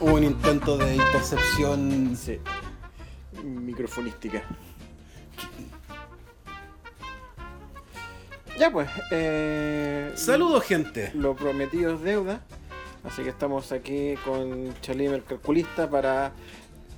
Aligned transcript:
Hubo 0.00 0.14
un 0.14 0.24
intento 0.24 0.78
de 0.78 0.96
intercepción. 0.96 2.16
Sí. 2.16 2.38
Microfonística. 3.44 4.42
Ya 8.58 8.70
pues, 8.70 8.88
eh, 9.10 10.12
Saludos, 10.14 10.64
gente. 10.64 11.10
Lo 11.14 11.36
prometido 11.36 11.94
es 11.94 12.00
deuda. 12.00 12.40
Así 13.04 13.22
que 13.22 13.28
estamos 13.28 13.72
aquí 13.72 14.14
con 14.24 14.74
Chalim 14.80 15.12
el 15.12 15.24
calculista 15.24 15.88
para 15.88 16.32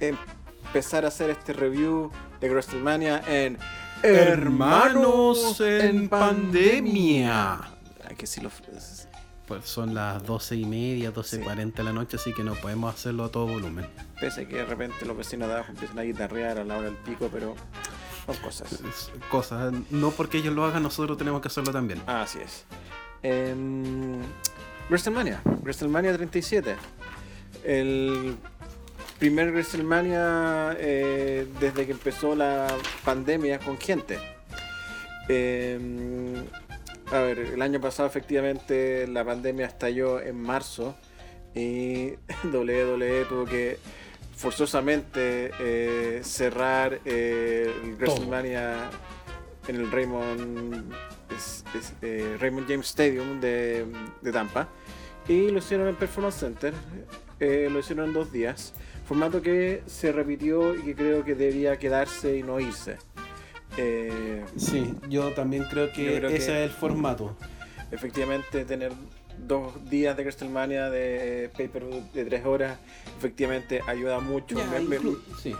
empezar 0.00 1.04
a 1.04 1.08
hacer 1.08 1.30
este 1.30 1.52
review 1.52 2.10
de 2.40 2.50
WrestleMania 2.50 3.22
en 3.28 3.58
Hermanos 4.02 5.60
en 5.60 6.08
pandemia. 6.08 7.60
Hay 8.08 8.16
que 8.16 8.22
decirlo. 8.22 8.50
Pues 9.46 9.64
son 9.64 9.94
las 9.94 10.24
12 10.24 10.56
y 10.56 10.64
media, 10.64 11.12
12.40 11.12 11.74
de 11.74 11.82
la 11.82 11.92
noche, 11.92 12.16
así 12.16 12.32
que 12.32 12.44
no 12.44 12.54
podemos 12.54 12.94
hacerlo 12.94 13.24
a 13.24 13.28
todo 13.30 13.46
volumen. 13.46 13.86
Pese 14.20 14.42
a 14.42 14.48
que 14.48 14.56
de 14.56 14.64
repente 14.64 15.04
los 15.04 15.16
vecinos 15.16 15.48
de 15.48 15.54
abajo 15.54 15.72
empiezan 15.72 15.98
a 15.98 16.02
guitarrear 16.02 16.58
a 16.58 16.64
la 16.64 16.78
hora 16.78 16.86
del 16.86 16.96
pico, 16.96 17.28
pero 17.32 17.56
son 18.26 18.36
cosas. 18.36 18.80
Cosas. 19.30 19.74
No 19.90 20.10
porque 20.10 20.38
ellos 20.38 20.54
lo 20.54 20.64
hagan, 20.64 20.82
nosotros 20.82 21.18
tenemos 21.18 21.40
que 21.40 21.48
hacerlo 21.48 21.72
también. 21.72 22.00
Así 22.06 22.38
es. 22.38 22.64
Em, 23.22 24.20
WrestleMania, 24.88 25.40
WrestleMania 25.62 26.12
37. 26.14 26.76
El 27.64 28.36
primer 29.18 29.52
WrestleMania 29.52 30.76
eh, 30.78 31.46
desde 31.60 31.86
que 31.86 31.92
empezó 31.92 32.34
la 32.34 32.66
pandemia 33.04 33.58
con 33.58 33.78
gente. 33.78 34.18
Em, 35.28 36.44
a 37.12 37.20
ver, 37.20 37.38
el 37.40 37.60
año 37.60 37.80
pasado 37.80 38.08
efectivamente 38.08 39.06
la 39.06 39.24
pandemia 39.24 39.66
estalló 39.66 40.20
en 40.20 40.40
marzo 40.40 40.96
y 41.54 42.12
WWE 42.44 43.26
tuvo 43.28 43.44
que 43.44 43.78
forzosamente 44.34 45.50
eh, 45.60 46.20
cerrar 46.24 47.00
eh, 47.04 47.70
el 47.84 47.94
WrestleMania 47.96 48.90
en 49.68 49.76
el 49.76 49.92
Raymond, 49.92 50.92
eh, 52.00 52.36
Raymond 52.40 52.66
James 52.66 52.88
Stadium 52.88 53.40
de, 53.40 53.86
Tampa 54.32 54.68
y 55.28 55.50
lo 55.50 55.58
hicieron 55.58 55.88
en 55.88 55.96
Performance 55.96 56.36
Center, 56.40 56.72
lo 57.38 57.78
hicieron 57.78 58.06
en 58.06 58.12
dos 58.14 58.32
días, 58.32 58.72
formato 59.06 59.42
que 59.42 59.82
se 59.86 60.12
repitió 60.12 60.74
y 60.74 60.82
que 60.82 60.94
creo 60.94 61.24
que 61.24 61.34
debía 61.34 61.78
quedarse 61.78 62.38
y 62.38 62.42
no 62.42 62.58
irse. 62.58 62.96
Sí, 64.56 64.94
yo 65.08 65.32
también 65.32 65.64
creo 65.70 65.92
que 65.92 66.16
ese 66.16 66.36
es 66.36 66.48
el 66.48 66.70
formato. 66.70 67.36
Efectivamente, 67.90 68.64
tener 68.64 68.92
dos 69.46 69.72
días 69.90 70.16
de 70.16 70.22
WrestleMania 70.22 70.90
de 70.90 71.50
paper 71.56 71.84
de 72.12 72.24
tres 72.24 72.46
horas, 72.46 72.78
efectivamente 73.18 73.80
ayuda 73.86 74.20
mucho. 74.20 74.56
sí. 75.42 75.54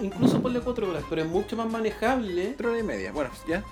Incluso 0.00 0.40
ponle 0.40 0.60
cuatro 0.60 0.90
horas, 0.90 1.04
pero 1.08 1.22
es 1.22 1.28
mucho 1.28 1.56
más 1.56 1.70
manejable. 1.70 2.54
Tres 2.56 2.70
horas 2.70 2.82
y 2.82 2.86
media, 2.86 3.12
bueno, 3.12 3.30
ya. 3.48 3.64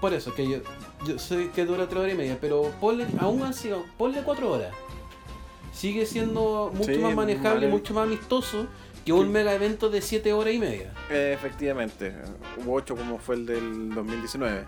Por, 0.00 0.12
eso, 0.12 0.34
que 0.34 0.48
yo, 0.48 0.58
yo 1.06 1.18
sé 1.18 1.50
que 1.54 1.64
dura 1.64 1.86
tres 1.86 2.00
horas 2.00 2.14
y 2.14 2.16
media, 2.16 2.38
pero 2.40 2.72
ponle, 2.80 3.06
aún 3.20 3.42
así, 3.42 3.70
ponle 3.96 4.22
cuatro 4.22 4.50
horas. 4.50 4.74
Sigue 5.72 6.06
siendo 6.06 6.72
mucho 6.74 6.98
más 7.00 7.14
manejable, 7.14 7.68
mucho 7.68 7.94
más 7.94 8.04
amistoso 8.04 8.66
que 9.08 9.20
un 9.20 9.32
mega 9.32 9.54
evento 9.54 9.90
de 9.90 10.00
siete 10.00 10.32
horas 10.32 10.54
y 10.54 10.58
media. 10.58 10.92
efectivamente, 11.10 12.14
hubo 12.56 12.74
ocho 12.74 12.96
como 12.96 13.18
fue 13.18 13.36
el 13.36 13.46
del 13.46 13.94
2019. 13.94 14.64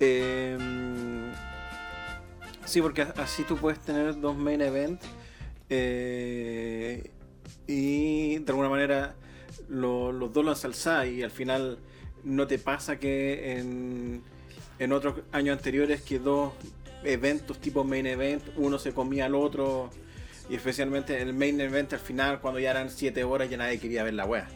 Eh, 0.00 0.58
Sí, 2.64 2.80
porque 2.80 3.02
así 3.02 3.42
tú 3.42 3.56
puedes 3.56 3.80
tener 3.80 4.18
dos 4.20 4.36
main 4.36 4.60
events 4.60 5.04
eh, 5.68 7.10
y 7.66 8.38
de 8.38 8.44
alguna 8.48 8.68
manera 8.68 9.14
los 9.68 10.32
dos 10.32 10.44
lo 10.44 10.52
ensalzás 10.52 11.06
y 11.08 11.22
al 11.22 11.30
final 11.30 11.78
no 12.24 12.46
te 12.46 12.58
pasa 12.58 12.98
que 12.98 13.58
en, 13.58 14.22
en 14.78 14.92
otros 14.92 15.16
años 15.32 15.56
anteriores 15.56 16.02
que 16.02 16.18
dos 16.18 16.52
eventos 17.04 17.58
tipo 17.58 17.84
main 17.84 18.06
event, 18.06 18.42
uno 18.56 18.78
se 18.78 18.92
comía 18.92 19.26
al 19.26 19.34
otro 19.34 19.90
y 20.48 20.54
especialmente 20.54 21.20
el 21.20 21.34
main 21.34 21.60
event 21.60 21.92
al 21.92 22.00
final 22.00 22.40
cuando 22.40 22.60
ya 22.60 22.70
eran 22.70 22.90
siete 22.90 23.24
horas 23.24 23.48
ya 23.48 23.56
nadie 23.56 23.78
quería 23.78 24.02
ver 24.02 24.14
la 24.14 24.26
wea. 24.26 24.48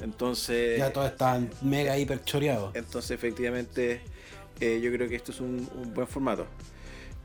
Entonces... 0.00 0.78
Ya 0.78 0.92
todos 0.92 1.10
estaban 1.10 1.50
mega 1.62 1.96
hiper 1.96 2.22
choreados. 2.22 2.74
Entonces 2.74 3.12
efectivamente 3.12 4.02
eh, 4.60 4.80
yo 4.82 4.92
creo 4.92 5.08
que 5.08 5.16
esto 5.16 5.32
es 5.32 5.40
un 5.40 5.68
buen 5.94 6.06
formato. 6.06 6.46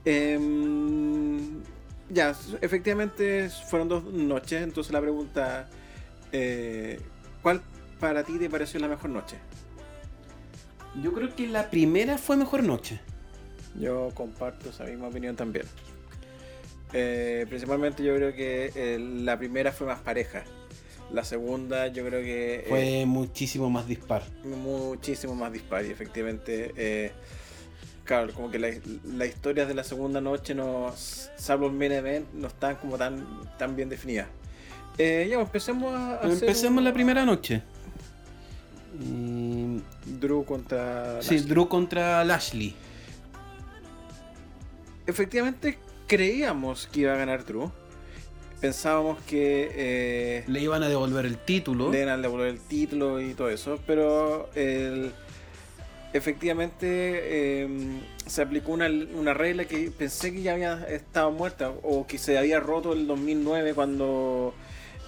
Em, 0.04 1.62
ya, 2.10 2.36
efectivamente 2.62 3.50
fueron 3.70 3.88
dos 3.88 4.04
noches, 4.06 4.62
entonces 4.62 4.92
la 4.92 5.02
pregunta, 5.02 5.70
eh, 6.32 7.00
¿cuál 7.42 7.62
para 8.00 8.24
ti 8.24 8.38
te 8.40 8.50
pareció 8.50 8.80
la 8.80 8.88
mejor 8.88 9.12
noche? 9.12 9.38
Yo 11.02 11.14
creo 11.14 11.34
que 11.36 11.48
la 11.48 11.70
primera 11.70 12.18
fue 12.18 12.36
mejor 12.36 12.64
noche. 12.64 13.00
Yo 13.80 14.10
comparto 14.14 14.70
esa 14.70 14.84
misma 14.84 15.08
opinión 15.08 15.36
también. 15.36 15.66
Eh, 16.94 17.46
principalmente 17.48 18.04
yo 18.04 18.16
creo 18.16 18.34
que 18.34 18.72
eh, 18.76 19.00
la 19.00 19.38
primera 19.38 19.72
fue 19.72 19.88
más 19.88 20.00
pareja. 20.00 20.44
La 21.12 21.24
segunda 21.24 21.88
yo 21.88 22.06
creo 22.06 22.22
que... 22.22 22.66
Fue 22.70 23.06
muchísimo 23.06 23.70
más 23.70 23.88
dispar. 23.88 24.24
Muchísimo 24.44 25.36
más 25.36 25.52
dispar 25.52 25.86
y 25.86 25.90
efectivamente 25.90 27.12
claro, 28.04 28.34
como 28.34 28.52
que 28.52 28.60
las 28.60 29.30
historias 29.30 29.70
de 29.70 29.74
la 29.74 29.84
segunda 29.86 30.20
noche, 30.20 30.54
no, 30.54 30.94
salvo 30.96 31.68
el 31.68 31.74
main 31.74 31.94
event, 31.94 32.28
no 32.34 32.48
están 32.48 32.76
como 32.76 32.98
tan, 32.98 33.26
tan 33.58 33.76
bien 33.76 33.88
definidas. 33.88 34.28
Eh, 34.98 35.28
ya, 35.30 35.38
pues, 35.38 35.48
empecemos 35.48 35.94
a. 35.94 36.20
Empecemos 36.24 36.84
la 36.84 36.94
primera 36.94 37.26
noche. 37.26 37.62
Drew 40.20 40.44
contra. 40.44 41.22
Sí, 41.22 41.40
Drew 41.40 41.68
contra 41.68 42.26
Lashley. 42.26 42.76
Efectivamente, 45.08 45.78
creíamos 46.12 46.88
que 46.88 47.02
iba 47.02 47.14
a 47.14 47.16
ganar 47.16 47.46
Drew. 47.46 47.72
Pensábamos 48.60 49.22
que. 49.22 49.72
Eh, 49.74 50.44
le 50.46 50.60
iban 50.60 50.84
a 50.84 50.90
devolver 50.90 51.26
el 51.26 51.38
título. 51.38 51.90
Le 51.90 52.02
iban 52.02 52.20
a 52.20 52.22
devolver 52.22 52.50
el 52.50 52.60
título 52.60 53.22
y 53.22 53.34
todo 53.34 53.50
eso. 53.50 53.80
Pero 53.88 54.50
el 54.54 55.14
efectivamente 56.12 57.62
em, 57.62 58.02
se 58.26 58.42
aplicó 58.42 58.74
una, 58.74 59.34
regla 59.34 59.64
que 59.64 59.90
pensé 59.90 60.34
que 60.34 60.42
ya 60.42 60.52
había 60.52 60.84
estado 60.90 61.32
muerta 61.32 61.72
o 61.82 62.06
que 62.06 62.18
se 62.18 62.38
había 62.38 62.60
roto 62.60 62.92
el 62.92 63.08
2009 63.08 63.74
cuando 63.74 64.54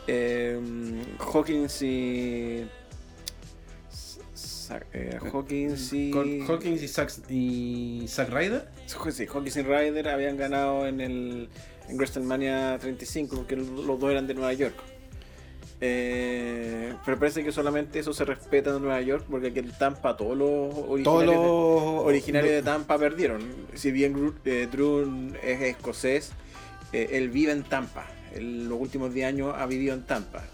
em, 0.07 1.01
Hawkins 1.19 1.81
y 1.81 2.65
eh, 4.93 5.19
Hawkins 5.31 5.93
y 5.93 6.11
Hawkins 6.47 6.81
y 6.83 6.87
Zack, 6.87 7.11
y 7.29 8.05
Zack 8.07 8.29
Ryder 8.29 8.67
sí, 8.85 9.25
Hawkins 9.25 9.57
y 9.57 9.61
Ryder 9.61 10.09
habían 10.09 10.37
ganado 10.37 10.87
en 10.87 11.01
el 11.01 11.49
en 11.89 11.97
WrestleMania 11.97 12.77
35 12.79 13.35
porque 13.35 13.55
los 13.55 13.99
dos 13.99 14.11
eran 14.11 14.27
de 14.27 14.33
Nueva 14.33 14.53
York 14.53 14.75
eh, 15.85 16.93
pero 17.03 17.19
parece 17.19 17.43
que 17.43 17.51
solamente 17.51 17.99
eso 17.99 18.13
se 18.13 18.23
respeta 18.23 18.69
en 18.69 18.81
Nueva 18.81 19.01
York, 19.01 19.25
porque 19.29 19.47
aquí 19.47 19.59
en 19.59 19.71
Tampa 19.71 20.15
todos 20.15 20.37
los 20.37 20.73
originarios, 20.73 22.53
de, 22.53 22.61
Tampa 22.63 22.97
perdieron. 22.97 23.41
Si 23.73 23.91
bien 23.91 24.33
eh, 24.45 24.69
Drew 24.71 25.33
es 25.43 25.61
escocés, 25.61 26.31
eh, 26.93 27.09
él 27.11 27.29
vive 27.29 27.51
en 27.51 27.63
Tampa. 27.63 28.07
En 28.33 28.69
los 28.69 28.79
últimos 28.79 29.13
10 29.13 29.27
años 29.27 29.53
ha 29.57 29.65
vivido 29.65 29.93
en 29.93 30.03
Tampa. 30.03 30.45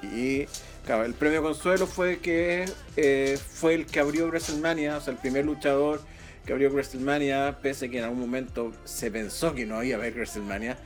Y 0.00 0.46
claro, 0.88 1.04
el 1.04 1.12
premio 1.12 1.42
consuelo 1.42 1.86
fue 1.86 2.18
que 2.18 2.64
fue 3.52 3.74
el 3.74 3.84
que 3.84 4.00
abrió 4.00 4.26
WrestleMania, 4.28 4.96
o 4.96 5.00
sea, 5.02 5.12
el 5.12 5.18
primer 5.18 5.44
luchador 5.44 6.00
que 6.46 6.54
abrió 6.54 6.70
WrestleMania, 6.70 7.58
pese 7.60 7.86
a 7.86 7.88
que 7.90 7.98
en 7.98 8.04
algún 8.04 8.20
momento 8.20 8.72
se 8.84 9.10
pensó 9.10 9.54
que 9.54 9.66
no 9.66 9.82
iba 9.82 9.98
a 9.98 10.00
haber 10.00 10.14
WrestleMania, 10.14 10.78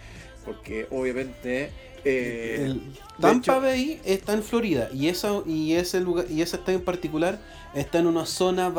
porque 0.45 0.89
obviamente 0.91 1.71
eh, 2.05 2.65
el 2.67 2.83
Tampa 3.21 3.61
Bay 3.61 4.01
está 4.05 4.33
en 4.33 4.43
Florida 4.43 4.89
y, 4.93 5.07
esa, 5.07 5.41
y, 5.47 5.75
ese 5.75 6.01
lugar, 6.01 6.27
y 6.29 6.43
en 6.43 6.81
particular 6.81 7.39
está 7.73 8.01
en 8.01 8.09
una 8.09 8.27
zona 8.27 8.73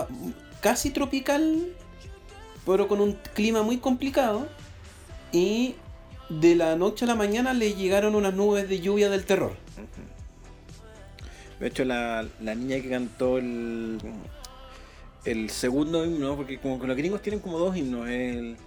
casi 0.60 0.90
tropical, 0.90 1.70
pero 2.66 2.90
con 2.90 3.00
un 3.00 3.18
clima 3.34 3.64
muy 3.64 3.78
complicado. 3.78 4.50
Y 5.32 5.76
de 6.28 6.56
la 6.56 6.76
noche 6.76 7.06
a 7.06 7.08
la 7.08 7.16
mañana 7.16 7.54
le 7.54 7.76
llegaron 7.76 8.14
unas 8.14 8.34
nubes 8.34 8.68
de 8.68 8.82
lluvia 8.82 9.10
del 9.10 9.24
terror. 9.24 9.64
De 11.64 11.70
hecho, 11.70 11.86
la, 11.86 12.26
niña 12.42 12.82
que 12.82 12.90
cantó 12.90 13.38
el, 13.38 13.98
el 15.24 15.50
segundo 15.50 16.04
himno, 16.04 16.36
porque 16.36 16.58
como 16.60 16.78
que 16.78 16.88
los 16.88 16.98
gringos 16.98 17.22
tienen 17.22 17.40
como 17.40 17.58
dos 17.58 17.78
himnos. 17.78 18.10
El... 18.10 18.58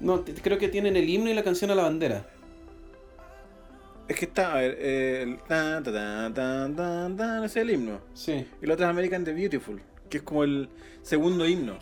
No, 0.00 0.24
creo 0.24 0.58
que 0.58 0.66
tienen 0.66 0.96
el 0.96 1.08
himno 1.08 1.30
y 1.30 1.34
la 1.34 1.44
canción 1.44 1.70
a 1.70 1.76
la 1.76 1.84
bandera. 1.84 2.28
Es 4.08 4.16
que 4.16 4.24
está, 4.24 4.54
a 4.54 4.56
ver, 4.56 4.80
el 4.80 5.38
tan, 5.46 5.84
tan, 5.84 6.34
tan, 6.34 7.16
tan, 7.16 7.44
ese 7.44 7.60
es 7.60 7.64
el 7.64 7.70
himno. 7.70 8.00
Sí. 8.14 8.44
Y 8.60 8.64
el 8.64 8.72
otro 8.72 8.86
es 8.86 8.90
American 8.90 9.22
the 9.22 9.32
Beautiful, 9.32 9.80
que 10.10 10.16
es 10.16 10.22
como 10.24 10.42
el 10.42 10.68
segundo 11.02 11.46
himno. 11.46 11.78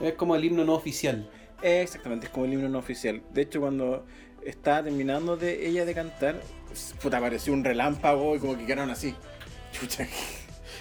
Es 0.00 0.12
como 0.12 0.36
el 0.36 0.44
himno 0.44 0.64
no 0.64 0.74
oficial. 0.74 1.28
Exactamente, 1.62 2.26
es 2.26 2.32
como 2.32 2.46
el 2.46 2.52
himno 2.52 2.68
no 2.68 2.78
oficial. 2.78 3.22
De 3.34 3.42
hecho, 3.42 3.58
cuando 3.58 4.06
estaba 4.46 4.84
terminando 4.84 5.36
de 5.36 5.66
ella 5.66 5.84
de 5.84 5.94
cantar, 5.94 6.40
puta, 7.02 7.18
apareció 7.18 7.52
un 7.52 7.64
relámpago 7.64 8.36
y 8.36 8.38
como 8.38 8.56
que 8.56 8.66
quedaron 8.66 8.90
así. 8.90 9.16
Chucha. 9.72 10.06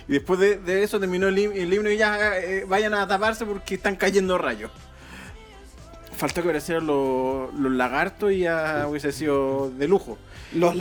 Y 0.10 0.14
después 0.14 0.40
de, 0.40 0.84
eso 0.84 1.00
terminó 1.00 1.28
el, 1.28 1.38
himno 1.38 1.92
y 1.92 1.98
ya 1.98 2.40
eh, 2.40 2.66
vayan 2.68 2.96
a 2.96 3.08
taparse 3.08 3.46
porque 3.46 3.76
están 3.76 3.96
cayendo 3.96 4.40
rayos. 4.40 4.72
Faltó 6.18 6.42
que 6.42 6.50
aparecieran 6.50 6.88
los, 6.88 7.54
los 7.54 7.72
lagartos 7.72 8.32
y 8.32 8.40
ya 8.40 8.88
hubiese 8.90 9.12
sido 9.12 9.70
de 9.70 9.88
lujo. 9.88 10.18
Los 10.52 10.76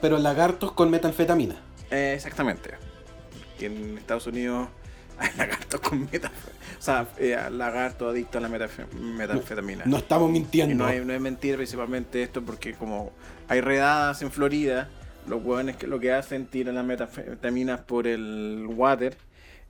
pero 0.00 0.18
lagartos 0.18 0.72
con 0.72 0.90
metanfetamina. 0.90 1.56
Eh, 1.90 2.14
exactamente. 2.16 2.70
Que 3.58 3.66
en 3.66 3.98
Estados 3.98 4.26
Unidos 4.26 4.68
hay 5.18 5.28
lagartos 5.36 5.80
con 5.82 6.00
metanfetamina. 6.00 6.58
O 6.78 6.82
sea, 6.82 7.06
eh, 7.18 7.36
lagartos 7.50 8.10
adictos 8.10 8.36
a 8.36 8.40
la 8.40 8.48
metanfetamina. 8.48 9.84
No, 9.84 9.98
estamos 9.98 10.30
mintiendo. 10.30 10.84
no, 10.84 10.86
hay, 10.86 11.04
no 11.04 11.12
es 11.12 11.20
mentira 11.20 11.56
principalmente 11.56 12.22
esto 12.22 12.40
porque 12.42 12.72
como 12.72 13.12
hay 13.48 13.60
redadas 13.60 14.22
en 14.22 14.30
Florida, 14.30 14.88
los 15.28 15.44
hueones 15.44 15.76
que 15.76 15.86
lo 15.86 16.00
que 16.00 16.12
hacen 16.12 16.46
tiran 16.46 16.74
las 16.74 16.84
metanfetaminas 16.84 17.80
por 17.80 18.06
el 18.06 18.66
water 18.68 19.16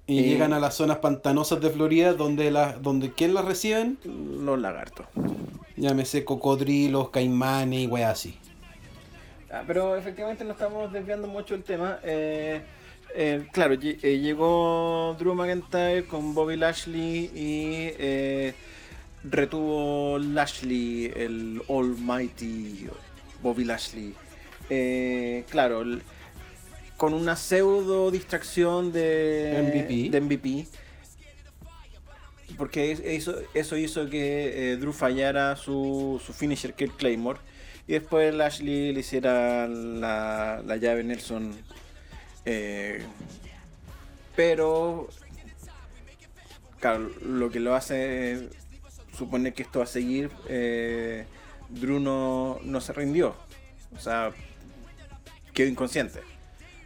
y, 0.08 0.22
llegan 0.22 0.54
a 0.54 0.58
las 0.58 0.74
zonas 0.74 0.98
pantanosas 0.98 1.60
de 1.60 1.68
Florida 1.68 2.14
donde 2.14 2.50
la, 2.50 2.72
donde 2.72 3.12
¿quién 3.12 3.34
las 3.34 3.44
reciben? 3.44 3.98
Los 4.04 4.58
lagartos. 4.58 5.06
Llámese 5.76 6.24
cocodrilos, 6.24 7.10
caimanes 7.10 7.80
y 7.80 7.86
weas 7.86 8.12
así. 8.12 8.38
Ah, 9.50 9.64
pero 9.66 9.96
efectivamente 9.96 10.44
no 10.44 10.52
estamos 10.52 10.90
desviando 10.92 11.28
mucho 11.28 11.54
el 11.54 11.62
tema. 11.62 11.98
Eh, 12.02 12.62
eh, 13.14 13.46
claro, 13.52 13.74
eh, 13.74 14.18
llegó 14.18 15.14
Drew 15.18 15.34
McIntyre 15.34 16.06
con 16.06 16.34
Bobby 16.34 16.56
Lashley 16.56 17.30
y 17.34 18.54
retuvo 19.24 20.18
Lashley, 20.18 21.12
el 21.14 21.62
Almighty 21.68 22.86
Bobby 23.42 23.64
Lashley. 23.64 24.14
Claro, 25.50 25.84
con 26.98 27.14
una 27.14 27.36
pseudo 27.36 28.10
distracción 28.10 28.92
de 28.92 30.10
MVP. 30.20 30.66
porque 32.56 32.90
eso, 33.16 33.36
eso 33.54 33.76
hizo 33.76 34.10
que 34.10 34.72
eh, 34.72 34.76
Drew 34.76 34.92
fallara 34.92 35.54
su, 35.54 36.20
su 36.24 36.32
finisher, 36.32 36.74
que 36.74 36.88
Claymore. 36.88 37.38
Y 37.86 37.92
después 37.92 38.34
Lashley 38.34 38.92
le 38.92 39.00
hiciera 39.00 39.68
la, 39.68 40.60
la 40.66 40.76
llave 40.76 41.04
Nelson. 41.04 41.54
Eh, 42.44 43.00
pero, 44.34 45.08
claro, 46.80 47.10
lo 47.24 47.48
que 47.48 47.60
lo 47.60 47.76
hace 47.76 48.48
suponer 49.16 49.54
que 49.54 49.62
esto 49.62 49.78
va 49.78 49.84
a 49.84 49.88
seguir. 49.88 50.30
Eh, 50.48 51.26
Drew 51.68 52.00
no, 52.00 52.58
no 52.64 52.80
se 52.80 52.92
rindió. 52.92 53.36
O 53.96 54.00
sea, 54.00 54.32
quedó 55.58 55.68
inconsciente 55.68 56.20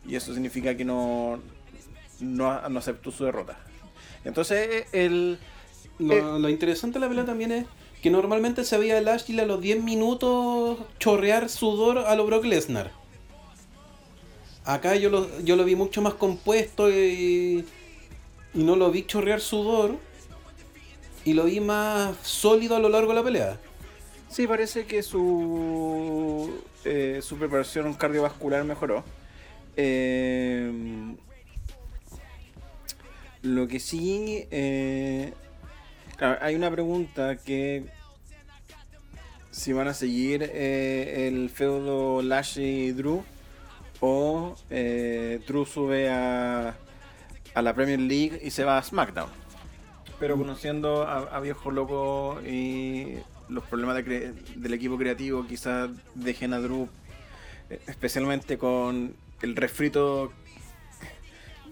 y 0.08 0.16
eso 0.16 0.32
significa 0.32 0.74
que 0.74 0.82
no, 0.82 1.38
no, 2.20 2.50
aceptó 2.50 3.10
su 3.10 3.24
derrota. 3.24 3.58
Entonces, 4.24 4.86
el, 4.92 5.38
lo, 5.98 6.48
interesante 6.48 6.98
de 6.98 7.00
la 7.00 7.08
pelea 7.10 7.26
también 7.26 7.52
es 7.52 7.66
que 8.00 8.08
normalmente 8.08 8.64
se 8.64 8.78
veía 8.78 8.96
a 8.96 9.02
Lashley 9.02 9.38
a 9.40 9.44
los 9.44 9.60
10 9.60 9.82
minutos 9.82 10.78
chorrear 10.98 11.50
sudor 11.50 11.98
a 11.98 12.16
lo 12.16 12.24
Brock 12.24 12.46
Lesnar. 12.46 12.92
Acá 14.64 14.96
yo 14.96 15.10
lo, 15.10 15.40
yo 15.40 15.56
lo 15.56 15.64
vi 15.64 15.76
mucho 15.76 16.00
más 16.00 16.14
compuesto 16.14 16.88
y, 16.90 17.66
y 18.54 18.62
no 18.62 18.74
lo 18.76 18.90
vi 18.90 19.04
chorrear 19.04 19.42
sudor. 19.42 19.98
Y 21.26 21.34
lo 21.34 21.44
vi 21.44 21.60
más 21.60 22.16
sólido 22.22 22.74
a 22.74 22.78
lo 22.80 22.88
largo 22.88 23.10
de 23.10 23.14
la 23.16 23.22
pelea. 23.22 23.60
Sí, 24.32 24.46
parece 24.46 24.86
que 24.86 25.02
su, 25.02 26.50
eh, 26.86 27.20
su 27.22 27.36
preparación 27.36 27.92
cardiovascular 27.92 28.64
mejoró. 28.64 29.04
Eh, 29.76 30.72
lo 33.42 33.68
que 33.68 33.78
sí, 33.78 34.46
eh, 34.50 35.34
hay 36.18 36.54
una 36.54 36.70
pregunta 36.70 37.36
que 37.36 37.84
si 39.50 39.74
van 39.74 39.88
a 39.88 39.94
seguir 39.94 40.50
eh, 40.54 41.28
el 41.28 41.50
feudo 41.50 42.22
Lashley 42.22 42.86
y 42.86 42.92
Drew 42.92 43.22
o 44.00 44.56
eh, 44.70 45.40
Drew 45.46 45.66
sube 45.66 46.08
a, 46.08 46.74
a 47.54 47.62
la 47.62 47.74
Premier 47.74 48.00
League 48.00 48.40
y 48.42 48.50
se 48.50 48.64
va 48.64 48.78
a 48.78 48.82
SmackDown. 48.82 49.28
Pero 50.18 50.38
conociendo 50.38 51.02
a, 51.02 51.38
Viejo 51.40 51.70
Loco 51.70 52.40
y 52.46 53.16
los 53.48 53.64
problemas 53.64 54.04
del 54.04 54.74
equipo 54.74 54.98
creativo, 54.98 55.46
quizás 55.46 55.90
dejen 56.14 56.52
a 56.54 56.60
Drew, 56.60 56.88
especialmente 57.86 58.58
con 58.58 59.14
el 59.42 59.56
refrito 59.56 60.32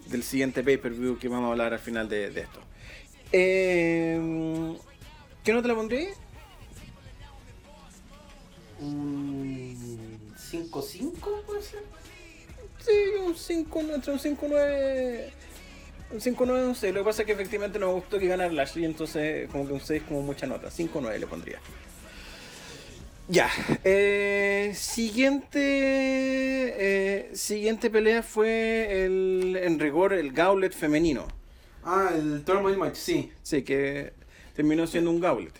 del 0.07 0.23
siguiente 0.23 0.63
pay-per-view 0.63 1.17
que 1.17 1.27
vamos 1.27 1.47
a 1.47 1.51
hablar 1.51 1.73
al 1.73 1.79
final 1.79 2.09
de, 2.09 2.27
esto. 2.27 2.59
Eh, 3.31 4.77
¿Qué 5.43 5.53
nota 5.53 5.67
le 5.67 5.73
pondré? 5.73 6.13
¿Un 8.79 10.35
5-5 10.51 11.43
puede 11.45 11.61
ser? 11.61 11.83
Sí, 12.79 12.91
un 13.23 13.35
5, 13.35 13.79
entre 13.93 14.13
un 14.13 14.19
5-9. 14.19 15.31
Un 16.13 16.19
5-9, 16.19 16.67
un 16.67 16.75
6. 16.75 16.93
Lo 16.93 17.01
que 17.01 17.05
pasa 17.05 17.21
es 17.21 17.25
que 17.25 17.31
efectivamente 17.31 17.79
no 17.79 17.87
me 17.87 17.93
gustó 17.93 18.19
que 18.19 18.27
ganara 18.27 18.51
Lashley, 18.51 18.85
entonces 18.85 19.49
como 19.49 19.65
que 19.65 19.73
un 19.73 19.79
6 19.79 20.03
como 20.07 20.21
mucha 20.21 20.45
nota. 20.45 20.69
5-9 20.69 21.17
le 21.17 21.27
pondría. 21.27 21.59
Ya. 23.29 23.49
Eh, 23.85 24.73
siguiente. 24.75 25.59
Eh, 25.61 27.29
siguiente 27.33 27.89
pelea 27.89 28.23
fue 28.23 29.05
el. 29.05 29.57
En 29.61 29.79
rigor, 29.79 30.11
el 30.13 30.33
Gauntlet 30.33 30.73
femenino. 30.73 31.27
Ah, 31.83 32.11
el 32.13 32.43
Turmoil 32.43 32.77
Match, 32.77 32.95
sí. 32.95 33.31
Sí, 33.41 33.63
que 33.63 34.11
terminó 34.53 34.85
siendo 34.85 35.11
un 35.11 35.21
Gauntlet. 35.21 35.53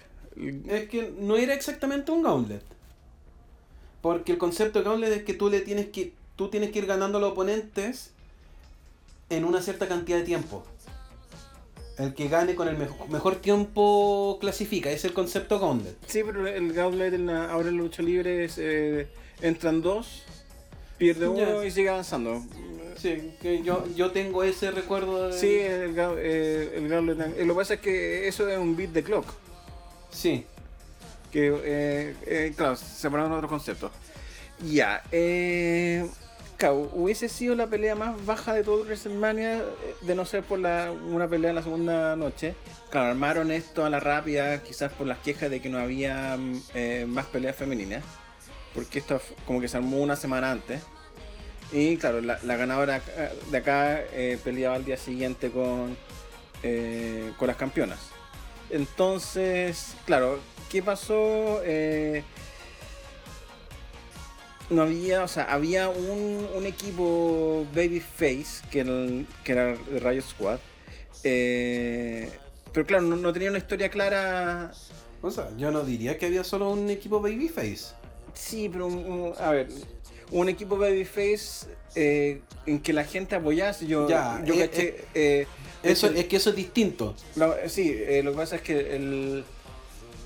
Es 0.67 0.89
que 0.89 1.13
no 1.17 1.37
era 1.37 1.53
exactamente 1.53 2.11
un 2.11 2.23
Gauntlet. 2.23 2.63
Porque 4.01 4.33
el 4.33 4.37
concepto 4.37 4.79
de 4.79 4.85
Gauntlet 4.85 5.13
es 5.13 5.23
que 5.23 5.33
tú 5.33 5.49
le 5.49 5.61
tienes 5.61 5.87
que. 5.87 6.13
Tú 6.35 6.49
tienes 6.49 6.71
que 6.71 6.79
ir 6.79 6.87
ganando 6.87 7.19
a 7.19 7.21
los 7.21 7.31
oponentes 7.31 8.11
en 9.31 9.45
una 9.45 9.61
cierta 9.61 9.87
cantidad 9.87 10.17
de 10.17 10.23
tiempo. 10.23 10.63
El 11.97 12.13
que 12.13 12.27
gane 12.27 12.55
con 12.55 12.67
el 12.67 12.77
mejor, 12.77 13.35
tiempo 13.37 14.37
clasifica, 14.41 14.89
es 14.89 15.05
el 15.05 15.13
concepto 15.13 15.59
Gauntlet. 15.59 15.95
Sí, 16.07 16.21
pero 16.25 16.47
el 16.47 16.73
Gauntlet 16.73 17.13
ahora 17.29 17.69
en 17.69 17.77
la 17.77 17.83
lucha 17.83 18.01
libre 18.01 18.45
es, 18.45 18.57
eh, 18.57 19.07
entran 19.41 19.81
dos, 19.81 20.23
pierde 20.97 21.27
uno 21.27 21.63
y 21.63 21.71
sigue 21.71 21.89
avanzando. 21.89 22.43
Sí, 22.97 23.33
que 23.41 23.61
yo, 23.63 23.85
yo 23.95 24.11
tengo 24.11 24.43
ese 24.43 24.71
recuerdo 24.71 25.29
de... 25.29 25.37
Sí, 25.37 25.59
el, 25.59 25.95
eh, 26.17 26.73
el 26.75 26.89
Gauntlet. 26.89 27.37
Eh, 27.37 27.45
lo 27.45 27.53
que 27.53 27.57
pasa 27.59 27.73
es 27.75 27.79
que 27.81 28.27
eso 28.27 28.49
es 28.49 28.57
un 28.57 28.75
beat 28.75 28.91
de 28.91 29.03
clock. 29.03 29.25
Sí. 30.09 30.45
Que, 31.31 32.15
eh, 32.25 32.53
claro, 32.55 32.75
separando 32.75 33.35
otros 33.35 33.49
conceptos. 33.49 33.91
Ya, 34.63 35.03
eh 35.11 36.05
hubiese 36.69 37.29
sido 37.29 37.55
la 37.55 37.67
pelea 37.67 37.95
más 37.95 38.23
baja 38.25 38.53
de 38.53 38.63
todo 38.63 38.83
WrestleMania, 38.83 39.57
eh, 39.57 39.63
de 40.01 40.15
no 40.15 40.25
ser 40.25 40.43
por 40.43 40.59
la, 40.59 40.91
una 40.91 41.27
pelea 41.27 41.49
en 41.49 41.55
la 41.55 41.63
segunda 41.63 42.15
noche. 42.15 42.55
Claro, 42.89 43.09
armaron 43.09 43.51
esto 43.51 43.85
a 43.85 43.89
la 43.89 43.99
rápida, 43.99 44.61
quizás 44.61 44.91
por 44.91 45.07
las 45.07 45.17
quejas 45.19 45.49
de 45.49 45.61
que 45.61 45.69
no 45.69 45.79
había 45.79 46.37
mm, 46.37 46.61
eh, 46.75 47.05
más 47.07 47.25
peleas 47.25 47.55
femeninas, 47.55 48.03
porque 48.75 48.99
esto 48.99 49.19
como 49.45 49.59
que 49.59 49.67
se 49.67 49.77
armó 49.77 49.97
una 49.97 50.15
semana 50.15 50.51
antes. 50.51 50.83
Y 51.71 51.97
claro, 51.97 52.21
la, 52.21 52.37
ganadora 52.43 53.01
eh, 53.17 53.29
de 53.49 53.57
acá 53.57 54.01
peleaba 54.43 54.75
al 54.75 54.83
día 54.85 54.97
siguiente 54.97 55.49
con, 55.51 55.97
con 57.37 57.47
las 57.47 57.55
campeonas. 57.55 57.99
Entonces, 58.69 59.95
claro, 60.05 60.39
¿qué 60.69 60.83
pasó? 60.83 61.61
No 64.71 64.81
había, 64.83 65.23
o 65.23 65.27
sea, 65.27 65.43
había 65.43 65.89
un, 65.89 66.47
un 66.55 66.65
equipo 66.65 67.65
Babyface, 67.75 68.65
que 68.71 68.79
era, 68.79 68.93
que 69.43 69.51
era 69.51 69.71
el 69.71 70.01
Rayo 70.01 70.21
Squad. 70.21 70.59
Eh, 71.23 72.29
pero 72.73 72.85
claro, 72.85 73.03
no, 73.03 73.33
tenía 73.33 73.49
una 73.49 73.59
historia 73.59 73.89
clara. 73.89 74.71
O 75.21 75.29
sea, 75.29 75.49
yo 75.57 75.71
no 75.71 75.83
diría 75.83 76.17
que 76.17 76.25
había 76.25 76.43
solo 76.43 76.71
un 76.71 76.89
equipo 76.89 77.21
Babyface. 77.21 77.93
Sí, 78.33 78.69
pero 78.69 79.35
a 79.37 79.51
ver, 79.51 79.67
un 80.31 80.47
equipo 80.47 80.77
Babyface 80.77 81.67
eh, 81.95 82.41
en 82.65 82.79
que 82.79 82.93
la 82.93 83.03
gente 83.03 83.35
apoyase. 83.35 83.85
Yo, 83.85 84.07
ya, 84.07 84.41
yo 84.45 84.53
eh, 84.53 84.59
caché. 84.69 85.47
eso, 85.83 86.07
es 86.07 86.25
que 86.25 86.37
eso 86.37 86.51
es 86.51 86.55
distinto. 86.55 87.15
sí, 87.67 87.93
lo 88.23 88.31
que 88.31 88.37
pasa 88.37 88.55
es 88.55 88.61
que 88.61 88.95
el 88.95 89.43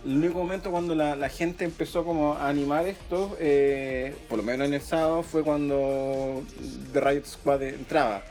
el 0.06 0.18
único 0.18 0.40
momento 0.40 0.72
cuando 0.72 0.96
la, 0.96 1.30
gente 1.30 1.66
empezó 1.66 2.06
como 2.06 2.34
a 2.34 2.48
animar 2.48 2.88
esto, 2.88 3.36
eh, 3.40 4.16
por 4.30 4.38
lo 4.38 4.44
menos 4.44 4.68
en 4.68 4.76
el 4.76 4.82
sábado, 4.82 5.24
fue 5.24 5.44
cuando 5.44 6.44
The 6.94 7.02
Riot 7.02 7.26
Squad 7.26 7.64
entraba. 7.64 8.24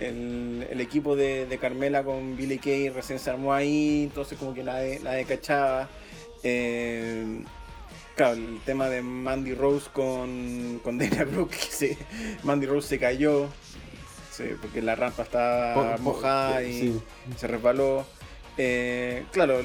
El, 0.00 0.80
equipo 0.80 1.16
de, 1.16 1.58
Carmela 1.60 2.04
con 2.04 2.36
Billy 2.36 2.58
Kay 2.58 2.90
recién 2.90 3.18
se 3.18 3.30
armó 3.30 3.52
ahí, 3.52 4.04
entonces 4.04 4.38
como 4.38 4.54
que 4.54 4.62
nadie, 4.62 5.00
nadie 5.00 5.24
cachaba. 5.24 5.88
Eh, 6.42 7.42
Claro, 8.18 8.34
el 8.34 8.58
tema 8.64 8.88
de 8.88 9.00
Mandy 9.00 9.54
Rose 9.54 9.88
con, 9.92 10.80
con 10.82 10.98
Dana 10.98 11.22
Brooke, 11.22 11.56
Mandy 12.42 12.66
Rose 12.66 12.88
se 12.88 12.98
cayó, 12.98 13.48
porque 14.60 14.82
la 14.82 14.96
rampa 14.96 15.22
estaba 15.22 15.96
mojada 15.98 16.64
y 16.64 17.00
se 17.36 17.46
resbaló. 17.46 18.04
Eh, 18.56 19.24
claro, 19.30 19.60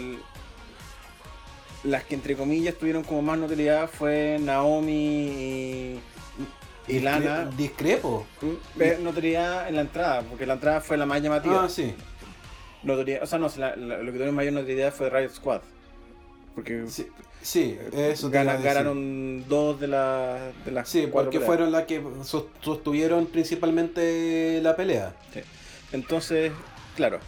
las 1.83 2.03
que 2.03 2.15
entre 2.15 2.35
comillas 2.35 2.75
tuvieron 2.75 3.03
como 3.03 3.21
más 3.21 3.37
notoriedad 3.37 3.89
fue 3.89 4.37
Naomi 4.39 5.99
y, 6.87 6.99
Lana. 6.99 7.45
Discrepo. 7.57 8.25
Mm, 8.41 9.03
notoriedad 9.03 9.67
en 9.67 9.75
la 9.75 9.81
entrada, 9.81 10.21
porque 10.23 10.45
la 10.45 10.53
entrada 10.53 10.81
fue 10.81 10.97
la 10.97 11.05
más 11.05 11.21
llamativa. 11.21 11.63
Ah, 11.63 11.69
sí. 11.69 11.93
Notoriedad, 12.83 13.23
o 13.23 13.25
sea, 13.25 13.39
no, 13.39 13.47
lo 13.47 14.11
que 14.11 14.19
tuvo 14.19 14.31
mayor 14.31 14.53
notoriedad 14.53 14.93
fue 14.93 15.09
Riot 15.09 15.29
Squad. 15.29 15.61
Porque 16.55 16.85
sí, 17.41 17.79
eso 17.93 18.29
ganaron 18.29 19.47
dos 19.47 19.79
de, 19.79 19.87
las 19.87 20.39
de 20.65 20.71
las 20.71 20.87
Sí, 20.87 21.07
porque 21.11 21.39
fueron 21.39 21.71
las 21.71 21.85
que 21.85 22.01
sostuvieron 22.61 23.25
principalmente 23.25 24.59
la 24.61 24.75
pelea. 24.75 25.15
Entonces, 25.91 26.51
claro, 26.95 27.19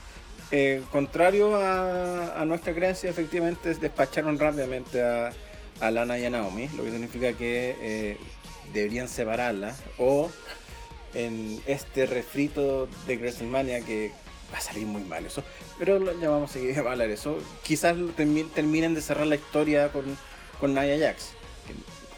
eh, 0.52 0.84
contrario 0.92 1.56
a, 1.56 2.44
nuestra 2.46 2.74
creencia, 2.74 3.10
efectivamente 3.10 3.74
despacharon 3.74 4.38
rápidamente 4.38 5.02
a, 5.02 5.32
Lana 5.92 6.18
y 6.18 6.26
a 6.26 6.30
Naomi, 6.30 6.70
lo 6.70 6.84
que 6.84 6.92
significa 6.92 7.34
que 7.34 7.76
eh, 7.82 8.18
deberían 8.74 9.10
separarlas 9.10 9.82
o 9.98 10.32
en 11.14 11.62
este 11.66 12.06
refrito 12.06 12.88
de 13.08 13.18
WrestleMania 13.18 13.82
que 13.82 14.12
va 14.54 14.60
a 14.60 14.62
salir 14.62 14.86
muy 14.86 15.04
mal 15.04 15.26
eso, 15.26 15.44
pero 15.78 16.00
ya 16.20 16.30
vamos 16.30 16.52
a 16.52 16.54
seguir 16.54 16.78
a 16.78 16.92
hablar 16.92 17.10
eso. 17.10 17.40
Quizás 17.64 17.96
terminen 18.16 18.94
de 18.94 19.02
cerrar 19.02 19.28
la 19.28 19.36
historia 19.36 19.92
con, 19.92 20.18
con 20.60 20.74
Nia 20.74 20.98
Jax. 20.98 21.32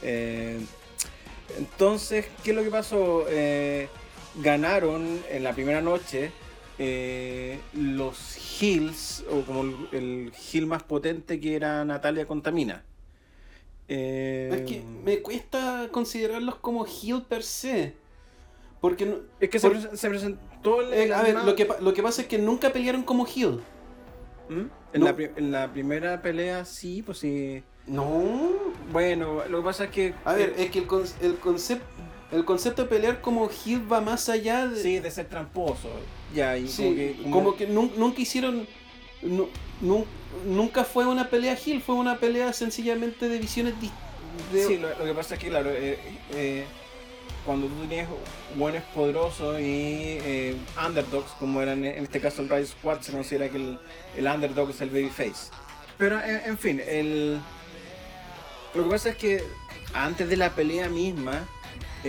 Eh, 0.03 0.59
entonces, 1.57 2.25
¿qué 2.43 2.51
es 2.51 2.55
lo 2.55 2.63
que 2.63 2.69
pasó? 2.69 3.25
ganaron 4.39 5.23
en 5.31 5.43
la 5.43 5.53
primera 5.53 5.81
noche 5.81 6.31
eh, 6.79 7.59
los 7.73 8.61
Hills, 8.61 9.25
o 9.29 9.41
como 9.41 9.63
el, 9.91 10.31
Hill 10.51 10.67
más 10.67 10.83
potente 10.83 11.39
que 11.39 11.55
era 11.55 11.83
Natalia 11.85 12.25
Contamina. 12.25 12.83
Eh, 13.87 14.49
es 14.51 14.61
que 14.69 14.83
me 14.83 15.21
cuesta 15.21 15.89
considerarlos 15.91 16.55
como 16.55 16.85
Hill 16.85 17.23
per 17.23 17.43
se. 17.43 17.95
Porque 18.81 19.05
no, 19.05 19.17
es 19.39 19.49
que 19.49 19.59
se, 19.59 19.69
presentó 19.69 20.81
eh, 20.91 21.11
A 21.13 21.23
ver, 21.23 21.35
lo 21.43 21.55
que, 21.55 21.67
lo 21.79 21.93
que 21.93 22.03
pasa 22.03 22.21
es 22.21 22.27
que 22.27 22.37
nunca 22.37 22.71
pelearon 22.71 23.03
como 23.03 23.25
Hill. 23.25 23.61
¿Mm? 24.49 24.65
En, 24.93 25.03
la, 25.03 25.15
en, 25.17 25.51
la, 25.51 25.71
primera 25.71 26.21
pelea 26.21 26.63
sí, 26.63 27.01
pues 27.01 27.17
sí. 27.17 27.63
No. 27.87 28.53
Bueno, 28.91 29.43
lo 29.49 29.59
que 29.59 29.63
pasa 29.63 29.85
es 29.85 29.89
que. 29.89 30.13
A 30.25 30.33
ver, 30.33 30.53
es 30.57 30.69
que 30.69 30.79
el, 30.79 30.87
el 31.21 31.35
concepto 31.37 31.85
el 32.31 32.43
concepto 32.43 32.83
de 32.83 32.89
pelear 32.89 33.21
como 33.21 33.49
Hill 33.65 33.91
va 33.91 34.01
más 34.01 34.29
allá 34.29 34.67
de. 34.67 34.81
Sí, 34.81 34.99
de 34.99 35.11
ser 35.11 35.27
tramposo. 35.27 35.89
Ya, 36.33 36.57
y 36.57 36.67
como 37.31 37.55
que, 37.55 37.67
nunca 37.67 38.21
hicieron. 38.21 38.67
nunca 40.45 40.83
fue 40.83 41.05
una 41.05 41.29
pelea 41.29 41.57
Hill, 41.63 41.81
fue 41.81 41.95
una 41.95 42.17
pelea 42.17 42.53
sencillamente 42.53 43.29
de 43.29 43.39
visiones 43.39 43.73
de... 43.81 44.63
Sí, 44.63 44.77
lo, 44.77 45.03
que 45.03 45.13
pasa 45.13 45.35
es 45.35 45.39
que, 45.39 45.47
claro, 45.47 45.71
eh, 45.71 45.97
eh, 46.33 46.65
cuando 47.45 47.67
tú 47.67 47.81
tenías 47.87 48.07
buenos 48.55 48.83
poderosos 48.93 49.59
y 49.59 50.19
eh, 50.21 50.55
underdogs, 50.85 51.31
como 51.39 51.61
eran 51.61 51.83
en 51.83 52.03
este 52.03 52.19
caso 52.19 52.41
el 52.41 52.49
Rise 52.49 52.73
Squad, 52.73 53.01
se 53.01 53.11
considera 53.11 53.49
que 53.49 53.57
el, 53.57 53.79
el 54.15 54.27
underdog 54.27 54.69
es 54.69 54.81
el 54.81 54.89
babyface. 54.89 55.49
Pero, 55.97 56.21
en, 56.21 56.57
fin, 56.57 56.79
el, 56.85 57.39
lo 58.75 58.83
que 58.83 58.89
pasa 58.89 59.09
es 59.09 59.15
que 59.15 59.43
antes 59.93 60.29
de 60.29 60.37
la 60.37 60.53
pelea 60.53 60.89
misma, 60.89 61.47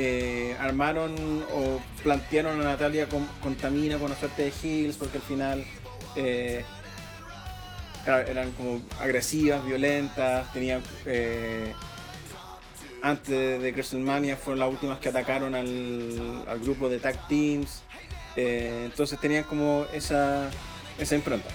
eh, 0.01 0.57
armaron 0.61 1.45
o 1.53 1.81
plantearon 2.05 2.61
a 2.61 2.63
Natalia 2.63 3.09
con, 3.09 3.27
Contamina 3.43 3.99
con 3.99 4.15
suerte 4.15 4.45
de 4.45 4.53
heels 4.63 4.97
porque 4.97 5.17
al 5.17 5.25
final 5.25 5.65
eh, 6.15 6.65
eran 8.07 8.53
como 8.53 8.81
agresivas, 9.01 9.65
violentas, 9.67 10.53
tenían 10.53 10.85
eh, 11.05 11.73
antes 13.03 13.61
de 13.61 13.73
WrestleMania 13.73 14.37
fueron 14.37 14.61
las 14.61 14.71
últimas 14.71 15.01
que 15.01 15.09
atacaron 15.09 15.57
al, 15.57 16.61
grupo 16.63 16.89
de 16.89 17.01
tag 17.01 17.27
teams 17.27 17.83
entonces 18.37 19.19
tenían 19.19 19.43
como 19.43 19.85
esa, 19.93 20.49
esa 20.97 21.17
impronta. 21.17 21.49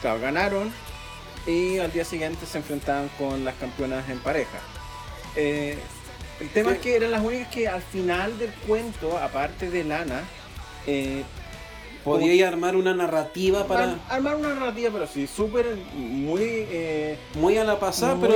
Claro, 0.00 0.18
ganaron 0.18 0.72
y 1.46 1.76
al 1.76 1.92
día 1.92 2.06
siguiente 2.06 2.46
se 2.46 2.56
enfrentaban 2.56 3.10
con 3.18 3.44
las 3.44 3.54
campeonas 3.56 4.08
en 4.08 4.18
pareja 4.20 4.60
el 6.42 6.48
tema 6.48 6.72
es 6.72 6.80
que 6.80 6.96
eran 6.96 7.12
las 7.12 7.22
únicas 7.22 7.48
que 7.48 7.68
al 7.68 7.82
final 7.82 8.36
del 8.36 8.50
cuento, 8.66 9.16
aparte 9.16 9.70
de 9.70 9.84
Lana, 9.84 10.22
eh, 10.88 11.22
podía 12.02 12.48
armar 12.48 12.74
una 12.74 12.92
narrativa 12.92 13.64
para. 13.68 13.96
armar 14.08 14.34
una 14.34 14.54
narrativa, 14.54 14.90
pero 14.92 15.06
sí, 15.06 15.28
súper, 15.28 15.76
muy. 15.94 16.42
Eh, 16.42 17.16
muy 17.34 17.56
a 17.58 17.64
la 17.64 17.78
pasada, 17.78 18.16
pero, 18.20 18.34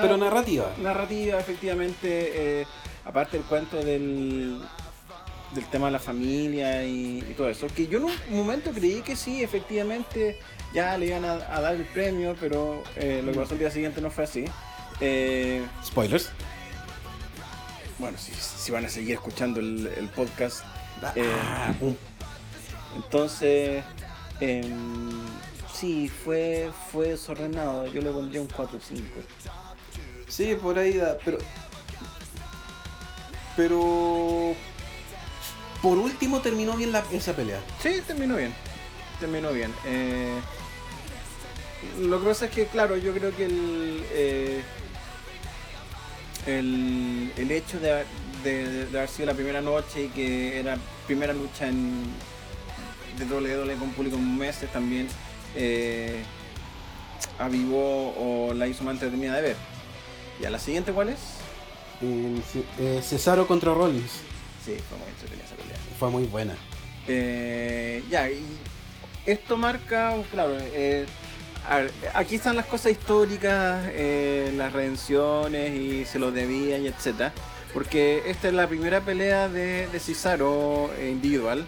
pero 0.00 0.16
narrativa. 0.16 0.70
Narrativa, 0.80 1.40
efectivamente. 1.40 2.60
Eh, 2.60 2.66
aparte 3.04 3.38
del 3.38 3.46
cuento 3.46 3.78
del, 3.78 4.60
del 5.52 5.64
tema 5.64 5.86
de 5.86 5.92
la 5.92 5.98
familia 5.98 6.84
y, 6.84 7.34
todo 7.36 7.48
eso. 7.48 7.66
Que 7.74 7.88
yo 7.88 7.98
en 7.98 8.04
un 8.04 8.12
momento 8.30 8.70
creí 8.70 9.02
que 9.02 9.16
sí, 9.16 9.42
efectivamente, 9.42 10.38
ya 10.72 10.96
le 10.96 11.06
iban 11.06 11.24
a, 11.24 11.60
dar 11.60 11.74
el 11.74 11.86
premio, 11.86 12.36
pero 12.38 12.84
lo 12.94 13.32
que 13.32 13.38
pasó 13.38 13.54
el 13.54 13.58
día 13.58 13.72
siguiente 13.72 14.00
no 14.00 14.10
fue 14.10 14.24
así. 14.24 14.44
Spoilers 15.84 16.30
bueno, 17.98 18.16
si, 18.18 18.70
van 18.70 18.84
a 18.84 18.88
seguir 18.88 19.14
escuchando 19.14 19.60
el, 19.60 20.10
podcast. 20.14 20.62
Ah, 21.02 21.12
eh, 21.16 21.96
entonces, 22.96 23.84
em, 24.40 25.10
sí, 25.72 26.08
fue, 26.08 26.70
fue 26.92 27.10
desordenado. 27.10 27.86
Yo 27.86 28.00
le 28.00 28.10
pondría 28.10 28.40
un 28.40 28.48
4 28.48 28.78
5. 28.80 29.04
Sí, 30.28 30.56
por 30.60 30.78
ahí 30.78 30.94
da, 30.94 31.18
pero. 31.24 31.38
Pero. 33.56 34.54
Por 35.82 35.98
último 35.98 36.40
terminó 36.40 36.76
bien 36.76 36.92
la, 36.92 37.04
esa 37.12 37.34
pelea. 37.34 37.60
Sí, 37.80 38.02
terminó 38.06 38.36
bien. 38.36 38.52
Terminó 39.20 39.52
bien. 39.52 39.72
Eh, 39.86 40.38
lo 42.00 42.20
que 42.20 42.26
pasa 42.26 42.44
es 42.46 42.50
que, 42.50 42.66
claro, 42.66 42.96
yo 42.96 43.12
creo 43.12 43.34
que 43.34 43.44
el. 43.46 44.64
Eh, 46.48 46.58
el, 46.58 47.32
el 47.36 47.50
hecho 47.50 47.78
de, 47.78 48.04
haber 48.90 49.08
sido 49.08 49.26
la 49.26 49.34
primera 49.34 49.60
noche 49.60 50.04
y 50.04 50.08
que 50.08 50.58
era 50.58 50.78
primera 51.06 51.32
lucha 51.32 51.68
en, 51.68 52.04
de 53.18 53.26
doble 53.26 53.74
con 53.74 53.90
público 53.90 54.16
en 54.16 54.38
meses 54.38 54.70
también 54.72 55.08
eh, 55.56 56.22
avivó 57.38 58.14
o 58.16 58.54
la 58.54 58.66
hizo 58.66 58.84
más 58.84 58.94
entretenida 58.94 59.36
de 59.36 59.42
ver. 59.42 59.56
¿Y 60.40 60.44
a 60.44 60.50
la 60.50 60.58
siguiente 60.58 60.92
cuál 60.92 61.10
es? 61.10 61.18
Eh, 62.00 63.00
Cesaro 63.02 63.46
contra 63.46 63.74
Rollins. 63.74 64.12
Sí, 64.64 64.76
fue 64.88 64.98
muy 64.98 65.08
entretenida 65.08 65.44
esa 65.44 65.56
pelea. 65.56 65.76
Fue 65.98 66.10
muy 66.10 66.24
buena. 66.24 66.54
Eh, 67.08 68.04
ya, 68.08 68.30
y 68.30 68.44
esto 69.26 69.56
marca, 69.56 70.14
claro, 70.30 70.56
aquí 72.14 72.36
están 72.36 72.56
las 72.56 72.66
cosas 72.66 72.92
históricas, 72.92 73.86
eh, 73.92 74.52
las 74.56 74.72
redenciones 74.72 75.74
y 75.74 76.04
se 76.04 76.18
lo 76.18 76.30
debían 76.30 76.82
y 76.82 76.88
etcétera. 76.88 77.32
Porque 77.74 78.22
esta 78.26 78.48
es 78.48 78.54
la 78.54 78.66
primera 78.66 79.00
pelea 79.02 79.48
de, 79.48 79.86
de 79.88 80.00
Cesaro 80.00 80.90
eh, 80.98 81.10
individual. 81.10 81.66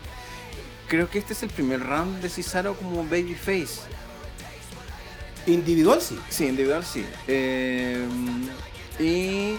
Creo 0.89 1.09
que 1.09 1.19
este 1.19 1.35
es 1.35 1.43
el 1.43 1.51
primer 1.51 1.81
round 1.81 2.21
de 2.21 2.29
Cesaro 2.29 2.75
como 2.75 3.05
babyface. 3.05 3.83
¿Individual 5.47 6.01
sí? 6.01 6.19
Sí, 6.29 6.47
individual 6.47 6.85
sí. 6.85 7.05
Eh, 7.29 8.05
y 8.99 9.57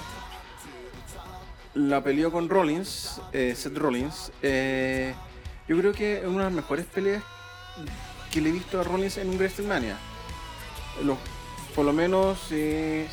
la 1.73 2.03
peleó 2.03 2.31
con 2.31 2.49
Rollins, 2.49 3.21
Seth 3.31 3.77
Rollins. 3.77 4.31
yo 4.41 5.77
creo 5.77 5.93
que 5.93 6.19
es 6.19 6.25
una 6.25 6.39
de 6.39 6.43
las 6.45 6.53
mejores 6.53 6.85
peleas 6.85 7.23
que 8.31 8.41
le 8.41 8.49
he 8.49 8.51
visto 8.51 8.79
a 8.79 8.83
Rollins 8.83 9.17
en 9.17 9.29
un 9.29 9.37
WrestleMania 9.37 9.97
por 11.75 11.85
lo 11.85 11.93
menos, 11.93 12.39
sí. 12.47 13.05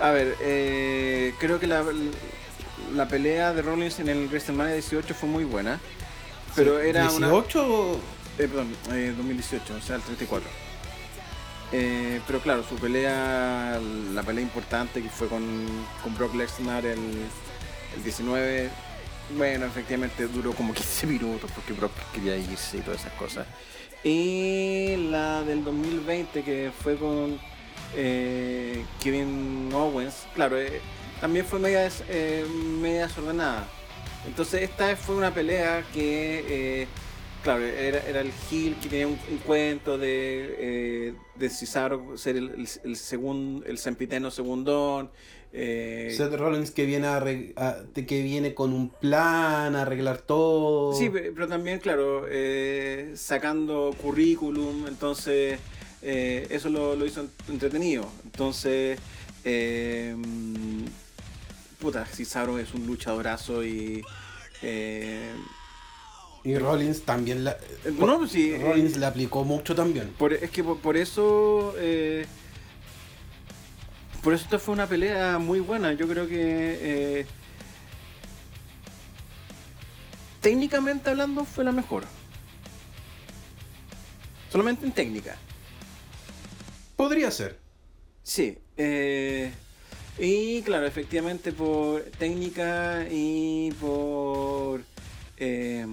A 0.00 0.10
ver, 0.10 0.36
eh, 0.40 1.34
creo 1.38 1.60
que 1.60 1.66
la, 1.66 1.84
la 2.94 3.08
pelea 3.08 3.52
de 3.52 3.62
Rollins 3.62 4.00
en 4.00 4.08
el 4.08 4.26
WrestleMania 4.26 4.74
18 4.74 5.14
fue 5.14 5.28
muy 5.28 5.44
buena. 5.44 5.80
Pero 6.56 6.78
era 6.80 7.08
¿18 7.08 7.56
o...? 7.56 8.00
Eh, 8.38 8.48
perdón, 8.48 8.74
2018, 8.88 9.74
eh, 9.74 9.76
o 9.76 9.80
sea, 9.80 9.96
el 9.96 10.02
34. 10.02 10.48
pero 12.26 12.40
claro, 12.40 12.64
su 12.68 12.74
pelea, 12.76 13.80
la 14.12 14.22
pelea 14.22 14.42
importante 14.42 15.00
que 15.00 15.08
fue 15.08 15.28
con, 15.28 15.44
con 16.02 16.16
Brock 16.16 16.34
Lesnar 16.34 16.84
el, 16.84 16.98
el 17.96 18.02
19, 18.02 18.70
bueno, 19.36 19.66
efectivamente 19.66 20.26
duró 20.26 20.52
como 20.52 20.74
15 20.74 21.06
minutos 21.06 21.50
porque 21.54 21.72
Brock 21.72 21.92
quería 22.12 22.36
irse 22.36 22.78
y 22.78 22.80
todas 22.80 23.00
esas 23.00 23.12
cosas. 23.12 23.46
Y 24.04 24.96
la 25.10 25.42
del 25.42 25.64
2020 25.64 26.42
que 26.42 26.70
fue 26.78 26.96
con 26.96 27.38
eh, 27.96 28.84
Kevin 29.02 29.70
Owens, 29.72 30.26
claro, 30.34 30.60
eh, 30.60 30.80
también 31.22 31.46
fue 31.46 31.58
media, 31.58 31.88
eh, 32.10 32.44
media 32.80 33.06
desordenada. 33.06 33.66
Entonces 34.26 34.62
esta 34.62 34.94
fue 34.96 35.16
una 35.16 35.32
pelea 35.32 35.82
que, 35.94 36.86
claro, 37.42 37.64
era, 37.64 38.20
el 38.20 38.30
Hill 38.50 38.76
que 38.82 38.88
tenía 38.90 39.06
un, 39.06 39.16
cuento 39.46 39.96
de, 39.96 41.14
de 41.34 41.50
Cesaro 41.50 42.18
ser 42.18 42.36
el, 42.36 42.68
el, 42.84 42.96
segundo, 42.96 43.64
el 43.64 43.78
sempiteno 43.78 44.30
segundón. 44.30 45.10
Seth 45.54 46.34
Rollins 46.34 46.72
que 46.72 46.84
viene 46.84 47.06
que 47.94 48.22
viene 48.22 48.54
con 48.54 48.72
un 48.72 48.88
plan 48.88 49.76
a 49.76 49.82
arreglar 49.82 50.18
todo. 50.18 50.92
Sí, 50.94 51.10
pero 51.10 51.46
también, 51.46 51.78
claro, 51.78 52.26
sacando 53.14 53.94
currículum, 54.02 54.86
entonces 54.88 55.60
eh, 56.06 56.46
eso 56.50 56.68
lo, 56.68 57.04
hizo 57.06 57.26
entretenido. 57.48 58.06
Entonces, 58.24 58.98
eh, 59.42 60.14
puta, 61.78 62.04
Cesaro 62.04 62.58
es 62.58 62.74
un 62.74 62.86
luchadorazo 62.86 63.64
y. 63.64 64.02
Eh, 64.62 65.32
y 66.44 66.58
Rollins 66.58 67.02
también 67.02 67.42
la. 67.42 67.56
Bueno, 67.98 68.18
pues 68.18 68.32
sí, 68.32 68.54
Rollins 68.54 68.98
le 68.98 69.06
aplicó 69.06 69.44
mucho 69.44 69.74
también. 69.74 70.12
es 70.42 70.50
que 70.50 70.62
por, 70.62 70.96
eso. 70.98 71.74
Por 74.24 74.32
eso 74.34 74.44
esta 74.44 74.58
fue 74.58 74.72
una 74.74 74.88
pelea 74.88 75.38
muy 75.38 75.60
buena. 75.60 75.92
Yo 75.92 76.08
creo 76.08 76.26
que. 76.26 77.26
técnicamente 80.40 81.10
hablando, 81.10 81.44
fue 81.44 81.62
la 81.62 81.72
mejor. 81.72 82.04
Solamente 84.50 84.86
en 84.86 84.92
técnica. 84.92 85.36
Podría 86.96 87.30
ser. 87.30 87.58
Sí. 88.22 88.58
Eh, 88.76 89.52
y 90.18 90.62
claro, 90.62 90.86
efectivamente 90.86 91.52
por 91.52 92.02
técnica 92.18 93.06
y 93.10 93.72
por 93.80 94.82
eh, 95.36 95.86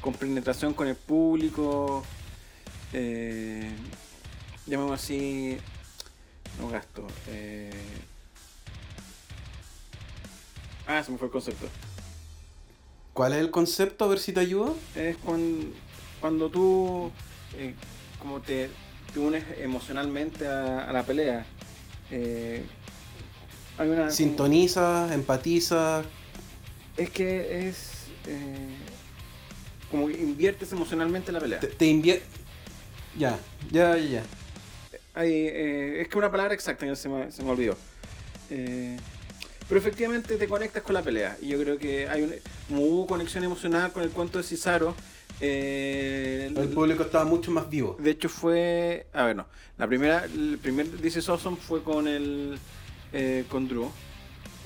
con 0.00 0.14
penetración 0.14 0.74
con 0.74 0.86
el 0.86 0.94
público, 0.94 2.04
eh, 2.92 3.70
llamamos 4.66 5.00
así, 5.02 5.58
no 6.60 6.68
gasto. 6.68 7.06
Eh, 7.28 7.70
ah, 10.86 11.02
se 11.02 11.12
me 11.12 11.18
fue 11.18 11.26
el 11.26 11.32
concepto. 11.32 11.66
¿Cuál 13.12 13.32
es 13.32 13.40
el 13.40 13.50
concepto? 13.50 14.04
A 14.04 14.08
ver 14.08 14.18
si 14.18 14.32
te 14.32 14.40
ayuda. 14.40 14.72
Es 14.94 15.16
cuando, 15.18 15.66
cuando 16.20 16.50
tú, 16.50 17.10
eh, 17.56 17.74
como 18.20 18.40
te 18.40 18.70
te 19.12 19.20
unes 19.20 19.44
emocionalmente 19.58 20.46
a, 20.46 20.92
la 20.92 21.02
pelea. 21.02 21.46
Eh, 22.10 22.64
hay 23.78 23.88
una, 23.88 24.10
Sintoniza, 24.10 25.12
empatiza. 25.14 26.02
Es 26.96 27.10
que 27.10 27.68
es. 27.68 27.90
Eh, 28.26 28.74
como 29.90 30.08
que 30.08 30.14
inviertes 30.14 30.72
emocionalmente 30.72 31.30
en 31.30 31.34
la 31.34 31.40
pelea. 31.40 31.60
Te, 31.60 31.68
te 31.68 32.20
Ya, 33.16 33.38
ya, 33.70 33.96
ya, 33.96 34.22
Eh, 35.16 35.98
es 36.00 36.08
que 36.08 36.18
una 36.18 36.30
palabra 36.30 36.54
exacta, 36.54 36.94
se 36.94 37.08
me, 37.08 37.32
se 37.32 37.42
me 37.42 37.50
olvidó. 37.50 37.76
pero 38.48 39.80
efectivamente 39.80 40.36
te 40.36 40.48
conectas 40.48 40.82
con 40.82 40.94
la 40.94 41.02
pelea. 41.02 41.36
Y 41.40 41.48
yo 41.48 41.60
creo 41.60 41.78
que 41.78 42.08
hay 42.08 42.22
una, 42.22 42.34
como 42.68 42.82
hubo 42.82 43.06
conexión 43.06 43.44
emocional 43.44 43.92
con 43.92 44.02
el 44.02 44.10
cuento 44.10 44.38
de 44.38 44.44
Cesaro, 44.44 44.94
eh, 45.40 46.52
el 46.54 46.68
público 46.68 47.02
estaba 47.02 47.24
mucho 47.24 47.50
más 47.50 47.68
vivo. 47.70 47.96
De 47.98 48.10
hecho 48.10 48.28
fue, 48.28 49.06
a 49.12 49.24
ver, 49.24 49.36
no, 49.36 49.46
la 49.76 49.86
primera, 49.86 50.24
el 50.24 50.58
primer 50.60 50.88
This 51.00 51.28
Awesome 51.28 51.56
fue 51.56 51.82
con 51.82 52.08
el, 52.08 52.58
eh, 53.12 53.44
con 53.48 53.68
Drew. 53.68 53.90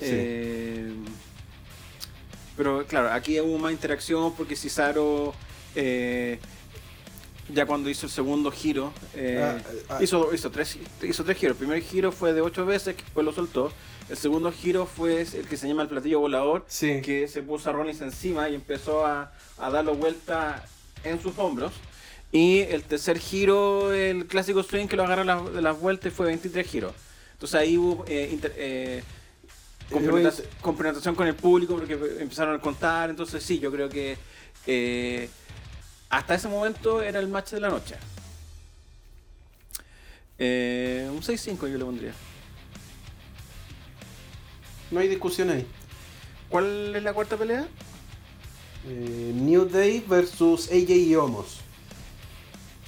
Eh, 0.01 0.91
pero 2.57 2.85
claro, 2.87 3.11
aquí 3.11 3.39
hubo 3.39 3.57
más 3.57 3.71
interacción 3.71 4.33
porque 4.35 4.55
Cesaro, 4.55 5.33
ya 7.53 7.65
cuando 7.65 7.89
hizo 7.89 8.05
el 8.05 8.11
segundo 8.11 8.51
giro, 8.51 8.91
ah, 9.17 9.57
ah. 9.89 9.99
hizo, 10.01 10.33
hizo, 10.33 10.51
tres, 10.51 10.77
hizo 11.01 11.23
tres 11.23 11.37
giros. 11.37 11.55
El 11.55 11.59
primer 11.59 11.81
giro 11.81 12.11
fue 12.11 12.33
de 12.33 12.41
ocho 12.41 12.65
veces, 12.65 12.95
que 12.95 13.03
después 13.03 13.25
lo 13.25 13.33
soltó. 13.33 13.71
El 14.09 14.17
segundo 14.17 14.51
giro 14.51 14.85
fue 14.85 15.21
el 15.21 15.47
que 15.47 15.55
se 15.57 15.67
llama 15.67 15.83
el 15.83 15.87
platillo 15.87 16.19
volador, 16.19 16.65
que 16.79 17.27
se 17.27 17.41
puso 17.41 17.69
a 17.69 17.73
Rollins 17.73 18.01
encima 18.01 18.49
y 18.49 18.55
empezó 18.55 19.05
a, 19.05 19.31
a 19.57 19.69
darlo 19.69 19.95
vuelta 19.95 20.65
en 21.03 21.21
sus 21.21 21.37
hombros. 21.37 21.73
Y 22.33 22.61
el 22.61 22.83
tercer 22.83 23.19
giro, 23.19 23.93
el 23.93 24.25
clásico 24.25 24.63
swing 24.63 24.87
que 24.87 24.95
lo 24.95 25.03
agarra 25.03 25.41
de 25.41 25.61
las 25.61 25.79
vueltas, 25.79 26.11
fue 26.11 26.25
23 26.25 26.67
giros. 26.67 26.93
Entonces 27.33 27.59
ahí 27.59 27.77
hubo 27.77 28.05
eh, 28.07 28.39
eh, 28.57 29.03
con 29.91 31.27
el 31.27 31.35
público 31.35 31.75
porque 31.75 31.93
empezaron 32.19 32.55
a 32.55 32.59
contar. 32.59 33.11
Entonces 33.11 33.43
sí, 33.43 33.59
yo 33.59 33.71
creo 33.71 33.87
que 33.87 34.17
eh, 34.65 35.29
hasta 36.17 36.35
ese 36.35 36.47
momento 36.47 37.01
era 37.01 37.19
el 37.19 37.27
match 37.27 37.51
de 37.51 37.59
la 37.59 37.69
noche. 37.69 37.95
un 40.39 41.21
6-5 41.21 41.69
yo 41.69 41.77
le 41.77 41.85
pondría. 41.85 42.13
No 44.91 44.99
hay 44.99 45.07
discusión 45.07 45.49
ahí. 45.49 45.65
¿Cuál 46.49 46.95
es 46.95 47.01
la 47.01 47.13
cuarta 47.13 47.35
pelea? 47.35 47.67
Eh, 48.87 49.31
New 49.33 49.65
Day 49.65 50.03
versus 50.07 50.67
AJ 50.67 50.89
y 50.91 51.15
Homos. 51.15 51.61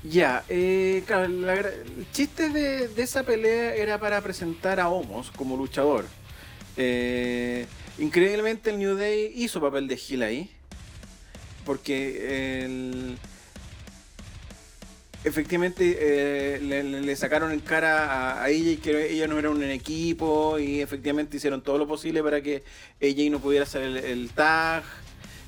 Ya, 0.03 0.43
eh, 0.49 1.03
claro, 1.07 1.23
el 1.25 2.05
chiste 2.11 2.49
de, 2.49 2.91
esa 2.97 3.23
pelea 3.23 3.73
era 3.73 3.99
para 3.99 4.21
presentar 4.21 4.79
a 4.79 4.89
Homos 4.89 5.31
como 5.31 5.57
luchador. 5.57 6.05
Eh, 6.77 7.65
increíblemente 7.97 8.69
el 8.69 8.77
New 8.77 8.95
Day 8.97 9.31
hizo 9.35 9.59
papel 9.59 9.87
de 9.87 9.95
heel 9.95 10.21
ahí. 10.21 10.51
Porque 11.65 13.17
efectivamente 15.25 15.97
eh, 15.99 16.59
le, 16.61 17.15
sacaron 17.15 17.51
en 17.51 17.59
cara 17.59 18.43
a, 18.43 18.49
ella 18.49 18.71
y 18.71 18.77
que 18.77 19.11
ella 19.11 19.27
no 19.27 19.39
era 19.39 19.49
un 19.49 19.63
equipo 19.63 20.59
y 20.59 20.81
efectivamente 20.81 21.37
hicieron 21.37 21.63
todo 21.63 21.79
lo 21.79 21.87
posible 21.87 22.21
para 22.21 22.41
que 22.41 22.63
ella 22.99 23.27
no 23.31 23.39
pudiera 23.39 23.63
hacer 23.63 23.81
el, 23.81 24.29
tag. 24.29 24.83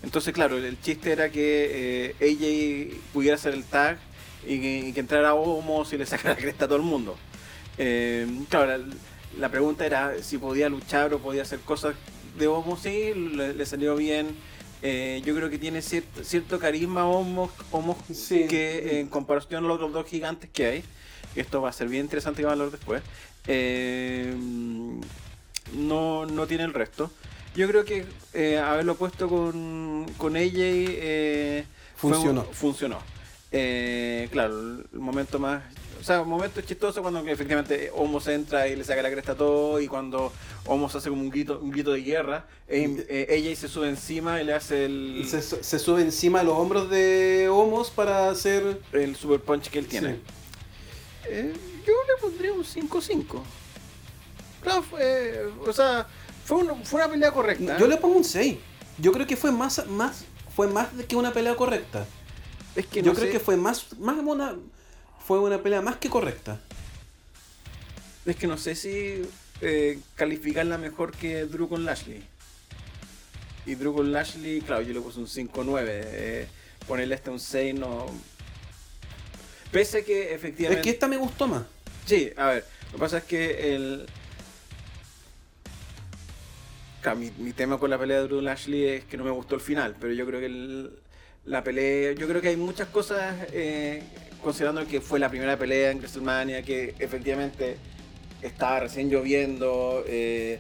Entonces, 0.01 0.33
claro, 0.33 0.57
el 0.57 0.81
chiste 0.81 1.11
era 1.11 1.29
que 1.29 2.15
eh, 2.19 2.99
pudiera 3.13 3.35
hacer 3.35 3.53
el 3.53 3.63
tag 3.63 3.99
y 4.47 4.91
que, 4.93 4.99
entrara 4.99 5.35
Homos 5.35 5.93
y 5.93 5.97
le 5.97 6.05
sacara 6.07 6.35
cresta 6.35 6.65
a 6.65 6.67
todo 6.67 6.77
el 6.77 6.83
mundo. 6.83 7.15
Eh, 7.77 8.25
claro, 8.49 8.83
la, 9.37 9.49
pregunta 9.49 9.85
era 9.85 10.23
si 10.23 10.39
podía 10.39 10.69
luchar 10.69 11.13
o 11.13 11.19
podía 11.19 11.43
hacer 11.43 11.59
cosas 11.59 11.93
de 12.39 12.47
Homos, 12.47 12.81
sí, 12.81 13.13
le 13.13 13.65
salió 13.65 13.95
bien 13.95 14.35
eh, 14.81 15.21
yo 15.25 15.35
creo 15.35 15.49
que 15.49 15.57
tiene 15.57 15.81
cierto, 15.81 16.59
carisma 16.59 17.07
Homos, 17.07 17.51
que 18.27 18.99
en 18.99 19.07
comparación 19.07 19.65
a 19.65 19.67
los 19.67 19.75
otros 19.75 19.93
dos 19.93 20.05
gigantes 20.07 20.49
que 20.51 20.65
hay, 20.65 20.83
esto 21.35 21.61
va 21.61 21.69
a 21.69 21.73
ser 21.73 21.87
bien 21.87 22.05
interesante 22.05 22.41
que 22.41 22.45
va 22.45 22.51
a 22.51 22.53
hablar 22.53 22.71
después, 22.71 23.01
eh, 23.47 24.35
no, 25.73 26.25
no 26.25 26.47
tiene 26.47 26.63
el 26.63 26.73
resto. 26.73 27.11
Yo 27.55 27.67
creo 27.67 27.85
que 27.85 28.05
eh, 28.33 28.59
haberlo 28.59 28.95
puesto 28.95 29.27
con, 29.27 30.05
con 30.17 30.37
ella 30.37 31.65
funcionó. 31.95 32.43
funcionó. 32.43 32.99
claro, 33.49 34.83
el 34.93 34.99
momento 34.99 35.39
más 35.39 35.63
o 35.99 36.03
sea, 36.03 36.21
un 36.21 36.29
momento 36.29 36.61
chistoso 36.61 37.01
cuando 37.01 37.19
efectivamente 37.27 37.91
Homos 37.93 38.27
entra 38.27 38.67
y 38.67 38.75
le 38.75 38.83
saca 38.83 39.01
la 39.01 39.11
cresta 39.11 39.33
a 39.33 39.35
todo 39.35 39.79
y 39.79 39.87
cuando 39.87 40.31
Homos 40.65 40.95
hace 40.95 41.09
como 41.09 41.21
un 41.21 41.29
grito, 41.29 41.59
un 41.61 41.71
grito 41.71 41.91
de 41.91 42.01
guerra, 42.01 42.45
eh, 42.67 43.27
ella 43.29 43.49
y 43.49 43.55
se 43.55 43.67
sube 43.67 43.89
encima 43.89 44.41
y 44.41 44.45
le 44.45 44.53
hace 44.53 44.85
el... 44.85 45.25
Se, 45.27 45.79
sube 45.79 46.01
encima 46.01 46.39
de 46.39 46.45
los 46.45 46.55
hombros 46.55 46.89
de 46.89 47.49
Homos 47.49 47.89
para 47.89 48.29
hacer... 48.29 48.81
El 48.91 49.15
super 49.15 49.39
punch 49.39 49.69
que 49.69 49.79
él 49.79 49.87
tiene. 49.87 50.19
Eh, 51.25 51.53
yo 51.85 51.93
le 52.07 52.21
pondría 52.21 52.53
un 52.53 52.63
5-5. 52.63 53.41
Claro, 54.61 54.83
fue, 54.83 55.49
o 55.65 55.73
sea, 55.73 56.07
fue, 56.45 56.63
fue 56.83 57.01
una 57.01 57.09
pelea 57.09 57.31
correcta. 57.31 57.77
Yo 57.77 57.87
le 57.87 57.97
pongo 57.97 58.17
un 58.17 58.23
6. 58.23 58.57
Yo 58.97 59.11
creo 59.11 59.27
que 59.27 59.37
fue 59.37 59.51
más, 59.51 59.85
más, 59.87 60.25
fue 60.55 60.67
más 60.67 60.87
que 61.07 61.15
una 61.15 61.31
pelea 61.31 61.55
correcta. 61.55 62.05
Es 62.75 62.85
que 62.85 63.01
Yo 63.01 63.13
creo 63.13 63.31
que 63.31 63.39
fue 63.39 63.57
más, 63.57 63.97
más 63.99 64.17
una 64.19 64.55
fue 65.27 65.39
una 65.39 65.61
pelea 65.61 65.81
más 65.81 65.97
que 65.97 66.09
correcta. 66.09 66.57
Es 68.25 68.37
que 68.37 68.47
no 68.47 68.57
sé 68.57 68.75
si 68.75 69.23
eh, 69.59 69.99
calificarla 70.15 70.77
mejor 70.77 71.11
que 71.11 71.43
Drew 71.43 71.67
con 71.67 71.83
Lashley. 71.83 72.23
Y 73.65 73.75
Drew 73.75 73.93
con 73.93 74.13
Lashley, 74.13 74.61
claro, 74.61 74.83
yo 74.83 74.93
le 74.93 75.01
puse 75.01 75.19
un 75.19 75.27
5-9. 75.27 75.85
Eh, 75.85 76.47
ponerle 76.87 77.15
este 77.15 77.29
un 77.29 77.41
6 77.41 77.75
no. 77.75 78.05
Pese 79.69 79.97
a 79.97 80.05
que 80.05 80.33
efectivamente. 80.33 80.79
Es 80.79 80.83
que 80.85 80.91
esta 80.91 81.09
me 81.09 81.17
gustó 81.17 81.45
más. 81.45 81.63
Sí, 82.05 82.31
a 82.37 82.47
ver. 82.47 82.65
Lo 82.85 82.91
que 82.93 82.97
pasa 82.97 83.17
es 83.17 83.23
que 83.25 83.75
el. 83.75 84.07
mi, 87.37 87.51
tema 87.51 87.77
con 87.77 87.89
la 87.89 87.99
pelea 87.99 88.21
de 88.21 88.27
Drew 88.29 88.39
Lashley 88.39 88.85
es 88.85 89.03
que 89.03 89.17
no 89.17 89.25
me 89.25 89.31
gustó 89.31 89.55
el 89.55 89.61
final, 89.61 89.93
pero 89.99 90.13
yo 90.13 90.25
creo 90.25 90.39
que 90.39 90.89
la 91.47 91.63
pelea, 91.63 92.11
yo 92.11 92.27
creo 92.27 92.41
que 92.41 92.49
hay 92.49 92.57
muchas 92.57 92.89
cosas, 92.89 93.35
eh, 93.53 94.03
considerando 94.43 94.85
que 94.85 94.99
fue 95.01 95.17
la 95.17 95.29
primera 95.29 95.57
pelea 95.57 95.91
en 95.91 95.99
WrestleMania, 95.99 96.61
que 96.61 96.93
efectivamente 96.99 97.77
estaba 98.41 98.81
recién 98.81 99.09
lloviendo, 99.09 100.03
eh, 100.07 100.59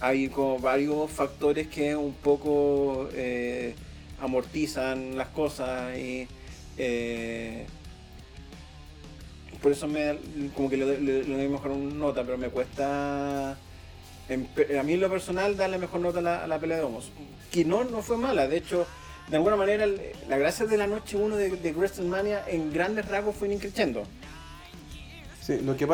hay 0.00 0.28
como 0.28 0.58
varios 0.58 1.10
factores 1.10 1.68
que 1.68 1.94
un 1.94 2.14
poco 2.14 3.08
eh, 3.12 3.74
amortizan 4.20 5.16
las 5.16 5.28
cosas 5.28 5.96
y 5.98 6.26
por 9.60 9.72
eso 9.72 9.88
me 9.88 10.16
como 10.54 10.70
que 10.70 10.76
le, 10.76 11.22
doy 11.24 11.48
mejor 11.48 11.72
una 11.72 11.94
nota, 11.94 12.24
pero 12.24 12.38
me 12.38 12.48
cuesta 12.48 13.50
a 13.50 14.82
mí 14.84 14.92
en 14.92 15.00
lo 15.00 15.10
personal 15.10 15.56
darle 15.56 15.78
mejor 15.78 16.00
nota 16.00 16.20
a 16.20 16.46
la, 16.46 16.58
pelea 16.58 16.78
de 16.78 16.84
Homos. 16.84 17.10
Que 17.50 17.64
no, 17.64 17.84
no 17.84 18.02
fue 18.02 18.16
mala, 18.18 18.46
de 18.46 18.58
hecho, 18.58 18.86
de 19.30 19.36
alguna 19.36 19.56
manera 19.56 19.86
la 20.28 20.38
gracia 20.38 20.66
de 20.66 20.76
la 20.76 20.86
noche 20.86 21.16
1 21.16 21.36
de, 21.36 21.50
de 21.50 21.72
WrestleMania 21.72 22.44
en 22.48 22.72
grandes 22.72 23.06
rasgos 23.06 23.36
fue 23.36 23.52
increciendo. 23.52 24.04
Sí, 25.42 25.60
lo 25.62 25.76
que 25.76 25.88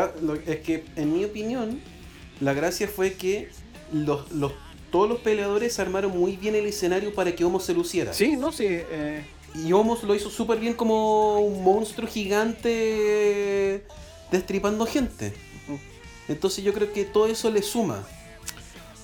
es 0.46 0.60
que 0.60 0.84
en 0.96 1.12
mi 1.12 1.24
opinión, 1.24 1.80
la 2.40 2.54
gracia 2.54 2.88
fue 2.88 3.14
que 3.14 3.50
los, 3.92 4.26
todos 4.90 5.08
los 5.08 5.20
peleadores 5.20 5.78
armaron 5.78 6.10
muy 6.16 6.36
bien 6.36 6.54
el 6.54 6.66
escenario 6.66 7.14
para 7.14 7.34
que 7.34 7.44
Homos 7.44 7.64
se 7.64 7.74
luciera. 7.74 8.12
Sí, 8.12 8.36
no, 8.36 8.50
sí. 8.52 8.66
Eh, 8.68 9.24
y 9.54 9.72
Homos 9.72 10.02
lo 10.02 10.14
hizo 10.14 10.30
súper 10.30 10.58
bien 10.58 10.74
como 10.74 11.38
un 11.40 11.62
monstruo 11.62 12.08
gigante 12.08 13.84
destripando 14.30 14.86
gente. 14.86 15.32
Entonces 16.26 16.64
yo 16.64 16.72
creo 16.72 16.92
que 16.92 17.04
todo 17.04 17.26
eso 17.26 17.50
le 17.50 17.62
suma. 17.62 18.04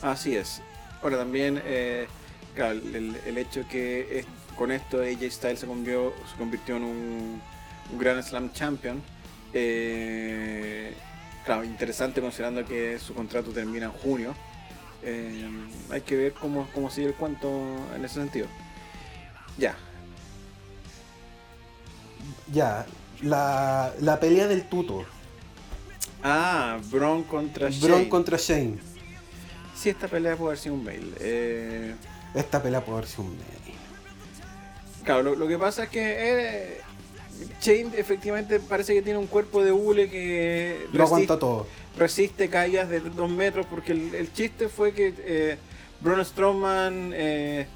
Así 0.03 0.35
es. 0.35 0.62
Ahora 1.03 1.19
también, 1.19 1.62
eh, 1.64 2.09
el, 2.57 3.39
hecho 3.39 3.67
que 3.69 4.25
con 4.57 4.71
esto 4.71 5.01
AJ 5.01 5.31
Styles 5.31 5.61
se 5.61 5.67
convirtió, 5.67 6.13
se 6.31 6.37
convirtió 6.37 6.77
en 6.77 6.85
un, 6.85 7.43
Grand 7.99 8.23
Slam 8.23 8.53
Champion. 8.53 9.03
Eh, 9.53 10.95
claro, 11.45 11.65
interesante 11.65 12.21
considerando 12.21 12.65
que 12.65 12.99
su 12.99 13.15
contrato 13.15 13.51
termina 13.51 13.87
en 13.87 13.93
junio. 13.93 14.35
Eh, 15.03 15.49
hay 15.91 16.03
que 16.03 16.17
ver 16.17 16.33
cómo, 16.35 16.69
cómo 16.75 16.91
sigue 16.91 17.09
el 17.09 17.15
cuento 17.15 17.49
en 17.97 18.05
ese 18.05 18.15
sentido. 18.17 18.47
Ya, 19.59 19.75
ya, 22.53 22.87
la, 23.23 23.93
la 24.01 24.21
pelea 24.21 24.47
del 24.47 24.65
tuto. 24.65 25.05
Ah, 26.23 26.79
Braun 26.91 27.25
contra 27.25 27.71
Shane. 27.71 27.87
Braun 27.87 28.09
contra 28.09 28.37
Shane. 28.37 28.79
Sí, 29.75 29.89
esta 29.89 30.09
pelea 30.09 30.37
puede 30.37 30.51
haber 30.51 30.59
sido 30.59 30.75
un 30.75 30.85
mail. 30.85 31.15
Eh... 31.21 31.95
Esta 32.35 32.62
pelea 32.62 32.85
puede 32.85 32.99
haber 32.99 33.09
sido 33.09 33.25
un 33.25 33.31
mail. 33.31 33.77
Claro, 35.05 35.35
lo, 35.35 35.49
que 35.49 35.59
pasa 35.59 35.85
es 35.85 35.88
que 35.88 36.16
eh, 36.19 36.81
Shane 37.61 37.99
efectivamente 37.99 38.61
parece 38.61 38.95
que 38.95 39.03
tiene 39.03 39.19
un 39.19 39.27
cuerpo 39.27 39.64
de 39.64 39.73
hule 39.73 40.09
que 40.09 40.87
lo 40.93 41.05
aguanta 41.05 41.38
todo. 41.38 41.66
Resiste 41.97 42.49
caídas 42.49 42.88
de 42.88 43.01
dos 43.01 43.31
metros 43.31 43.66
porque 43.66 43.93
el, 43.93 44.33
chiste 44.33 44.69
fue 44.69 44.93
que 44.93 45.14
eh, 45.19 45.59
Braun 46.01 46.25
Strowman 46.25 47.12
eh, 47.14 47.66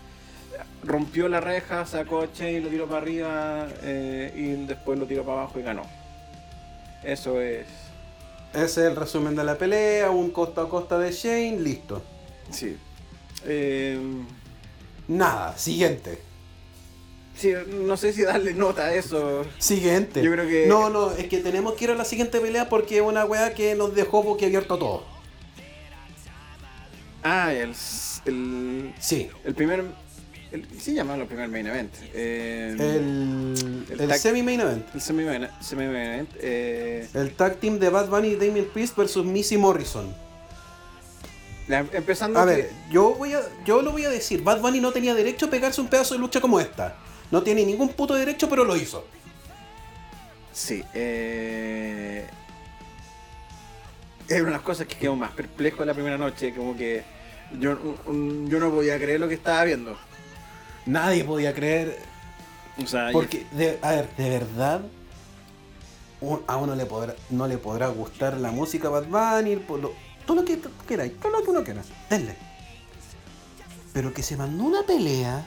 rompió 0.85 1.29
la 1.29 1.41
reja, 1.41 1.87
sacó 1.87 2.23
a 2.23 2.29
Shane, 2.33 2.61
lo 2.61 2.69
tiró 2.69 2.87
para 2.87 2.99
arriba 2.99 3.69
eh, 3.83 4.33
y 4.37 4.67
después 4.67 4.99
lo 4.99 5.07
tiró 5.07 5.25
para 5.25 5.43
abajo 5.43 5.59
y 5.59 5.63
ganó. 5.63 5.83
Eso 7.03 7.41
es. 7.41 7.67
Ese 8.53 8.65
es 8.65 8.79
el 8.79 8.97
resumen 8.97 9.35
de 9.35 9.45
la 9.45 9.59
pelea, 9.59 10.11
un 10.11 10.31
costa 10.31 10.63
a 10.63 10.69
costa 10.69 10.99
de 10.99 11.11
Shane, 11.11 11.59
listo. 11.59 12.03
Sí. 12.51 12.77
Eh, 13.47 13.99
Nada, 15.09 15.57
siguiente. 15.59 16.19
Sí, 17.37 17.53
no 17.69 17.97
sé 17.97 18.13
si 18.13 18.23
darle 18.23 18.55
nota 18.55 18.87
a 18.87 18.95
eso. 18.95 19.45
Siguiente. 19.59 20.23
Yo 20.23 20.31
creo 20.31 20.47
que. 20.47 20.67
No, 20.67 20.89
no, 20.89 21.11
es 21.13 21.27
que 21.27 21.39
tenemos 21.39 21.75
que 21.75 21.85
ir 21.85 21.91
a 21.91 21.95
la 21.95 22.05
siguiente 22.05 22.41
pelea 22.41 22.69
porque 22.69 22.97
es 22.97 23.03
una 23.03 23.25
weá 23.25 23.55
que 23.55 23.75
nos 23.75 23.95
dejó 23.95 24.23
boquiabierto 24.23 24.79
todo. 24.79 25.05
Ah, 27.23 27.53
el, 27.53 27.75
el. 28.27 28.95
Sí. 29.01 29.29
El 29.45 29.55
primer 29.55 29.85
el, 30.55 30.81
se 30.81 30.95
llama 30.95 31.17
el 31.17 31.27
primer 31.27 31.49
main 31.49 31.67
event. 31.67 31.93
Eh, 32.13 32.77
el, 32.79 34.01
el, 34.01 34.15
semi-main 34.15 34.61
event. 34.61 34.87
El 34.95 35.01
semi-main 35.01 35.51
event. 35.83 36.31
Eh, 36.39 37.09
el 37.13 37.33
tag 37.33 37.57
team 37.57 37.81
de 37.81 37.89
Bad 37.89 38.09
Bunny 38.09 38.29
y 38.29 38.37
Damien 38.37 38.69
Priest 38.73 38.97
versus 38.97 39.27
Missy 39.27 39.57
Morrison. 39.57 40.15
Empezando 41.69 42.39
a 42.39 42.45
ver, 42.45 42.71
yo, 42.91 43.15
voy 43.15 43.35
a, 43.35 43.43
yo 43.65 43.83
lo 43.83 43.93
voy 43.93 44.05
a 44.05 44.11
decir. 44.11 44.43
Bad 44.43 44.61
Bunny 44.61 44.81
no 44.81 44.93
tenía 44.93 45.15
derecho 45.15 45.47
a 45.47 45.51
pegarse 45.51 45.81
un 45.81 45.89
pedazo 45.89 46.15
de 46.15 46.21
lucha 46.21 46.41
como 46.41 46.61
esta. 46.61 46.97
No 47.31 47.43
tiene 47.43 47.65
ningún 47.65 47.89
puto 47.91 48.15
derecho, 48.15 48.49
pero 48.49 48.65
lo 48.65 48.77
hizo. 48.77 49.07
Sí. 50.53 50.85
Eh, 50.95 52.27
es 54.29 54.41
una 54.41 54.51
de 54.51 54.57
las 54.57 54.63
cosas 54.63 54.87
que 54.87 54.97
quedó 54.97 55.17
más 55.17 55.33
perplejo 55.33 55.83
en 55.83 55.89
la 55.89 55.95
primera 55.95 56.19
noche. 56.19 56.55
Como 56.55 56.77
que 56.77 57.03
yo, 57.59 57.79
yo 58.07 58.59
no 58.59 58.71
podía 58.71 58.97
creer 58.99 59.21
lo 59.21 59.29
que 59.29 59.35
estaba 59.35 59.65
viendo 59.65 59.97
nadie 60.87 61.25
podía 61.25 61.55
creer. 61.55 61.99
O 62.83 62.87
sea, 62.87 63.11
porque, 63.13 63.47
a 63.83 63.91
ver, 63.91 64.09
de 64.17 64.31
verdad, 64.31 64.81
a 66.47 66.57
uno 66.57 66.75
le 66.75 66.87
podrá, 66.87 67.15
no 67.31 67.47
le 67.47 67.59
podrá 67.59 67.89
gustar 67.89 68.37
la 68.39 68.51
música 68.51 68.89
Bad 68.89 69.07
Bunny, 69.07 69.57
todo 70.27 70.39
lo 70.39 70.45
que 70.45 70.61
queráis, 70.87 71.19
todo 71.21 71.33
lo 71.33 71.43
que 71.43 71.51
uno 71.51 71.65
quiera, 71.65 71.83
denle. 72.11 72.37
Pero 73.93 74.13
que 74.13 74.23
se 74.23 74.37
mandó 74.37 74.65
una 74.65 74.83
pelea. 74.83 75.47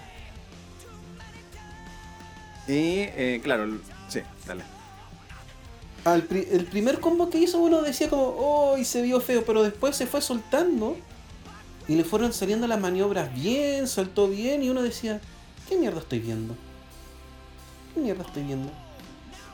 Y, 2.68 3.00
eh, 3.00 3.40
claro, 3.44 3.80
sí, 4.10 4.22
dale. 4.46 4.64
el 6.06 6.66
primer 6.66 7.00
combo 7.00 7.30
que 7.30 7.38
hizo 7.40 7.60
uno 7.60 7.82
decía 7.82 8.10
como, 8.10 8.36
oh, 8.38 8.78
y 8.78 8.86
se 8.86 9.02
vio 9.02 9.20
feo, 9.20 9.44
pero 9.46 9.64
después 9.64 9.96
se 9.96 10.08
fue 10.08 10.22
soltando 10.22 10.98
y 11.88 11.96
le 11.96 12.04
fueron 12.04 12.34
saliendo 12.34 12.68
las 12.68 12.80
maniobras 12.80 13.34
bien, 13.34 13.88
saltó 13.88 14.28
bien 14.28 14.64
y 14.64 14.70
uno 14.70 14.82
decía, 14.82 15.22
¿qué 15.70 15.78
mierda 15.78 16.00
estoy 16.00 16.20
viendo? 16.20 16.56
¿Qué 17.94 18.02
mierda 18.02 18.24
estoy 18.24 18.44
viendo? 18.44 18.72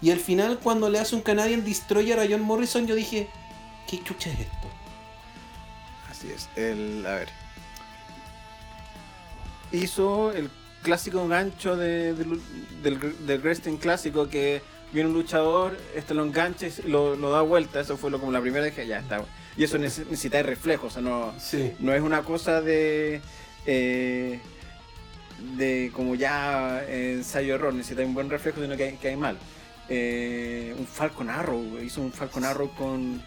Y 0.01 0.11
al 0.11 0.19
final 0.19 0.59
cuando 0.59 0.89
le 0.89 0.99
hace 0.99 1.15
un 1.15 1.21
Canadian 1.21 1.63
Destroyer 1.63 2.19
a 2.19 2.27
John 2.27 2.41
Morrison 2.41 2.87
yo 2.87 2.95
dije, 2.95 3.29
¿qué 3.87 4.03
chucha 4.03 4.31
es 4.31 4.39
esto? 4.41 4.82
Así 6.23 6.31
es, 6.31 6.49
el, 6.55 7.05
a 7.05 7.15
ver. 7.15 7.29
Hizo 9.73 10.31
el 10.31 10.49
clásico 10.81 11.27
gancho 11.27 11.75
de, 11.75 12.13
del, 12.13 13.25
del 13.25 13.41
wrestling 13.41 13.77
clásico 13.77 14.29
que 14.29 14.61
viene 14.93 15.09
un 15.09 15.15
luchador, 15.15 15.77
este 15.95 16.13
lo 16.13 16.23
engancha 16.23 16.67
y 16.67 16.89
lo, 16.89 17.17
da 17.17 17.41
vuelta, 17.41 17.81
eso 17.81 17.97
fue 17.97 18.09
lo, 18.11 18.19
como 18.19 18.31
la 18.31 18.39
primera 18.39 18.69
que 18.71 18.85
ya 18.85 18.99
está 18.99 19.25
y 19.57 19.63
eso 19.63 19.77
necesita 19.77 20.37
de 20.37 20.43
reflejos, 20.43 20.91
o 20.91 20.93
sea, 20.93 21.01
no, 21.01 21.33
no 21.79 21.93
es 21.93 22.01
una 22.01 22.23
cosa 22.23 22.61
de. 22.61 23.21
Eh, 23.65 24.39
de 25.57 25.91
como 25.93 26.15
ya 26.15 26.83
ensayo 26.87 27.55
error, 27.55 27.73
necesita 27.73 28.01
un 28.03 28.13
buen 28.13 28.29
reflejo, 28.29 28.61
sino 28.61 28.77
que, 28.77 28.97
que 28.97 29.09
hay 29.09 29.17
mal. 29.17 29.37
Eh, 29.89 30.73
un 30.77 30.87
Falcon 30.87 31.29
Arrow, 31.29 31.79
hizo 31.83 32.01
un 32.01 32.11
Falcon 32.11 32.45
Arrow 32.45 32.73
con, 32.75 33.21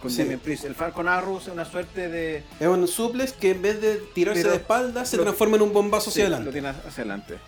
con 0.00 0.38
Priest. 0.38 0.64
El 0.64 0.74
Falcon 0.74 1.08
Arrow 1.08 1.38
es 1.38 1.48
una 1.48 1.64
suerte 1.64 2.08
de. 2.08 2.44
Es 2.58 2.66
un 2.66 2.86
suplex 2.88 3.32
que 3.32 3.50
en 3.52 3.62
vez 3.62 3.80
de 3.80 3.96
tirarse 4.14 4.48
de 4.48 4.56
espalda 4.56 5.04
se 5.04 5.18
transforma 5.18 5.56
en 5.56 5.62
un 5.62 5.72
bombazo 5.72 6.10
hacia 6.10 6.24
adelante. 6.24 6.46
Lo 6.46 6.52
tiene 6.52 6.68
hacia 6.68 7.02
adelante. 7.02 7.38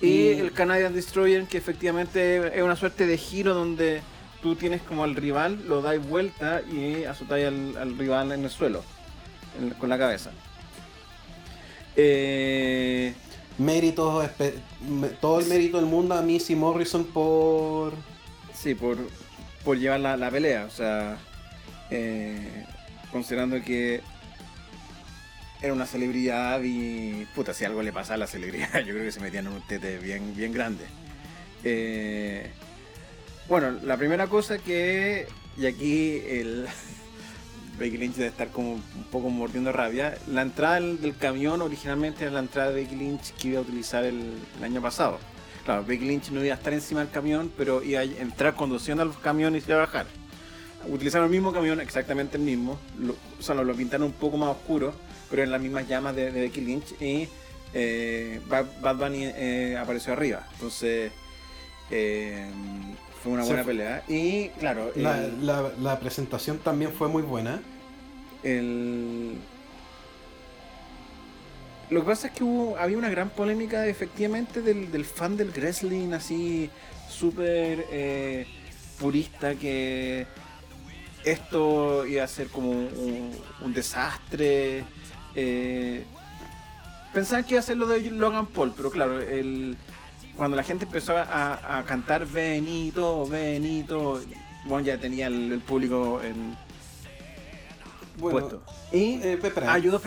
Y 0.00 0.28
el 0.30 0.52
Canadian 0.52 0.94
Destroyer, 0.94 1.44
que 1.46 1.58
efectivamente 1.58 2.56
es 2.56 2.62
una 2.62 2.74
suerte 2.74 3.06
de 3.06 3.16
giro 3.16 3.54
donde 3.54 4.02
tú 4.42 4.56
tienes 4.56 4.82
como 4.82 5.04
al 5.04 5.14
rival, 5.14 5.62
lo 5.68 5.80
dais 5.80 6.04
vuelta 6.04 6.62
y 6.62 7.04
azotáis 7.04 7.46
al, 7.46 7.76
al 7.76 7.96
rival 7.96 8.32
en 8.32 8.42
el 8.42 8.50
suelo, 8.50 8.82
con 9.78 9.88
la 9.88 9.98
cabeza. 9.98 10.32
Eh, 11.96 13.14
mérito, 13.58 14.24
todo 15.20 15.40
el 15.40 15.46
mérito 15.46 15.76
del 15.76 15.86
mundo 15.86 16.14
a 16.14 16.22
Missy 16.22 16.54
Morrison 16.54 17.04
por. 17.04 17.92
Sí, 18.54 18.74
por, 18.74 18.96
por 19.64 19.78
llevar 19.78 20.00
la, 20.00 20.30
pelea. 20.30 20.64
O 20.64 20.70
sea, 20.70 21.18
eh, 21.94 22.64
considerando 23.10 23.60
que 23.62 24.00
era 25.60 25.74
una 25.74 25.86
celebridad 25.86 26.60
y. 26.62 27.26
Puta, 27.34 27.52
si 27.52 27.64
algo 27.64 27.82
le 27.82 27.92
pasa 27.92 28.14
a 28.14 28.16
la 28.16 28.26
celebridad, 28.26 28.80
yo 28.86 28.94
creo 28.94 29.04
que 29.04 29.12
se 29.12 29.20
metían 29.20 29.46
en 29.46 29.52
un 29.52 29.62
tete 29.66 29.98
bien, 29.98 30.34
bien 30.34 30.52
grande. 30.52 30.84
Eh, 31.64 32.50
bueno, 33.46 33.72
la 33.82 33.98
primera 33.98 34.26
cosa 34.26 34.56
que, 34.58 35.26
y 35.58 35.66
aquí 35.66 36.22
el 36.26 36.66
Becky 37.78 37.98
Lynch 37.98 38.14
debe 38.14 38.28
estar 38.30 38.48
como 38.48 38.72
un 38.72 39.04
poco 39.10 39.28
mordiendo 39.28 39.70
rabia, 39.70 40.16
la 40.26 40.40
entrada 40.42 40.80
del, 40.80 41.14
camión 41.16 41.60
originalmente 41.60 42.24
era 42.24 42.32
la 42.32 42.40
entrada 42.40 42.70
de 42.70 42.82
Becky 42.82 42.96
Lynch 42.96 43.32
que 43.34 43.48
iba 43.48 43.58
a 43.58 43.62
utilizar 43.62 44.04
el, 44.04 44.32
año 44.62 44.80
pasado. 44.80 45.18
Claro, 45.66 45.84
Becky 45.84 46.06
Lynch 46.06 46.30
no 46.30 46.42
iba 46.42 46.54
a 46.54 46.56
estar 46.56 46.72
encima 46.72 47.00
del 47.00 47.10
camión, 47.10 47.52
pero 47.56 47.82
iba 47.82 48.00
a 48.00 48.04
entrar 48.04 48.54
conduciendo 48.54 49.02
a 49.02 49.06
los 49.06 49.18
camiones 49.18 49.64
y 49.68 49.70
iba 49.70 49.82
a 49.82 49.86
bajar. 49.86 50.21
Utilizaron 50.88 51.26
el 51.26 51.30
mismo 51.30 51.52
camión, 51.52 51.80
exactamente 51.80 52.36
el 52.36 52.42
mismo, 52.42 52.78
o 53.38 53.42
sea, 53.42 53.54
lo, 53.54 53.74
pintaron 53.74 54.06
un 54.06 54.12
poco 54.12 54.36
más 54.36 54.50
oscuro, 54.50 54.94
pero 55.30 55.42
en 55.42 55.50
las 55.50 55.60
mismas 55.60 55.88
llamas 55.88 56.14
de, 56.16 56.30
Becky 56.30 56.60
Lynch 56.60 57.00
y 57.00 57.28
eh, 57.74 58.40
Bad, 58.48 58.96
Bunny 58.96 59.24
eh, 59.24 59.76
apareció 59.80 60.12
arriba. 60.12 60.46
Entonces, 60.54 61.12
eh, 61.90 62.46
fue 63.22 63.32
una 63.32 63.44
buena 63.44 63.64
pelea. 63.64 64.02
Y 64.08 64.48
claro, 64.58 64.92
la, 64.96 65.98
presentación 66.00 66.58
también 66.58 66.92
fue 66.92 67.08
muy 67.08 67.22
buena. 67.22 67.60
El... 68.42 69.36
Lo 71.90 72.00
que 72.00 72.06
pasa 72.06 72.28
es 72.28 72.32
que 72.32 72.42
hubo, 72.42 72.78
había 72.78 72.96
una 72.96 73.10
gran 73.10 73.28
polémica 73.28 73.86
efectivamente 73.86 74.62
del, 74.62 75.04
fan 75.04 75.36
del 75.36 75.50
wrestling 75.50 76.12
así 76.12 76.70
súper 77.08 77.86
purista 78.98 79.54
que 79.56 80.26
esto 81.24 82.06
iba 82.06 82.24
a 82.24 82.28
ser 82.28 82.48
como 82.48 82.70
un, 82.70 83.72
desastre. 83.74 84.84
Eh, 85.34 86.04
pensaban 87.12 87.44
que 87.44 87.54
iba 87.54 87.60
a 87.60 87.62
ser 87.62 87.76
lo 87.76 87.86
de 87.86 88.10
Logan 88.10 88.46
Paul, 88.46 88.72
pero 88.76 88.90
claro, 88.90 89.20
el, 89.20 89.76
cuando 90.36 90.56
la 90.56 90.62
gente 90.62 90.84
empezó 90.84 91.16
a, 91.16 91.84
cantar 91.86 92.26
Benito, 92.26 93.26
Benito, 93.26 94.20
bueno, 94.64 94.86
ya 94.86 94.98
tenía 94.98 95.26
el, 95.26 95.60
público 95.66 96.20
en, 96.22 96.56
puesto. 98.18 98.62
Y 98.92 99.20
eh, 99.22 99.38
ayudó, 99.68 100.00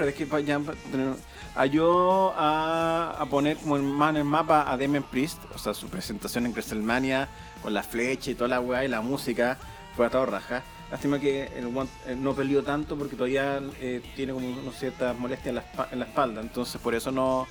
ayudó 1.56 2.34
a, 2.38 3.16
a, 3.20 3.26
poner 3.28 3.58
como 3.58 3.78
en, 3.78 4.16
el 4.16 4.24
mapa 4.24 4.72
a 4.72 4.78
Demon 4.78 5.04
Priest, 5.04 5.40
o 5.54 5.58
sea, 5.58 5.74
su 5.74 5.88
presentación 5.88 6.46
en 6.46 6.52
WrestleMania, 6.52 7.30
con 7.62 7.74
la 7.74 7.84
flecha 7.84 8.32
y 8.32 8.36
toda 8.36 8.50
la 8.50 8.60
weá 8.60 8.84
y 8.86 8.88
la 8.88 9.02
música, 9.02 9.58
fue 9.96 10.06
a 10.06 10.10
todo 10.10 10.26
raja. 10.26 10.64
Lástima 10.96 11.20
que 11.20 11.44
eh, 11.44 12.16
no 12.16 12.34
peleó 12.34 12.64
tanto 12.64 12.98
porque 12.98 13.18
todavía 13.18 13.62
eh, 13.82 14.02
tiene 14.16 14.32
como 14.32 14.48
una 14.48 14.72
cierta 14.72 15.12
molestia 15.12 15.50
en 15.50 15.56
la, 16.00 16.06
espalda, 16.06 16.40
entonces 16.40 16.80
por 16.80 16.96
eso 16.96 17.12
no, 17.12 17.48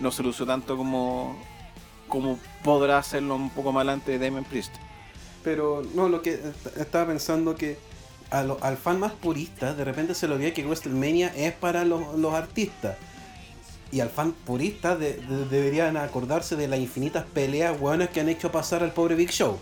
no 0.00 0.10
se 0.10 0.24
lució 0.24 0.44
tanto 0.44 0.76
como, 0.76 1.40
como 2.08 2.36
podrá 2.64 2.98
hacerlo 2.98 3.36
un 3.36 3.50
poco 3.50 3.70
más 3.70 3.82
adelante 3.82 4.18
Damon 4.18 4.42
Priest. 4.42 4.74
Pero 5.44 5.84
no, 5.94 6.08
lo 6.08 6.20
que 6.20 6.40
estaba 6.76 7.06
pensando 7.06 7.54
que 7.54 7.78
al 8.32 8.76
fan 8.76 8.98
más 8.98 9.12
purista 9.12 9.72
de 9.72 9.84
repente 9.84 10.12
se 10.16 10.26
lo 10.26 10.36
veía 10.36 10.52
que 10.52 10.64
WrestleMania 10.64 11.28
es 11.36 11.52
para 11.52 11.84
los, 11.84 12.34
artistas. 12.34 12.96
Y 13.92 14.00
al 14.00 14.10
fan 14.10 14.32
purista 14.32 14.96
deberían 14.96 15.96
acordarse 15.96 16.56
de 16.56 16.66
las 16.66 16.80
infinitas 16.80 17.24
peleas 17.24 17.78
buenas 17.78 18.08
que 18.08 18.18
han 18.18 18.28
hecho 18.28 18.50
pasar 18.50 18.82
al 18.82 18.92
pobre 18.92 19.14
Big 19.14 19.30
Show. 19.30 19.60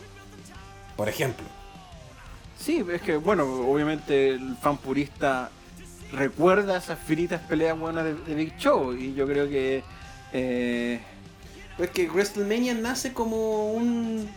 Por 0.97 1.11
ejemplo. 1.11 1.58
Sí, 2.69 2.85
es 2.93 3.01
que, 3.01 3.17
bueno, 3.17 3.45
obviamente 3.45 4.29
el 4.29 4.55
fan 4.59 4.77
purista 4.77 5.49
recuerda 6.13 6.77
esas 6.77 6.99
finitas 6.99 7.41
peleas 7.41 7.79
buenas 7.79 8.05
de, 8.05 8.35
Big 8.35 8.59
Show 8.59 8.93
y 8.93 9.15
yo 9.15 9.27
creo 9.27 9.49
que... 9.49 9.83
Eh... 10.35 11.01
Es 11.79 11.89
que 11.89 12.11
WrestleMania 12.11 12.75
nace 12.75 13.15
como 13.15 13.73
un... 13.73 14.29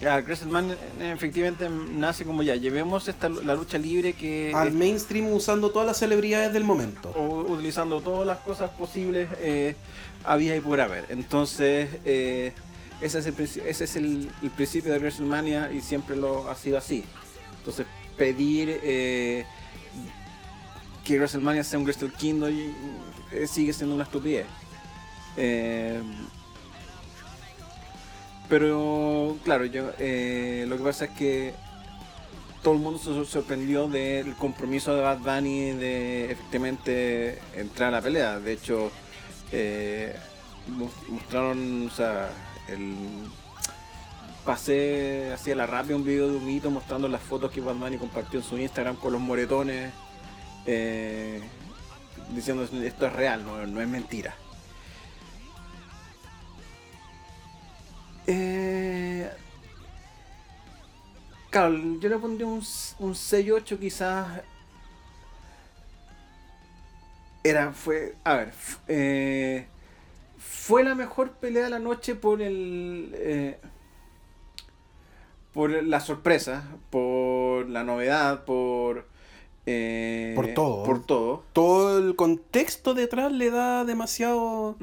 Ya, 0.00 0.18
WrestleMania 0.18 0.76
efectivamente 1.00 1.68
nace 1.68 2.24
como 2.24 2.44
ya, 2.44 2.54
llevemos 2.54 3.08
esta, 3.08 3.28
la 3.28 3.56
lucha 3.56 3.76
libre 3.76 4.12
que... 4.12 4.52
Al 4.54 4.70
mainstream 4.70 5.32
usando 5.32 5.70
todas 5.70 5.88
las 5.88 5.96
celebridades 5.96 6.52
del 6.52 6.62
momento. 6.62 7.10
O, 7.16 7.40
utilizando 7.40 8.00
todas 8.00 8.24
las 8.24 8.38
cosas 8.38 8.70
posibles 8.70 9.28
eh, 9.40 9.74
había 10.22 10.54
y 10.54 10.60
por 10.60 10.80
haber. 10.80 11.06
Entonces... 11.08 11.90
Eh, 12.04 12.52
ese 13.00 13.18
es, 13.20 13.26
el, 13.26 13.34
ese 13.66 13.84
es 13.84 13.96
el, 13.96 14.30
principio 14.56 14.92
de 14.92 14.98
WrestleMania 14.98 15.72
y 15.72 15.80
siempre 15.80 16.16
lo 16.16 16.50
ha 16.50 16.54
sido 16.54 16.76
así. 16.76 17.04
Entonces, 17.58 17.86
pedir 18.16 18.80
eh, 18.82 19.46
que 21.04 21.16
WrestleMania 21.16 21.64
sea 21.64 21.78
un 21.78 21.86
Wrestle 21.86 22.10
Kingdom 22.10 22.50
eh, 22.50 23.46
sigue 23.46 23.72
siendo 23.72 23.94
una 23.94 24.04
estupidez. 24.04 24.46
Eh, 25.36 26.02
pero, 28.48 29.38
claro, 29.44 29.64
yo 29.64 29.84
lo 29.86 30.76
que 30.76 30.82
pasa 30.82 31.06
es 31.06 31.10
que 31.12 31.54
todo 32.62 32.74
el 32.74 32.80
mundo 32.80 32.98
se 32.98 33.24
sorprendió 33.24 33.88
del 33.88 34.34
compromiso 34.34 34.94
de 34.94 35.00
Bad 35.00 35.18
Bunny 35.20 35.70
de 35.72 36.32
efectivamente 36.32 37.38
entrar 37.54 37.88
a 37.88 37.92
la 37.92 38.02
pelea. 38.02 38.38
De 38.40 38.52
hecho, 38.52 38.90
mostraron, 41.08 41.86
o 41.86 41.90
sea, 41.90 42.28
pasé 44.44 45.32
así 45.32 45.52
a 45.52 45.54
la 45.54 45.66
rápida 45.66 45.96
un 45.96 46.04
video 46.04 46.28
de 46.28 46.36
un 46.36 46.48
hito 46.48 46.70
mostrando 46.70 47.08
las 47.08 47.22
fotos 47.22 47.50
que 47.50 47.60
Batman 47.60 47.98
compartió 47.98 48.40
en 48.40 48.44
su 48.44 48.58
Instagram 48.58 48.96
con 48.96 49.12
los 49.12 49.20
moretones, 49.20 49.92
eh, 50.66 51.40
diciendo 52.34 52.64
esto 52.64 53.06
es 53.06 53.12
real, 53.12 53.44
no, 53.44 53.80
es 53.80 53.88
mentira. 53.88 54.34
Eh, 58.26 59.28
claro, 61.50 61.98
yo 62.00 62.08
le 62.08 62.18
pondría 62.18 62.46
un, 62.46 62.62
un 62.98 63.14
6-8 63.14 63.78
quizás. 63.78 64.42
Era, 67.42 67.72
fue, 67.72 68.16
a 68.22 68.34
ver, 68.34 68.52
eh, 68.86 69.66
fue 70.50 70.82
la 70.82 70.96
mejor 70.96 71.34
pelea 71.34 71.64
de 71.64 71.70
la 71.70 71.78
noche 71.78 72.16
por 72.16 72.42
el. 72.42 73.14
Eh, 73.16 73.56
por 75.52 75.70
la 75.70 76.00
sorpresa, 76.00 76.64
por 76.90 77.68
la 77.68 77.84
novedad, 77.84 78.44
por. 78.44 79.06
Eh, 79.66 80.32
por 80.34 80.48
todo. 80.48 80.82
Por 80.82 81.06
todo. 81.06 81.44
Todo 81.52 81.98
el 81.98 82.16
contexto 82.16 82.94
detrás 82.94 83.30
le 83.30 83.50
da 83.50 83.84
demasiado. 83.84 84.76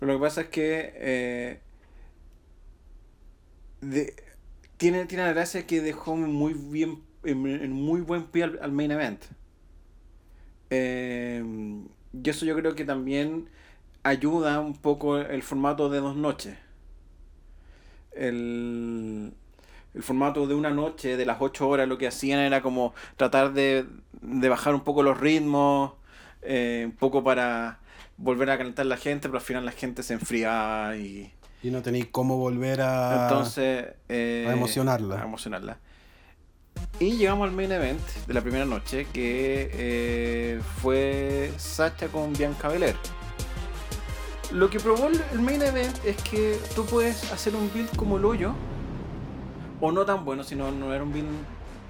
Pero 0.00 0.12
lo 0.12 0.18
que 0.18 0.22
pasa 0.22 0.40
es 0.42 0.48
que. 0.48 0.92
Eh, 0.96 1.60
tiene, 4.76 5.06
tiene 5.06 5.24
la 5.24 5.32
gracia 5.32 5.64
que 5.64 5.80
dejó 5.80 6.16
muy 6.16 6.54
bien. 6.54 7.04
En, 7.22 7.70
muy 7.70 8.00
buen 8.00 8.24
pie 8.24 8.42
al, 8.42 8.72
main 8.72 8.90
event. 8.90 9.24
y 10.70 12.28
eso 12.28 12.44
yo 12.44 12.56
creo 12.56 12.74
que 12.74 12.84
también 12.84 13.48
ayuda 14.04 14.60
un 14.60 14.74
poco 14.74 15.18
el 15.18 15.42
formato 15.42 15.88
de 15.88 15.98
dos 15.98 16.14
noches. 16.14 16.56
El, 18.12 19.32
formato 20.00 20.46
de 20.46 20.54
una 20.54 20.70
noche, 20.70 21.16
de 21.16 21.26
las 21.26 21.38
ocho 21.40 21.68
horas, 21.68 21.88
lo 21.88 21.98
que 21.98 22.06
hacían 22.06 22.40
era 22.40 22.62
como 22.62 22.94
tratar 23.16 23.52
de, 23.52 23.86
bajar 24.20 24.74
un 24.74 24.82
poco 24.82 25.02
los 25.02 25.18
ritmos, 25.18 25.92
eh, 26.42 26.82
un 26.86 26.92
poco 26.92 27.24
para 27.24 27.80
volver 28.16 28.50
a 28.50 28.58
calentar 28.58 28.86
la 28.86 28.96
gente, 28.96 29.28
pero 29.28 29.38
al 29.38 29.44
final 29.44 29.64
la 29.64 29.72
gente 29.72 30.02
se 30.02 30.14
enfriaba 30.14 30.96
y... 30.96 31.32
Y 31.62 31.70
no 31.70 31.80
tenéis 31.80 32.06
cómo 32.10 32.36
volver 32.36 32.82
a... 32.82 33.22
Entonces... 33.22 33.86
Eh, 34.08 34.46
a 34.48 34.52
emocionarla. 34.52 35.20
A 35.20 35.24
emocionarla. 35.24 35.78
Y 37.00 37.12
llegamos 37.12 37.48
al 37.48 37.54
main 37.54 37.72
event 37.72 38.00
de 38.26 38.34
la 38.34 38.42
primera 38.42 38.66
noche, 38.66 39.06
que 39.12 39.70
eh, 39.72 40.60
fue 40.82 41.52
Sacha 41.56 42.08
con 42.08 42.32
Bianca 42.34 42.68
Belair. 42.68 42.96
Lo 44.52 44.70
que 44.70 44.78
probó 44.78 45.08
el 45.08 45.40
main 45.40 45.62
event 45.62 45.96
es 46.04 46.16
que 46.22 46.58
tú 46.74 46.84
puedes 46.84 47.32
hacer 47.32 47.56
un 47.56 47.72
build 47.72 47.94
como 47.96 48.18
el 48.18 48.24
hoyo, 48.24 48.54
o 49.80 49.92
no 49.92 50.04
tan 50.04 50.24
bueno, 50.24 50.44
sino 50.44 50.70
no 50.70 50.94
era 50.94 51.02
un 51.02 51.12
build 51.12 51.28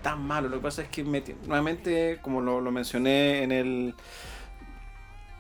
tan 0.03 0.25
malo. 0.25 0.49
Lo 0.49 0.57
que 0.57 0.63
pasa 0.63 0.83
es 0.83 0.89
que 0.89 1.03
nuevamente, 1.03 2.19
como 2.23 2.41
lo, 2.41 2.61
mencioné 2.71 3.43
en 3.43 3.53
el 3.53 3.95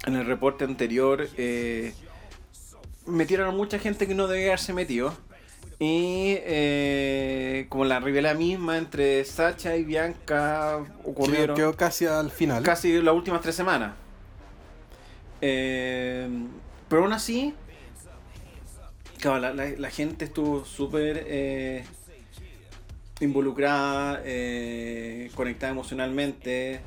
en 0.06 0.16
el 0.16 0.26
reporte 0.26 0.64
anterior, 0.64 1.26
eh, 1.38 1.94
metieron 3.06 3.48
a 3.48 3.52
mucha 3.52 3.78
gente 3.78 4.06
que 4.06 4.14
no 4.14 4.26
debía 4.26 4.48
haberse 4.48 4.72
metido. 4.72 5.14
Y 5.78 6.36
eh, 6.42 7.66
como 7.68 7.84
la 7.84 8.00
rivalidad 8.00 8.36
misma 8.36 8.78
entre 8.78 9.24
Sacha 9.24 9.76
y 9.76 9.84
Bianca 9.84 10.78
ocurrieron. 11.04 11.56
Quedó 11.56 11.74
casi 11.74 12.06
al 12.06 12.30
final. 12.30 12.62
Casi 12.62 13.00
las 13.02 13.14
últimas 13.14 13.40
tres 13.40 13.54
semanas. 13.54 13.94
Eh, 15.40 16.28
pero 16.88 17.02
aún 17.02 17.12
así, 17.12 17.54
la, 19.24 19.90
gente 19.90 20.26
estuvo 20.26 20.64
súper 20.64 21.24
eh, 21.26 21.84
involucrada, 23.20 24.20
eh, 24.24 25.30
conectada 25.34 25.72
emocionalmente. 25.72 26.80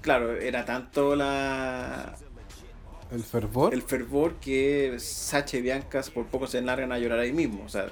Claro, 0.00 0.36
era 0.36 0.64
tanto 0.64 1.14
la. 1.14 2.16
El 3.10 3.22
fervor. 3.22 3.74
El 3.74 3.82
fervor 3.82 4.36
que 4.36 4.96
Sacha 4.98 5.58
y 5.58 5.62
Bianca 5.62 6.02
por 6.14 6.26
poco 6.26 6.46
se 6.46 6.62
largan 6.62 6.92
a 6.92 6.98
llorar 6.98 7.18
ahí 7.18 7.32
mismo. 7.32 7.64
O 7.64 7.68
sea, 7.68 7.86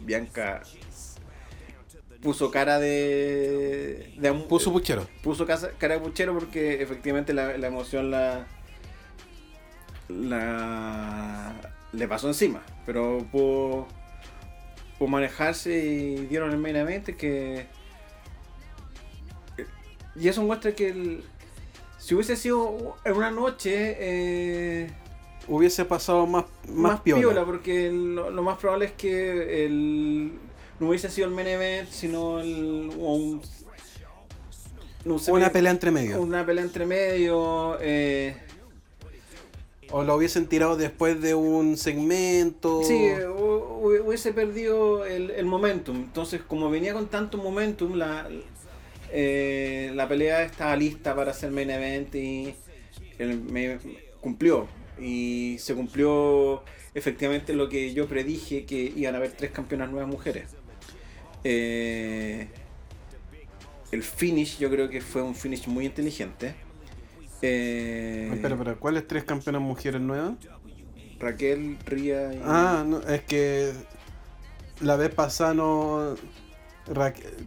Bianca 0.00 0.62
puso 2.22 2.50
cara 2.50 2.78
de. 2.78 4.12
puso 4.48 4.72
puchero. 4.72 5.08
Puso 5.22 5.44
cara 5.46 5.94
de 5.94 6.00
puchero 6.00 6.32
porque 6.34 6.80
efectivamente 6.80 7.34
la 7.34 7.66
emoción 7.66 8.12
la 8.12 8.46
la 10.08 11.54
le 11.92 12.08
pasó 12.08 12.28
encima, 12.28 12.62
pero 12.84 13.24
pudo, 13.32 13.86
manejarse 15.06 15.76
y 15.78 16.26
dieron 16.26 16.50
el 16.50 16.58
main 16.58 17.02
que 17.02 17.66
y 20.18 20.28
eso 20.28 20.42
muestra 20.42 20.72
que 20.72 20.88
el, 20.88 21.24
Si 21.98 22.14
hubiese 22.14 22.36
sido 22.36 22.96
en 23.04 23.12
una 23.14 23.30
noche. 23.30 23.96
Eh, 23.98 24.90
hubiese 25.48 25.84
pasado 25.84 26.26
más, 26.26 26.44
más, 26.68 27.00
piola. 27.00 27.44
porque 27.44 27.90
lo, 27.92 28.42
más 28.42 28.58
probable 28.58 28.86
es 28.86 28.92
que 28.92 29.64
el, 29.66 30.32
no 30.80 30.88
hubiese 30.88 31.10
sido 31.10 31.28
el 31.28 31.34
main 31.34 31.46
event, 31.48 31.90
sino 31.90 32.40
el, 32.40 32.90
un, 32.96 33.42
una 35.28 35.50
pelea 35.50 35.70
entre 35.70 35.90
medio. 35.90 36.20
Una 36.20 36.44
pelea 36.44 36.64
entre 36.64 36.86
medio. 36.86 37.78
Eh, 37.80 38.36
o 39.90 40.04
lo 40.04 40.16
hubiesen 40.16 40.46
tirado 40.46 40.76
después 40.76 41.20
de 41.20 41.34
un 41.34 41.76
segmento. 41.76 42.82
Sí, 42.82 43.10
hubiese 43.28 44.32
perdido 44.32 45.04
el, 45.06 45.30
el 45.30 45.46
momentum. 45.46 45.96
Entonces, 45.96 46.40
como 46.42 46.70
venía 46.70 46.92
con 46.92 47.06
tanto 47.08 47.38
momentum, 47.38 47.94
la, 47.94 48.28
eh, 49.12 49.92
la 49.94 50.08
pelea 50.08 50.42
estaba 50.42 50.76
lista 50.76 51.14
para 51.14 51.30
hacer 51.30 51.50
main 51.50 51.70
event 51.70 52.14
y 52.14 52.54
me 53.18 53.78
cumplió. 54.20 54.68
Y 55.00 55.56
se 55.58 55.74
cumplió 55.74 56.62
efectivamente 56.94 57.52
lo 57.52 57.68
que 57.68 57.92
yo 57.92 58.06
predije, 58.06 58.64
que 58.64 58.92
iban 58.96 59.14
a 59.14 59.18
haber 59.18 59.32
tres 59.32 59.50
campeonas 59.50 59.90
nuevas 59.90 60.08
mujeres. 60.08 60.50
Eh, 61.44 62.48
el 63.92 64.02
finish 64.02 64.58
yo 64.58 64.68
creo 64.68 64.88
que 64.88 65.00
fue 65.00 65.22
un 65.22 65.34
finish 65.34 65.68
muy 65.68 65.86
inteligente. 65.86 66.54
Eh, 67.46 68.30
espera, 68.32 68.54
espera, 68.54 68.74
¿cuáles 68.74 69.06
tres 69.06 69.24
campeonas 69.24 69.62
mujeres 69.62 70.00
nuevas? 70.00 70.34
Raquel, 71.18 71.78
Ría 71.86 72.34
y... 72.34 72.42
Ah, 72.44 72.84
no, 72.86 73.00
es 73.00 73.22
que 73.22 73.72
la 74.80 74.96
vez 74.96 75.14
pasada 75.14 75.54
no... 75.54 76.14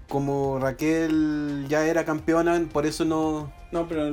como 0.07 0.59
Raquel 0.59 1.65
ya 1.67 1.85
era 1.85 2.05
campeona, 2.05 2.59
por 2.71 2.85
eso 2.85 3.05
no... 3.05 3.51
No, 3.71 3.87
pero... 3.87 4.09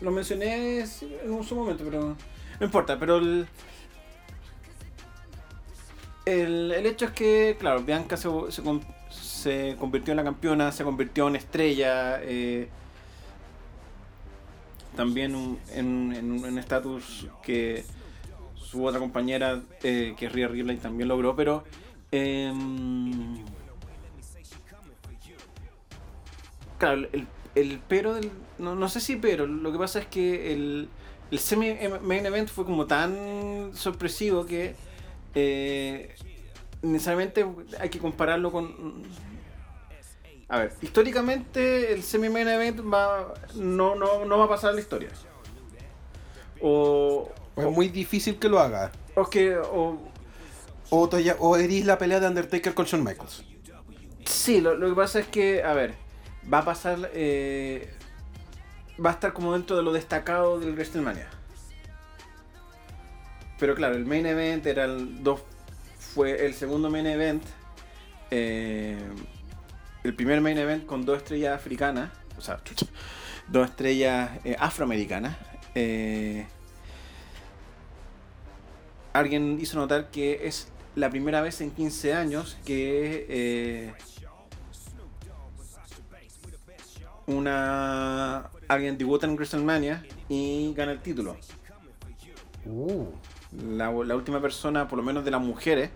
lo 0.00 0.10
mencioné 0.10 0.80
en 0.80 1.30
un 1.30 1.46
momento, 1.52 1.84
pero... 1.84 2.16
No 2.60 2.66
importa, 2.66 2.98
pero 2.98 3.18
el... 3.18 3.46
El, 6.24 6.70
hecho 6.86 7.06
es 7.06 7.10
que, 7.10 7.56
claro, 7.58 7.82
Bianca 7.82 8.16
se, 8.16 8.28
se, 9.10 9.76
convirtió 9.76 10.12
en 10.12 10.18
la 10.18 10.22
campeona, 10.22 10.70
se 10.70 10.84
convirtió 10.84 11.26
en 11.26 11.34
estrella, 11.34 12.20
eh, 12.22 12.68
también 14.96 15.58
en, 15.74 16.32
un 16.32 16.58
estatus 16.58 17.26
que 17.42 17.84
su 18.54 18.84
otra 18.84 19.00
compañera, 19.00 19.62
eh, 19.82 20.14
que 20.16 20.26
es 20.26 20.32
Rhea 20.32 20.48
Ripley, 20.48 20.76
también 20.76 21.08
logró, 21.08 21.36
pero... 21.36 21.64
Em, 22.10 23.44
claro, 26.78 27.08
el, 27.54 27.80
pero 27.88 28.14
del... 28.14 28.30
No, 28.58 28.88
sé 28.88 29.00
si 29.00 29.16
pero, 29.16 29.46
lo 29.46 29.72
que 29.72 29.78
pasa 29.78 29.98
es 29.98 30.06
que 30.06 30.52
el, 30.52 30.88
el 31.30 31.38
semi-main 31.38 32.26
event 32.26 32.48
fue 32.48 32.64
como 32.64 32.86
tan 32.86 33.70
sorpresivo 33.74 34.46
que 34.46 34.74
eh, 35.34 36.14
necesariamente 36.82 37.46
hay 37.80 37.88
que 37.88 37.98
compararlo 37.98 38.52
con 38.52 39.02
a 40.52 40.58
ver, 40.58 40.72
históricamente 40.82 41.94
el 41.94 42.02
semi-main 42.02 42.46
event 42.46 42.80
va, 42.80 43.32
no, 43.54 43.94
no, 43.94 44.26
no 44.26 44.38
va 44.38 44.44
a 44.44 44.48
pasar 44.50 44.74
la 44.74 44.82
historia. 44.82 45.08
O, 46.60 47.32
es 47.56 47.64
muy 47.64 47.88
difícil 47.88 48.38
que 48.38 48.50
lo 48.50 48.58
haga. 48.58 48.92
O 49.14 49.24
que. 49.24 49.56
O, 49.56 49.98
o, 50.90 51.08
o 51.38 51.56
erís 51.56 51.86
la 51.86 51.96
pelea 51.96 52.20
de 52.20 52.26
Undertaker 52.28 52.74
con 52.74 52.84
Shawn 52.84 53.02
Michaels. 53.02 53.46
Sí, 54.26 54.60
lo, 54.60 54.78
que 54.78 54.94
pasa 54.94 55.20
es 55.20 55.26
que, 55.28 55.62
a 55.62 55.72
ver, 55.72 55.94
va 56.52 56.58
a 56.58 56.64
pasar. 56.66 57.10
Eh, 57.14 57.90
va 59.02 59.08
a 59.08 59.12
estar 59.14 59.32
como 59.32 59.54
dentro 59.54 59.74
de 59.74 59.82
lo 59.82 59.90
destacado 59.90 60.60
del 60.60 60.74
WrestleMania. 60.74 61.30
Pero 63.58 63.74
claro, 63.74 63.94
el 63.94 64.04
main 64.04 64.26
event 64.26 64.66
era 64.66 64.84
el 64.84 65.22
dos, 65.22 65.40
fue 65.98 66.44
el 66.44 66.52
segundo 66.52 66.90
main 66.90 67.06
event. 67.06 67.42
Eh, 68.30 68.98
el 70.04 70.14
primer 70.14 70.40
main 70.40 70.58
event 70.58 70.86
con 70.86 71.04
dos 71.04 71.18
estrellas 71.18 71.54
africanas, 71.54 72.10
o 72.36 72.40
sea, 72.40 72.60
dos 73.48 73.68
estrellas 73.68 74.30
eh, 74.44 74.56
afroamericanas. 74.58 75.36
Eh, 75.74 76.46
alguien 79.12 79.58
hizo 79.60 79.78
notar 79.78 80.10
que 80.10 80.46
es 80.46 80.68
la 80.94 81.10
primera 81.10 81.40
vez 81.40 81.60
en 81.60 81.70
15 81.70 82.14
años 82.14 82.58
que 82.64 83.26
eh, 83.28 83.92
una 87.26 88.50
alguien 88.68 88.98
debuta 88.98 89.26
en 89.26 89.34
WrestleMania 89.34 90.04
y 90.28 90.72
gana 90.74 90.92
el 90.92 91.00
título. 91.00 91.36
Uh. 92.66 93.06
La, 93.76 93.90
la, 93.90 94.16
última 94.16 94.40
persona, 94.40 94.88
por 94.88 94.96
lo 94.96 95.04
menos 95.04 95.26
de 95.26 95.30
las 95.30 95.42
mujeres, 95.42 95.90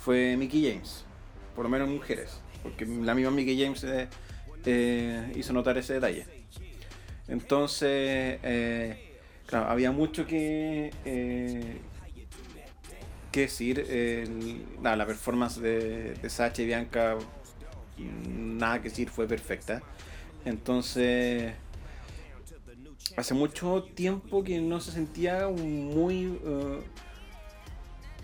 fue 0.00 0.36
Mickey 0.36 0.68
James. 0.68 1.04
Por 1.54 1.64
lo 1.64 1.68
menos 1.68 1.88
mujeres. 1.88 2.40
Porque 2.62 2.86
la 2.86 3.14
misma 3.14 3.30
Mickey 3.30 3.60
James 3.62 3.82
eh, 3.84 4.08
eh, 4.64 5.32
hizo 5.36 5.52
notar 5.52 5.78
ese 5.78 5.94
detalle. 5.94 6.26
Entonces, 7.28 8.38
eh, 8.42 9.16
claro, 9.46 9.66
había 9.70 9.92
mucho 9.92 10.26
que, 10.26 10.90
que 13.30 13.40
decir. 13.40 13.86
la 14.82 15.06
performance 15.06 15.60
de, 15.60 16.14
de 16.14 16.30
Sacha 16.30 16.62
y 16.62 16.66
Bianca, 16.66 17.16
nada 18.28 18.82
que 18.82 18.88
decir, 18.88 19.08
fue 19.08 19.26
perfecta. 19.26 19.82
Entonces, 20.44 21.52
hace 23.16 23.34
mucho 23.34 23.84
tiempo 23.94 24.42
que 24.42 24.60
no 24.60 24.80
se 24.80 24.90
sentía 24.92 25.46
un 25.46 25.94
muy 25.94 26.38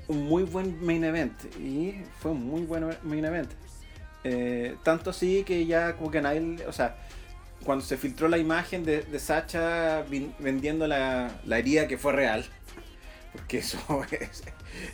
un 0.08 0.28
muy 0.28 0.44
buen 0.44 0.84
main 0.84 1.02
event 1.02 1.32
y 1.58 1.94
fue 2.20 2.30
un 2.30 2.46
muy 2.46 2.62
buen 2.62 2.96
main 3.02 3.24
event 3.24 3.50
eh, 4.28 4.76
tanto 4.82 5.10
así 5.10 5.44
que 5.44 5.66
ya 5.66 5.94
como 5.94 6.10
que 6.10 6.20
nadie, 6.20 6.66
o 6.66 6.72
sea, 6.72 6.96
cuando 7.64 7.84
se 7.84 7.96
filtró 7.96 8.26
la 8.26 8.38
imagen 8.38 8.84
de, 8.84 9.04
Sacha 9.20 10.04
vendiendo 10.40 10.88
la, 10.88 11.30
herida 11.48 11.86
que 11.86 11.96
fue 11.96 12.12
real, 12.12 12.44
porque 13.32 13.58
eso 13.58 13.78
es, 14.10 14.42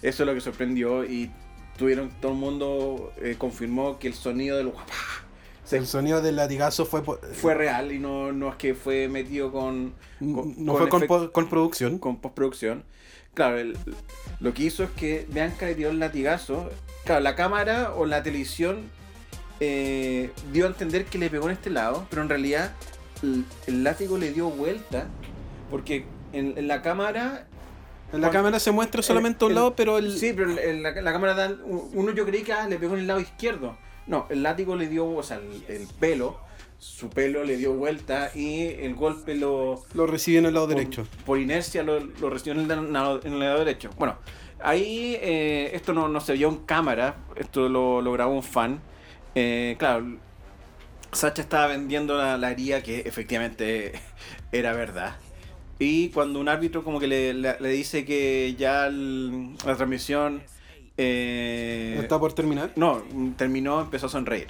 eso 0.03 0.23
es 0.23 0.27
lo 0.27 0.35
que 0.35 0.43
sorprendió 0.43 1.05
y 1.05 1.31
tuvieron, 1.79 2.11
todo 2.21 2.33
el 2.33 2.39
mundo 2.39 3.15
eh, 3.23 3.37
confirmó 3.39 3.99
que 3.99 4.09
el 4.09 4.15
sonido 4.15 4.59
del 4.59 4.71
el 5.71 5.87
sonido 5.87 6.21
del 6.21 6.37
latigazo 6.37 6.85
fue 6.85 7.03
fue 7.03 7.55
real 7.55 7.93
y 7.93 7.99
no, 7.99 8.31
no 8.33 8.51
es 8.51 8.57
que 8.57 8.75
fue 8.75 9.09
metido 9.09 9.51
con, 9.51 9.95
no 10.21 10.77
fue 10.77 10.91
con, 10.91 11.49
producción. 11.49 11.99
con 11.99 12.21
postproducción. 12.21 12.85
Claro 13.33 13.73
lo 14.41 14.53
que 14.53 14.65
hizo 14.65 14.85
es 14.85 14.91
que 14.91 15.27
Bianca 15.31 15.65
le 15.65 15.75
dio 15.75 15.89
el 15.89 15.99
latigazo. 15.99 16.69
Claro 17.07 17.23
la 17.23 17.35
cámara 17.35 17.95
o 17.95 18.05
la 18.05 18.23
televisión 18.23 18.91
eh, 19.65 20.33
dio 20.53 20.65
a 20.65 20.69
entender 20.69 21.05
que 21.05 21.19
le 21.19 21.31
pegó 21.31 21.47
en 21.47 21.53
este 21.53 21.71
lado, 21.71 22.05
pero 22.11 22.23
en 22.23 22.29
realidad 22.29 22.73
el, 23.23 23.85
látigo 23.85 24.19
le 24.19 24.33
dio 24.33 24.51
vuelta, 24.51 25.07
porque 25.71 26.05
en, 26.33 26.67
la 26.67 26.83
cámara... 26.83 27.47
En 28.13 28.23
la 28.23 28.31
cámara 28.31 28.59
se 28.59 28.73
muestra 28.73 29.03
solamente 29.03 29.45
un 29.45 29.55
lado, 29.55 29.77
pero 29.77 29.99
el... 29.99 30.19
Sí, 30.19 30.33
pero 30.35 30.51
en 30.59 30.83
la, 30.83 31.13
cámara 31.13 31.35
da... 31.35 31.57
Uno 31.65 32.11
yo 32.11 32.27
creí 32.27 32.43
que 32.43 32.53
ah, 32.53 32.69
le 32.69 32.77
pegó 32.77 32.95
en 32.95 33.01
el 33.03 33.07
lado 33.07 33.21
izquierdo. 33.21 33.77
No, 34.09 34.27
el 34.31 34.43
látigo 34.43 34.75
le 34.75 34.89
dio, 34.89 35.09
o 35.09 35.23
sea, 35.23 35.41
el, 35.69 35.87
pelo, 36.01 36.41
su 36.79 37.09
pelo 37.09 37.45
le 37.45 37.57
dio 37.57 37.73
vuelta 37.73 38.33
y 38.35 38.65
el 38.65 38.97
golpe 38.97 39.37
lo... 39.37 39.85
Lo 39.95 40.09
recibió 40.09 40.41
en 40.41 40.47
el 40.47 40.55
lado 40.55 40.67
derecho. 40.67 41.07
Por 41.25 41.39
inercia 41.39 41.85
lo, 41.85 42.01
recibió 42.29 42.61
en 42.61 42.69
el, 42.69 42.93
lado, 42.93 43.21
derecho. 43.59 43.91
Bueno, 43.97 44.17
ahí 44.61 45.17
eh, 45.21 45.71
esto 45.73 45.93
no, 45.93 46.21
se 46.21 46.33
vio 46.33 46.49
en 46.49 46.57
cámara, 46.57 47.15
esto 47.37 47.69
lo, 47.69 48.03
lo 48.03 48.11
grabó 48.11 48.35
un 48.35 48.43
fan. 48.43 48.83
Eh, 49.35 49.77
claro, 49.79 50.19
Sacha 51.13 51.43
estaba 51.43 51.69
vendiendo 51.69 52.17
la, 52.17 52.37
la, 52.37 52.51
herida 52.51 52.83
que 52.83 53.01
efectivamente 53.01 53.93
era 54.53 54.73
verdad. 54.73 55.17
Y 55.79 56.11
cuando 56.11 56.39
un 56.39 56.49
árbitro 56.49 56.85
como 56.85 57.01
que 57.01 57.07
le, 57.09 57.69
dice 57.69 58.05
que 58.05 58.55
ya 58.57 58.89
la 58.89 59.77
transmisión... 59.77 60.43
Eh, 60.97 61.99
¿Está 62.01 62.21
por 62.21 62.33
terminar? 62.35 62.73
No, 62.77 63.03
terminó, 63.37 63.81
empezó 63.81 64.07
a 64.07 64.09
sonreír. 64.09 64.49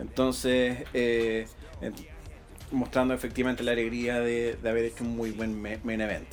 Entonces, 0.00 0.84
eh, 0.92 1.46
mostrando 2.70 3.14
efectivamente 3.14 3.62
la 3.62 3.72
alegría 3.72 4.20
de, 4.20 4.58
haber 4.64 4.84
hecho 4.84 5.04
un 5.04 5.16
muy 5.16 5.30
buen 5.30 5.60
main 5.60 6.00
event. 6.00 6.28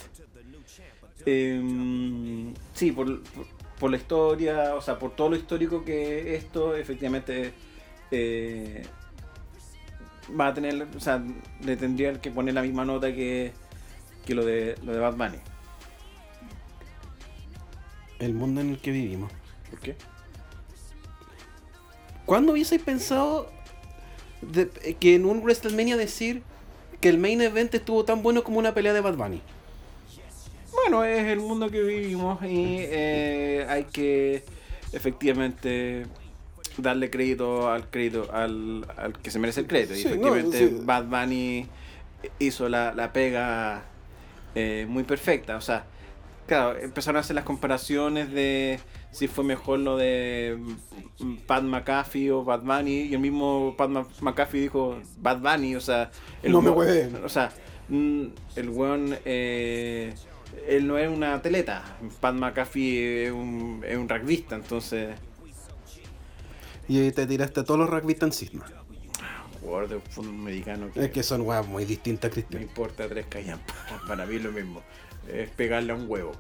Em, 1.26 2.54
sí, 2.74 2.92
por, 2.92 3.24
por 3.24 3.48
la 3.90 3.98
historia, 3.98 4.76
o 4.76 4.82
sea, 4.82 5.00
por 5.00 5.16
todo 5.16 5.30
lo 5.30 5.36
histórico 5.36 5.84
que 5.84 6.36
esto, 6.36 6.76
efectivamente, 6.76 7.54
eh, 8.12 8.84
va 10.40 10.48
a 10.48 10.54
tener, 10.54 10.88
o 10.96 11.00
sea, 11.00 11.24
le 11.64 11.78
tendría 11.78 12.14
que 12.22 12.30
poner 12.30 12.54
la 12.54 12.62
misma 12.62 12.86
nota 12.86 13.14
que, 13.14 13.54
que 14.26 14.36
lo 14.36 14.46
de 14.46 14.76
lo 14.84 14.94
de 14.94 15.00
Bad 15.00 15.16
Bunny. 15.16 15.38
El 18.20 18.34
mundo 18.34 18.62
en 18.62 18.70
el 18.70 18.80
que 18.80 18.92
vivimos. 18.92 19.32
¿Por 19.70 19.80
qué? 19.80 19.96
¿Cuándo 22.26 22.52
hubieseis 22.52 22.82
pensado 22.82 23.50
que 25.00 25.16
en 25.16 25.26
un 25.26 25.40
WrestleMania 25.40 25.98
decir 25.98 26.44
que 27.02 27.10
el 27.10 27.18
main 27.18 27.42
event 27.42 27.74
estuvo 27.74 28.06
tan 28.06 28.22
bueno 28.22 28.44
como 28.44 28.60
una 28.60 28.74
pelea 28.74 28.94
de 28.94 29.02
Bad 29.02 29.16
Bunny. 29.16 29.42
Bueno, 30.74 31.04
es 31.04 31.28
el 31.28 31.40
mundo 31.40 31.70
que 31.70 31.82
vivimos 31.82 32.42
y 32.44 32.78
eh, 32.80 33.66
hay 33.70 33.86
que 33.86 34.44
efectivamente 34.94 36.06
darle 36.78 37.10
crédito 37.10 37.70
al 37.70 37.90
crédito 37.90 38.32
al, 38.34 38.86
que 39.22 39.32
se 39.32 39.40
merece 39.40 39.62
el 39.62 39.68
crédito. 39.68 39.96
y 39.96 40.02
efectivamente 40.02 40.72
Bad 40.84 41.06
Bunny 41.06 41.68
hizo 42.40 42.70
la, 42.70 43.12
pega 43.14 43.84
eh, 44.56 44.86
muy 44.88 45.04
perfecta. 45.04 45.58
O 45.58 45.62
sea, 45.62 45.86
claro, 46.48 46.78
empezaron 46.78 47.18
a 47.18 47.20
hacer 47.22 47.36
las 47.36 47.46
comparaciones 47.46 48.32
de 48.32 48.80
si 49.12 49.28
fue 49.28 49.44
mejor 49.44 49.80
lo 49.80 49.98
de 49.98 50.58
Pat 51.46 51.64
McAfee 51.64 52.32
o 52.32 52.44
Bad 52.44 52.62
Bunny. 52.62 53.02
Y 53.04 53.14
el 53.14 53.20
mismo 53.20 53.76
Pat 53.78 53.90
McAfee 54.22 54.62
dijo 54.62 55.00
Bad 55.18 55.40
Bunny, 55.40 55.76
o 55.76 55.82
sea... 55.82 56.12
El 56.42 56.54
no 56.54 56.62
me 56.62 56.70
O 56.70 57.30
sea, 57.30 57.52
mm, 57.90 58.26
el 58.56 58.70
weón... 58.70 59.18
Eh, 59.26 60.14
él 60.68 60.88
no 60.88 60.97
es 60.97 61.10
una 61.10 61.41
teleta. 61.41 61.84
Pat 62.20 62.36
McAfee 62.36 63.26
es 63.26 63.32
un, 63.32 63.84
es 63.88 63.97
un 63.97 64.08
rugbyista, 64.08 64.56
entonces... 64.56 65.16
Y 66.88 67.12
te 67.12 67.26
tiraste 67.26 67.62
a 67.62 67.64
todos 67.64 67.80
los 67.80 67.89
rugbyistas 67.89 68.28
encima. 68.28 68.66
Jugador 69.62 69.89
de 69.89 69.99
fútbol 69.99 70.34
americano. 70.34 70.89
es 70.95 71.12
que 71.12 71.24
son 71.24 71.41
weas 71.41 71.66
muy 71.66 71.86
distintas, 71.86 72.32
Cristian. 72.32 72.62
No 72.62 72.68
importa 72.68 73.08
tres 73.08 73.28
callan. 73.28 73.60
Para 74.08 74.26
mí 74.26 74.36
es 74.36 74.43
lo 74.43 74.52
mismo. 74.52 74.82
Es 75.32 75.49
pegarle 75.52 75.93
a 75.93 75.95
un 75.95 76.10
huevo. 76.10 76.34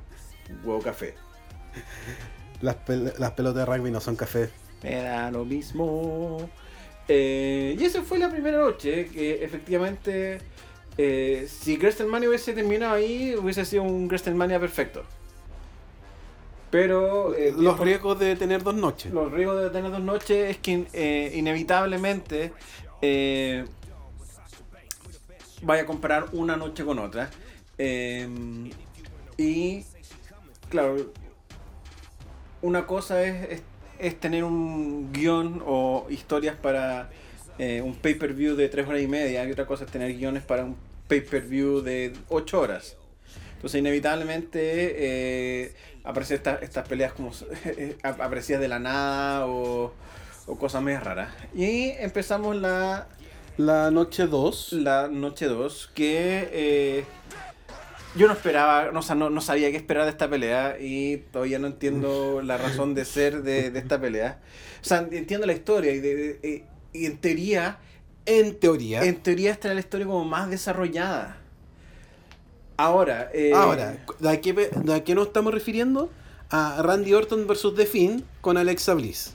Un 0.49 0.67
huevo 0.67 0.81
café. 0.81 1.15
Las, 2.61 2.77
las 2.87 3.31
pelotas 3.31 3.55
de 3.55 3.65
rugby 3.65 3.91
no 3.91 4.01
son 4.01 4.15
café. 4.15 4.49
Me 4.83 4.95
da 4.95 5.31
lo 5.31 5.45
mismo. 5.45 6.49
Eh, 7.07 7.75
y 7.79 7.83
esa 7.83 8.03
fue 8.03 8.19
la 8.19 8.29
primera 8.29 8.57
noche 8.57 9.07
que 9.07 9.43
efectivamente 9.43 10.39
eh, 11.03 11.47
si 11.47 11.77
WrestleMania 11.77 12.29
hubiese 12.29 12.53
terminado 12.53 12.93
ahí, 12.93 13.35
hubiese 13.35 13.65
sido 13.65 13.83
un 13.83 14.07
WrestleMania 14.07 14.59
perfecto. 14.59 15.03
Pero. 16.69 17.35
Eh, 17.35 17.53
los 17.57 17.79
riesgos 17.79 18.19
de 18.19 18.35
tener 18.35 18.63
dos 18.63 18.75
noches. 18.75 19.11
Los 19.11 19.31
riesgos 19.31 19.61
de 19.61 19.69
tener 19.69 19.91
dos 19.91 20.01
noches 20.01 20.51
es 20.51 20.57
que 20.57 20.85
eh, 20.93 21.31
inevitablemente 21.35 22.53
vaya 25.63 25.83
a 25.83 25.85
comparar 25.85 26.27
una 26.33 26.55
noche 26.55 26.85
con 26.85 26.99
otra. 26.99 27.29
y. 29.37 29.85
Claro. 30.69 31.11
Una 32.61 32.85
cosa 32.85 33.23
es, 33.23 33.63
es 33.97 34.19
tener 34.19 34.43
un 34.43 35.11
guion 35.11 35.63
o 35.65 36.05
historias 36.09 36.55
para 36.55 37.09
eh, 37.63 37.79
un 37.79 37.93
pay-per-view 37.93 38.55
de 38.55 38.69
3 38.69 38.87
horas 38.87 39.01
y 39.03 39.07
media 39.07 39.45
y 39.45 39.51
otra 39.51 39.67
cosa 39.67 39.85
es 39.85 39.91
tener 39.91 40.15
guiones 40.15 40.41
para 40.41 40.65
un 40.65 40.75
pay-per-view 41.11 41.81
de 41.81 42.13
8 42.29 42.61
horas. 42.61 42.95
Entonces, 43.55 43.79
inevitablemente 43.79 44.61
eh, 44.61 45.73
aparecen 46.05 46.41
estas 46.61 46.87
peleas 46.87 47.11
como 47.11 47.31
aparecidas 48.03 48.61
de 48.61 48.69
la 48.69 48.79
nada 48.79 49.45
o, 49.45 49.93
o 50.47 50.57
cosas 50.57 50.81
más 50.81 51.03
raras. 51.03 51.33
Y 51.53 51.89
empezamos 51.99 52.55
la. 52.55 53.09
La 53.57 53.91
noche 53.91 54.27
2. 54.27 54.73
La 54.73 55.09
noche 55.09 55.47
2, 55.47 55.91
que. 55.93 56.49
Eh, 56.53 57.03
yo 58.15 58.27
no 58.27 58.33
esperaba, 58.33 58.91
no, 58.91 59.01
no, 59.15 59.29
no, 59.29 59.41
sabía 59.41 59.69
qué 59.71 59.77
esperar 59.77 60.03
de 60.05 60.11
esta 60.11 60.29
pelea 60.29 60.77
y 60.79 61.17
todavía 61.31 61.59
no 61.59 61.67
entiendo 61.67 62.41
la 62.43 62.57
razón 62.57 62.93
de 62.93 63.03
ser 63.03 63.43
de, 63.43 63.69
de 63.69 63.79
esta 63.79 63.99
pelea. 63.99 64.39
O 64.81 64.85
sea, 64.85 65.05
entiendo 65.11 65.45
la 65.45 65.53
historia 65.53 65.91
y 65.91 65.99
de, 65.99 66.65
y 66.93 67.05
en 67.05 67.17
teoría. 67.17 67.79
En 68.25 68.59
teoría. 68.59 69.03
En 69.03 69.21
teoría 69.21 69.51
está 69.51 69.73
la 69.73 69.79
historia 69.79 70.05
como 70.05 70.25
más 70.25 70.49
desarrollada. 70.49 71.37
Ahora. 72.77 73.29
Eh, 73.33 73.53
Ahora, 73.53 74.03
¿a 74.27 74.37
qué, 74.37 74.71
¿a 74.91 75.03
qué 75.03 75.15
nos 75.15 75.27
estamos 75.27 75.53
refiriendo? 75.53 76.09
A 76.49 76.81
Randy 76.81 77.13
Orton 77.13 77.47
versus 77.47 77.75
The 77.75 77.85
Finn 77.85 78.25
con 78.41 78.57
Alexa 78.57 78.93
Bliss. 78.93 79.33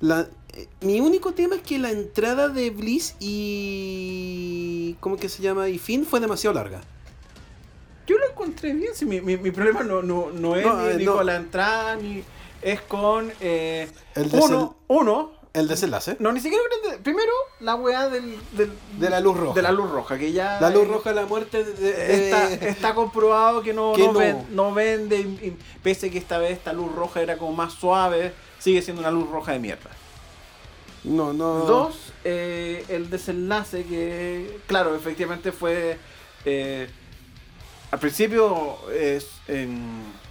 La, 0.00 0.28
eh, 0.54 0.68
mi 0.80 1.00
único 1.00 1.32
tema 1.32 1.56
es 1.56 1.62
que 1.62 1.78
la 1.78 1.90
entrada 1.90 2.48
de 2.48 2.70
Bliss 2.70 3.16
y. 3.20 4.96
¿Cómo 5.00 5.16
que 5.16 5.28
se 5.28 5.42
llama? 5.42 5.68
Y 5.68 5.78
Finn 5.78 6.04
fue 6.04 6.20
demasiado 6.20 6.54
larga. 6.54 6.80
Yo 8.06 8.16
lo 8.18 8.28
encontré 8.28 8.72
bien. 8.72 8.94
Si 8.94 9.04
mi, 9.04 9.20
mi, 9.20 9.50
problema 9.50 9.82
no, 9.82 10.02
no, 10.02 10.30
no 10.30 10.56
es 10.56 10.66
ni, 10.96 11.04
eh, 11.04 11.06
con 11.06 11.26
la 11.26 11.36
entrada, 11.36 11.96
ni. 11.96 12.22
Es 12.62 12.80
con. 12.80 13.30
el 13.40 13.88
uno, 14.32 14.76
uno, 14.88 15.37
el 15.52 15.68
desenlace. 15.68 16.16
No, 16.18 16.32
ni 16.32 16.40
siquiera. 16.40 16.62
Primero, 17.02 17.32
la 17.60 17.74
weá 17.74 18.08
del, 18.08 18.38
de 18.52 19.10
la 19.10 19.20
luz 19.20 19.36
roja. 19.36 19.54
De 19.54 19.62
la 19.62 19.72
luz 19.72 19.90
roja, 19.90 20.18
que 20.18 20.32
ya. 20.32 20.60
La 20.60 20.70
luz 20.70 20.86
roja, 20.86 21.12
la 21.12 21.26
muerte. 21.26 21.60
está, 21.60 22.52
está, 22.52 22.94
comprobado 22.94 23.62
que 23.62 23.72
no, 23.72 23.94
no, 24.50 24.74
vende. 24.74 25.56
pese 25.82 26.10
que 26.10 26.18
esta 26.18 26.38
vez 26.38 26.52
esta 26.52 26.72
luz 26.72 26.92
roja 26.94 27.20
era 27.20 27.38
como 27.38 27.52
más 27.52 27.74
suave, 27.74 28.32
sigue 28.58 28.82
siendo 28.82 29.00
una 29.00 29.10
luz 29.10 29.28
roja 29.30 29.52
de 29.52 29.58
mierda. 29.58 29.90
No, 31.04 31.32
no. 31.32 31.60
Dos, 31.60 32.12
eh, 32.24 32.84
el 32.88 33.08
desenlace 33.08 33.84
que, 33.84 34.60
claro, 34.66 34.94
efectivamente 34.94 35.52
fue. 35.52 35.98
Eh, 36.44 36.88
al 37.90 37.98
principio 37.98 38.76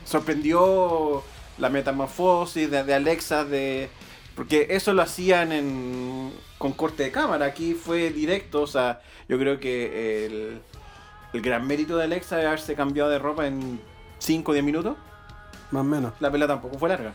sorprendió 0.05 1.23
la 1.57 1.69
metamorfosis 1.69 2.69
de 2.69 2.93
Alexa 2.93 3.43
de 3.45 3.89
porque 4.37 4.67
eso 4.69 4.93
lo 4.93 5.01
hacían 5.01 5.51
en, 5.51 6.31
con 6.59 6.73
corte 6.73 7.01
de 7.01 7.11
cámara. 7.11 7.47
Aquí 7.47 7.73
fue 7.73 8.11
directo. 8.11 8.61
O 8.61 8.67
sea, 8.67 9.01
yo 9.27 9.39
creo 9.39 9.59
que 9.59 10.27
el, 10.27 10.61
el 11.33 11.41
gran 11.41 11.65
mérito 11.65 11.97
de 11.97 12.03
Alexa 12.03 12.39
es 12.39 12.45
haberse 12.45 12.75
cambiado 12.75 13.09
de 13.09 13.17
ropa 13.17 13.47
en 13.47 13.81
5 14.19 14.51
o 14.51 14.53
10 14.53 14.63
minutos. 14.63 14.95
Más 15.71 15.81
o 15.81 15.83
menos. 15.83 16.13
La 16.19 16.31
pelea 16.31 16.47
tampoco 16.47 16.77
fue 16.77 16.87
larga. 16.87 17.13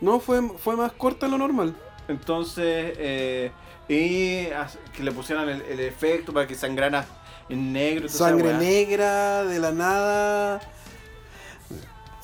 No, 0.00 0.18
fue, 0.18 0.42
fue 0.58 0.74
más 0.74 0.90
corta 0.92 1.26
de 1.26 1.30
lo 1.30 1.38
normal. 1.38 1.76
Entonces, 2.08 2.94
eh, 2.98 3.52
y 3.88 4.46
que 4.96 5.04
le 5.04 5.12
pusieran 5.12 5.48
el, 5.48 5.78
efecto 5.78 6.32
para 6.32 6.48
que 6.48 6.56
sangrara 6.56 7.06
en 7.48 7.72
negro. 7.72 8.08
Sangre 8.08 8.52
negra, 8.54 9.44
de 9.44 9.60
la 9.60 9.70
nada. 9.70 10.60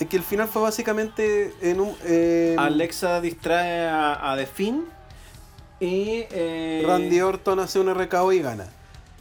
Es 0.01 0.09
que 0.09 0.16
el 0.16 0.22
final 0.22 0.49
fue 0.49 0.62
básicamente 0.62 1.55
en 1.61 1.80
un. 1.80 1.95
Alexa 2.59 3.20
distrae 3.20 3.88
a, 3.88 4.34
The 4.36 4.47
Finn 4.47 4.84
y. 5.80 6.24
Eh, 6.30 6.82
Randy 6.86 7.20
Orton 7.20 7.61
hace 7.61 7.78
un 7.78 7.95
recado 7.95 8.32
y 8.32 8.40
gana. 8.40 8.68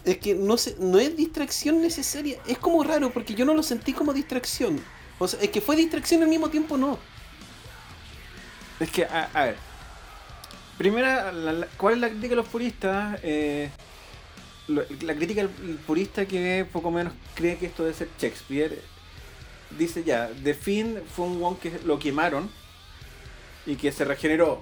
Es 0.03 0.17
que 0.17 0.34
no, 0.34 0.57
sé, 0.57 0.76
no 0.80 0.97
es 0.97 1.15
distracción 1.15 1.82
necesaria. 1.82 2.39
Es 2.47 2.57
como 2.57 2.84
raro 2.84 3.11
porque 3.11 3.36
yo 3.36 3.45
no 3.45 3.53
lo 3.53 3.61
sentí 3.61 3.93
como 3.93 4.13
distracción. 4.13 4.82
O 5.19 5.28
sea, 5.28 5.39
es 5.41 5.49
que 5.49 5.61
fue 5.61 5.76
distracción 5.76 6.24
al 6.24 6.30
mismo 6.30 6.49
tiempo, 6.49 6.78
no. 6.78 6.97
Es 8.80 8.89
que, 8.89 9.05
a, 9.05 9.30
ver. 9.36 9.55
Primera, 10.80 11.32
¿cuál 11.78 11.93
es 11.93 11.99
la 11.99 12.09
crítica 12.09 12.30
de 12.30 12.36
los 12.38 12.47
puristas? 12.47 13.19
Eh, 13.22 13.69
la 14.67 15.13
crítica 15.15 15.41
del 15.41 15.78
purista 15.86 16.26
que 16.26 16.65
poco 16.72 16.89
menos 16.89 17.13
cree 17.36 17.57
que 17.57 17.67
esto 17.67 17.84
debe 17.84 17.95
ser 17.95 18.09
Shakespeare 18.19 18.82
dice 19.78 20.03
ya, 20.03 20.30
The 20.43 20.53
Finn 20.53 21.01
fue 21.15 21.26
un 21.26 21.43
one 21.43 21.57
que 21.61 21.80
lo 21.86 21.99
quemaron 21.99 22.49
y 23.65 23.76
que 23.76 23.91
se 23.91 24.05
regeneró. 24.05 24.61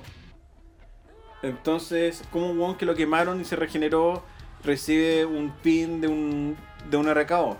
Entonces, 1.41 2.23
como 2.31 2.51
un 2.51 2.61
one 2.61 2.77
que 2.77 2.85
lo 2.85 2.95
quemaron 2.95 3.39
y 3.39 3.45
se 3.45 3.55
regeneró 3.55 4.23
recibe 4.63 5.25
un 5.25 5.51
pin 5.51 6.01
de 6.01 6.07
un, 6.07 6.57
de 6.89 6.97
un 6.97 7.13
RKO. 7.13 7.57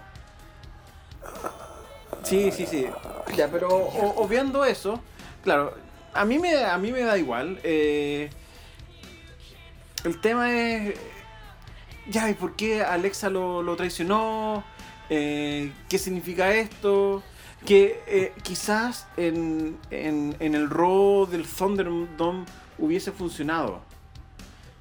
Sí, 2.23 2.51
sí, 2.51 2.65
sí. 2.65 2.87
Ya, 3.35 3.47
pero 3.47 3.69
obviando 3.69 4.65
eso, 4.65 4.99
claro, 5.43 5.73
a 6.13 6.25
mí 6.25 6.39
me, 6.39 6.63
a 6.63 6.77
mí 6.77 6.91
me 6.91 7.01
da 7.01 7.17
igual. 7.17 7.59
Eh, 7.63 8.29
el 10.03 10.19
tema 10.21 10.51
es. 10.53 10.95
Ya, 12.07 12.29
¿y 12.29 12.33
por 12.33 12.55
qué 12.55 12.81
Alexa 12.81 13.29
lo, 13.29 13.61
lo 13.61 13.75
traicionó? 13.75 14.63
Eh, 15.09 15.71
¿Qué 15.87 15.97
significa 15.97 16.53
esto? 16.53 17.23
Que 17.65 18.01
eh, 18.07 18.33
quizás 18.41 19.07
en, 19.17 19.77
en, 19.91 20.35
el 20.39 20.69
rol 20.69 21.29
del 21.29 21.45
Thunderdome 21.45 22.45
hubiese 22.77 23.11
funcionado. 23.11 23.81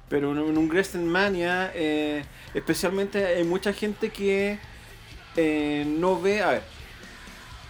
Pero 0.07 0.31
en, 0.31 0.57
un 0.57 0.67
WrestleMania, 0.67 1.71
eh, 1.75 2.23
especialmente 2.53 3.25
hay 3.25 3.43
mucha 3.43 3.73
gente 3.73 4.09
que 4.09 4.57
eh, 5.35 5.83
no 5.87 6.19
ve. 6.19 6.41
A 6.41 6.49
ver, 6.51 6.63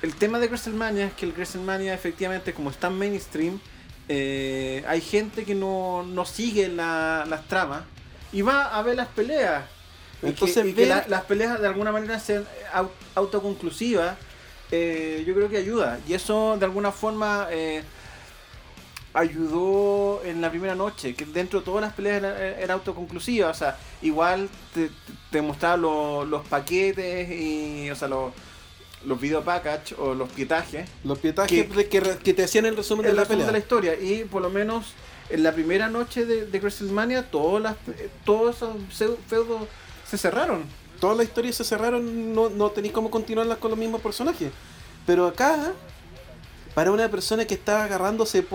el 0.02 0.16
tema 0.16 0.40
de 0.40 0.48
WrestleMania 0.48 1.08
es 1.08 1.14
que 1.14 1.26
el 1.26 1.34
WrestleMania, 1.34 1.94
efectivamente, 1.94 2.54
como 2.54 2.70
está 2.70 2.90
mainstream, 2.90 3.60
hay 4.08 5.02
gente 5.02 5.44
que 5.44 5.54
no, 5.54 6.04
no 6.04 6.26
sigue 6.26 6.68
las 6.68 7.48
tramas 7.48 7.84
y 8.32 8.42
va 8.42 8.76
a 8.76 8.82
ver 8.82 8.96
las 8.96 9.08
peleas. 9.08 9.66
Entonces, 10.22 10.66
y 10.66 10.74
que, 10.74 10.86
las 10.86 11.24
peleas 11.26 11.62
de 11.62 11.68
alguna 11.68 11.92
manera 11.92 12.20
sean 12.20 12.46
autoconclusivas 13.16 14.18
eh, 14.72 15.24
yo 15.26 15.34
creo 15.34 15.50
que 15.50 15.58
ayuda. 15.58 16.00
Y 16.08 16.14
eso 16.14 16.58
de 16.58 16.66
alguna 16.66 16.92
forma 16.92 17.48
eh, 17.52 17.84
ayudó 19.14 20.22
en 20.24 20.42
la 20.42 20.50
primera 20.50 20.76
noche, 20.76 21.16
que 21.16 21.26
dentro 21.26 21.60
de 21.60 21.66
todas 21.66 21.82
las 21.82 21.94
peleas 21.94 22.24
era, 22.24 22.74
autoconclusiva, 22.76 23.50
o 23.50 23.54
sea, 23.54 23.78
igual 24.02 24.50
te, 24.74 24.90
te 25.32 25.42
mostraba 25.42 25.78
los 25.78 26.48
paquetes 26.48 27.30
y, 27.32 27.90
o 27.90 27.96
sea, 27.96 28.08
los, 28.08 28.34
los 29.06 29.20
video 29.20 29.44
package 29.44 29.96
o 29.98 30.14
los 30.14 30.30
pietajes. 30.30 30.88
Los 31.04 31.20
pietajes 31.20 31.68
que, 31.88 32.34
te 32.34 32.44
hacían 32.44 32.66
el 32.66 32.78
resumen 32.78 33.06
de 33.06 33.14
la 33.14 33.26
pelea. 33.26 33.48
de 33.48 33.52
la 33.52 33.60
historia, 33.60 34.00
y 34.00 34.26
por 34.26 34.42
lo 34.42 34.50
menos 34.50 34.94
en 35.30 35.44
la 35.44 35.54
primera 35.54 35.90
noche 35.90 36.26
de, 36.26 36.46
de 36.46 36.60
WrestleMania, 36.60 37.30
todas 37.30 37.62
las, 37.62 37.76
todos 38.26 38.58
esos 38.58 39.18
feudos 39.28 39.68
se 40.08 40.18
cerraron. 40.18 40.64
Todas 41.00 41.18
las 41.18 41.26
historias 41.28 41.56
se 41.56 41.64
cerraron, 41.64 42.34
no, 42.34 42.50
no 42.50 42.72
tenéis 42.72 42.94
cómo 42.94 43.10
continuarlas 43.10 43.58
con 43.58 43.72
los 43.72 43.80
mismos 43.80 44.02
personajes. 44.02 44.52
Pero 45.06 45.28
acá 45.28 45.74
para 46.74 46.92
una 46.92 47.10
persona 47.10 47.46
que 47.46 47.56
estaba 47.56 47.84
agarrándose, 47.84 48.46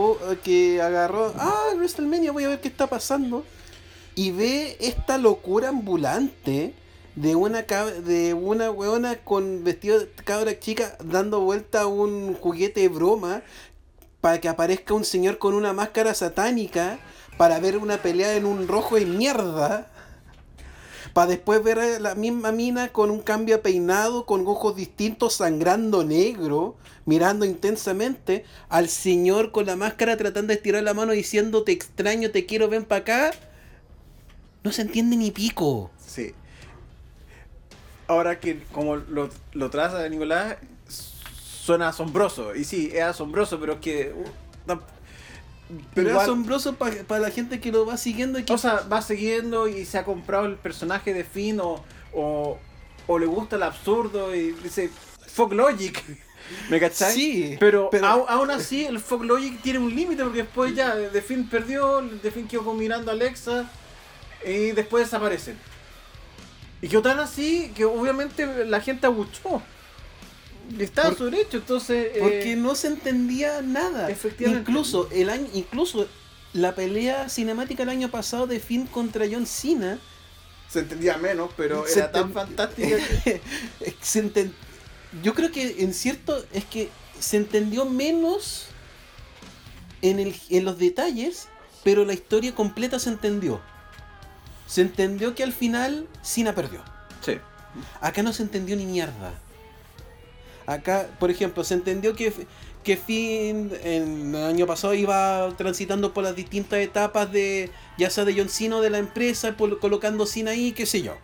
que 0.43 0.81
agarró, 0.81 1.35
ah, 1.37 1.73
WrestleMania, 1.77 2.33
voy 2.33 2.45
a 2.45 2.49
ver 2.49 2.61
qué 2.61 2.69
está 2.69 2.87
pasando, 2.87 3.45
y 4.15 4.31
ve 4.31 4.77
esta 4.81 5.19
locura 5.19 5.69
ambulante 5.69 6.75
de 7.17 7.37
una 7.37 7.63
de 7.63 8.35
una 8.35 8.71
weona 8.71 9.17
con 9.17 9.63
vestido 9.63 10.01
de 10.01 10.09
cabra 10.25 10.59
chica 10.59 10.97
dando 11.05 11.41
vuelta 11.41 11.83
a 11.83 11.87
un 11.87 12.35
juguete 12.35 12.81
de 12.81 12.89
broma 12.89 13.43
para 14.21 14.41
que 14.41 14.49
aparezca 14.49 14.95
un 14.95 15.05
señor 15.05 15.39
con 15.39 15.55
una 15.55 15.73
máscara 15.73 16.15
satánica 16.15 16.99
para 17.37 17.61
ver 17.61 17.77
una 17.77 17.99
pelea 17.99 18.35
en 18.37 18.47
un 18.47 18.67
rojo 18.67 18.97
de 18.97 19.07
mierda 19.07 19.93
para 21.15 21.29
después 21.29 21.63
ver 21.63 21.79
a 21.79 21.99
la 22.01 22.17
misma 22.17 22.51
mina 22.51 22.89
con 22.89 23.11
un 23.11 23.21
cambio 23.21 23.57
de 23.57 23.63
peinado, 23.63 24.27
con 24.27 24.47
ojos 24.49 24.75
distintos, 24.75 25.35
sangrando 25.35 26.05
negro, 26.05 26.75
mirando 27.07 27.45
intensamente 27.47 28.45
al 28.69 28.89
señor 28.89 29.53
con 29.53 29.65
la 29.65 29.77
máscara 29.77 30.17
tratando 30.17 30.49
de 30.49 30.55
estirar 30.55 30.83
la 30.83 30.93
mano 30.93 31.13
diciendo 31.13 31.63
te 31.63 31.71
extraño, 31.71 32.33
te 32.33 32.47
quiero, 32.47 32.69
ven 32.69 32.85
para 32.85 33.03
acá. 33.03 33.31
No 34.65 34.73
se 34.73 34.83
entiende 34.83 35.17
ni 35.17 35.31
pico. 35.31 35.93
Sí. 36.05 36.35
Ahora 38.09 38.41
que 38.41 38.65
como 38.73 38.97
lo, 38.97 39.31
lo 39.53 39.71
traza 39.71 40.09
Nicolás, 40.09 40.57
suena 40.89 41.89
asombroso. 41.89 42.57
Y 42.57 42.65
sí, 42.65 42.91
es 42.93 43.03
asombroso, 43.03 43.61
pero 43.61 43.75
es 43.75 43.79
que... 43.79 44.13
Uh, 44.13 44.75
pero 45.95 46.11
es 46.11 46.17
asombroso 46.17 46.75
para 46.75 47.21
la 47.21 47.31
gente 47.31 47.61
que 47.61 47.73
lo 47.73 47.87
va 47.87 47.97
siguiendo. 47.97 48.39
Y 48.39 48.45
O 48.49 48.59
sea, 48.59 48.83
va 48.93 49.03
siguiendo 49.03 49.69
y 49.69 49.85
se 49.85 49.99
ha 49.99 50.05
comprado 50.05 50.47
el 50.47 50.57
personaje 50.57 51.15
de 51.15 51.25
Finn 51.25 51.61
o, 51.61 51.83
o, 52.13 53.19
le 53.19 53.27
gusta 53.27 53.57
el 53.57 53.63
absurdo 53.63 54.35
y 54.35 54.53
dice, 54.53 54.91
Fuck 55.27 55.53
Logic. 55.53 56.03
¿Me 56.69 56.79
cachai? 56.79 57.15
Sí. 57.15 57.57
Pero, 57.59 57.91
aún 58.29 58.51
así, 58.51 58.85
el 58.85 59.01
Fuck 59.01 59.25
Logic 59.25 59.61
tiene 59.63 59.79
un 59.79 59.95
límite 59.95 60.23
porque 60.23 60.43
después 60.43 60.75
ya, 60.75 60.95
de 60.95 61.23
Finn 61.23 61.49
perdió, 61.49 62.03
de 62.03 62.31
Finn 62.31 62.47
quedó 62.47 62.75
mirando 62.75 63.11
a 63.11 63.15
Alexa 63.15 63.71
y 64.45 64.73
después 64.73 65.05
desaparecen. 65.05 65.57
Y 66.83 66.89
quedó 66.89 67.01
tan 67.01 67.19
así 67.19 67.73
que 67.75 67.87
obviamente 67.87 68.67
la 68.67 68.81
gente 68.81 69.07
abuchó. 69.07 69.63
Estaba 70.79 71.11
Por, 71.11 71.19
su 71.19 71.25
derecho, 71.27 71.59
entonces. 71.59 72.13
Porque 72.19 72.53
eh, 72.53 72.57
no 72.57 72.75
se 72.75 72.89
entendía 72.89 73.63
nada. 73.63 74.11
Efectivamente. 74.11 74.71
Incluso, 74.71 75.09
el 75.11 75.31
año, 75.31 75.49
incluso 75.53 76.09
la 76.53 76.75
pelea 76.75 77.29
cinemática 77.29 77.83
el 77.83 77.89
año 77.89 78.11
pasado 78.11 78.47
de 78.47 78.61
Finn 78.61 78.87
contra 78.87 79.27
John 79.31 79.47
Cena. 79.47 79.99
Se 80.69 80.81
entendía 80.81 81.19
menos, 81.19 81.51
pero 81.57 81.87
era 81.87 82.11
tan 82.11 82.33
fantástica. 82.33 82.97
Yo 85.23 85.35
creo 85.35 85.53
que 85.53 85.83
en 85.83 85.95
cierto. 85.95 86.45
Es 86.53 86.65
que 86.65 86.91
se 87.21 87.37
entendió 87.37 87.85
menos 87.85 88.67
en, 90.03 90.19
el, 90.19 90.35
en 90.51 90.65
los 90.65 90.79
detalles, 90.79 91.49
pero 91.83 92.05
la 92.05 92.15
historia 92.15 92.55
completa 92.55 92.99
se 92.99 93.11
entendió. 93.11 93.61
Se 94.67 94.81
entendió 94.81 95.35
que 95.35 95.43
al 95.43 95.53
final 95.53 96.09
Cena 96.23 96.55
perdió. 96.55 96.83
Sí. 97.21 97.39
Acá 98.01 98.23
no 98.23 98.33
se 98.33 98.43
entendió 98.43 98.77
ni 98.77 98.87
mierda. 98.87 99.35
Acá, 100.67 101.09
por 101.19 101.31
ejemplo, 101.31 101.63
se 101.65 101.75
entendió 101.75 102.15
que, 102.15 102.33
que 102.83 102.97
Finn 102.97 103.71
en 103.83 104.35
el 104.35 104.45
año 104.45 104.67
pasado 104.67 104.95
iba 104.95 105.53
transitando 105.57 106.15
por 106.15 106.25
las 106.25 106.35
distintas 106.35 106.81
etapas 106.81 107.31
de, 107.31 107.71
ya 107.99 108.09
sea 108.11 108.25
de 108.25 108.35
John 108.35 108.49
Cena 108.49 108.77
o 108.77 108.81
de 108.81 108.91
la 108.91 108.99
empresa, 108.99 109.55
colocando 109.57 110.27
Cena 110.27 110.53
ahí, 110.53 110.73
qué 110.73 110.87
sé 110.87 111.03
yo. 111.03 111.17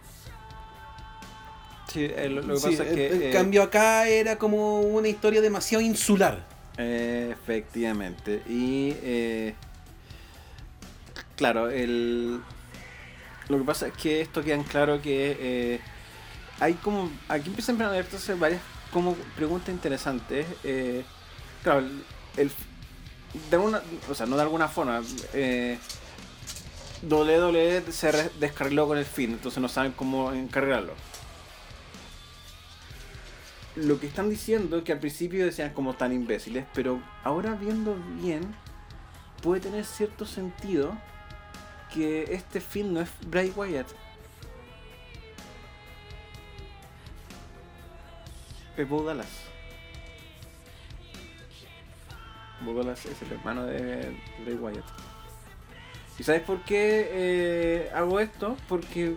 Sí, 1.93 2.05
eh, 2.05 2.29
lo, 2.29 2.43
que 2.43 2.49
pasa 2.49 2.71
es 2.71 2.95
que. 2.95 3.07
El, 3.09 3.23
eh, 3.23 3.31
cambio 3.33 3.63
acá 3.63 4.07
era 4.07 4.39
como 4.39 4.81
una 4.81 5.09
historia 5.09 5.41
demasiado 5.41 5.83
insular. 5.83 6.47
efectivamente. 6.77 8.43
Y. 8.49 8.95
Eh, 9.03 9.55
claro, 11.37 11.69
el. 11.71 12.41
Lo 13.49 13.59
que 13.59 13.65
pasa 13.65 13.89
es 13.89 13.95
que 13.95 14.21
esto 14.21 14.45
queda 14.45 14.55
en 14.55 14.65
claro 14.65 15.03
que. 15.03 15.81
hay 16.61 16.75
como. 16.75 17.11
Aquí 17.29 17.49
empiezan 17.49 17.81
a 17.83 17.89
abrirse 17.89 18.35
varias 18.35 18.61
como 18.93 19.15
pregunta 19.37 19.71
interesante, 19.71 20.47
eh, 20.65 21.05
claro, 21.63 21.87
el, 22.37 22.51
de 23.51 23.57
una, 23.57 23.83
o 24.09 24.15
sea, 24.15 24.27
no 24.27 24.37
de 24.37 24.43
alguna 24.43 24.69
forma, 24.69 25.03
eh, 25.33 25.79
WWE 27.03 27.83
se 27.91 28.31
descarriló 28.39 28.87
con 28.87 28.99
el 28.99 29.05
fin, 29.05 29.33
entonces 29.33 29.61
no 29.61 29.69
saben 29.69 29.93
cómo 29.93 30.33
encargarlo. 30.33 30.95
Lo 33.77 34.01
que 34.01 34.09
están 34.09 34.29
diciendo 34.29 34.79
es 34.79 34.85
que 34.85 34.93
al 34.93 34.99
principio 34.99 35.45
decían 35.45 35.73
como 35.73 35.95
tan 35.95 36.13
imbéciles, 36.13 36.67
pero 36.75 37.01
ahora 37.25 37.55
viendo 37.55 37.97
bien, 38.21 38.55
puede 39.43 39.61
tener 39.61 39.85
cierto 39.85 40.27
sentido 40.27 40.99
que 41.95 42.35
este 42.35 42.61
fin 42.61 42.93
no 42.93 43.01
es 43.01 43.09
Bray 43.27 43.53
Wyatt. 43.55 43.87
Es 48.81 48.89
Bo 48.89 49.11
es 52.93 53.23
el 53.23 53.33
hermano 53.33 53.67
de 53.67 54.15
Bray 54.45 54.57
Wyatt. 54.57 54.85
¿Y 56.19 56.23
sabes 56.23 56.43
por 56.43 56.63
qué 56.65 57.09
eh, 57.11 57.91
hago 57.95 58.21
esto? 58.21 58.57
Porque 58.69 59.17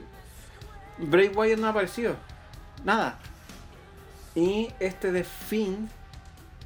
Bray 0.98 1.28
Wyatt 1.28 1.60
no 1.60 1.68
ha 1.68 1.72
aparecido. 1.72 2.16
Nada. 2.86 3.20
Y 4.36 4.70
este 4.80 5.12
de 5.12 5.24
Finn 5.24 5.90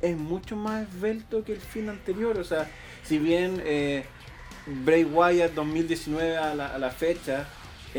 es 0.02 0.16
mucho 0.16 0.56
más 0.56 0.88
esbelto 0.88 1.43
que 1.43 1.54
el 1.54 1.62
Finn 1.62 1.89
anterior. 1.89 2.38
O 2.38 2.43
sea, 2.43 2.70
si 3.04 3.18
bien 3.18 3.62
eh, 3.66 4.06
Bray 4.68 5.04
Wyatt 5.04 5.54
2019 5.54 6.38
a 6.38 6.54
la, 6.54 6.68
a 6.68 6.78
la 6.78 6.91
fecha 6.91 7.48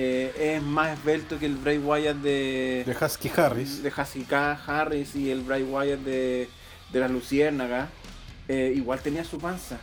eh, 0.01 0.55
es 0.55 0.63
más 0.63 0.97
esbelto 0.97 1.41
que 1.41 1.47
el 1.47 1.57
Bray 1.57 1.79
Wyatt 1.79 2.19
de. 2.19 2.85
De 2.87 3.05
Husky 3.05 3.33
Harris. 3.37 3.83
De 3.83 3.89
Husky 3.89 4.25
Harris 4.31 5.17
y 5.17 5.29
el 5.29 5.41
Bray 5.41 5.65
Wyatt 5.65 5.99
de, 5.99 6.49
de 6.93 7.01
la 7.01 7.09
Luciérnaga. 7.09 7.89
Eh, 8.47 8.75
igual 8.77 9.01
tenía 9.01 9.25
su 9.25 9.39
panza. 9.39 9.79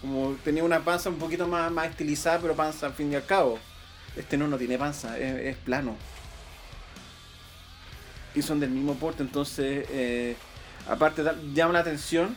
Como 0.00 0.34
tenía 0.42 0.64
una 0.64 0.80
panza 0.80 1.10
un 1.10 1.18
poquito 1.18 1.46
más, 1.46 1.70
más 1.70 1.90
estilizada, 1.90 2.40
pero 2.40 2.56
panza 2.56 2.86
al 2.86 2.92
fin 2.94 3.12
y 3.12 3.14
al 3.14 3.24
cabo. 3.24 3.60
Este 4.16 4.36
no, 4.36 4.48
no 4.48 4.58
tiene 4.58 4.76
panza, 4.76 5.16
es, 5.16 5.56
plano. 5.58 5.94
Y 8.34 8.42
son 8.42 8.58
del 8.58 8.70
mismo 8.70 8.96
porte, 8.96 9.22
entonces. 9.22 9.86
Eh, 9.90 10.34
aparte, 10.88 11.22
llama 11.54 11.74
la 11.74 11.78
atención. 11.78 12.36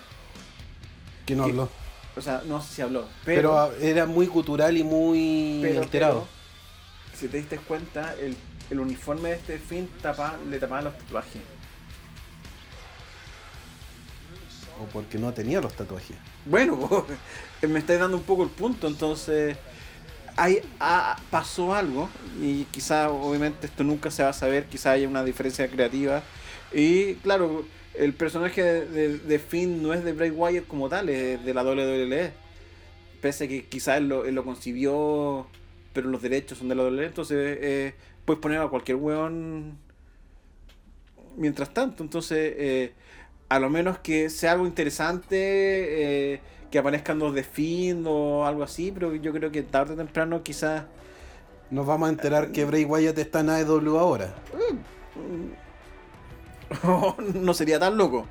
Que 1.25 1.35
no 1.35 1.45
habló. 1.45 1.69
O 2.15 2.21
sea, 2.21 2.43
no 2.45 2.61
sé 2.61 2.75
si 2.75 2.81
habló. 2.83 3.07
Pero, 3.25 3.73
era 3.81 4.05
muy 4.05 4.27
cultural 4.27 4.77
y 4.77 4.83
muy 4.83 5.65
alterado 5.75 6.27
si 7.17 7.27
te 7.27 7.37
diste 7.37 7.57
cuenta, 7.57 8.15
el, 8.19 8.35
el 8.69 8.79
uniforme 8.79 9.29
de 9.29 9.35
este 9.35 9.57
fin 9.59 9.89
tapa, 10.01 10.37
le 10.49 10.59
tapaba 10.59 10.81
los 10.83 10.97
tatuajes. 10.97 11.41
O 14.81 14.85
porque 14.85 15.17
no 15.17 15.33
tenía 15.33 15.61
los 15.61 15.73
tatuajes. 15.73 16.17
Bueno, 16.45 17.05
me 17.61 17.79
estáis 17.79 17.99
dando 17.99 18.17
un 18.17 18.23
poco 18.23 18.43
el 18.43 18.49
punto, 18.49 18.87
entonces 18.87 19.57
hay, 20.35 20.61
pasó 21.29 21.73
algo 21.73 22.09
y 22.41 22.63
quizá 22.65 23.09
obviamente 23.09 23.67
esto 23.67 23.83
nunca 23.83 24.09
se 24.11 24.23
va 24.23 24.29
a 24.29 24.33
saber, 24.33 24.65
quizá 24.65 24.91
haya 24.91 25.07
una 25.07 25.23
diferencia 25.23 25.67
creativa 25.67 26.23
y 26.73 27.15
claro, 27.15 27.65
el 27.93 28.13
personaje 28.13 28.63
de, 28.63 29.19
de, 29.19 29.39
Finn 29.39 29.83
no 29.83 29.93
es 29.93 30.03
de 30.03 30.13
Bray 30.13 30.31
Wyatt 30.31 30.65
como 30.67 30.89
tal, 30.89 31.09
es 31.09 31.43
de 31.45 31.53
la 31.53 31.63
WWE, 31.63 32.31
pese 33.21 33.43
a 33.43 33.47
que 33.47 33.65
quizás 33.65 34.01
lo, 34.01 34.25
él 34.25 34.33
lo 34.33 34.43
concibió 34.43 35.45
pero 35.93 36.09
los 36.09 36.21
derechos 36.21 36.57
son 36.57 36.67
de 36.67 36.75
la 36.75 36.83
WWE, 36.83 37.05
entonces 37.05 37.57
eh, 37.61 37.93
puedes 38.25 38.41
poner 38.41 38.59
a 38.59 38.67
cualquier 38.67 38.97
weón 38.97 39.77
mientras 41.37 41.73
tanto. 41.73 42.03
Entonces, 42.03 42.53
eh, 42.57 42.93
a 43.47 43.59
lo 43.59 43.69
menos 43.69 43.99
que 43.99 44.29
sea 44.29 44.53
algo 44.53 44.65
interesante, 44.65 46.33
eh, 46.33 46.41
que 46.71 46.79
aparezcan 46.79 47.19
los 47.19 47.35
de 47.35 47.43
fin 47.43 48.03
o 48.07 48.45
algo 48.45 48.63
así, 48.63 48.91
pero 48.91 49.13
yo 49.15 49.31
creo 49.31 49.51
que 49.51 49.61
tarde 49.61 49.93
o 49.93 49.97
temprano 49.97 50.43
quizás... 50.43 50.85
Nos 51.69 51.87
vamos 51.87 52.07
a 52.07 52.11
enterar 52.11 52.51
que 52.51 52.65
Bray 52.65 52.85
Wyatt 52.85 53.17
está 53.17 53.39
en 53.39 53.49
AEW 53.49 53.97
ahora. 53.97 54.35
no 57.33 57.53
sería 57.53 57.79
tan 57.79 57.97
loco. 57.97 58.27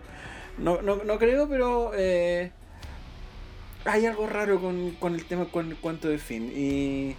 No, 0.59 0.81
no, 0.81 0.97
no 0.97 1.19
creo, 1.19 1.49
pero... 1.49 1.91
hay 1.93 2.53
algo 4.07 4.29
raro 4.29 4.61
con, 4.61 4.93
con 4.93 5.15
el 5.15 5.25
tema 5.25 5.47
con 5.47 5.71
el 5.71 5.77
cuento 5.77 6.09
de 6.09 6.19
fin. 6.19 6.53
Y. 6.55 7.17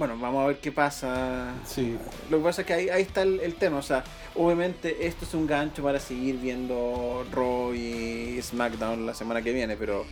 Bueno, 0.00 0.16
vamos 0.18 0.42
a 0.42 0.46
ver 0.46 0.60
qué 0.60 0.72
pasa. 0.72 1.52
Sí. 1.66 1.94
Lo 2.30 2.38
que 2.38 2.44
pasa 2.44 2.62
es 2.62 2.66
que 2.66 2.72
ahí, 2.72 2.88
ahí 2.88 3.02
está 3.02 3.20
el, 3.20 3.38
el 3.40 3.56
tema. 3.56 3.76
O 3.76 3.82
sea, 3.82 4.02
obviamente 4.34 5.06
esto 5.06 5.26
es 5.26 5.34
un 5.34 5.46
gancho 5.46 5.82
para 5.82 6.00
seguir 6.00 6.38
viendo 6.38 7.22
Raw 7.30 7.74
y 7.74 8.40
SmackDown 8.42 9.04
la 9.04 9.12
semana 9.12 9.42
que 9.42 9.52
viene, 9.52 9.76
pero 9.76 10.06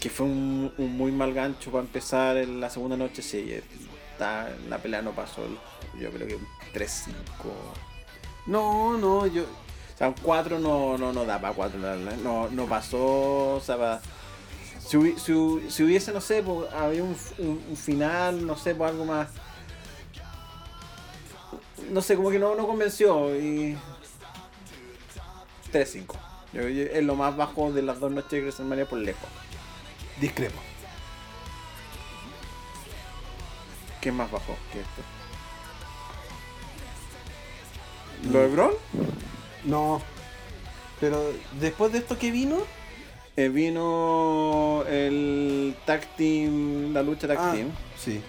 que 0.00 0.08
fue 0.08 0.24
un, 0.24 0.72
un 0.78 0.96
muy 0.96 1.10
mal 1.10 1.34
gancho 1.34 1.72
para 1.72 1.82
empezar 1.82 2.36
en 2.36 2.60
la 2.60 2.70
segunda 2.70 2.96
noche, 2.96 3.20
sí. 3.22 3.58
Está, 4.12 4.50
la 4.68 4.78
pelea 4.78 5.02
no 5.02 5.10
pasó, 5.10 5.42
yo 5.98 6.10
creo 6.12 6.28
que 6.28 6.36
un 6.36 6.46
3-5. 6.72 7.10
No, 8.46 8.96
no, 8.98 9.26
yo. 9.26 9.42
O 9.42 9.98
sea, 9.98 10.06
un 10.10 10.14
4 10.22 10.60
no, 10.60 10.96
no, 10.96 11.12
no 11.12 11.24
da 11.24 11.40
para 11.40 11.54
4, 11.54 11.76
no, 12.22 12.48
no 12.50 12.66
pasó, 12.66 13.56
o 13.56 13.60
sea, 13.60 13.76
pa- 13.76 14.00
si, 14.88 15.18
si, 15.18 15.70
si 15.70 15.82
hubiese, 15.84 16.12
no 16.12 16.20
sé, 16.20 16.42
pues, 16.42 16.72
había 16.72 17.02
un, 17.02 17.16
un- 17.38 17.64
un 17.70 17.76
final, 17.76 18.46
no 18.46 18.56
sé, 18.56 18.74
pues 18.74 18.90
algo 18.90 19.04
más. 19.04 19.28
No 21.90 22.00
sé, 22.02 22.16
como 22.16 22.30
que 22.30 22.38
no, 22.38 22.54
no 22.54 22.66
convenció 22.66 23.34
y. 23.36 23.76
3-5. 25.72 26.16
Yo- 26.52 26.62
yo- 26.68 26.84
Es 26.84 27.04
lo 27.04 27.14
más 27.14 27.36
bajo 27.36 27.70
de 27.72 27.82
las 27.82 28.00
dos 28.00 28.10
noches 28.10 28.30
de 28.32 28.40
WrestleMania 28.40 28.86
por 28.88 28.98
lejos. 28.98 29.28
Discrepo. 30.20 30.58
¿Qué 34.00 34.08
es 34.10 34.14
más 34.14 34.30
bajo 34.30 34.56
que 34.72 34.80
esto? 34.80 35.02
¿Lo 38.32 38.40
de 38.40 38.48
Braun? 38.48 38.72
No. 39.64 40.00
Pero 41.00 41.32
después 41.60 41.92
de 41.92 41.98
esto 41.98 42.18
que 42.18 42.30
vino. 42.30 42.56
Eh, 43.38 43.48
vino 43.50 44.82
el 44.88 45.76
tag 45.86 46.00
team, 46.16 46.92
la 46.92 47.04
lucha 47.04 47.28
tag 47.28 47.38
Ah, 47.40 47.52
team. 47.54 47.68
Sí. 47.96 48.20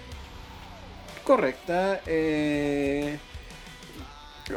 Correcta. 1.24 2.00
eh, 2.06 3.18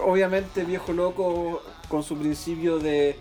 obviamente 0.06 0.64
Viejo 0.64 0.94
Loco 0.94 1.64
con 1.90 2.04
su 2.04 2.16
principio 2.20 2.78
de 2.78 3.16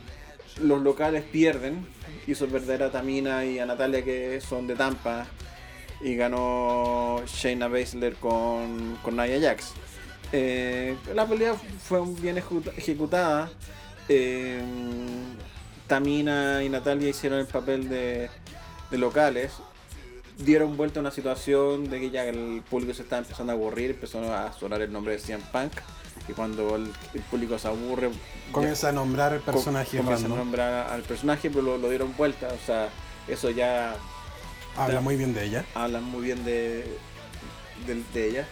los 0.61 0.83
locales 0.83 1.25
pierden. 1.25 1.87
Hizo 2.27 2.47
perder 2.49 2.83
a 2.83 2.91
Tamina 2.93 3.47
y 3.47 3.59
a 3.59 3.65
Natalia 3.65 4.05
que 4.05 4.39
son 4.43 4.67
de 4.67 4.75
Tampa. 4.77 5.25
Y 6.03 6.17
ganó 6.17 7.23
Shayna 7.27 7.69
Baszler 7.69 8.15
con, 8.17 8.99
con 9.03 9.17
Nia 9.17 9.41
Jax. 9.41 9.73
Eh, 10.33 10.97
la 11.15 11.27
pelea 11.27 11.55
fue 11.55 12.01
bien 12.21 12.37
ejecuta- 12.37 12.73
ejecutada. 12.77 13.51
Eh, 14.11 14.61
Tamina 15.97 16.65
y 16.65 16.71
Natalia 16.71 17.11
hicieron 17.11 17.39
el 17.41 17.47
papel 17.47 17.91
de, 17.91 18.31
de 18.91 18.97
locales 18.99 19.53
dieron 20.39 20.75
vuelta 20.79 20.99
a 20.99 21.03
una 21.03 21.11
situación 21.11 21.91
de 21.91 22.01
que 22.01 22.11
ya 22.11 22.25
el 22.25 22.63
público 22.69 22.95
se 22.95 23.03
estaba 23.03 23.21
empezando 23.21 23.53
a 23.53 23.55
aburrir, 23.55 23.91
empezó 23.91 24.19
a 24.33 24.51
sonar 24.55 24.81
el 24.81 24.91
nombre 24.91 25.13
de 25.13 25.19
CM 25.21 25.45
Punk. 25.53 25.73
Y 26.29 26.33
cuando 26.33 26.77
el, 26.77 26.91
el 27.13 27.21
público 27.23 27.59
se 27.59 27.69
aburre, 27.69 28.11
Comienza 28.51 28.89
a 28.89 28.93
nombrar 28.93 29.35
el 29.35 29.41
personaje 29.41 29.99
com- 29.99 30.07
comienza 30.07 30.27
a 30.33 30.37
nombrar 30.37 30.91
al 30.91 31.03
personaje, 31.03 31.51
pero 31.51 31.63
lo, 31.63 31.79
lo 31.79 31.91
dieron 31.91 32.17
vuelta. 32.17 32.49
O 32.49 32.67
sea, 32.67 32.89
eso 33.29 33.51
ya 33.51 33.95
Habla 34.77 35.01
muy 35.03 35.17
bien 35.17 35.35
de 35.35 35.45
ella. 35.45 35.65
hablan 35.75 36.05
muy 36.05 36.23
bien 36.23 36.43
de, 36.45 36.87
de, 37.87 38.03
de 38.15 38.29
ella. 38.31 38.49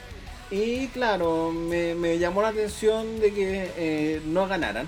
Y 0.51 0.89
claro, 0.89 1.51
me, 1.53 1.95
me 1.95 2.19
llamó 2.19 2.43
la 2.43 2.49
atención 2.49 3.19
de 3.19 3.33
que 3.33 3.71
eh, 3.79 4.21
no 4.27 4.47
ganaran. 4.47 4.87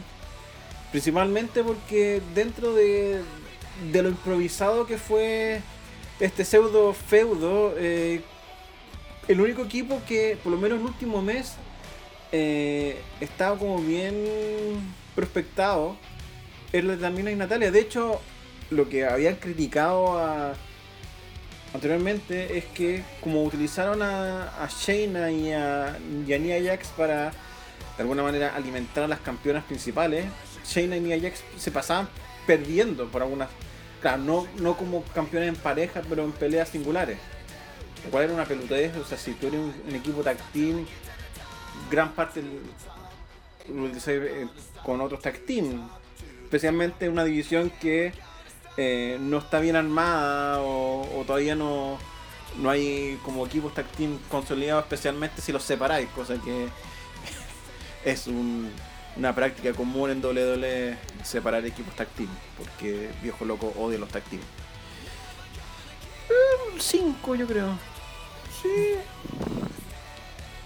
Principalmente 0.93 1.65
porque 1.65 2.23
dentro 2.35 2.75
de, 2.75 3.23
lo 3.93 4.09
improvisado 4.09 4.87
que 4.87 4.99
fue 4.99 5.61
este 6.21 6.45
pseudo 6.45 6.93
feudo, 6.93 7.75
eh, 7.77 8.21
el 9.27 9.41
único 9.41 9.63
equipo 9.63 10.01
que, 10.07 10.39
por 10.45 10.53
lo 10.53 10.59
menos 10.59 10.79
el 10.79 10.85
último 10.85 11.23
mes, 11.23 11.55
eh, 12.31 13.01
estaba 13.21 13.59
como 13.59 13.79
bien 13.79 14.15
prospectado 15.15 15.97
es 16.73 16.85
la 16.85 16.97
de 16.97 17.03
Tamina 17.03 17.31
y 17.31 17.37
Natalia. 17.37 17.71
De 17.71 17.81
hecho, 17.81 18.21
lo 18.71 18.89
que 18.89 19.05
habían 19.05 19.37
criticado 19.37 20.19
a, 20.19 20.55
anteriormente 21.75 22.59
es 22.59 22.65
que 22.67 23.03
como 23.21 23.45
utilizaron 23.45 24.03
a, 24.03 24.49
a 24.63 24.69
Shayna 24.69 25.31
y 25.31 25.53
a, 25.53 25.99
y 26.27 26.33
a 26.33 26.39
Nia 26.39 26.63
Jax 26.63 26.89
para 26.97 27.31
de 27.97 28.03
alguna 28.03 28.23
manera 28.23 28.55
alimentar 28.55 29.05
a 29.05 29.09
las 29.09 29.21
campeonas 29.21 29.65
principales, 29.65 30.25
Shayna 30.67 30.97
y 30.97 31.01
Nia 31.01 31.21
Jax 31.21 31.43
se 31.59 31.71
pasaban 31.71 32.09
perdiendo 32.47 33.07
por 33.09 33.23
algunas, 33.23 33.49
claro, 34.01 34.23
no, 34.23 34.47
no 34.59 34.77
como 34.77 35.03
campeones 35.15 35.49
en 35.51 35.57
pareja, 35.57 36.03
pero 36.09 36.25
en 36.25 36.33
peleas 36.33 36.69
singulares. 36.69 37.19
Lo 38.05 38.11
cual 38.11 38.25
era 38.25 38.33
una 38.35 38.45
pelotudez, 38.45 38.97
o 38.97 39.05
sea, 39.05 39.17
si 39.17 39.33
tú 39.33 39.47
eres 39.47 39.61
un, 39.61 39.75
un 39.89 39.95
equipo 39.95 40.23
team, 40.53 40.85
gran 41.91 42.13
parte 42.13 42.43
lo 43.69 43.87
eh, 43.87 44.49
con 44.85 45.01
otros 45.01 45.21
tag 45.21 45.39
team, 45.47 45.89
especialmente 46.45 47.09
una 47.09 47.25
división 47.25 47.71
que 47.81 48.13
eh, 48.77 49.19
no 49.21 49.39
está 49.39 49.61
bien 49.61 49.77
armada 49.77 50.61
o, 50.63 51.21
o 51.21 51.25
todavía 51.25 51.55
no, 51.55 51.97
no 52.59 52.71
hay 52.71 53.21
como 53.25 53.47
equipos 53.47 53.73
tag 53.75 53.87
team 53.93 54.19
consolidados, 54.29 54.83
especialmente 54.85 55.41
si 55.41 55.53
los 55.53 55.63
separáis, 55.63 56.09
cosa 56.11 56.35
que 56.45 56.67
es 58.05 58.27
un- 58.27 58.71
una 59.17 59.35
práctica 59.35 59.73
común 59.73 60.11
en 60.11 60.25
WWE 60.25 60.97
separar 61.23 61.65
equipos 61.67 61.95
tag 61.97 62.09
team, 62.09 62.29
porque 62.59 63.11
viejo 63.23 63.45
loco 63.45 63.73
odia 63.79 63.99
los 63.99 64.09
tag 64.09 64.23
team. 64.25 64.43
5 66.79 67.35
yo 67.35 67.47
creo. 67.47 67.79
Sí. 68.63 68.95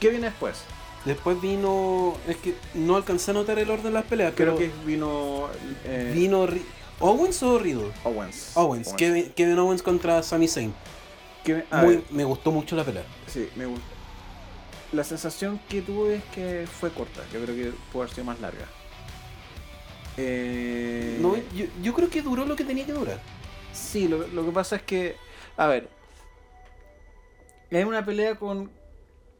¿Qué 0.00 0.10
viene 0.10 0.26
después? 0.26 0.58
Después 1.04 1.40
vino. 1.40 2.14
Es 2.26 2.36
que 2.36 2.54
no 2.74 2.96
alcancé 2.96 3.30
a 3.30 3.34
notar 3.34 3.58
el 3.58 3.70
orden 3.70 3.84
de 3.86 3.90
las 3.92 4.04
peleas, 4.04 4.32
Creo 4.36 4.56
pero 4.56 4.58
que 4.58 4.70
vino 4.84 5.48
eh, 5.84 6.12
vino. 6.14 6.46
Ri- 6.46 6.64
¿Owens 6.98 7.42
o 7.42 7.58
Riddle? 7.58 7.92
Owens. 8.04 8.52
Owens. 8.54 8.92
Kevin, 8.94 9.30
Kevin 9.36 9.58
Owens 9.58 9.82
contra 9.82 10.22
Sami 10.22 10.48
Zayn. 10.48 10.72
Muy- 11.82 12.02
me 12.10 12.24
gustó 12.24 12.50
mucho 12.50 12.74
la 12.74 12.84
pelea. 12.84 13.04
Sí, 13.26 13.48
me 13.54 13.66
gusta. 13.66 13.86
La 14.96 15.04
sensación 15.04 15.60
que 15.68 15.82
tuve 15.82 16.16
es 16.16 16.24
que 16.24 16.66
fue 16.70 16.92
corta. 16.92 17.22
Yo 17.32 17.40
creo 17.42 17.54
que 17.54 17.72
pudo 17.92 18.02
haber 18.02 18.14
sido 18.14 18.24
más 18.24 18.40
larga. 18.40 18.66
Eh, 20.16 21.16
No, 21.20 21.36
yo, 21.52 21.66
yo 21.82 21.94
creo 21.94 22.10
que 22.10 22.22
duró 22.22 22.44
lo 22.46 22.56
que 22.56 22.64
tenía 22.64 22.86
que 22.86 22.92
durar. 22.92 23.20
Sí, 23.72 24.08
lo, 24.08 24.26
lo 24.28 24.44
que 24.44 24.52
pasa 24.52 24.76
es 24.76 24.82
que, 24.82 25.20
a 25.56 25.66
ver, 25.66 25.90
es 27.70 27.84
una 27.84 28.04
pelea 28.04 28.36
con, 28.36 28.70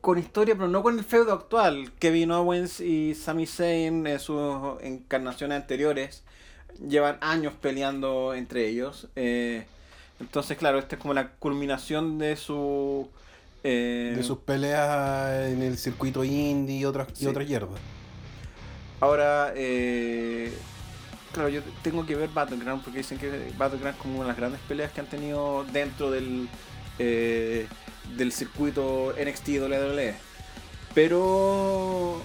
con 0.00 0.18
historia, 0.18 0.54
pero 0.56 0.68
no 0.68 0.82
con 0.82 0.98
el 0.98 1.04
feudo 1.04 1.32
actual. 1.32 1.92
Kevin 1.98 2.30
Owens 2.32 2.80
y 2.80 3.14
Sami 3.14 3.46
Zayn 3.46 4.06
en 4.06 4.20
sus 4.20 4.80
encarnaciones 4.82 5.56
anteriores 5.62 6.24
llevan 6.86 7.18
años 7.20 7.54
peleando 7.60 8.34
entre 8.34 8.68
ellos. 8.68 9.08
eh, 9.16 9.66
entonces, 10.20 10.56
claro, 10.56 10.78
esta 10.78 10.96
es 10.96 11.02
como 11.02 11.14
la 11.14 11.32
culminación 11.34 12.18
de 12.18 12.36
su... 12.36 13.10
eh, 13.66 14.14
De 14.16 14.22
sus 14.22 14.38
peleas 14.38 15.48
en 15.48 15.62
el 15.62 15.76
circuito 15.76 16.22
indie 16.22 16.78
y 16.78 16.84
otras, 16.84 17.08
y 17.20 17.26
otras 17.26 17.46
hierbas. 17.48 17.80
Ahora, 19.00 19.52
eh, 19.56 20.52
claro, 21.32 21.48
yo 21.48 21.62
tengo 21.82 22.06
que 22.06 22.14
ver 22.14 22.30
Battleground 22.30 22.82
porque 22.82 22.98
dicen 22.98 23.18
que 23.18 23.52
Battleground 23.58 23.96
es 23.96 24.00
como 24.00 24.14
una 24.14 24.24
de 24.24 24.28
las 24.28 24.36
grandes 24.36 24.60
peleas 24.68 24.92
que 24.92 25.00
han 25.00 25.08
tenido 25.08 25.64
dentro 25.72 26.10
del, 26.10 26.48
eh, 26.98 27.66
del 28.16 28.32
circuito 28.32 29.12
NXT 29.20 29.48
WWE. 29.48 30.14
Pero, 30.94 32.22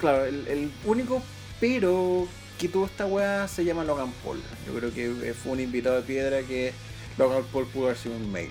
claro, 0.00 0.24
el, 0.24 0.48
el 0.48 0.70
único 0.86 1.22
pero 1.60 2.26
que 2.58 2.68
tuvo 2.68 2.86
esta 2.86 3.06
weá 3.06 3.46
se 3.46 3.64
llama 3.64 3.84
Logan 3.84 4.12
Paul. 4.24 4.40
Yo 4.66 4.74
creo 4.74 4.92
que 4.92 5.34
fue 5.34 5.52
un 5.52 5.60
invitado 5.60 5.96
de 5.96 6.02
piedra 6.02 6.42
que 6.42 6.72
Logan 7.16 7.44
Paul 7.52 7.66
pudo 7.66 7.86
haber 7.86 7.98
sido 7.98 8.16
un 8.16 8.30
mail. 8.32 8.50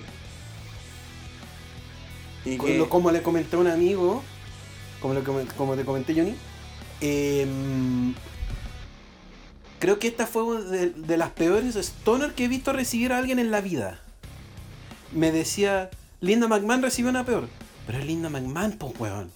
Y 2.54 2.58
que- 2.58 2.88
Como 2.88 3.10
le 3.10 3.22
comenté 3.22 3.56
a 3.56 3.58
un 3.58 3.66
amigo, 3.68 4.22
como, 5.00 5.14
lo 5.14 5.22
comen- 5.24 5.46
como 5.56 5.74
te 5.76 5.84
comenté 5.84 6.14
Johnny, 6.14 6.34
em, 7.00 8.14
creo 9.78 9.98
que 9.98 10.08
esta 10.08 10.26
fue 10.26 10.62
de, 10.64 10.90
de 10.90 11.16
las 11.16 11.30
peores 11.30 11.76
stoner 11.76 12.32
que 12.34 12.44
he 12.44 12.48
visto 12.48 12.72
recibir 12.72 13.12
a 13.12 13.18
alguien 13.18 13.38
en 13.38 13.50
la 13.50 13.60
vida. 13.60 14.00
Me 15.12 15.30
decía, 15.32 15.90
Linda 16.20 16.48
McMahon 16.48 16.82
recibió 16.82 17.10
una 17.10 17.24
peor, 17.24 17.48
pero 17.86 17.98
es 17.98 18.06
Linda 18.06 18.28
McMahon, 18.28 18.72
pues 18.72 18.92
weón. 18.98 19.30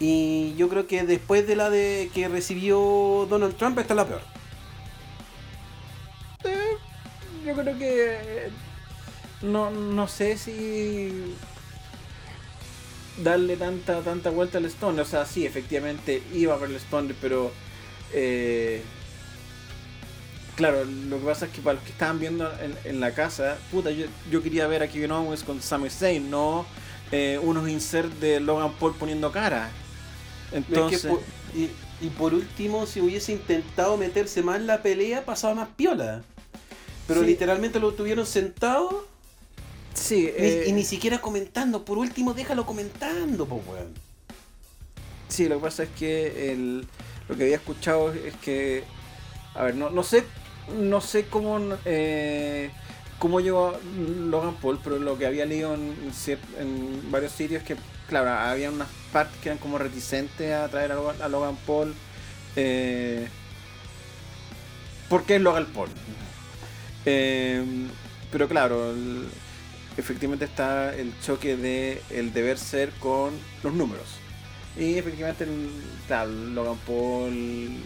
Y 0.00 0.54
yo 0.56 0.68
creo 0.68 0.86
que 0.86 1.02
después 1.04 1.46
de 1.46 1.56
la 1.56 1.70
de 1.70 2.10
que 2.14 2.28
recibió 2.28 3.26
Donald 3.28 3.56
Trump, 3.56 3.78
esta 3.78 3.94
es 3.94 3.96
la 3.96 4.06
peor. 4.06 4.20
Eh, 6.44 6.76
yo 7.44 7.54
creo 7.54 7.78
que 7.78 8.12
eh, 8.46 8.50
no, 9.42 9.70
no 9.70 10.06
sé 10.08 10.38
si 10.38 11.34
darle 13.22 13.56
tanta 13.56 14.00
tanta 14.02 14.30
vuelta 14.30 14.58
al 14.58 14.64
Stone. 14.66 15.00
O 15.00 15.04
sea, 15.04 15.24
sí, 15.26 15.46
efectivamente 15.46 16.22
iba 16.34 16.54
a 16.54 16.58
ver 16.58 16.70
el 16.70 16.76
Stone, 16.76 17.14
pero 17.20 17.52
eh, 18.12 18.82
Claro, 20.58 20.84
lo 20.84 21.20
que 21.20 21.24
pasa 21.24 21.46
es 21.46 21.52
que 21.52 21.60
para 21.60 21.74
los 21.74 21.84
que 21.84 21.92
estaban 21.92 22.18
viendo 22.18 22.50
en, 22.84 22.98
la 22.98 23.14
casa, 23.14 23.58
puta, 23.70 23.92
yo, 23.92 24.06
yo, 24.28 24.42
quería 24.42 24.66
ver 24.66 24.82
a 24.82 24.88
Kevin 24.88 25.12
Owens 25.12 25.44
con 25.44 25.62
Sami 25.62 25.88
Zayn, 25.88 26.28
no 26.28 26.66
eh, 27.12 27.38
unos 27.40 27.68
inserts 27.68 28.18
de 28.20 28.40
Logan 28.40 28.72
Paul 28.72 28.92
poniendo 28.96 29.30
cara. 29.30 29.70
Entonces... 30.50 31.06
y, 31.54 32.08
por 32.18 32.34
último, 32.34 32.86
si 32.86 33.00
hubiese 33.00 33.30
intentado 33.30 33.96
meterse 33.96 34.42
más 34.42 34.56
en 34.56 34.66
la 34.66 34.82
pelea, 34.82 35.24
pasaba 35.24 35.54
más 35.54 35.68
piola. 35.76 36.22
Pero 37.06 37.22
literalmente 37.22 37.78
lo 37.78 37.92
tuvieron 37.92 38.26
sentado. 38.26 39.06
Sí, 39.98 40.32
y 40.66 40.72
ni 40.72 40.82
eh, 40.82 40.84
siquiera 40.84 41.20
comentando. 41.20 41.84
Por 41.84 41.98
último, 41.98 42.34
déjalo 42.34 42.64
comentando, 42.64 43.46
pues, 43.46 43.62
weón. 43.66 43.94
Sí, 45.28 45.48
lo 45.48 45.56
que 45.56 45.62
pasa 45.62 45.82
es 45.82 45.90
que 45.90 46.52
el, 46.52 46.86
lo 47.28 47.36
que 47.36 47.44
había 47.44 47.56
escuchado 47.56 48.12
es 48.12 48.34
que. 48.36 48.84
A 49.54 49.64
ver, 49.64 49.74
no, 49.74 49.90
no 49.90 50.02
sé 50.02 50.24
no 50.76 51.00
sé 51.00 51.24
cómo 51.26 51.58
eh, 51.84 52.70
cómo 53.18 53.40
llegó 53.40 53.78
Logan 53.96 54.54
Paul, 54.56 54.78
pero 54.82 54.98
lo 54.98 55.18
que 55.18 55.26
había 55.26 55.46
leído 55.46 55.74
en, 55.74 55.94
en 56.58 57.10
varios 57.10 57.32
sitios 57.32 57.62
es 57.62 57.66
que, 57.66 57.76
claro, 58.08 58.30
había 58.30 58.70
unas 58.70 58.88
partes 59.12 59.36
que 59.40 59.48
eran 59.48 59.58
como 59.58 59.78
reticentes 59.78 60.52
a 60.54 60.68
traer 60.68 60.92
a 60.92 61.28
Logan, 61.28 61.56
Paul. 61.66 61.94
Eh, 62.56 63.26
porque 65.08 65.36
es 65.36 65.42
Logan 65.42 65.66
Paul. 65.66 65.88
Eh, 67.06 67.64
pero 68.30 68.46
claro, 68.48 68.94
efectivamente 69.98 70.44
está 70.44 70.94
el 70.94 71.12
choque 71.20 71.56
de 71.56 72.00
el 72.10 72.32
deber 72.32 72.56
ser 72.56 72.90
con 73.00 73.34
los 73.62 73.74
números. 73.74 74.06
Y 74.76 74.94
efectivamente, 74.96 75.44
el, 75.44 76.54
Logan 76.54 76.78
Paul 76.86 77.82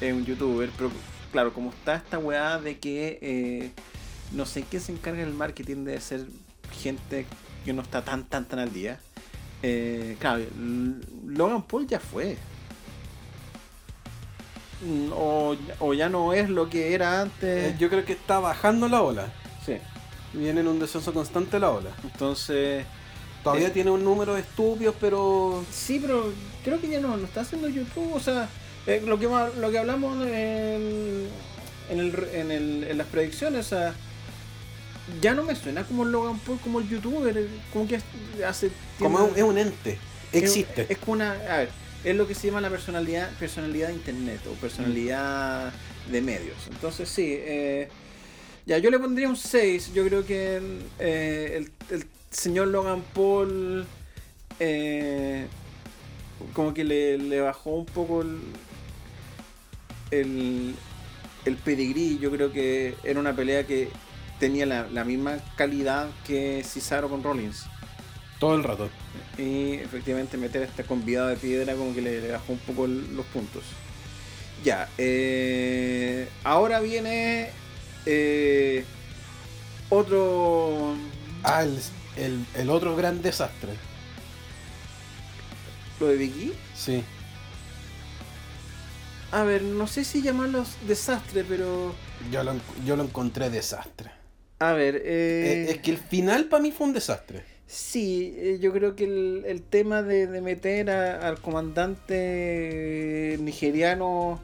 es 0.00 0.12
un 0.12 0.24
youtuber, 0.24 0.70
pero 0.76 0.90
claro, 1.30 1.52
como 1.52 1.70
está 1.70 1.96
esta 1.96 2.18
weá 2.18 2.58
de 2.58 2.78
que 2.78 3.18
eh, 3.20 3.70
no 4.32 4.46
sé 4.46 4.62
qué 4.62 4.80
se 4.80 4.92
encarga 4.92 5.22
el 5.22 5.34
marketing 5.34 5.84
de 5.84 6.00
ser 6.00 6.24
gente 6.72 7.26
que 7.66 7.74
no 7.74 7.82
está 7.82 8.02
tan, 8.02 8.24
tan, 8.24 8.46
tan 8.46 8.58
al 8.58 8.72
día. 8.72 8.98
Eh, 9.62 10.16
claro, 10.18 10.42
Logan 11.26 11.62
Paul 11.62 11.86
ya 11.86 12.00
fue. 12.00 12.38
Mm, 14.82 15.10
o, 15.12 15.92
ya 15.92 16.08
no 16.08 16.32
es 16.32 16.48
lo 16.48 16.70
que 16.70 16.94
era 16.94 17.20
antes. 17.20 17.74
Eh, 17.74 17.76
yo 17.78 17.90
creo 17.90 18.06
que 18.06 18.14
está 18.14 18.40
bajando 18.40 18.88
la 18.88 19.02
ola. 19.02 19.32
Sí. 19.66 19.76
Viene 20.32 20.60
en 20.60 20.68
un 20.68 20.78
descenso 20.78 21.12
constante 21.12 21.58
la 21.58 21.70
ola. 21.70 21.90
Entonces. 22.04 22.84
Todavía 23.42 23.72
tiene 23.72 23.90
un 23.90 24.04
número 24.04 24.34
de 24.34 24.42
estupios, 24.42 24.94
pero. 25.00 25.64
Sí, 25.72 25.98
pero 25.98 26.32
creo 26.62 26.80
que 26.80 26.88
ya 26.88 27.00
no 27.00 27.16
lo 27.16 27.24
está 27.24 27.40
haciendo 27.40 27.68
YouTube. 27.68 28.12
O 28.12 28.20
sea, 28.20 28.48
eh, 28.86 29.02
lo, 29.04 29.18
que, 29.18 29.26
lo 29.26 29.70
que 29.70 29.78
hablamos 29.78 30.26
en, 30.26 31.28
en, 31.90 32.98
las 32.98 33.06
predicciones, 33.08 33.66
o 33.66 33.68
sea, 33.68 33.94
ya 35.20 35.34
no 35.34 35.42
me 35.42 35.54
suena 35.54 35.84
como 35.84 36.04
Logan 36.04 36.38
Paul, 36.40 36.58
como 36.60 36.80
el 36.80 36.88
youtuber, 36.88 37.48
como 37.72 37.86
que 37.86 38.00
hace 38.46 38.70
Como 38.98 39.30
es 39.34 39.42
un 39.42 39.58
ente, 39.58 39.98
existe. 40.32 40.86
Es, 40.88 40.98
como 40.98 41.12
una, 41.12 41.32
a 41.32 41.58
ver, 41.58 41.70
es 42.04 42.16
lo 42.16 42.26
que 42.26 42.34
se 42.34 42.46
llama 42.46 42.60
la 42.60 42.70
personalidad, 42.70 43.30
personalidad 43.38 43.88
de 43.88 43.94
internet 43.94 44.40
o 44.50 44.54
personalidad 44.54 45.72
de 46.10 46.20
medios. 46.22 46.56
Entonces 46.70 47.08
sí, 47.08 47.34
eh, 47.38 47.88
ya 48.70 48.78
yo 48.78 48.88
le 48.88 49.00
pondría 49.00 49.28
un 49.28 49.36
6, 49.36 49.92
yo 49.92 50.06
creo 50.06 50.24
que 50.24 50.62
eh, 51.00 51.66
el, 51.90 52.06
señor 52.30 52.68
Logan 52.68 53.02
Paul 53.12 53.84
como 56.54 56.72
que 56.72 56.84
le, 56.84 57.18
le 57.18 57.40
bajó 57.40 57.70
un 57.70 57.86
poco 57.86 58.22
el, 58.22 58.38
el, 60.12 60.76
el 61.44 61.56
pedigrí, 61.56 62.18
yo 62.20 62.30
creo 62.30 62.52
que 62.52 62.94
era 63.02 63.18
una 63.18 63.34
pelea 63.34 63.66
que 63.66 63.88
tenía 64.38 64.66
la, 64.66 65.04
misma 65.04 65.38
calidad 65.56 66.08
que 66.26 66.62
Cesaro 66.64 67.08
con 67.08 67.22
Rollins. 67.22 67.66
Todo 68.38 68.54
el 68.54 68.64
rato. 68.64 68.88
Y 69.36 69.74
efectivamente 69.74 70.38
meter 70.38 70.62
esta 70.62 70.82
convidada 70.84 71.28
de 71.30 71.36
piedra 71.36 71.74
como 71.74 71.94
que 71.94 72.00
le, 72.00 72.30
bajó 72.30 72.54
un 72.54 72.58
poco 72.60 72.86
los 72.86 73.26
puntos. 73.26 73.64
Ya, 74.64 74.88
eh, 74.96 76.28
ahora 76.44 76.80
viene 76.80 77.50
eh, 78.06 78.84
otro... 79.88 80.94
Ah, 81.42 81.64
el, 82.16 82.46
el, 82.54 82.70
otro 82.70 82.96
gran 82.96 83.22
desastre. 83.22 83.72
¿Lo 85.98 86.08
de 86.08 86.16
Vicky? 86.16 86.52
Sí. 86.74 87.02
A 89.32 89.44
ver, 89.44 89.62
no 89.62 89.86
sé 89.86 90.04
si 90.04 90.22
llamarlos 90.22 90.76
desastre, 90.86 91.44
pero. 91.48 91.94
Yo 92.32 92.42
lo, 92.42 92.54
yo 92.84 92.96
lo 92.96 93.04
encontré 93.04 93.48
desastre. 93.48 94.10
A 94.58 94.72
ver, 94.72 95.00
eh... 95.04 95.66
es, 95.70 95.78
que 95.78 95.92
el 95.92 95.98
final 95.98 96.46
para 96.46 96.62
mí 96.62 96.72
fue 96.72 96.88
un 96.88 96.92
desastre. 96.92 97.44
Sí, 97.66 98.34
eh, 98.36 98.58
yo 98.60 98.72
creo 98.72 98.96
que 98.96 99.04
el, 99.04 99.62
tema 99.62 100.02
de, 100.02 100.26
meter 100.40 100.90
al 100.90 101.40
comandante 101.40 103.38
nigeriano. 103.40 104.40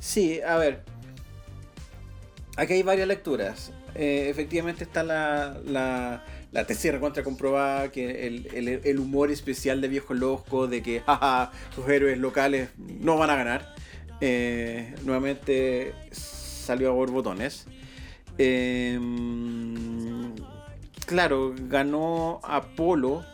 Sí, 0.00 0.40
a 0.40 0.56
ver. 0.56 0.82
Aquí 2.56 2.72
hay 2.72 2.82
varias 2.82 3.06
lecturas. 3.06 3.72
Eh, 3.94 4.28
efectivamente 4.30 4.84
está 4.84 5.02
la, 5.02 5.58
la, 5.64 6.24
la 6.52 6.66
tesis 6.66 6.92
contra 6.98 7.22
comprobada, 7.22 7.90
que 7.90 8.26
el, 8.26 8.80
el, 8.82 8.98
humor 8.98 9.30
especial 9.30 9.80
de 9.80 9.88
Viejo 9.88 10.14
Loco, 10.14 10.66
de 10.66 10.82
que 10.82 11.00
jaja, 11.00 11.52
sus 11.74 11.86
héroes 11.88 12.18
locales 12.18 12.70
no 12.78 13.18
van 13.18 13.30
a 13.30 13.36
ganar. 13.36 13.74
Eh, 14.20 14.94
nuevamente 15.04 15.92
salió 16.12 16.88
a 16.88 16.92
borbotones. 16.92 17.66
Eh, 18.38 18.98
claro, 21.06 21.54
ganó 21.68 22.40
Apolo 22.42 23.24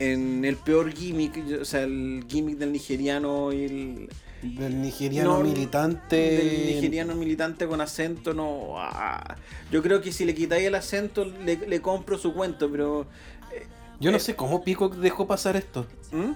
en 0.00 0.44
el 0.44 0.56
peor 0.56 0.92
gimmick, 0.92 1.60
o 1.60 1.64
sea, 1.64 1.82
el 1.82 2.24
gimmick 2.28 2.58
del 2.58 2.72
nigeriano 2.72 3.52
y 3.52 3.64
el. 3.64 4.08
Del 4.42 4.80
nigeriano 4.80 5.40
militante. 5.40 6.16
Del 6.16 6.74
nigeriano 6.74 7.14
militante 7.14 7.66
con 7.66 7.80
acento, 7.80 8.32
no. 8.32 8.74
Ah, 8.76 9.36
yo 9.70 9.82
creo 9.82 10.00
que 10.00 10.12
si 10.12 10.24
le 10.24 10.34
quitáis 10.34 10.66
el 10.66 10.74
acento, 10.74 11.24
le, 11.24 11.80
compro 11.80 12.16
su 12.16 12.32
cuento, 12.32 12.70
pero. 12.70 13.06
Eh, 13.52 13.66
yo 14.00 14.10
no 14.10 14.18
sé 14.18 14.34
cómo 14.34 14.64
Pico 14.64 14.88
dejó 14.88 15.26
pasar 15.26 15.56
esto. 15.56 15.86
¿Mm? 16.12 16.32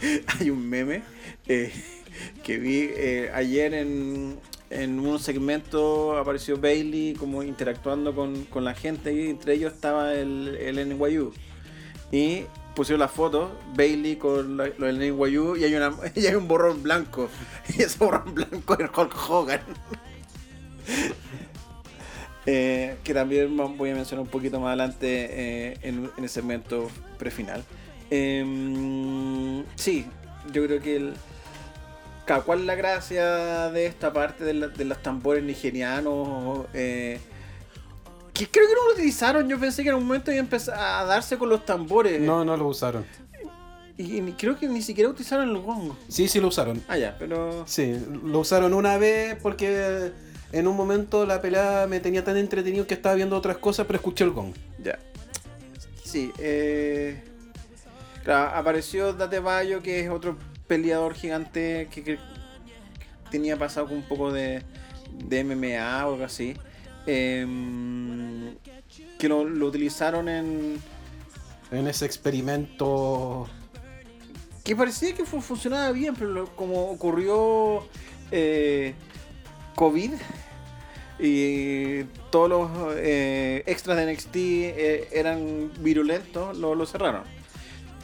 Hay 0.40 0.50
un 0.50 0.66
meme. 0.66 1.02
Eh, 1.46 1.72
que 2.42 2.58
vi 2.58 2.88
eh, 2.90 3.30
ayer 3.34 3.74
en, 3.74 4.38
en 4.70 4.98
un 5.00 5.18
segmento 5.18 6.16
apareció 6.16 6.58
Bailey 6.58 7.14
como 7.14 7.42
interactuando 7.42 8.14
con, 8.14 8.44
con 8.44 8.64
la 8.64 8.74
gente 8.74 9.12
y 9.12 9.30
entre 9.30 9.54
ellos 9.54 9.72
estaba 9.72 10.14
el, 10.14 10.56
el 10.56 10.88
NYU. 10.88 11.32
Y 12.12 12.44
pusieron 12.74 13.00
la 13.00 13.08
foto, 13.08 13.58
Bailey 13.74 14.16
con 14.16 14.56
la, 14.56 14.66
el 14.66 14.98
NYU 14.98 15.56
y 15.56 15.64
hay, 15.64 15.72
y 16.14 16.26
hay 16.26 16.34
un 16.34 16.48
borrón 16.48 16.82
blanco. 16.82 17.28
Y 17.76 17.82
ese 17.82 17.98
borrón 17.98 18.34
blanco 18.34 18.78
es 18.78 18.90
Hulk 18.94 19.30
Hogan. 19.30 19.60
Eh, 22.46 22.98
que 23.02 23.14
también 23.14 23.56
voy 23.56 23.88
a 23.88 23.94
mencionar 23.94 24.22
un 24.22 24.28
poquito 24.28 24.60
más 24.60 24.68
adelante 24.68 25.06
eh, 25.08 25.78
en, 25.80 26.10
en, 26.14 26.24
el 26.24 26.28
segmento 26.28 26.90
prefinal. 27.18 27.64
Em, 28.10 29.64
sí, 29.76 30.04
yo 30.52 30.66
creo 30.66 30.78
que 30.78 30.96
el, 30.96 31.14
¿Cuál 32.44 32.60
es 32.60 32.64
la 32.64 32.74
gracia 32.74 33.70
de 33.70 33.86
esta 33.86 34.12
parte 34.12 34.44
de, 34.44 34.54
los 34.54 35.02
tambores 35.02 35.44
nigerianos? 35.44 36.66
Eh, 36.72 37.20
que 38.34 38.50
creo 38.50 38.66
que 38.66 38.74
no 38.74 38.88
lo 38.88 38.94
utilizaron. 38.94 39.48
Yo 39.48 39.58
pensé 39.58 39.82
que 39.84 39.88
en 39.90 39.94
un 39.94 40.04
momento 40.04 40.32
iba 40.32 40.40
a 40.40 40.44
empezar 40.44 40.76
a 40.76 41.04
darse 41.04 41.38
con 41.38 41.48
los 41.48 41.64
tambores. 41.64 42.20
No, 42.20 42.44
no 42.44 42.56
lo 42.56 42.66
usaron. 42.66 43.06
Y, 43.96 44.20
creo 44.32 44.58
que 44.58 44.66
ni 44.66 44.82
siquiera 44.82 45.08
utilizaron 45.08 45.50
el 45.50 45.58
gong. 45.58 45.92
Sí, 46.08 46.26
sí 46.26 46.40
lo 46.40 46.48
usaron. 46.48 46.82
Ah, 46.88 46.98
ya, 46.98 47.16
pero. 47.16 47.64
Sí, 47.66 47.96
lo 48.24 48.40
usaron 48.40 48.74
una 48.74 48.98
vez 48.98 49.36
porque 49.40 50.10
en 50.50 50.66
un 50.66 50.76
momento 50.76 51.24
la 51.24 51.40
pelea 51.40 51.86
me 51.88 52.00
tenía 52.00 52.24
tan 52.24 52.36
entretenido 52.36 52.88
que 52.88 52.94
estaba 52.94 53.14
viendo 53.14 53.36
otras 53.36 53.58
cosas, 53.58 53.86
pero 53.86 53.98
escuché 53.98 54.24
el 54.24 54.30
gong. 54.30 54.52
Ya. 54.82 54.98
Sí, 56.02 56.32
eh. 56.38 57.22
apareció 58.26 59.12
Date 59.12 59.38
Bayo, 59.38 59.80
que 59.80 60.00
es 60.00 60.10
otro 60.10 60.36
peleador 60.66 61.14
gigante 61.14 61.88
que, 61.90 62.18
tenía 63.30 63.56
pasado 63.56 63.86
con 63.86 63.96
un 63.96 64.02
poco 64.02 64.32
de, 64.32 64.62
de 65.24 65.44
MMA 65.44 66.06
o 66.06 66.14
algo 66.14 66.24
así. 66.24 66.56
Em, 67.06 68.54
que 69.18 69.28
lo, 69.28 69.42
utilizaron 69.42 70.28
en. 70.28 70.80
En 71.70 71.86
ese 71.88 72.06
experimento. 72.06 73.48
Que 74.62 74.74
parecía 74.74 75.14
que 75.14 75.24
funcionaba 75.24 75.92
bien, 75.92 76.14
pero 76.14 76.46
como 76.56 76.90
ocurrió 76.90 77.86
eh, 78.30 78.94
COVID 79.74 80.12
y 81.18 82.04
todos 82.30 82.48
los 82.48 82.70
eh, 82.96 83.62
extras 83.66 83.96
de 83.98 84.12
NXT 84.12 84.36
eh, 84.36 85.08
eran 85.12 85.70
virulentos, 85.80 86.56
lo, 86.56 86.74
lo 86.74 86.86
cerraron. 86.86 87.24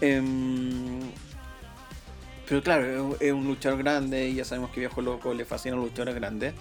Em, 0.03 1.01
pero 2.46 2.62
claro, 2.62 3.16
es 3.20 3.32
un 3.32 3.46
luchador 3.46 3.78
grande 3.78 4.28
y 4.28 4.34
ya 4.34 4.44
sabemos 4.44 4.70
que 4.70 4.80
Viejo 4.80 5.01
Loco 5.01 5.32
le 5.32 5.44
fascina 5.44 5.74
a 5.74 5.78
los 5.78 5.86
luchadores 5.86 6.14
grandes. 6.14 6.53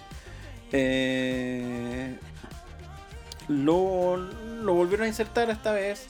Lo, 3.50 4.16
lo 4.16 4.74
volvieron 4.74 5.06
a 5.06 5.08
insertar 5.08 5.50
esta 5.50 5.72
vez 5.72 6.06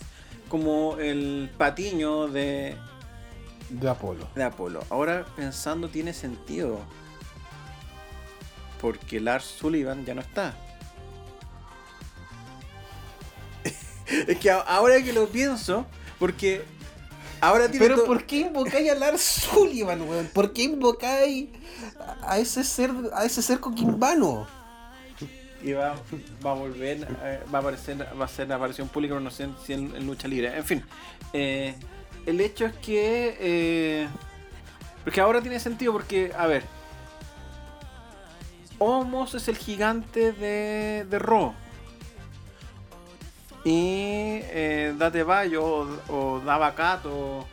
como 0.50 0.98
el 0.98 1.50
patiño 1.56 2.28
de, 2.28 2.76
De 3.70 3.88
Apolo. 3.88 4.28
de 4.34 4.44
Apolo. 4.44 4.84
Ahora 4.90 5.24
pensando 5.36 5.88
tiene 5.88 6.12
sentido. 6.12 6.80
Porque 8.78 9.20
Lars 9.20 9.44
Sullivan 9.44 10.04
ya 10.04 10.14
no 10.14 10.20
está. 10.20 10.54
es 14.26 14.38
que 14.38 14.50
ahora 14.50 15.02
que 15.02 15.12
lo 15.14 15.26
pienso, 15.28 15.86
porque 16.18 16.64
ahora 17.40 17.70
tiene 17.70 17.86
Pero 17.86 18.04
¿por 18.04 18.26
qué 18.26 18.40
invocáis 18.40 18.90
a 18.90 18.94
Lars 18.96 19.22
Sullivan, 19.22 20.02
weón? 20.02 20.28
¿Por 20.34 20.52
qué 20.52 20.64
invocáis 20.64 21.48
a 22.22 22.38
ese 22.38 22.64
ser, 22.64 22.90
a 23.14 23.24
ese 23.24 23.40
ser 23.40 23.60
coquimbano? 23.60 24.46
Y 25.62 25.72
va, 25.72 25.94
va 26.44 26.50
a 26.52 26.54
volver, 26.54 27.06
eh, 27.22 27.40
va 27.52 27.58
a 27.58 27.60
aparecer, 27.60 28.06
va 28.18 28.24
a 28.24 28.28
ser 28.28 28.48
la 28.48 28.56
aparición 28.56 28.88
pública, 28.88 29.14
pero 29.14 29.20
no 29.20 29.30
sé 29.30 29.48
si 29.64 29.72
en, 29.72 30.06
lucha 30.06 30.28
libre. 30.28 30.56
En 30.56 30.64
fin, 30.64 30.84
eh, 31.32 31.74
el 32.26 32.40
hecho 32.40 32.66
es 32.66 32.74
que, 32.74 33.36
eh, 33.40 34.08
porque 35.04 35.20
ahora 35.20 35.40
tiene 35.40 35.60
sentido 35.60 35.92
porque, 35.92 36.32
a 36.36 36.46
ver, 36.46 36.64
Homos 38.78 39.34
es 39.34 39.46
el 39.48 39.58
gigante 39.58 40.32
de, 40.32 41.04
de 41.08 41.18
Raw. 41.18 41.52
Y 43.62 44.40
Date 44.96 45.22
Bayo 45.22 45.62
o, 45.62 45.86
o 46.08 47.46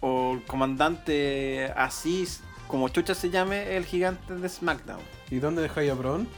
o 0.00 0.34
el 0.34 0.42
comandante 0.42 1.72
Asís, 1.76 2.42
como 2.66 2.88
chucha 2.88 3.14
se 3.14 3.30
llame, 3.30 3.76
el 3.76 3.84
gigante 3.84 4.34
de 4.34 4.48
SmackDown. 4.48 5.00
¿Y 5.30 5.38
dónde 5.38 5.62
dejáis 5.62 5.90
a 5.90 5.94
Bron? 5.94 6.28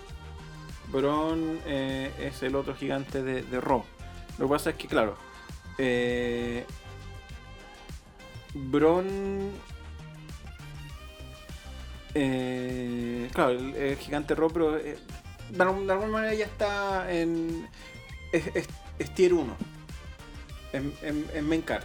Bron 0.90 1.60
eh, 1.66 2.10
es 2.18 2.42
el 2.42 2.54
otro 2.56 2.74
gigante 2.74 3.22
de, 3.22 3.42
de 3.42 3.60
Raw. 3.60 3.84
Lo 4.38 4.46
que 4.46 4.50
pasa 4.52 4.70
es 4.70 4.76
que, 4.76 4.86
claro, 4.88 5.16
eh, 5.78 6.64
Bron. 8.54 9.50
eh, 12.14 13.28
claro, 13.32 13.50
el, 13.50 13.74
el 13.74 13.96
gigante 13.96 14.34
Raw, 14.34 14.50
pero 14.50 14.76
eh, 14.78 14.98
de, 15.50 15.62
alguna 15.62 16.06
manera 16.06 16.34
ya 16.34 16.44
está 16.46 17.12
en. 17.12 17.68
Es, 18.32 18.46
es- 18.54 18.68
es 18.98 19.14
tier 19.14 19.32
1. 19.32 19.56
En, 20.72 20.92
en, 21.02 21.26
en 21.34 21.48
main 21.48 21.62
card. 21.62 21.84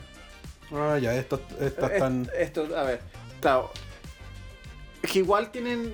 Ah, 0.71 0.97
ya, 0.99 1.13
estos, 1.15 1.39
Eh, 1.59 1.71
están. 1.77 2.27
Esto, 2.37 2.67
a 2.75 2.83
ver, 2.83 3.01
claro. 3.41 3.71
Que 5.01 5.19
igual 5.19 5.51
tienen. 5.51 5.93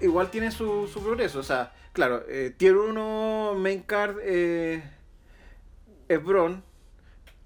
Igual 0.00 0.30
tienen 0.30 0.52
su, 0.52 0.86
su 0.92 1.02
progreso. 1.02 1.40
O 1.40 1.42
sea, 1.42 1.72
claro, 1.96 2.22
eh, 2.28 2.54
Tier 2.54 2.76
1 2.76 3.54
main 3.56 3.80
card 3.82 4.18
eh, 4.22 4.82
es 6.08 6.22
Bron. 6.22 6.62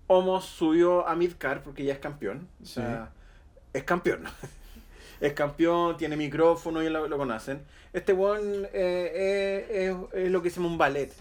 Homos 0.09 0.45
subió 0.45 1.07
a 1.07 1.15
mid 1.15 1.35
card 1.39 1.61
porque 1.63 1.85
ya 1.85 1.93
es 1.93 2.01
campeón. 2.01 2.49
O 2.61 2.67
sea, 2.67 3.13
es 3.73 3.85
campeón. 3.85 4.25
es 5.21 5.33
campeón, 5.35 5.97
tiene 5.97 6.17
micrófono 6.17 6.83
y 6.83 6.89
lo, 6.91 7.07
lo 7.07 7.17
conocen. 7.17 7.63
Este 7.93 8.13
one 8.13 8.69
es, 8.73 9.97
es 10.13 10.31
lo 10.31 10.43
que 10.43 10.51
se 10.51 10.57
llama 10.57 10.69
un 10.69 10.79
ballet. 10.79 11.13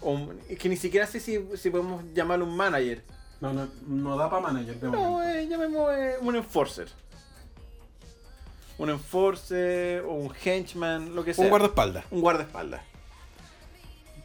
Un- 0.00 0.38
es 0.48 0.56
que 0.58 0.68
ni 0.68 0.76
siquiera 0.76 1.08
sé 1.08 1.18
si, 1.18 1.44
si 1.56 1.70
podemos 1.70 2.04
llamarlo 2.14 2.44
un 2.44 2.56
manager. 2.56 3.02
No, 3.40 3.52
no, 3.52 3.68
no 3.86 4.16
da 4.16 4.30
para 4.30 4.42
manager 4.42 4.76
de 4.76 4.90
No, 4.90 4.98
momento. 4.98 5.28
eh, 5.36 5.46
llamemos 5.48 5.92
eh, 5.92 6.14
un 6.20 6.36
enforcer. 6.36 6.88
Un 8.78 8.90
enforcer 8.90 10.02
o 10.02 10.12
un 10.12 10.32
henchman, 10.44 11.14
lo 11.14 11.24
que 11.24 11.34
sea. 11.34 11.44
Un 11.44 11.50
guardaespaldas. 11.50 12.04
Un 12.10 12.20
guardaespaldas. 12.20 12.80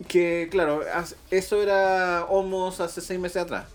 Que, 0.08 0.48
claro, 0.52 0.82
eso 1.32 1.62
era 1.62 2.26
Homos 2.30 2.80
hace 2.80 3.02
seis 3.02 3.20
meses 3.20 3.42
atrás. 3.44 3.66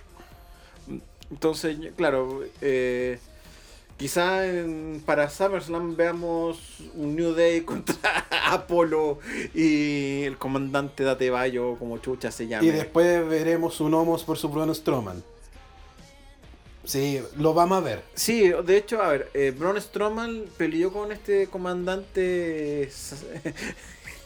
Entonces, 1.30 1.76
claro, 1.96 2.42
eh, 2.60 3.18
quizá 3.96 4.46
en- 4.46 5.02
para 5.04 5.28
SummerSlam 5.30 5.96
veamos 5.96 6.58
un 6.94 7.16
New 7.16 7.34
Day 7.34 7.60
contra 7.64 8.26
Apolo 8.46 9.18
y 9.54 10.22
el 10.24 10.38
comandante 10.38 11.02
Datebayo, 11.04 11.76
como 11.76 11.98
chucha 11.98 12.30
se 12.30 12.46
llama. 12.46 12.64
Y 12.64 12.70
después 12.70 13.28
veremos 13.28 13.80
un 13.80 13.94
Homos 13.94 14.24
por 14.24 14.38
su 14.38 14.48
Braun 14.48 14.74
Strowman. 14.74 15.22
Sí, 16.88 17.20
lo 17.36 17.52
vamos 17.52 17.76
a 17.78 17.80
ver. 17.82 18.02
Sí, 18.14 18.50
de 18.64 18.76
hecho, 18.78 19.02
a 19.02 19.08
ver, 19.08 19.30
eh, 19.34 19.52
Braun 19.56 19.78
Strowman 19.78 20.44
peleó 20.56 20.90
con 20.90 21.12
este 21.12 21.46
comandante. 21.48 22.88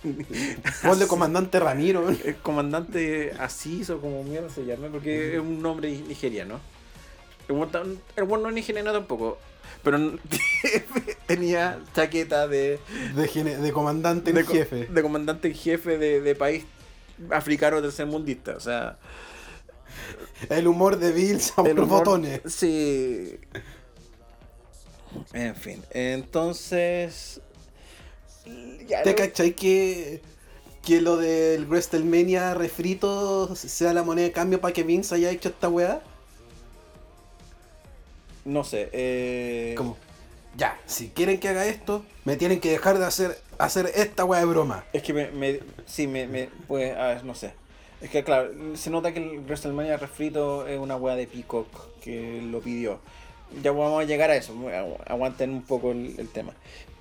Ponle 0.83 1.07
comandante 1.07 1.59
Ramiro. 1.61 2.09
el 2.09 2.37
comandante 2.37 3.33
Asís 3.39 3.91
o 3.91 4.01
como 4.01 4.23
mierda 4.25 4.49
se 4.49 4.65
llama, 4.65 4.89
porque 4.93 5.35
es 5.35 5.41
un 5.41 5.61
nombre 5.63 5.91
nigeriano. 5.91 6.61
El 7.49 7.57
buen 7.57 7.71
tam- 7.71 7.99
el 8.17 8.25
buen 8.25 8.43
no 8.43 8.49
es 8.49 8.55
nigeriano 8.55 8.93
tampoco, 8.93 9.39
pero 9.83 9.99
tenía 11.27 11.79
chaqueta 11.95 12.47
de, 12.49 12.79
De, 13.17 13.29
gene- 13.29 13.57
de 13.57 13.73
comandante 13.73 14.31
en 14.31 14.37
de, 14.37 14.45
jefe. 14.45 14.87
de 14.87 15.03
comandante 15.03 15.49
en 15.49 15.55
jefe 15.55 15.99
de, 15.99 16.21
de 16.21 16.35
país 16.37 16.65
africano 17.31 17.81
tercermundista. 17.83 18.57
O 18.57 18.61
sea, 18.61 18.99
El 20.51 20.67
humor 20.67 20.99
de 20.99 21.09
el 21.31 21.75
por 21.75 21.85
humor- 21.85 21.99
botones. 21.99 22.41
Sí. 22.47 23.39
En 25.33 25.55
fin, 25.55 25.83
entonces. 25.91 27.41
ya 28.87 29.03
¿Te 29.03 29.11
lo- 29.11 29.17
cachai 29.17 29.53
que, 29.55 30.23
que 30.83 31.01
lo 31.01 31.17
del 31.19 31.67
WrestleMania 31.67 32.55
refrito 32.55 33.55
sea 33.55 33.93
la 33.93 34.03
moneda 34.03 34.27
de 34.27 34.33
cambio 34.33 34.61
para 34.61 34.73
que 34.73 34.83
Vince 34.83 35.15
haya 35.15 35.31
hecho 35.31 35.51
esta 35.51 35.69
weá? 35.69 36.01
No 38.45 38.65
sé. 38.65 38.89
Eh... 38.93 39.75
Como, 39.77 39.97
ya, 40.57 40.79
si 40.87 41.09
quieren 41.11 41.39
que 41.39 41.49
haga 41.49 41.67
esto, 41.67 42.05
me 42.25 42.37
tienen 42.37 42.61
que 42.61 42.71
dejar 42.73 42.99
de 42.99 43.05
hacer, 43.05 43.41
hacer 43.59 43.91
esta 43.95 44.25
weá 44.25 44.41
de 44.41 44.47
broma. 44.47 44.85
Es 44.93 45.03
que 45.03 45.13
me, 45.13 45.31
me 45.31 45.61
sí, 45.87 46.07
me, 46.07 46.27
me, 46.27 46.49
pues, 46.67 46.97
a 46.97 47.07
ver, 47.09 47.25
no 47.25 47.35
sé. 47.35 47.55
Es 48.03 48.11
que 48.11 48.25
claro, 48.25 48.51
se 48.75 48.91
nota 48.91 49.13
que 49.13 49.21
el 49.21 49.41
WrestleMania 49.41 49.97
refrito 49.97 50.67
es 50.67 50.79
una 50.79 50.97
wea 50.97 51.15
de 51.15 51.27
Peacock 51.27 51.69
que 52.03 52.43
lo 52.43 52.61
pidió. 52.61 52.99
Ya 53.63 53.71
vamos 53.71 54.03
a 54.03 54.05
llegar 54.05 54.31
a 54.31 54.37
eso, 54.37 54.55
agu- 54.55 54.99
aguanten 55.07 55.51
un 55.51 55.63
poco 55.63 55.93
el, 55.93 56.15
el 56.19 56.29
tema. 56.29 56.53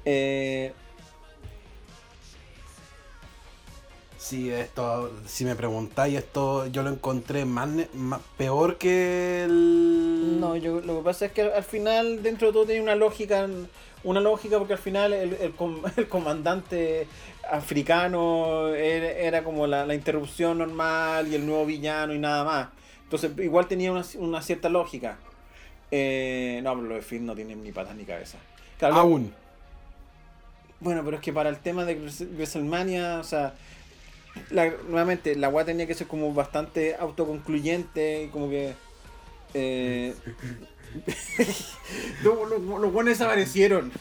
Eh, 0.06 0.74
Si 4.18 4.52
esto, 4.52 5.12
si 5.26 5.46
me 5.46 5.56
preguntáis 5.56 6.16
esto, 6.16 6.68
yo 6.68 6.84
lo 6.84 6.92
encontré 6.92 7.44
más, 7.44 7.68
más- 7.96 8.22
peor 8.38 8.78
que 8.78 9.44
el. 9.46 10.40
no, 10.40 10.56
yo 10.56 10.80
lo 10.80 10.98
que 10.98 11.04
pasa 11.04 11.26
es 11.26 11.32
que 11.32 11.42
al, 11.42 11.54
al 11.54 11.64
final 11.64 12.22
dentro 12.22 12.48
de 12.48 12.54
todo 12.54 12.66
tiene 12.68 12.82
una 12.82 12.94
lógica, 12.96 13.50
una 14.04 14.20
lógica 14.20 14.58
porque 14.58 14.74
al 14.74 14.80
final 14.80 15.14
el, 15.14 15.34
el, 15.34 15.52
com- 15.54 15.82
el 15.98 16.08
comandante 16.08 17.08
africano 17.52 18.70
era, 18.70 19.12
era 19.12 19.44
como 19.44 19.68
la, 19.68 19.86
la 19.86 19.94
interrupción 19.96 20.58
normal 20.60 21.28
y 21.28 21.36
el 21.36 21.46
nuevo 21.46 21.66
villano 21.66 22.14
y 22.14 22.20
nada 22.20 22.44
más. 22.44 22.68
Entonces 23.04 23.32
igual 23.40 23.68
tenía 23.68 23.92
una, 23.92 24.06
una 24.16 24.42
cierta 24.42 24.70
lógica. 24.70 25.18
Eh, 25.92 26.62
no, 26.64 26.74
pero 26.76 26.88
lo 26.88 26.96
de 26.96 27.02
Finn 27.02 27.26
no 27.26 27.36
tiene 27.36 27.56
ni 27.56 27.72
patas 27.72 27.96
ni 27.96 28.06
cabeza. 28.06 28.38
Claro, 28.80 28.96
Aún. 28.96 29.34
bueno, 30.80 31.04
pero 31.04 31.18
es 31.18 31.22
que 31.24 31.34
para 31.34 31.50
el 31.50 31.58
tema 31.60 31.84
de 31.86 32.00
Wres- 32.02 32.28
WrestleMania, 32.36 33.20
o 33.20 33.24
sea, 33.26 33.54
la- 34.50 34.74
nuevamente, 34.88 35.36
la 35.36 35.50
weá 35.50 35.66
tenía 35.66 35.86
que 35.88 35.94
ser 35.94 36.08
como 36.08 36.34
bastante 36.34 36.96
autoconcluyente 36.96 38.24
y 38.24 38.28
como 38.30 38.50
que. 38.50 38.74
Eh, 39.54 40.16
lo- 42.24 42.46
lo- 42.46 42.80
los 42.80 42.92
buenos 42.94 43.18
desaparecieron. 43.18 43.92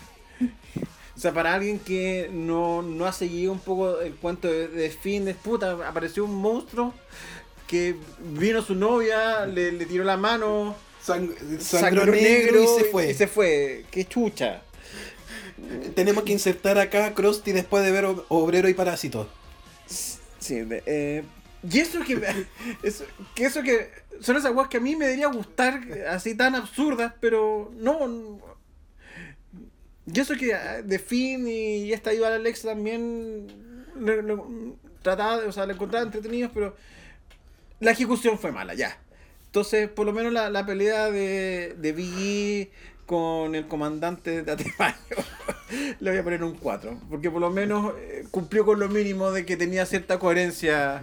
O 1.17 1.21
sea, 1.21 1.33
para 1.35 1.53
alguien 1.55 1.79
que 1.79 2.31
no, 2.33 2.81
no 2.83 3.05
ha 3.07 3.13
seguido 3.13 3.53
un 3.53 3.59
poco 3.61 4.01
el 4.01 4.15
cuento 4.15 4.49
de, 4.49 4.69
de 4.69 4.91
Finn, 4.91 5.27
de 5.27 5.35
puta, 5.35 5.73
apareció 5.87 6.25
un 6.25 6.35
monstruo 6.37 6.95
que 7.67 7.95
vino 8.21 8.63
su 8.63 8.75
novia, 8.75 9.45
le, 9.47 9.73
le 9.73 9.85
tiró 9.87 10.03
la 10.05 10.17
mano, 10.17 10.75
Sang- 11.07 11.35
sangró 11.61 12.03
sangró 12.05 12.07
negro 12.07 12.63
y 12.63 12.67
se 12.67 12.85
fue. 12.85 13.11
Y 13.11 13.15
se 13.15 13.27
fue. 13.27 13.85
Qué 13.91 14.07
chucha. 14.07 14.63
Tenemos 15.95 16.25
que 16.25 16.33
insertar 16.33 16.79
acá 16.79 17.05
a 17.07 17.15
Krusty 17.15 17.53
después 17.53 17.85
de 17.85 17.91
ver 17.93 18.07
Obrero 18.29 18.69
y 18.71 18.75
Parásito. 18.75 19.29
Sí, 19.87 20.65
eh, 20.87 21.23
y 21.63 21.79
eso 21.81 22.01
que, 22.05 22.15
eso, 22.83 23.05
que 23.35 23.45
eso 23.45 23.63
que 23.63 23.91
son 24.21 24.37
esas 24.37 24.55
weas 24.55 24.69
que 24.69 24.77
a 24.79 24.81
mí 24.81 24.97
me 24.97 25.05
debería 25.07 25.29
gustar, 25.29 25.81
así 26.09 26.35
tan 26.35 26.55
absurdas, 26.55 27.15
pero 27.21 27.71
no. 27.77 28.41
Y 30.13 30.19
eso 30.21 30.35
que 30.35 30.55
ah, 30.55 30.83
de 30.83 30.99
Finn 30.99 31.47
y 31.47 31.93
esta 31.93 32.13
Iba 32.13 32.29
Alex 32.35 32.63
también 32.63 33.47
le- 33.99 34.23
le- 34.23 34.37
trataba, 35.03 35.37
o 35.47 35.53
sea, 35.53 35.67
le 35.67 35.75
encontraba 35.75 36.05
entretenidos, 36.05 36.51
pero 36.53 36.77
la 37.81 37.93
ejecución 37.93 38.39
fue 38.39 38.53
mala, 38.53 38.75
ya. 38.75 38.99
Entonces, 39.47 39.89
por 39.89 40.07
lo 40.07 40.13
menos 40.13 40.33
la, 40.33 40.51
la 40.51 40.65
pelea 40.67 41.11
de, 41.11 41.75
de 41.79 41.93
Big 41.93 42.13
E 42.19 42.71
con 43.07 43.55
el 43.55 43.67
comandante 43.67 44.43
de 44.43 44.53
Atepayo. 44.53 44.97
Le 46.01 46.11
voy 46.11 46.19
a 46.19 46.25
poner 46.25 46.45
un 46.45 46.55
4. 46.57 47.01
Porque 47.09 47.31
por 47.31 47.41
lo 47.41 47.51
menos 47.51 47.93
eh, 47.99 48.25
cumplió 48.31 48.65
con 48.65 48.79
lo 48.79 48.89
mínimo 48.89 49.33
de 49.33 49.45
que 49.47 49.57
tenía 49.57 49.87
cierta 49.87 50.19
coherencia 50.21 51.03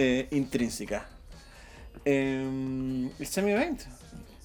eh, 0.00 0.28
intrínseca. 0.30 1.08
Eh, 2.04 3.10
el 3.18 3.26
semi-event. 3.26 3.82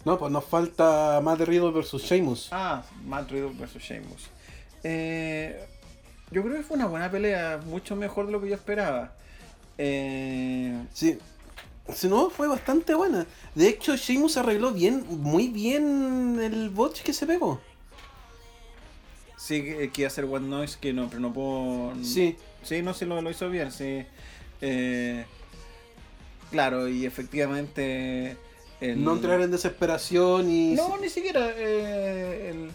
No, 0.03 0.17
pues 0.17 0.31
nos 0.31 0.43
falta 0.45 1.21
Matt 1.23 1.41
Riddle 1.41 1.71
versus 1.71 2.03
Sheamus. 2.03 2.49
Ah, 2.51 2.83
Matt 3.05 3.29
Riddle 3.31 3.53
versus 3.57 3.81
Sheamus. 3.81 4.23
Eh, 4.83 5.63
yo 6.31 6.41
creo 6.43 6.55
que 6.57 6.63
fue 6.63 6.75
una 6.75 6.87
buena 6.87 7.09
pelea, 7.11 7.61
mucho 7.65 7.95
mejor 7.95 8.25
de 8.25 8.31
lo 8.31 8.41
que 8.41 8.49
yo 8.49 8.55
esperaba. 8.55 9.13
Eh, 9.77 10.75
Sí. 10.93 11.17
Si 11.93 12.07
no, 12.07 12.29
fue 12.29 12.47
bastante 12.47 12.95
buena. 12.95 13.25
De 13.55 13.67
hecho, 13.67 13.95
Sheamus 13.97 14.37
arregló 14.37 14.71
bien, 14.71 15.05
muy 15.21 15.49
bien 15.49 16.39
el 16.41 16.69
botch 16.69 17.01
que 17.03 17.11
se 17.13 17.25
pegó. 17.27 17.59
sí, 19.37 19.61
que 19.61 19.91
que 19.91 20.01
iba 20.01 20.07
a 20.07 20.11
hacer 20.11 20.23
One 20.23 20.47
Noise, 20.47 20.77
que 20.79 20.93
no, 20.93 21.07
pero 21.09 21.19
no 21.19 21.33
puedo. 21.33 21.93
Sí. 22.01 22.37
Sí, 22.63 22.81
no, 22.81 22.93
sí 22.93 23.03
lo, 23.05 23.21
lo 23.21 23.29
hizo 23.29 23.49
bien, 23.49 23.71
sí. 23.73 24.05
Eh, 24.61 25.25
claro, 26.53 26.87
y 26.87 27.05
efectivamente. 27.07 28.37
el- 28.79 29.03
No 29.03 29.13
entrar 29.13 29.41
en 29.41 29.49
desesperación 29.49 30.51
y... 30.51 30.75
No, 30.75 30.97
ni 30.99 31.09
siquiera. 31.09 31.49
eh, 31.57 32.51
el, 32.51 32.69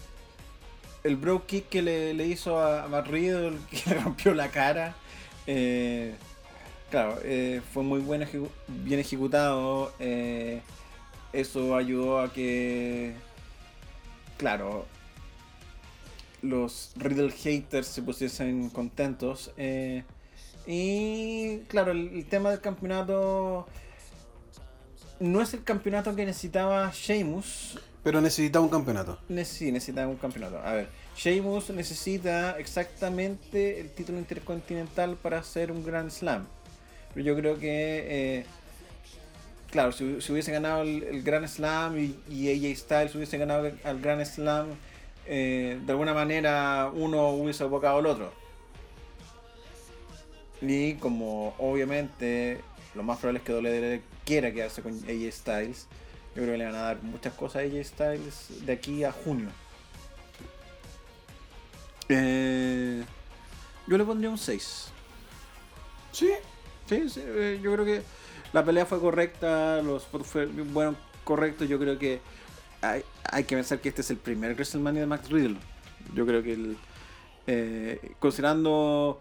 el 1.05 1.17
bro 1.17 1.47
kick 1.47 1.69
que 1.69 1.81
le, 1.81 2.13
le 2.13 2.27
hizo 2.27 2.59
a 2.59 2.89
Matt 2.89 3.07
Riddle, 3.07 3.57
que 3.71 3.91
le 3.95 4.01
rompió 4.01 4.35
la 4.35 4.49
cara. 4.51 4.97
eh, 5.47 6.13
claro, 6.91 7.19
eh, 7.23 7.61
fue 7.73 7.85
muy 7.85 8.01
buen 8.01 8.23
ejecu- 8.23 8.51
bien 8.67 8.99
ejecutado. 8.99 9.93
eso 11.33 11.77
ayudó 11.77 12.21
a 12.21 12.33
que. 12.33 13.15
Claro. 14.39 14.87
Los 16.43 16.93
Riddle 16.97 17.31
haters 17.31 17.87
se 17.87 18.03
pusiesen 18.03 18.71
contentos. 18.71 19.53
Y 20.71 21.61
claro, 21.69 21.93
el, 21.93 22.09
el 22.15 22.27
tema 22.27 22.51
del 22.51 22.61
campeonato 22.61 23.67
no 25.21 25.41
es 25.43 25.55
el 25.55 25.65
campeonato 25.65 26.15
que 26.15 26.25
necesitaba 26.27 26.91
Sheamus. 26.95 27.79
Pero 28.05 28.21
necesitaba 28.21 28.65
un 28.65 28.71
campeonato. 28.71 29.19
Ne- 29.29 29.45
Sí, 29.45 29.73
necesita 29.73 30.07
un 30.07 30.17
campeonato. 30.17 30.59
A 30.59 30.73
ver, 30.75 30.89
Sheamus 31.17 31.71
necesita 31.71 32.59
exactamente 32.59 33.81
el 33.81 33.91
título 33.91 34.19
intercontinental 34.19 35.17
para 35.17 35.39
hacer 35.39 35.73
un 35.73 35.85
Grand 35.85 36.11
Slam. 36.11 36.47
Pero 37.15 37.27
yo 37.27 37.35
creo 37.37 37.59
que, 37.59 38.05
eh, 38.41 38.47
claro, 39.71 39.91
si, 39.93 40.21
si 40.21 40.33
hubiese 40.33 40.53
ganado 40.53 40.83
el, 40.83 41.03
el 41.03 41.23
Grand 41.23 41.49
Slam 41.49 41.99
y, 41.99 42.15
y 42.31 42.51
AJ 42.69 42.77
Styles 42.79 43.15
hubiese 43.15 43.39
ganado 43.39 43.67
el, 43.67 43.79
el 43.83 44.01
Grand 44.01 44.25
Slam, 44.25 44.69
eh, 45.27 45.81
de 45.85 45.93
alguna 45.93 46.15
manera 46.15 46.91
uno 46.95 47.31
hubiese 47.31 47.65
abocado 47.65 47.99
al 47.99 48.07
otro. 48.07 48.33
Y 50.61 50.95
como 50.95 51.55
obviamente 51.59 52.61
lo 52.95 53.03
más 53.03 53.19
probable 53.19 53.39
es 53.39 53.45
que 53.45 53.53
WWE 53.53 54.03
quiera 54.25 54.53
quedarse 54.53 54.83
con 54.83 54.93
AJ 54.93 55.33
Styles, 55.33 55.87
yo 56.35 56.43
creo 56.43 56.53
que 56.53 56.59
le 56.59 56.65
van 56.65 56.75
a 56.75 56.83
dar 56.83 57.03
muchas 57.03 57.33
cosas 57.35 57.63
a 57.63 57.67
AJ 57.67 57.85
Styles 57.85 58.67
de 58.67 58.73
aquí 58.73 59.05
a 59.05 59.13
junio. 59.13 59.49
Eh, 62.09 63.05
yo 63.87 63.99
le 63.99 64.05
pondría 64.05 64.31
un 64.31 64.39
6. 64.39 64.89
Sí. 66.13 66.31
Sí, 66.89 67.11
sí, 67.11 67.21
eh, 67.23 67.61
yo 67.63 67.71
creo 67.75 67.85
que 67.85 68.03
la 68.55 68.65
pelea 68.65 68.87
fue 68.87 68.99
correcta, 68.99 69.83
los 69.83 70.05
spots 70.05 70.27
fueron 70.27 70.73
bueno, 70.73 70.97
correctos. 71.23 71.69
Yo 71.69 71.79
creo 71.79 71.99
que 71.99 72.21
hay, 72.81 73.03
hay 73.25 73.45
que 73.45 73.57
pensar 73.57 73.81
que 73.81 73.91
este 73.91 74.01
es 74.01 74.11
el 74.11 74.17
primer 74.17 74.55
WrestleMania 74.55 75.03
de 75.03 75.07
Max 75.07 75.29
Riddle. 75.29 75.59
Yo 76.15 76.25
creo 76.25 76.43
que 76.43 76.55
el, 76.55 76.79
eh, 77.47 78.15
considerando 78.19 79.21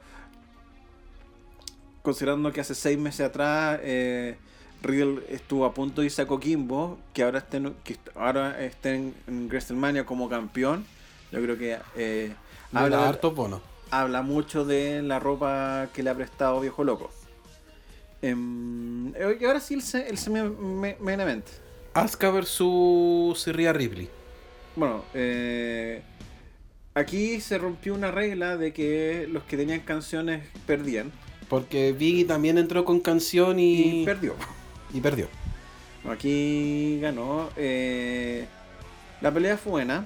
considerando 2.08 2.54
que 2.54 2.62
hace 2.62 2.74
seis 2.74 2.98
meses 2.98 3.20
atrás 3.28 3.82
eh, 3.84 4.38
Riddle 4.82 5.22
estuvo 5.28 5.66
a 5.66 5.74
punto 5.74 6.00
de 6.00 6.06
irse 6.06 6.22
a 6.22 6.26
Coquimbo, 6.26 6.98
que 7.14 7.24
ahora 7.24 7.40
esté 7.40 7.58
en, 7.58 7.74
que 7.84 7.98
ahora 8.16 8.64
esté 8.64 8.96
en, 8.96 9.14
en 9.28 9.48
WrestleMania 9.50 10.06
como 10.06 10.30
campeón. 10.30 10.86
Yo 11.34 11.42
creo 11.42 11.58
que 11.58 11.78
eh, 11.98 12.32
habla, 12.72 13.12
bonos. 13.36 13.62
habla 13.92 14.22
mucho 14.22 14.64
de 14.64 15.02
la 15.02 15.20
ropa 15.20 15.90
que 15.94 16.02
le 16.02 16.10
ha 16.12 16.16
prestado 16.16 16.62
Viejo 16.62 16.86
Loco. 16.86 17.10
Em, 18.22 19.10
y 19.10 19.46
ahora 19.46 19.60
sí 19.60 19.74
el, 19.74 19.82
el 20.08 20.18
semi 20.18 20.40
me- 20.42 20.96
main 21.02 21.20
event. 21.20 21.46
Asuka 21.94 22.30
versus 22.32 23.46
Rhea 23.48 23.74
Ripley. 23.74 24.10
Bueno, 24.78 25.04
eh, 25.14 26.02
aquí 26.94 27.42
se 27.42 27.58
rompió 27.58 27.94
una 27.94 28.12
regla 28.12 28.56
de 28.56 28.72
que 28.72 29.28
los 29.30 29.44
que 29.44 29.58
tenían 29.58 29.82
canciones 29.82 30.48
perdían. 30.66 31.12
Porque 31.50 31.94
Biggie 31.94 32.26
también 32.26 32.58
entró 32.58 32.84
con 32.86 33.00
canción 33.00 33.58
Y 33.60 34.02
y, 34.02 34.06
perdió. 34.06 34.36
y 34.94 35.00
perdió. 35.02 35.28
Aquí 36.10 37.00
ganó. 37.02 37.50
eh, 37.56 38.46
la 39.22 39.32
pelea 39.34 39.58
fue 39.58 39.72
buena. 39.72 40.06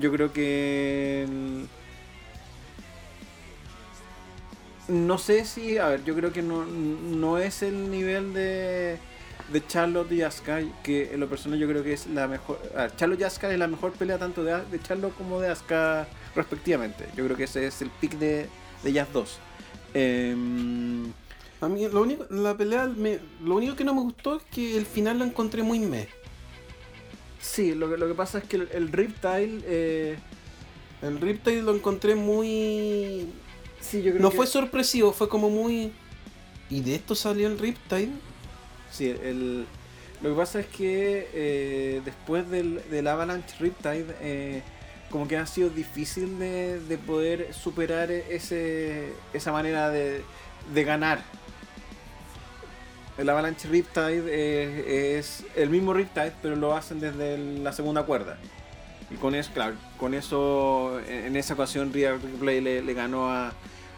Yo 0.00 0.10
creo 0.12 0.32
que. 0.32 1.22
el- 1.24 1.68
No 4.88 5.18
sé 5.18 5.44
si. 5.44 5.78
A 5.78 5.88
ver, 5.88 6.04
yo 6.04 6.14
creo 6.14 6.32
que 6.32 6.42
no, 6.42 6.64
no 6.64 7.38
es 7.38 7.62
el 7.62 7.90
nivel 7.90 8.32
de. 8.32 8.98
De 9.52 9.64
Charlotte 9.64 10.10
y 10.10 10.22
Asuka, 10.22 10.58
que 10.82 11.14
en 11.14 11.20
lo 11.20 11.28
personal 11.28 11.56
yo 11.60 11.68
creo 11.68 11.84
que 11.84 11.92
es 11.92 12.08
la 12.08 12.26
mejor. 12.26 12.60
A 12.76 12.82
ver, 12.82 12.96
Charlotte 12.96 13.20
y 13.20 13.24
Asuka 13.24 13.52
es 13.52 13.58
la 13.58 13.68
mejor 13.68 13.92
pelea 13.92 14.18
tanto 14.18 14.42
de, 14.42 14.60
de 14.64 14.82
Charlotte 14.82 15.14
como 15.16 15.38
de 15.40 15.48
Asuka 15.48 16.08
respectivamente. 16.34 17.04
Yo 17.16 17.24
creo 17.24 17.36
que 17.36 17.44
ese 17.44 17.64
es 17.64 17.80
el 17.80 17.90
pick 17.90 18.14
de, 18.18 18.48
de 18.82 18.90
ellas 18.90 19.06
dos. 19.12 19.38
Em, 19.94 21.12
A 21.60 21.68
mí 21.68 21.88
lo 21.88 22.02
único, 22.02 22.26
la 22.30 22.54
pelea, 22.56 22.86
me- 22.86 23.18
lo 23.42 23.56
único 23.56 23.74
que 23.76 23.84
no 23.84 23.94
me 23.94 24.02
gustó 24.02 24.36
es 24.36 24.42
que 24.50 24.76
el 24.76 24.84
final 24.84 25.18
lo 25.18 25.24
encontré 25.24 25.62
muy 25.62 25.78
meh. 25.80 26.06
sí, 27.40 27.74
lo 27.74 27.88
que, 27.88 27.96
lo 27.96 28.06
que 28.08 28.14
pasa 28.14 28.38
es 28.38 28.44
que 28.44 28.56
el, 28.56 28.68
el 28.72 28.92
Riptile. 28.92 29.60
Eh, 29.66 30.16
El 31.02 31.20
Riptide 31.20 31.60
lo 31.62 31.74
encontré 31.74 32.14
muy... 32.14 33.28
sí, 33.80 34.02
yo 34.02 34.10
creo 34.12 34.22
No 34.22 34.30
que- 34.30 34.36
fue 34.36 34.46
sorpresivo, 34.46 35.12
fue 35.12 35.28
como 35.28 35.50
muy... 35.50 35.92
¿Y 36.70 36.80
de 36.80 36.94
esto 36.96 37.14
salió 37.14 37.46
el 37.48 37.58
Riptide? 37.58 38.10
Sí, 38.90 39.08
el, 39.10 39.66
lo 40.22 40.30
que 40.30 40.36
pasa 40.36 40.60
es 40.60 40.66
que 40.66 41.28
eh, 41.34 42.00
después 42.04 42.48
del, 42.50 42.80
del 42.90 43.06
Avalanche 43.06 43.54
Riptide, 43.60 44.06
eh, 44.20 44.62
como 45.10 45.28
que 45.28 45.36
ha 45.36 45.46
sido 45.46 45.70
difícil 45.70 46.38
de, 46.38 46.80
de 46.80 46.98
poder 46.98 47.54
superar 47.54 48.10
ese, 48.10 49.12
esa 49.32 49.52
manera 49.52 49.90
de, 49.90 50.22
de 50.72 50.84
ganar. 50.84 51.22
El 53.18 53.28
Avalanche 53.30 53.66
Riptide 53.68 54.24
eh, 54.28 55.18
es 55.18 55.44
el 55.54 55.70
mismo 55.70 55.94
Riptide, 55.94 56.34
pero 56.42 56.54
lo 56.56 56.76
hacen 56.76 57.00
desde 57.00 57.38
la 57.38 57.72
segunda 57.72 58.02
cuerda. 58.02 58.36
Y 59.10 59.14
con 59.14 59.34
eso, 59.34 59.52
claro, 59.54 59.76
con 59.96 60.14
eso, 60.14 61.00
en, 61.08 61.36
esa 61.36 61.54
ocasión 61.54 61.92
Rhea 61.92 62.14
Ripley 62.16 62.60
le, 62.60 62.82
le 62.82 62.94
ganó 62.94 63.30
a, 63.30 63.52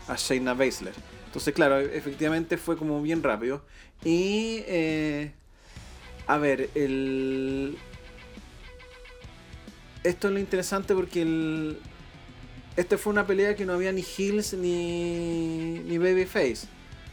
a 0.06 0.16
Shayna 0.16 0.54
Baszler. 0.54 0.94
Entonces, 1.26 1.52
claro, 1.52 1.78
efectivamente 1.78 2.56
fue 2.58 2.76
como 2.76 3.02
bien 3.02 3.22
rápido. 3.22 3.62
Y, 4.04 4.62
eh, 4.66 5.32
a 6.26 6.38
ver, 6.38 6.70
el... 6.74 7.76
Esto 10.08 10.28
es 10.28 10.32
lo 10.32 10.40
interesante 10.40 10.94
porque 10.94 11.20
el... 11.20 11.78
Este 12.76 12.96
fue 12.96 13.12
una 13.12 13.26
pelea 13.26 13.54
que 13.54 13.66
no 13.66 13.74
había 13.74 13.92
ni 13.92 14.02
heels 14.02 14.54
ni, 14.54 15.80
ni 15.80 15.98
babyface. 15.98 16.66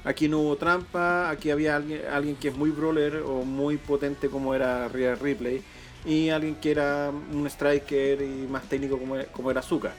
Aquí 0.06 0.30
no 0.30 0.40
hubo 0.40 0.56
trampa, 0.56 1.30
aquí 1.30 1.52
había 1.52 1.76
alguien, 1.76 2.04
alguien 2.10 2.38
que 2.38 2.48
es 2.48 2.56
muy 2.56 2.70
brawler 2.70 3.18
o 3.18 3.44
muy 3.44 3.76
potente 3.76 4.30
como 4.30 4.56
era 4.56 4.88
Rhea 4.88 5.16
Ripley 5.16 5.62
y 6.06 6.30
alguien 6.30 6.56
que 6.56 6.72
era 6.72 7.12
un 7.34 7.46
striker 7.48 8.22
y 8.22 8.48
más 8.48 8.64
técnico 8.70 8.98
como, 8.98 9.18
como 9.34 9.52
era 9.52 9.62
Zuka. 9.62 9.92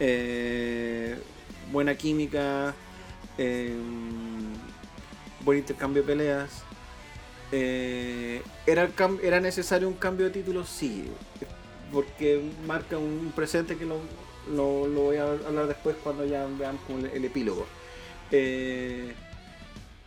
Eh, 0.00 1.16
buena 1.70 1.94
química, 1.94 2.74
eh, 3.38 3.76
buen 5.44 5.58
intercambio 5.58 6.02
de 6.02 6.08
peleas. 6.08 6.64
Eh, 7.52 8.42
¿era, 8.66 8.90
¿Era 9.22 9.38
necesario 9.38 9.86
un 9.86 9.94
cambio 9.94 10.26
de 10.26 10.32
título? 10.32 10.66
Sí, 10.66 11.04
porque 11.94 12.42
marca 12.66 12.98
un 12.98 13.32
presente 13.34 13.76
que 13.76 13.86
lo, 13.86 13.98
lo- 14.54 14.86
lo 14.88 15.00
voy 15.02 15.16
a 15.16 15.22
hablar 15.30 15.66
después 15.68 15.96
cuando 16.02 16.26
ya 16.26 16.46
veamos 16.58 16.82
el, 16.90 17.06
el 17.06 17.24
epílogo. 17.24 17.64
Eh, 18.30 19.14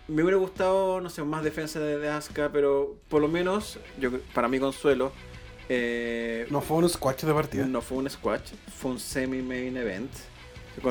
me 0.07 0.21
hubiera 0.23 0.37
gustado, 0.37 1.01
no 1.01 1.09
sé, 1.09 1.23
más 1.23 1.43
defensa 1.43 1.79
de, 1.79 1.97
de 1.97 2.09
Asuka, 2.09 2.49
pero 2.51 2.95
por 3.09 3.21
lo 3.21 3.27
menos, 3.27 3.79
yo 3.99 4.11
para 4.33 4.47
mi 4.47 4.59
consuelo, 4.59 5.11
eh, 5.69 6.45
No 6.49 6.61
fue 6.61 6.77
un 6.77 6.89
squash 6.89 7.23
de 7.23 7.33
partida. 7.33 7.65
no 7.65 7.81
fue 7.81 7.97
un 7.97 8.09
squash, 8.09 8.51
fue 8.79 8.91
un 8.91 8.99
semi-main 8.99 9.75
event. 9.77 10.11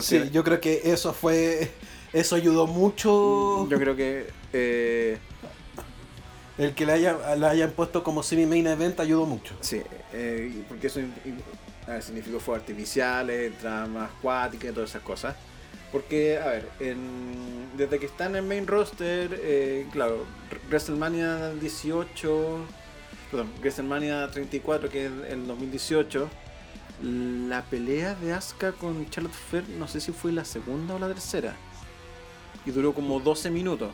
Sí, 0.00 0.30
yo 0.32 0.42
creo 0.42 0.60
que 0.60 0.80
eso 0.84 1.12
fue... 1.12 1.70
Eso 2.12 2.34
ayudó 2.36 2.66
mucho. 2.66 3.68
Yo 3.68 3.78
creo 3.78 3.94
que 3.94 4.26
eh, 4.52 5.18
El 6.58 6.74
que 6.74 6.86
le, 6.86 6.92
haya, 6.92 7.36
le 7.36 7.46
hayan 7.46 7.70
puesto 7.72 8.02
como 8.02 8.22
semi-main 8.22 8.66
event 8.66 8.98
ayudó 9.00 9.26
mucho. 9.26 9.54
Sí, 9.60 9.82
eh, 10.12 10.64
porque 10.68 10.86
eso 10.86 11.00
significó 12.00 12.40
fuegos 12.40 12.62
artificiales, 12.62 13.58
tramas 13.58 14.10
acuáticas 14.10 14.70
y 14.70 14.74
todas 14.74 14.90
esas 14.90 15.02
cosas. 15.02 15.36
Porque, 15.92 16.38
a 16.38 16.46
ver, 16.46 16.68
desde 17.76 17.98
que 17.98 18.06
están 18.06 18.32
en 18.32 18.36
el 18.36 18.42
main 18.42 18.66
roster, 18.66 19.38
eh, 19.42 19.86
claro, 19.92 20.26
WrestleMania 20.68 21.50
18, 21.52 22.58
perdón, 23.30 23.50
WrestleMania 23.60 24.28
34, 24.30 24.88
que 24.90 25.06
es 25.06 25.12
el 25.30 25.46
2018, 25.46 26.28
la 27.02 27.62
pelea 27.62 28.14
de 28.14 28.32
Asuka 28.32 28.72
con 28.72 29.08
Charlotte 29.10 29.32
Flair, 29.32 29.68
no 29.78 29.86
sé 29.86 30.00
si 30.00 30.12
fue 30.12 30.32
la 30.32 30.44
segunda 30.44 30.94
o 30.94 30.98
la 30.98 31.08
tercera. 31.08 31.54
Y 32.64 32.70
duró 32.70 32.92
como 32.92 33.20
12 33.20 33.50
minutos. 33.50 33.92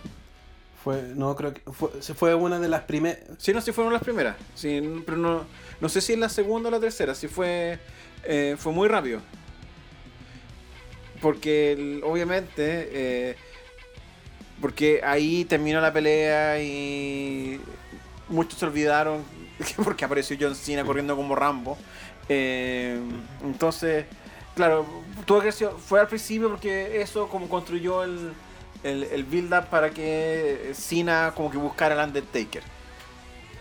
Fue, 0.82 1.02
no 1.14 1.36
creo 1.36 1.54
que 1.54 1.60
fue, 1.70 1.90
fue 2.00 2.34
una 2.34 2.58
de 2.58 2.68
las 2.68 2.82
primeras. 2.82 3.20
Sí, 3.38 3.52
no, 3.52 3.60
sí 3.60 3.70
fueron 3.70 3.92
las 3.92 4.02
primeras. 4.02 4.36
Sí, 4.54 5.02
pero 5.06 5.16
no, 5.16 5.44
no 5.80 5.88
sé 5.88 6.00
si 6.00 6.14
es 6.14 6.18
la 6.18 6.28
segunda 6.28 6.68
o 6.68 6.72
la 6.72 6.80
tercera. 6.80 7.14
Sí 7.14 7.28
fue, 7.28 7.78
eh, 8.24 8.56
fue 8.58 8.72
muy 8.72 8.88
rápido. 8.88 9.20
Porque 11.20 12.00
obviamente, 12.04 12.88
eh, 12.92 13.36
porque 14.60 15.00
ahí 15.04 15.44
terminó 15.44 15.80
la 15.80 15.92
pelea 15.92 16.60
y 16.60 17.60
muchos 18.28 18.58
se 18.58 18.66
olvidaron 18.66 19.22
porque 19.84 20.04
apareció 20.04 20.36
John 20.40 20.56
Cena 20.56 20.84
corriendo 20.84 21.14
como 21.14 21.36
Rambo. 21.36 21.78
Eh, 22.28 22.98
entonces, 23.44 24.06
claro, 24.56 24.84
tuvo 25.26 25.40
que 25.40 25.52
fue 25.52 26.00
al 26.00 26.08
principio 26.08 26.48
porque 26.48 27.00
eso 27.00 27.28
como 27.28 27.48
construyó 27.48 28.02
el, 28.02 28.32
el, 28.82 29.24
build-up 29.24 29.66
para 29.66 29.90
que 29.90 30.72
Cena 30.74 31.32
como 31.34 31.50
que 31.50 31.58
buscara 31.58 32.00
al 32.00 32.08
Undertaker. 32.08 32.62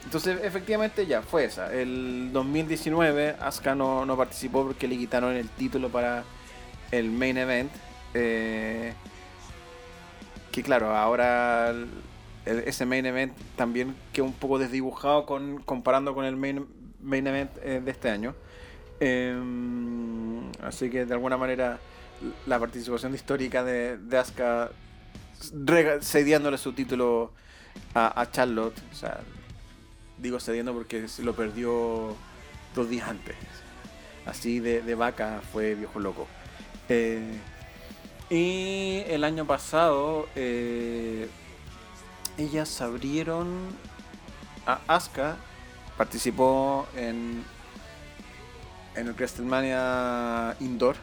Entonces, 0.03 0.39
efectivamente, 0.43 1.05
ya 1.05 1.21
fue 1.21 1.45
esa. 1.45 1.73
El 1.73 2.31
2019, 2.33 3.35
Asuka 3.39 3.75
no, 3.75 4.05
no 4.05 4.17
participó 4.17 4.65
porque 4.65 4.87
le 4.87 4.97
quitaron 4.97 5.35
el 5.35 5.49
título 5.49 5.89
para 5.89 6.23
el 6.91 7.09
main 7.11 7.37
event. 7.37 7.71
Eh, 8.13 8.93
que 10.51 10.63
claro, 10.63 10.95
ahora 10.95 11.73
ese 12.45 12.85
main 12.85 13.05
event 13.05 13.33
también 13.55 13.95
quedó 14.11 14.25
un 14.25 14.33
poco 14.33 14.59
desdibujado 14.59 15.25
con, 15.25 15.61
comparando 15.61 16.13
con 16.13 16.25
el 16.25 16.35
main, 16.35 16.65
main 17.01 17.27
event 17.27 17.51
eh, 17.61 17.81
de 17.83 17.91
este 17.91 18.09
año. 18.09 18.35
Em, 18.99 20.51
así 20.61 20.89
que 20.89 21.05
de 21.05 21.13
alguna 21.13 21.37
manera 21.37 21.79
la 22.45 22.59
participación 22.59 23.15
histórica 23.15 23.63
de, 23.63 23.97
de 23.97 24.17
Asuka 24.17 24.71
cediéndole 26.01 26.57
su 26.57 26.73
título 26.73 27.31
a, 27.93 28.27
Charlotte. 28.31 28.79
O 28.91 28.95
sea, 28.95 29.19
digo 30.17 30.39
cediendo 30.39 30.73
porque 30.73 31.05
lo 31.23 31.35
perdió 31.35 32.15
dos 32.75 32.89
días 32.89 33.09
antes. 33.09 33.35
Así 34.25 34.59
de, 34.59 34.81
de 34.81 34.95
vaca 34.95 35.41
fue 35.51 35.75
viejo 35.75 35.99
loco. 35.99 36.27
Eh, 36.89 37.39
y 38.29 39.03
el 39.07 39.23
año 39.23 39.45
pasado 39.45 40.27
eh, 40.35 41.27
ellas 42.37 42.81
abrieron 42.81 43.47
a 44.65 44.79
Asuka, 44.87 45.35
participó 45.97 46.87
en, 46.95 47.43
en 48.95 49.07
el 49.07 49.13
WrestleMania 49.13 50.55
Indoor, 50.59 50.95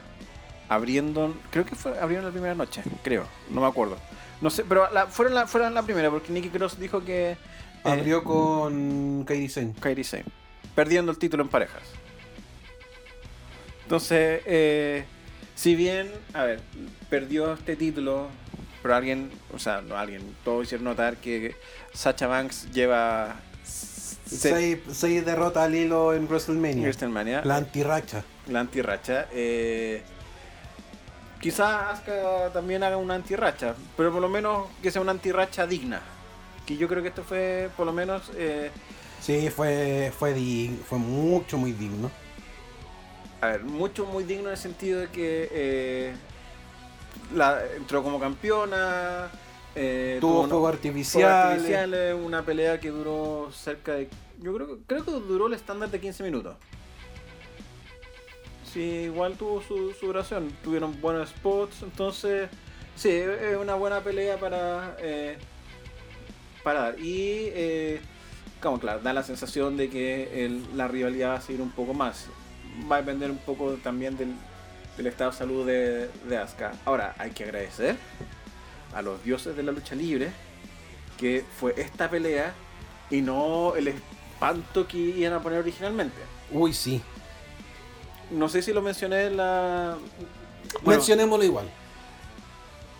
abriendo, 0.68 1.34
creo 1.50 1.66
que 1.66 1.74
fue, 1.74 1.98
abrieron 1.98 2.24
la 2.24 2.32
primera 2.32 2.54
noche, 2.54 2.82
creo, 3.02 3.26
no 3.50 3.60
me 3.60 3.66
acuerdo. 3.66 3.98
No 4.40 4.50
sé, 4.50 4.64
pero 4.64 4.90
la, 4.92 5.06
fueron, 5.06 5.34
la, 5.34 5.46
fueron 5.46 5.74
la 5.74 5.82
primera 5.82 6.10
porque 6.10 6.32
Nicky 6.32 6.50
Cross 6.50 6.78
dijo 6.78 7.04
que... 7.04 7.32
Eh, 7.32 7.36
Abrió 7.84 8.22
con 8.24 9.24
Kairi 9.24 9.48
Sane. 9.48 9.74
Kairi 9.80 10.04
Sane. 10.04 10.24
Perdiendo 10.74 11.10
el 11.10 11.18
título 11.18 11.42
en 11.42 11.48
parejas. 11.48 11.82
Entonces, 13.82 14.42
eh, 14.44 15.04
si 15.54 15.74
bien, 15.74 16.10
a 16.34 16.44
ver, 16.44 16.60
perdió 17.08 17.54
este 17.54 17.74
título, 17.74 18.28
pero 18.82 18.94
alguien, 18.94 19.30
o 19.54 19.58
sea, 19.58 19.80
no 19.80 19.96
alguien, 19.96 20.22
todos 20.44 20.66
hicieron 20.66 20.84
notar 20.84 21.16
que 21.16 21.56
Sacha 21.92 22.26
Banks 22.26 22.70
lleva 22.70 23.40
seis, 23.64 24.78
seis 24.92 25.24
derrotas 25.24 25.64
al 25.64 25.74
hilo 25.74 26.14
en 26.14 26.26
WrestleMania. 26.26 26.82
WrestleMania. 26.82 27.42
La 27.44 27.56
antirracha. 27.56 28.24
La 28.46 28.60
antirracha. 28.60 29.26
Eh, 29.32 30.02
quizás 31.40 32.02
también 32.52 32.82
haga 32.82 32.96
una 32.96 33.14
antirracha, 33.14 33.74
pero 33.96 34.12
por 34.12 34.20
lo 34.20 34.28
menos 34.28 34.68
que 34.82 34.90
sea 34.90 35.02
una 35.02 35.12
antirracha 35.12 35.66
digna. 35.66 36.00
Que 36.66 36.76
yo 36.76 36.86
creo 36.88 37.02
que 37.02 37.08
esto 37.08 37.22
fue, 37.22 37.70
por 37.76 37.86
lo 37.86 37.92
menos. 37.92 38.30
Eh, 38.36 38.70
sí, 39.20 39.48
fue, 39.50 40.12
fue, 40.18 40.34
fue 40.86 40.98
mucho, 40.98 41.56
muy 41.56 41.72
digno 41.72 42.10
a 43.40 43.46
ver, 43.48 43.64
mucho 43.64 44.04
muy 44.04 44.24
digno 44.24 44.46
en 44.46 44.52
el 44.52 44.56
sentido 44.56 45.00
de 45.00 45.08
que 45.08 45.48
eh, 45.52 46.12
la, 47.34 47.62
entró 47.76 48.02
como 48.02 48.18
campeona. 48.18 49.30
Eh, 49.74 50.18
tuvo 50.20 50.48
fuegos 50.48 50.74
artificiales. 50.74 52.14
Una 52.14 52.42
pelea 52.42 52.80
que 52.80 52.90
duró 52.90 53.50
cerca 53.52 53.94
de. 53.94 54.08
Yo 54.40 54.54
creo, 54.54 54.78
creo 54.86 55.04
que 55.04 55.10
duró 55.10 55.46
el 55.46 55.54
estándar 55.54 55.90
de 55.90 56.00
15 56.00 56.22
minutos. 56.24 56.56
Sí, 58.72 58.80
igual 58.80 59.36
tuvo 59.36 59.62
su, 59.62 59.94
duración. 60.00 60.50
Tuvieron 60.62 61.00
buenos 61.00 61.30
spots, 61.30 61.82
entonces. 61.82 62.48
Sí, 62.96 63.10
es 63.10 63.56
una 63.56 63.74
buena 63.74 64.00
pelea 64.00 64.38
para. 64.38 64.96
Eh, 65.00 65.36
para 66.62 66.80
dar. 66.80 67.00
Y. 67.00 67.50
Eh, 67.54 68.00
como 68.60 68.80
claro, 68.80 69.00
da 69.00 69.12
la 69.12 69.22
sensación 69.22 69.76
de 69.76 69.88
que 69.88 70.50
la 70.74 70.88
rivalidad 70.88 71.30
va 71.30 71.34
a 71.36 71.40
seguir 71.40 71.62
un 71.62 71.70
poco 71.70 71.94
más 71.94 72.26
va 72.90 72.96
a 72.96 72.98
depender 73.00 73.30
un 73.30 73.38
poco 73.38 73.72
también 73.82 74.16
del, 74.16 74.36
estado 75.06 75.30
de 75.30 75.36
salud 75.36 75.66
de, 75.66 76.10
de 76.28 76.36
Asuka. 76.36 76.72
Ahora, 76.84 77.14
hay 77.18 77.30
que 77.30 77.44
agradecer 77.44 77.96
a 78.94 79.02
los 79.02 79.22
dioses 79.24 79.56
de 79.56 79.62
la 79.62 79.72
lucha 79.72 79.94
libre 79.94 80.30
que 81.16 81.44
fue 81.58 81.74
esta 81.76 82.08
pelea 82.08 82.54
y 83.10 83.20
no 83.20 83.74
el 83.74 83.88
espanto 83.88 84.86
que 84.86 84.98
iban 84.98 85.32
a 85.32 85.40
poner 85.40 85.60
originalmente. 85.60 86.16
Uy, 86.52 86.72
sí. 86.72 87.02
No 88.30 88.48
sé 88.48 88.62
si 88.62 88.72
lo 88.72 88.82
mencioné 88.82 89.26
en 89.26 89.36
la. 89.36 89.96
Mencionémoslo 90.84 91.44
igual. 91.44 91.68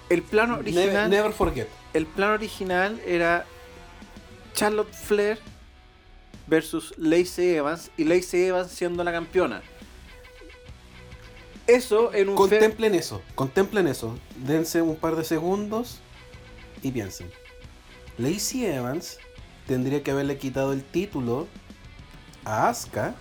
El 0.08 0.22
plan 0.22 0.52
original. 0.52 1.10
never 1.10 1.32
forget. 1.32 1.68
El 1.92 2.06
plan 2.06 2.30
original 2.30 3.00
era 3.06 3.44
Charlotte 4.54 4.92
Flair 4.92 5.38
versus 6.46 6.94
Lacey 6.96 7.56
Evans 7.56 7.90
y 7.96 8.04
Lacey 8.04 8.44
Evans 8.44 8.70
siendo 8.70 9.04
la 9.04 9.12
campeona. 9.12 9.62
Eso 11.66 12.14
en 12.14 12.30
un 12.30 12.34
Contemplen 12.34 12.94
eso, 12.94 13.20
contemplen 13.34 13.86
eso. 13.88 14.18
Dense 14.36 14.80
un 14.80 14.96
par 14.96 15.16
de 15.16 15.24
segundos 15.24 15.98
y 16.82 16.90
piensen. 16.90 17.30
Lacey 18.16 18.64
Evans 18.64 19.18
tendría 19.66 20.02
que 20.02 20.10
haberle 20.10 20.38
quitado 20.38 20.72
el 20.72 20.82
título 20.82 21.46
a 22.46 22.70
Asuka 22.70 23.14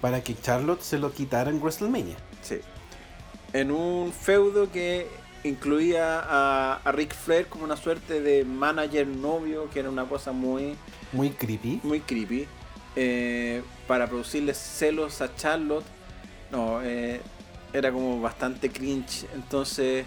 para 0.00 0.22
que 0.22 0.34
Charlotte 0.40 0.82
se 0.82 0.98
lo 0.98 1.12
quitara 1.12 1.50
en 1.50 1.60
WrestleMania. 1.60 2.16
Sí. 2.42 2.60
En 3.52 3.70
un 3.70 4.12
feudo 4.12 4.70
que 4.70 5.08
incluía 5.44 6.20
a, 6.20 6.80
a 6.84 6.92
Ric 6.92 7.14
Flair 7.14 7.46
como 7.46 7.64
una 7.64 7.76
suerte 7.76 8.20
de 8.20 8.44
manager 8.44 9.06
novio, 9.06 9.68
que 9.70 9.80
era 9.80 9.90
una 9.90 10.06
cosa 10.06 10.32
muy 10.32 10.76
muy 11.12 11.30
creepy. 11.30 11.80
Muy 11.82 12.00
creepy. 12.00 12.46
Eh, 12.96 13.62
para 13.86 14.06
producirle 14.06 14.54
celos 14.54 15.20
a 15.20 15.34
Charlotte. 15.34 15.84
No, 16.50 16.80
eh, 16.82 17.20
era 17.72 17.92
como 17.92 18.20
bastante 18.20 18.70
cringe. 18.70 19.26
Entonces. 19.34 20.06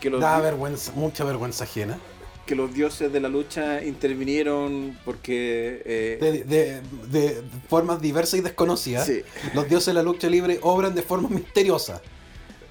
Que 0.00 0.08
los 0.08 0.20
da 0.20 0.40
vergüenza, 0.40 0.92
mucha 0.94 1.24
vergüenza 1.24 1.64
ajena. 1.64 1.98
Que 2.46 2.54
los 2.54 2.74
dioses 2.74 3.12
de 3.12 3.20
la 3.20 3.28
lucha 3.28 3.82
intervinieron 3.84 4.98
porque. 5.04 5.82
Eh, 5.84 6.44
de, 6.46 7.42
formas 7.68 8.00
diversas 8.00 8.40
y 8.40 8.42
desconocidas. 8.42 9.10
Los 9.54 9.68
dioses 9.68 9.86
de 9.86 9.94
la 9.94 10.02
lucha 10.02 10.28
libre 10.28 10.58
obran 10.62 10.94
de 10.94 11.02
forma 11.02 11.28
misteriosa. 11.28 12.02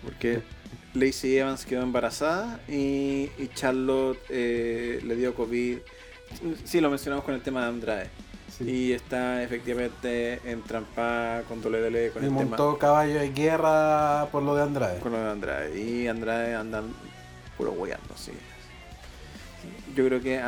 Porque 0.04 0.42
Lacey 0.94 1.38
Evans 1.38 1.66
quedó 1.66 1.84
embarazada 1.84 2.60
y, 2.68 3.30
y 3.38 3.50
Charlotte 3.54 4.30
le 4.30 5.16
dio 5.16 5.34
COVID 5.34 5.78
Sí, 6.64 6.80
lo 6.80 6.90
mencionamos 6.90 7.26
con 7.26 7.34
el 7.34 7.42
tema 7.42 7.64
de 7.64 7.68
Andrade. 7.68 8.10
Y 8.60 8.92
está 8.92 9.42
efectivamente 9.42 10.42
entrampada 10.44 11.44
con 11.44 11.60
WWE 11.60 12.12
con 12.12 12.26
y 12.26 12.30
montó 12.30 12.78
caballo 12.78 13.20
de 13.20 13.30
guerra 13.30 14.28
por 14.32 14.44
lo 14.44 14.56
de 14.56 14.64
Andrade. 14.64 15.00
Con 15.00 15.14
lo 15.14 15.20
de 15.20 15.30
Andrade. 15.30 15.80
Y 15.80 16.08
Andrade 16.08 16.56
anda 16.56 16.84
puro 17.58 17.72
hueando, 17.72 18.16
sí. 18.18 18.32
Yo 19.96 20.06
creo 20.06 20.22
que 20.22 20.42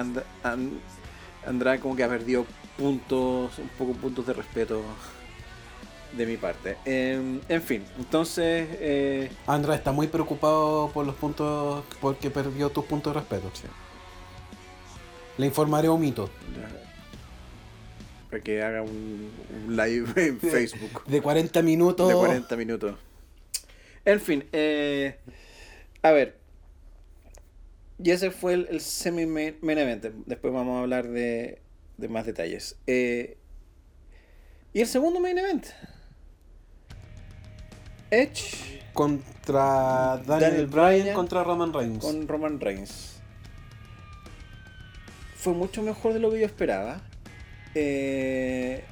Andrade 1.46 1.80
como 1.80 1.96
que 1.96 2.04
ha 2.04 2.10
perdido 2.10 2.46
puntos, 2.78 3.58
un 3.60 3.70
poco 3.78 3.94
puntos 3.94 4.26
de 4.28 4.34
respeto 4.34 4.84
de 6.14 6.26
mi 6.26 6.38
parte. 6.38 6.78
Em, 6.86 7.40
en 7.48 7.62
fin, 7.62 7.84
entonces... 7.98 8.68
Eh... 8.80 9.32
Andrade 9.48 9.78
está 9.78 9.92
muy 9.92 10.08
preocupado 10.08 10.90
por 10.94 11.06
los 11.06 11.16
puntos, 11.16 11.84
porque 12.00 12.30
perdió 12.30 12.70
tus 12.70 12.86
puntos 12.86 13.14
de 13.14 13.20
respeto. 13.20 13.52
Le 15.38 15.46
informaré 15.46 15.88
a 15.88 15.92
Omito. 15.92 16.30
Para 18.30 18.44
que 18.44 18.62
haga 18.62 18.82
un, 18.82 19.30
live 19.70 20.12
en 20.16 20.40
Facebook. 20.52 21.06
De 21.06 21.22
40 21.22 21.62
minutos. 21.62 22.08
De 22.08 22.16
40 22.16 22.56
minutos. 22.56 22.96
En 24.06 24.20
fin, 24.20 24.46
eh, 24.52 25.18
a 26.02 26.12
ver. 26.12 26.41
Y 28.04 28.10
ese 28.10 28.32
fue 28.32 28.54
el, 28.54 28.82
semi-main 28.82 29.78
event. 29.78 30.06
Después 30.26 30.54
vamos 30.54 30.78
a 30.78 30.82
hablar 30.82 31.08
de, 31.08 31.62
de 31.98 32.08
más 32.08 32.26
detalles. 32.26 32.78
Eh, 32.88 33.38
y 34.74 34.82
el 34.82 34.88
segundo 34.88 35.20
main 35.20 35.38
event. 35.38 35.68
Edge. 38.10 38.82
Contra 38.94 40.22
Daniel, 40.26 40.68
Bryan, 40.68 41.16
contra 41.16 41.44
Roman 41.44 41.72
Reigns. 41.72 42.04
Con 42.04 42.28
Roman 42.28 42.60
Reigns. 42.60 43.22
Fue 45.36 45.54
mucho 45.54 45.82
mejor 45.82 46.14
de 46.14 46.20
lo 46.20 46.32
que 46.32 46.40
yo 46.40 46.46
esperaba. 46.46 47.02
Eh, 47.74 48.84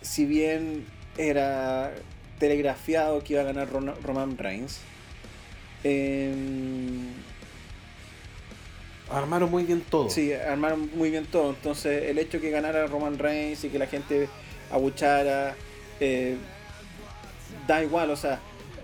si 0.00 0.26
bien 0.26 0.86
era 1.18 1.92
telegrafiado 2.38 3.24
que 3.24 3.32
iba 3.32 3.42
a 3.42 3.46
ganar 3.46 3.68
Roman 3.70 4.38
Reigns. 4.38 4.78
Em, 5.82 7.08
armaron 9.10 9.50
muy 9.50 9.64
bien 9.64 9.82
todo. 9.82 10.10
Sí, 10.10 10.32
armaron 10.32 10.90
muy 10.94 11.10
bien 11.10 11.26
todo. 11.26 11.50
Entonces, 11.50 12.04
el 12.04 12.18
hecho 12.18 12.40
que 12.40 12.50
ganara 12.50 12.86
Roman 12.86 13.18
Reigns 13.18 13.64
y 13.64 13.68
que 13.68 13.78
la 13.78 13.86
gente 13.86 14.28
abuchara, 14.70 15.54
eh, 16.00 16.36
da 17.66 17.82
igual, 17.82 18.10
o 18.10 18.16
sea. 18.16 18.40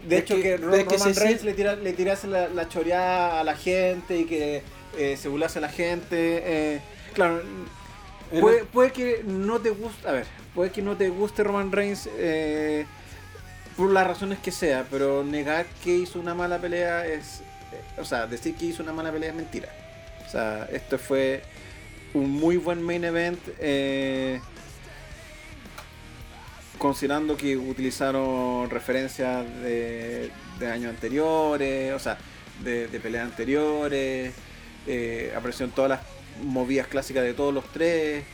De 0.06 0.18
hecho, 0.18 0.34
que, 0.36 0.56
Roman 0.56 1.14
Reigns 1.14 1.44
le, 1.44 1.54
tira, 1.54 1.76
le 1.76 1.92
tirase 1.92 2.26
la, 2.26 2.48
la, 2.48 2.68
choreada 2.68 3.40
a 3.40 3.44
la 3.44 3.54
gente 3.54 4.18
y 4.18 4.24
que 4.24 4.62
eh, 4.98 5.16
se 5.16 5.28
burlase 5.28 5.58
a 5.58 5.62
la 5.62 5.68
gente. 5.68 6.42
Eh, 6.44 6.80
claro, 7.14 7.40
puede, 8.40 8.64
puede, 8.64 8.90
que 8.90 9.22
no 9.24 9.60
te 9.60 9.70
guste. 9.70 10.08
A 10.08 10.12
ver, 10.12 10.26
puede 10.54 10.70
que 10.70 10.82
no 10.82 10.96
te 10.96 11.08
guste 11.08 11.44
Roman 11.44 11.70
Reigns 11.70 12.08
eh, 12.18 12.84
por 13.76 13.92
las 13.92 14.06
razones 14.06 14.38
que 14.40 14.50
sea, 14.50 14.86
pero 14.90 15.22
negar 15.22 15.66
que 15.84 15.94
hizo 15.94 16.18
una 16.18 16.34
mala 16.34 16.58
pelea 16.58 17.06
es. 17.06 17.42
O 17.98 18.04
sea, 18.04 18.26
decir 18.26 18.54
que 18.56 18.66
hizo 18.66 18.82
una 18.82 18.92
mala 18.92 19.12
pelea 19.12 19.30
es 19.30 19.36
mentira. 19.36 19.68
O 20.32 20.34
sea, 20.34 20.66
esto 20.72 20.96
fue 20.96 21.42
un 22.14 22.30
muy 22.30 22.56
buen 22.56 22.80
main 22.80 23.04
event. 23.04 23.38
Eh, 23.58 24.40
considerando 26.78 27.36
que 27.36 27.54
utilizaron 27.54 28.70
referencias 28.70 29.44
de, 29.62 30.30
años 30.72 30.88
anteriores, 30.88 31.92
o 31.92 31.98
sea, 31.98 32.16
de, 32.64 32.88
peleas 33.02 33.26
anteriores, 33.26 34.32
eh, 34.86 35.34
aparecieron 35.36 35.74
todas 35.74 35.90
las 35.90 36.00
movidas 36.42 36.86
clásicas 36.86 37.24
de 37.24 37.34
todos 37.34 37.52
los 37.52 37.70
tres, 37.70 38.24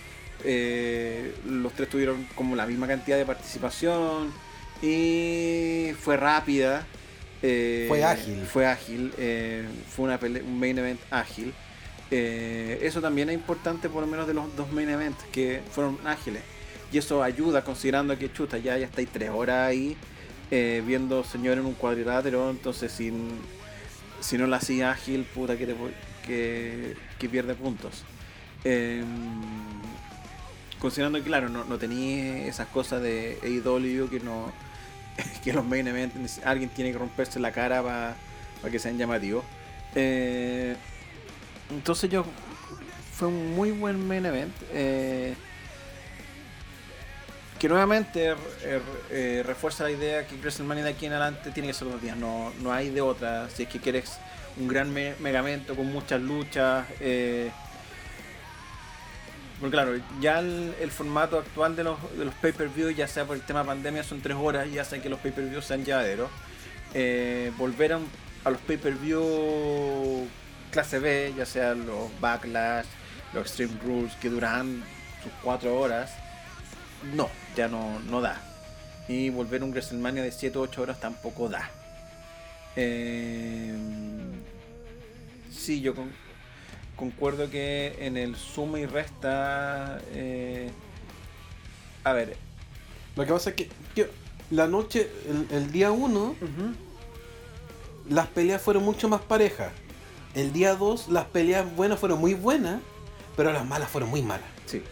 los 1.47 1.73
tres 1.73 1.89
tuvieron 1.89 2.29
como 2.37 2.55
la 2.55 2.65
misma 2.65 2.87
cantidad 2.87 3.17
de 3.17 3.25
participación 3.25 4.33
y 4.83 5.91
fue 6.01 6.17
rápida. 6.17 6.87
Eh, 7.43 7.87
fue 7.89 8.05
ágil. 8.05 8.47
Fue 8.47 8.67
ágil. 8.67 9.13
Eh, 9.19 9.65
fue 9.89 10.05
una 10.05 10.21
un 10.23 10.61
main 10.61 10.79
event 10.79 11.01
ágil. 11.11 11.53
Eh, 12.11 12.79
eso 12.83 13.01
también 13.01 13.29
es 13.29 13.35
importante, 13.35 13.89
por 13.89 14.03
lo 14.03 14.07
menos 14.07 14.27
de 14.27 14.35
los 14.35 14.55
dos 14.57 14.73
main 14.73 14.89
events, 14.89 15.25
que 15.33 15.61
fueron 15.71 15.99
ágiles. 16.05 16.43
Y 16.93 16.99
eso 16.99 17.23
ayuda, 17.23 17.63
considerando 17.65 18.19
que 18.19 18.33
chuta, 18.33 18.59
ya, 18.59 18.79
ya 18.79 18.87
estáis 18.87 19.09
tres 19.11 19.31
horas 19.31 19.69
ahí 19.69 19.97
viendo 20.51 21.23
señor 21.25 21.59
en 21.59 21.67
un 21.67 21.75
cuadrilátero. 21.75 22.51
Entonces, 22.51 22.91
si, 22.91 23.13
si 24.21 24.39
no 24.39 24.47
la 24.47 24.57
hacía 24.57 24.91
ágil, 24.91 25.25
puta, 25.25 25.59
que, 25.59 25.75
que, 26.27 26.97
que 27.19 27.29
pierde 27.29 27.55
puntos. 27.55 28.05
Em, 28.65 29.05
considerando 30.79 31.19
que, 31.19 31.25
claro, 31.25 31.49
no, 31.49 31.65
no 31.65 31.79
tenía 31.79 32.47
esas 32.47 32.69
cosas 32.69 33.03
de 33.03 33.39
AEW 33.43 34.09
que 34.09 34.21
no 34.21 34.53
que 35.45 35.53
los 35.53 35.65
main 35.65 35.87
events 35.87 36.41
alguien 36.45 36.71
tiene 36.71 36.93
que 36.93 36.99
romperse 36.99 37.41
la 37.41 37.53
cara 37.53 37.83
para 37.83 38.17
que 38.71 38.79
sean 38.79 38.99
llamativos. 38.99 39.45
Eh, 39.95 40.77
entonces 41.71 42.11
yo 42.11 42.25
fue 43.15 43.29
un 43.29 43.55
muy 43.55 43.71
buen 43.71 44.07
main 44.07 44.25
event. 44.27 44.55
Eh, 44.73 45.35
que 47.59 47.69
nuevamente 47.69 48.37
eh, 49.11 49.43
refuerza 49.45 49.83
la 49.83 49.91
idea 49.91 50.25
que 50.27 50.37
WrestleMania 50.37 50.85
de 50.85 50.91
aquí 50.91 51.07
en 51.07 51.13
adelante 51.13 51.51
tiene 51.51 51.67
que 51.67 51.75
ser 51.75 51.91
dos 51.91 52.01
días, 52.01 52.17
no, 52.17 52.53
no 52.61 52.73
hay 52.73 52.91
de 52.91 53.01
otra. 53.01 53.51
Si 53.51 53.65
es 53.65 53.69
que 53.69 53.81
quieres 53.81 54.19
un 54.59 54.69
gran 54.69 54.93
megamento 54.93 55.75
con 55.75 55.93
muchas 55.93 56.21
luchas, 56.21 56.87
porque 59.61 59.73
claro, 59.73 59.93
ya 60.21 60.39
el, 60.39 60.91
formato 60.91 61.39
actual 61.39 61.75
de 61.75 61.83
los, 61.85 61.99
de 62.17 62.25
los 62.25 62.35
pay-per-view, 62.35 62.91
ya 62.91 63.09
sea 63.09 63.25
por 63.25 63.37
el 63.37 63.43
tema 63.43 63.65
pandemia, 63.65 64.05
son 64.05 64.21
tres 64.21 64.37
horas, 64.41 64.71
ya 64.71 64.85
sea 64.85 65.03
que 65.03 65.09
los 65.09 65.19
pay-per-view 65.19 65.61
sean 65.63 65.85
llevaderos. 65.85 66.31
Eh, 66.95 67.51
volver 67.59 67.95
a, 67.95 68.51
los 68.51 68.61
pay-per-view 68.61 70.29
clase 70.69 70.99
B, 70.99 71.35
ya 71.37 71.47
sea 71.47 71.75
los 71.75 72.09
Backlash, 72.21 72.87
los 73.33 73.47
Extreme 73.47 73.79
Rules, 73.85 74.15
que 74.17 74.29
duran 74.29 74.83
sus 75.23 75.33
cuatro 75.43 75.79
horas, 75.79 76.11
no, 77.15 77.29
ya 77.57 77.69
no, 77.69 77.99
no 78.01 78.21
da. 78.21 78.41
Y 79.09 79.31
volver 79.31 79.63
a 79.63 79.65
un 79.65 79.71
WrestleMania 79.71 80.23
de 80.23 80.33
7 80.33 80.59
o 80.59 80.63
8 80.63 80.83
horas 80.83 81.01
tampoco 81.01 81.49
da. 81.49 81.71
Eh, 82.77 83.75
sí, 85.51 85.81
yo 85.81 85.95
con, 85.95 86.13
concuerdo 86.97 87.51
que 87.51 87.97
en 88.01 88.17
el 88.17 88.37
suma 88.37 88.81
y 88.81 88.87
resta. 88.87 90.01
Eh, 90.13 90.71
a 92.05 92.13
ver. 92.13 92.37
Lo 93.17 93.25
que 93.25 93.33
pasa 93.33 93.51
es 93.51 93.57
que, 93.57 93.69
la 94.51 94.69
noche, 94.69 95.11
el, 95.51 95.73
día 95.73 95.91
1, 95.91 96.37
las 98.11 98.27
peleas 98.29 98.63
fueron 98.63 98.85
mucho 98.85 99.09
más 99.09 99.21
parejas. 99.23 99.73
El 100.35 100.53
día 100.53 100.75
2, 100.75 101.09
las 101.09 101.25
peleas 101.27 101.75
buenas 101.75 101.99
fueron 101.99 102.21
muy 102.21 102.35
buenas, 102.35 102.81
pero 103.37 103.53
las 103.53 103.67
malas 103.67 103.89
fueron 103.89 104.11
muy 104.11 104.23
malas. 104.23 104.47
Sí. 104.67 104.83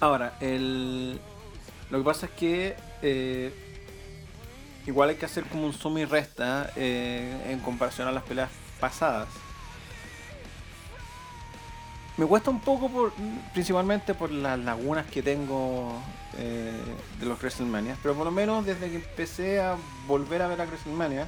Ahora, 0.00 0.36
el, 0.40 1.18
lo 1.90 1.98
que 1.98 2.04
pasa 2.04 2.26
es 2.26 2.32
que 2.32 2.76
eh, 3.02 3.52
igual 4.86 5.10
hay 5.10 5.16
que 5.16 5.26
hacer 5.26 5.44
como 5.44 5.66
un 5.66 5.72
suma 5.72 6.00
y 6.00 6.04
resta 6.04 6.70
eh, 6.76 7.48
en 7.50 7.60
comparación 7.60 8.08
a 8.08 8.12
las 8.12 8.22
peleas 8.22 8.50
pasadas. 8.80 9.28
Me 12.16 12.24
cuesta 12.24 12.50
un 12.50 12.60
poco 12.60 12.88
por, 12.88 13.12
principalmente 13.52 14.14
por 14.14 14.30
las 14.30 14.58
lagunas 14.58 15.04
que 15.06 15.22
tengo 15.22 15.92
eh, 16.38 16.72
de 17.20 17.26
los 17.26 17.38
WrestleMania, 17.38 17.96
pero 18.02 18.14
por 18.14 18.24
lo 18.24 18.30
menos 18.30 18.64
desde 18.64 18.88
que 18.88 18.96
empecé 18.96 19.60
a 19.60 19.76
volver 20.06 20.40
a 20.40 20.48
ver 20.48 20.62
a 20.62 20.64
WrestleMania, 20.64 21.26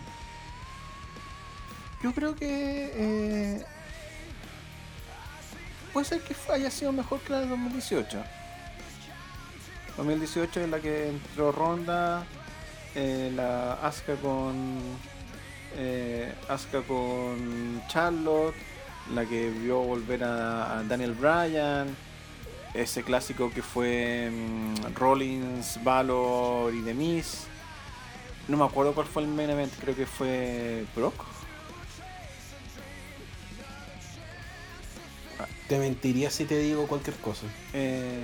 yo 2.03 2.13
creo 2.13 2.35
que 2.35 2.91
eh, 2.95 3.65
puede 5.93 6.07
ser 6.07 6.21
que 6.23 6.35
haya 6.53 6.71
sido 6.71 6.93
mejor 6.93 7.21
que 7.21 7.33
la 7.33 7.41
de 7.41 7.47
2018. 7.47 8.23
2018 9.97 10.61
es 10.61 10.69
la 10.69 10.81
que 10.81 11.09
entró 11.09 11.53
Ronda, 11.53 12.25
eh, 12.95 13.33
la 13.35 13.75
Asuka 13.75 14.15
con 14.17 14.79
Asuka 16.49 16.83
con 16.83 17.83
Charlotte 17.89 18.55
la 19.15 19.25
que 19.25 19.51
vio 19.51 19.81
volver 19.81 20.25
a, 20.25 20.83
Daniel 20.87 21.15
Bryan, 21.15 21.95
ese 22.75 23.03
clásico 23.03 23.51
que 23.51 23.63
fue 23.63 24.31
mm, 24.31 24.95
Rollins, 24.95 25.83
Valor 25.83 26.75
y 26.75 26.81
Demis. 26.81 27.47
No 28.49 28.57
me 28.57 28.65
acuerdo 28.65 28.95
cuál 28.95 29.07
fue 29.07 29.23
el 29.23 29.29
main 29.29 29.51
event, 29.51 29.73
creo 29.81 29.95
que 29.95 30.07
fue 30.07 30.85
Brock. 30.95 31.15
Te 35.69 35.79
mentiría 35.79 36.31
si 36.31 36.45
te 36.45 36.59
digo 36.59 36.87
cualquier 36.87 37.17
cosa. 37.17 37.47
Eh, 37.75 38.23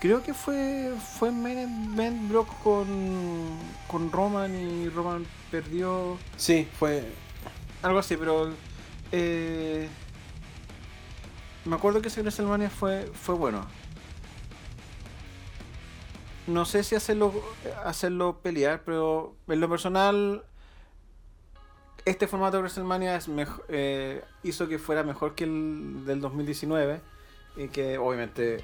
creo 0.00 0.22
que 0.22 0.32
fue 0.32 0.94
fue 1.18 1.30
main 1.30 1.58
event 1.58 2.28
Brock 2.30 2.48
con, 2.62 3.58
con 3.86 4.10
Roman 4.10 4.54
y 4.54 4.88
Roman 4.88 5.26
perdió. 5.50 6.18
Sí, 6.36 6.66
fue 6.78 7.04
algo 7.82 7.98
así, 7.98 8.16
pero 8.16 8.52
eh, 9.12 9.88
me 11.64 11.76
acuerdo 11.76 12.00
que 12.00 12.08
ese 12.08 12.22
WrestleMania 12.22 12.70
fue, 12.70 13.10
fue 13.12 13.34
bueno. 13.34 13.66
No 16.46 16.64
sé 16.64 16.82
si 16.82 16.94
hacerlo, 16.94 17.32
hacerlo 17.84 18.40
pelear, 18.42 18.82
pero 18.84 19.36
en 19.46 19.60
lo 19.60 19.68
personal, 19.68 20.42
este 22.04 22.26
formato 22.26 22.56
de 22.56 22.62
WrestleMania 22.62 23.16
es 23.16 23.28
eh, 23.68 24.22
hizo 24.42 24.68
que 24.68 24.78
fuera 24.78 25.02
mejor 25.02 25.34
que 25.34 25.44
el 25.44 26.04
del 26.06 26.20
2019. 26.20 27.00
Y 27.56 27.68
que 27.68 27.98
obviamente, 27.98 28.58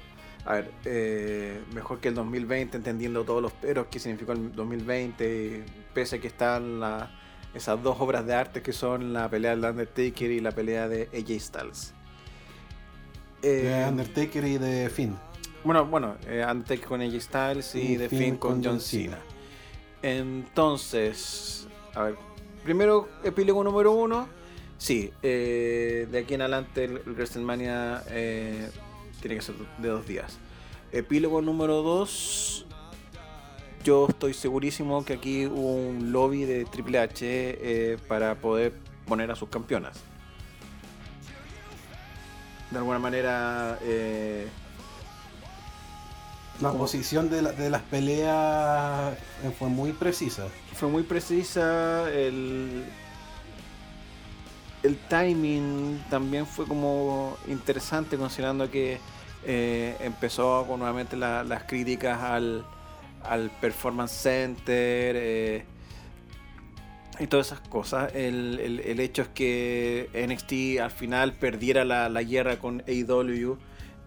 a 0.45 0.53
ver, 0.53 0.71
eh, 0.85 1.61
mejor 1.73 1.99
que 1.99 2.07
el 2.07 2.15
2020, 2.15 2.77
entendiendo 2.77 3.23
todos 3.25 3.41
los 3.41 3.51
peros 3.51 3.87
que 3.87 3.99
significó 3.99 4.31
el 4.31 4.53
2020, 4.55 5.65
pese 5.93 6.15
a 6.15 6.21
que 6.21 6.27
está 6.27 6.57
en 6.57 6.79
la 6.79 7.11
esas 7.53 7.81
dos 7.81 7.97
obras 7.99 8.25
de 8.25 8.35
arte 8.35 8.61
que 8.61 8.71
son 8.71 9.13
la 9.13 9.29
pelea 9.29 9.55
del 9.55 9.65
Undertaker 9.65 10.29
y 10.29 10.39
la 10.41 10.51
pelea 10.51 10.87
de 10.87 11.09
AJ 11.13 11.41
Styles. 11.41 11.93
de 13.41 13.81
eh, 13.81 13.87
Undertaker 13.87 14.45
y 14.45 14.57
de 14.57 14.89
Finn. 14.89 15.17
Bueno, 15.63 15.85
bueno, 15.85 16.17
Undertaker 16.25 16.85
con 16.85 17.01
AJ 17.01 17.19
Styles 17.19 17.75
y, 17.75 17.95
de 17.95 18.09
Finn, 18.09 18.37
con, 18.37 18.63
John 18.63 18.79
Cena. 18.79 19.17
Entonces, 20.01 21.67
a 21.95 22.03
ver, 22.03 22.26
primero 22.67 23.07
epílogo 23.23 23.63
número 23.63 23.93
uno. 23.93 24.27
Sí, 24.77 25.13
eh, 25.23 26.05
de 26.11 26.19
aquí 26.19 26.33
en 26.33 26.41
adelante 26.41 26.83
el, 26.83 26.99
WrestleMania 27.05 28.03
tiene 29.21 29.35
que 29.37 29.41
ser 29.41 29.55
de 29.77 29.87
dos 29.87 30.05
días. 30.05 30.37
Epílogo 30.91 31.41
número 31.41 31.81
dos 31.81 32.65
yo 33.85 34.07
estoy 34.09 34.33
segurísimo 34.33 35.05
que 35.05 35.13
aquí 35.13 35.45
hubo 35.45 35.75
un 35.75 36.11
lobby 36.11 36.43
de 36.43 36.65
Triple 36.65 36.99
H 36.99 37.21
eh, 37.23 37.97
para 38.09 38.35
poder 38.35 38.73
poner 39.07 39.31
a 39.31 39.35
sus 39.37 39.47
campeonas. 39.47 40.01
De 42.69 42.79
alguna 42.79 42.99
manera... 42.99 43.79
Eh, 46.59 46.63
la 46.63 46.71
posición 46.71 47.29
de, 47.29 47.41
las 47.41 47.81
peleas 47.83 49.13
eh, 49.43 49.51
fue 49.57 49.69
muy 49.69 49.93
precisa. 49.93 50.47
Fue 50.73 50.89
muy 50.89 51.03
precisa. 51.03 52.09
El, 52.11 52.85
el 54.83 54.97
timing 55.09 56.03
también 56.09 56.45
fue 56.45 56.65
como 56.65 57.37
interesante 57.47 58.17
considerando 58.17 58.69
que 58.69 58.99
empezó 59.45 60.65
con 60.67 60.79
nuevamente 60.79 61.15
las 61.15 61.63
críticas 61.63 62.21
al, 62.21 62.65
al 63.27 63.49
Performance 63.49 64.11
Center 64.11 65.15
eh, 65.17 65.65
y 67.19 67.27
todas 67.27 67.47
esas 67.47 67.61
cosas. 67.61 68.13
El, 68.13 68.99
hecho 68.99 69.23
es 69.23 69.27
que 69.29 70.09
NXT 70.13 70.81
al 70.81 70.91
final 70.91 71.33
perdiera 71.33 71.83
la, 71.85 72.23
guerra 72.23 72.57
con 72.57 72.83
AEW. 72.87 73.57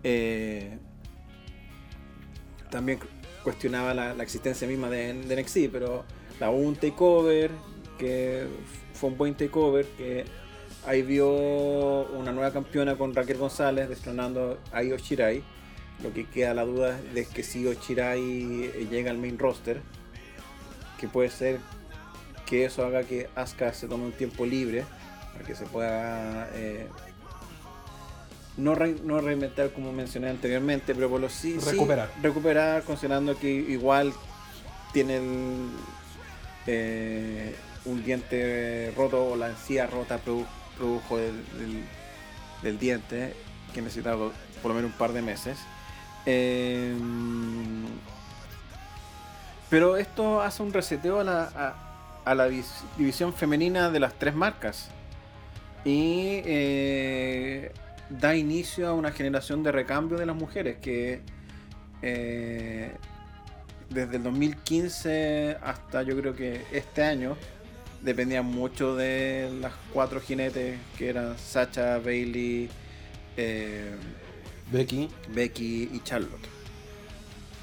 Eh, 0.03 0.79
también 2.71 2.99
cuestionaba 3.43 3.95
la, 3.95 4.23
existencia 4.23 4.67
misma 4.67 4.89
de, 4.91 5.15
NXT, 5.15 5.73
pero 5.73 6.05
la 6.39 6.51
un 6.51 6.77
takeover, 6.77 7.51
que 7.99 8.47
fue 8.95 9.11
un 9.11 9.19
buen 9.19 9.35
takeover, 9.35 9.87
que 9.97 10.25
ahí 10.87 11.03
vio 11.03 11.29
una 11.29 12.33
nueva 12.33 12.53
campeona 12.53 12.97
con 12.97 13.15
Raquel 13.15 13.39
González 13.39 13.89
destronando 13.89 14.59
a 14.73 14.83
Io 14.83 14.97
Shirai. 14.97 15.43
Lo 16.03 16.15
que 16.15 16.27
queda 16.27 16.55
la 16.55 16.65
duda 16.65 16.99
es 17.15 17.29
que 17.29 17.43
si 17.43 17.67
Ochirai 17.67 18.89
llega 18.91 19.11
al 19.11 19.19
main 19.19 19.39
roster, 19.39 19.83
que 20.99 21.09
puede 21.09 21.29
ser 21.29 21.59
que 22.47 22.65
eso 22.65 22.85
haga 22.85 23.05
que 23.05 23.29
Asuka 23.35 23.73
se 23.75 23.87
tome 23.87 24.07
un 24.07 24.13
tiempo 24.13 24.47
libre 24.47 24.85
para 25.33 25.45
que 25.45 25.55
se 25.55 25.67
pueda 25.67 26.49
eh, 26.55 26.89
no, 28.61 28.77
no, 29.05 29.21
reinventar 29.21 29.71
como 29.71 29.93
mencioné 29.93 30.29
anteriormente, 30.31 30.95
pero 30.95 31.09
por 31.09 31.21
lo 31.21 31.29
sí 31.29 31.59
recuperar. 31.59 32.11
recuperar 32.23 32.83
considerando 32.83 33.39
que 33.39 33.49
igual 33.51 34.13
tiene 34.93 35.21
eh, 36.67 37.55
un 37.85 38.05
diente 38.05 38.93
roto 38.97 39.31
o 39.31 39.37
la 39.37 39.49
encía 39.49 39.87
rota 39.87 40.19
produjo 40.19 41.17
del, 41.17 41.35
del 42.63 42.79
diente 42.79 43.35
que 43.73 43.83
necesita 43.83 44.15
por 44.15 44.69
lo 44.71 44.75
menos 44.75 44.91
un 44.91 44.99
par 44.99 45.13
de 45.13 45.23
meses. 45.23 45.59
Em, 46.27 47.87
pero 49.69 49.97
esto 49.97 50.41
hace 50.43 50.63
un 50.63 50.73
reseteo 50.73 51.21
a 51.21 51.25
la, 52.35 52.49
división 52.97 53.33
femenina 53.33 53.91
de 53.91 54.01
las 54.01 54.15
tres 54.15 54.35
marcas. 54.35 54.89
Y 55.85 56.43
eh, 56.45 57.73
da 58.11 58.35
inicio 58.35 58.89
a 58.89 58.95
una 58.95 59.13
generación 59.13 59.63
de 59.63 59.73
recambio 59.73 60.19
de 60.19 60.27
las 60.27 60.37
mujeres 60.37 60.79
que 60.79 61.21
eh, 62.03 62.93
desde 63.89 64.17
el 64.17 64.23
2015 64.23 65.59
hasta 65.63 66.03
yo 66.03 66.17
creo 66.17 66.35
que 66.35 66.63
este 66.73 67.03
año 67.03 67.37
dependían 68.03 68.47
mucho 68.47 68.97
de 68.97 69.51
las 69.61 69.73
cuatro 69.93 70.21
jinetes 70.21 70.79
que 70.97 71.09
eran 71.09 71.39
Sacha, 71.39 71.99
Bailey, 71.99 72.69
eh, 73.37 73.95
Becky. 74.73 75.09
Becky 75.29 75.91
y 75.93 76.01
Charlotte. 76.03 76.49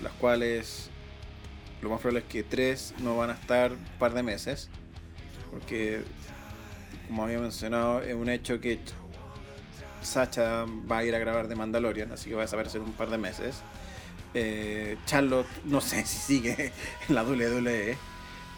Las 0.03 0.13
cuales 0.13 0.89
lo 1.81 1.89
más 1.89 2.01
probable 2.01 2.19
es 2.19 2.25
que 2.25 2.43
tres 2.43 2.93
no 2.99 3.17
van 3.17 3.31
a 3.31 3.33
estar 3.33 3.71
un 3.71 3.79
par 3.97 4.13
de 4.13 4.23
meses. 4.23 4.69
Porque, 5.51 6.01
como 7.07 7.23
había 7.23 7.39
mencionado, 7.39 8.01
es 8.01 8.13
un 8.13 8.29
hecho 8.29 8.59
que 8.59 8.79
Sacha 10.01 10.65
va 10.89 10.99
a 10.99 11.03
ir 11.03 11.15
a 11.15 11.19
grabar 11.19 11.47
de 11.47 11.55
Mandalorian, 11.55 12.11
así 12.11 12.29
que 12.29 12.35
va 12.35 12.41
a 12.41 12.45
desaparecer 12.45 12.81
un 12.81 12.93
par 12.93 13.09
de 13.09 13.17
meses. 13.17 13.61
Eh, 14.33 14.97
Charlotte, 15.05 15.47
no 15.65 15.81
sé 15.81 16.05
si 16.05 16.17
sigue 16.17 16.73
en 17.09 17.15
la 17.15 17.23
WWE. 17.23 17.97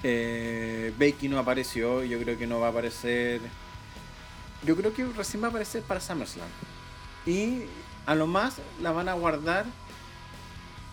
Eh, 0.03 0.94
Becky 0.98 1.28
no 1.28 1.40
apareció, 1.40 2.03
yo 2.03 2.20
creo 2.20 2.38
que 2.38 2.48
no 2.48 2.60
va 2.60 2.68
a 2.68 2.70
aparecer. 2.72 3.41
Yo 4.64 4.76
creo 4.76 4.94
que 4.94 5.06
recién 5.06 5.41
va 5.41 5.48
a 5.48 5.49
aparecer 5.49 5.84
para 5.84 5.99
SummerSlam. 5.99 6.48
Y 7.26 7.64
a 8.06 8.16
lo 8.16 8.28
más 8.28 8.57
la 8.82 8.91
van 8.91 9.10
a 9.10 9.14
guardar. 9.14 9.66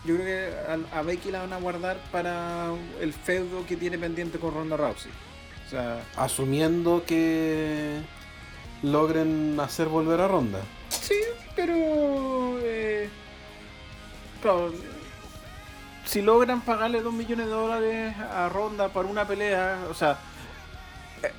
Yo 0.05 0.15
creo 0.15 0.25
que 0.25 0.93
a, 0.93 1.01
Becky 1.01 1.31
la 1.31 1.39
van 1.39 1.53
a 1.53 1.57
guardar 1.57 1.97
para 2.11 2.71
el 3.01 3.13
feudo 3.13 3.65
que 3.65 3.75
tiene 3.75 3.97
pendiente 3.97 4.39
con 4.39 4.53
Ronda 4.53 4.77
Rousey. 4.77 5.11
O 5.65 5.69
sea, 5.69 6.01
Asumiendo 6.15 7.03
que 7.05 8.01
logren 8.83 9.59
hacer 9.59 9.87
volver 9.87 10.21
a 10.21 10.27
Ronda. 10.27 10.59
Sí, 10.89 11.15
pero. 11.55 12.59
Eh, 12.61 13.09
claro, 14.41 14.71
si 16.05 16.21
logran 16.21 16.61
pagarle 16.61 17.01
2 17.01 17.13
millones 17.13 17.47
de 17.47 17.51
dólares 17.51 18.15
a 18.17 18.49
Ronda 18.49 18.89
para 18.89 19.07
una 19.07 19.27
pelea, 19.27 19.79
o 19.89 19.93
sea, 19.93 20.17
eh, 21.23 21.31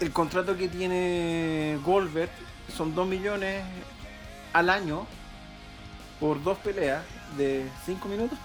el 0.00 0.12
contrato 0.12 0.56
que 0.56 0.68
tiene 0.68 1.78
Goldberg 1.84 2.30
son 2.74 2.94
2 2.94 3.06
millones 3.06 3.64
al 4.52 4.70
año 4.70 5.06
por 6.20 6.42
dos 6.42 6.58
peleas 6.58 7.02
de 7.36 7.68
cinco 7.84 8.08
minutos. 8.08 8.38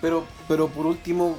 pero, 0.00 0.24
pero 0.48 0.68
por 0.68 0.86
último, 0.86 1.36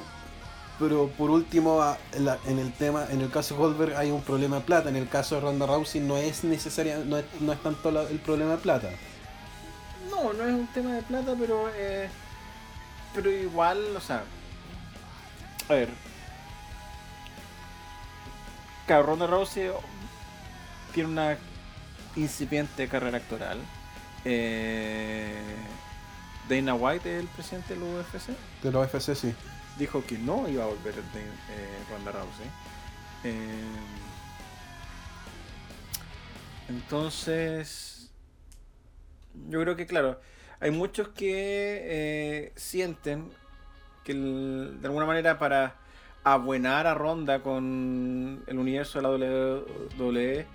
pero 0.82 1.06
por 1.16 1.30
último 1.30 1.80
en, 2.12 2.58
el 2.58 2.72
tema, 2.72 3.06
en 3.08 3.20
el 3.20 3.30
caso 3.30 3.54
de 3.54 3.60
Goldberg 3.60 3.96
hay 3.96 4.10
un 4.10 4.20
problema 4.20 4.56
de 4.56 4.62
plata. 4.62 4.88
En 4.88 4.96
el 4.96 5.08
caso 5.08 5.36
de 5.36 5.42
Ronda 5.42 5.64
Rousey 5.64 6.00
no 6.00 6.16
es 6.16 6.42
necesaria, 6.42 6.98
no 6.98 7.18
es, 7.18 7.24
no 7.40 7.52
es 7.52 7.62
tanto 7.62 7.88
el 7.88 8.18
problema 8.18 8.52
de 8.52 8.58
plata. 8.58 8.90
No, 10.10 10.32
no 10.32 10.44
es 10.44 10.52
un 10.52 10.66
tema 10.74 10.96
de 10.96 11.02
plata, 11.02 11.36
pero 11.38 11.70
eh, 11.76 12.08
pero 13.14 13.30
igual, 13.30 13.78
o 13.96 14.00
sea, 14.00 14.24
a 15.68 15.72
ver, 15.72 15.88
claro, 18.88 19.04
Ronda 19.04 19.28
Rousey 19.28 19.70
tiene 20.92 21.10
una 21.10 21.38
incipiente 22.16 22.88
carrera 22.88 23.18
actoral. 23.18 23.60
Eh, 24.24 25.40
Dana 26.48 26.74
White, 26.74 27.20
el 27.20 27.28
presidente 27.28 27.74
de 27.74 27.80
la 27.80 27.86
UFC. 27.86 28.30
De 28.64 28.72
la 28.72 28.80
UFC, 28.80 29.14
sí. 29.14 29.32
Dijo 29.78 30.04
que 30.04 30.18
no 30.18 30.48
iba 30.48 30.64
a 30.64 30.66
volver 30.66 30.94
de 30.94 31.00
eh, 31.00 31.84
Ronda 31.90 32.12
Rousey. 32.12 32.46
Eh, 33.24 33.62
entonces, 36.68 38.10
yo 39.48 39.60
creo 39.60 39.76
que, 39.76 39.86
claro, 39.86 40.20
hay 40.60 40.70
muchos 40.70 41.08
que 41.08 42.52
sienten 42.56 43.30
que 44.04 44.14
de 44.14 44.86
alguna 44.86 45.06
manera 45.06 45.38
para 45.38 45.76
abuenar 46.24 46.86
a 46.86 46.94
Ronda 46.94 47.42
con 47.42 48.44
el 48.46 48.58
universo 48.58 49.00
de 49.00 49.02
la 49.02 49.10
WWE 49.98 50.46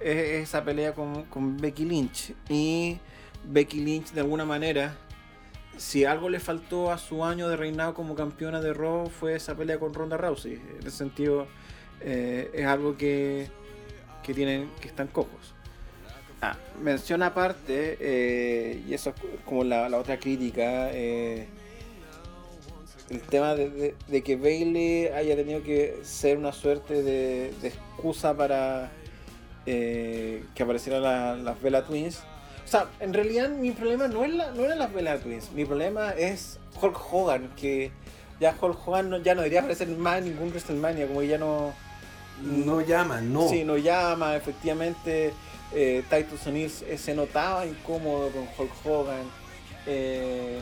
es 0.00 0.48
esa 0.48 0.64
pelea 0.64 0.94
con, 0.94 1.56
Becky 1.56 1.84
Lynch. 1.84 2.34
Y 2.48 2.98
Becky 3.44 3.80
Lynch, 3.80 4.12
de 4.12 4.20
alguna 4.20 4.44
manera, 4.44 4.96
si 5.76 6.04
algo 6.04 6.28
le 6.28 6.40
faltó 6.40 6.90
a 6.90 6.98
su 6.98 7.24
año 7.24 7.48
de 7.48 7.56
reinado 7.56 7.94
como 7.94 8.14
campeona 8.14 8.60
de 8.60 8.72
Raw, 8.72 9.08
fue 9.08 9.34
esa 9.34 9.54
pelea 9.54 9.78
con 9.78 9.94
Ronda 9.94 10.16
Rousey. 10.16 10.54
En 10.54 10.86
ese 10.86 10.96
sentido, 10.96 11.46
eh, 12.00 12.50
es 12.54 12.66
algo 12.66 12.96
que, 12.96 13.48
que, 14.22 14.34
tienen, 14.34 14.70
que 14.80 14.88
están 14.88 15.08
cojos. 15.08 15.54
Ah, 16.42 16.56
menciona 16.82 17.26
aparte, 17.26 17.96
eh, 18.00 18.82
y 18.86 18.94
eso 18.94 19.10
es 19.10 19.16
como 19.44 19.64
la, 19.64 19.88
otra 19.96 20.18
crítica, 20.18 20.90
eh, 20.92 21.46
el 23.08 23.20
tema 23.22 23.54
de, 23.54 23.94
que 24.24 24.36
Bailey 24.36 25.08
haya 25.08 25.36
tenido 25.36 25.62
que 25.62 26.00
ser 26.02 26.36
una 26.38 26.52
suerte 26.52 27.02
de 27.02 27.48
excusa 27.62 28.36
para 28.36 28.90
que 29.64 30.42
aparecieran 30.58 31.44
las 31.44 31.60
Bella 31.60 31.84
Twins. 31.84 32.22
O 32.66 32.68
sea, 32.68 32.88
en 32.98 33.14
realidad 33.14 33.48
mi 33.48 33.70
problema 33.70 34.08
no, 34.08 34.24
es 34.24 34.34
la, 34.34 34.50
no 34.50 34.64
eran 34.64 34.80
las 34.80 34.92
Bella 34.92 35.18
Twins, 35.20 35.52
mi 35.52 35.64
problema 35.64 36.10
es 36.10 36.58
Hulk 36.82 36.98
Hogan, 37.12 37.52
que 37.54 37.92
ya 38.40 38.56
Hulk 38.60 38.76
Hogan 38.86 39.22
ya 39.22 39.36
no 39.36 39.42
debería 39.42 39.60
aparecer 39.60 39.86
más 39.88 40.18
en 40.18 40.24
ningún 40.24 40.48
WrestleMania, 40.48 41.06
como 41.06 41.20
que 41.20 41.28
ya 41.28 41.38
no. 41.38 41.72
No 42.42 42.80
llama, 42.82 43.20
no. 43.20 43.48
Sí, 43.48 43.64
no 43.64 43.76
llama, 43.78 44.36
efectivamente. 44.36 45.32
Eh, 45.72 46.02
Titus 46.10 46.46
O'Neill 46.46 46.70
se 46.70 47.14
notaba 47.14 47.64
incómodo 47.66 48.30
con 48.30 48.42
Hulk 48.58 48.72
Hogan. 48.84 49.22
Eh, 49.86 50.58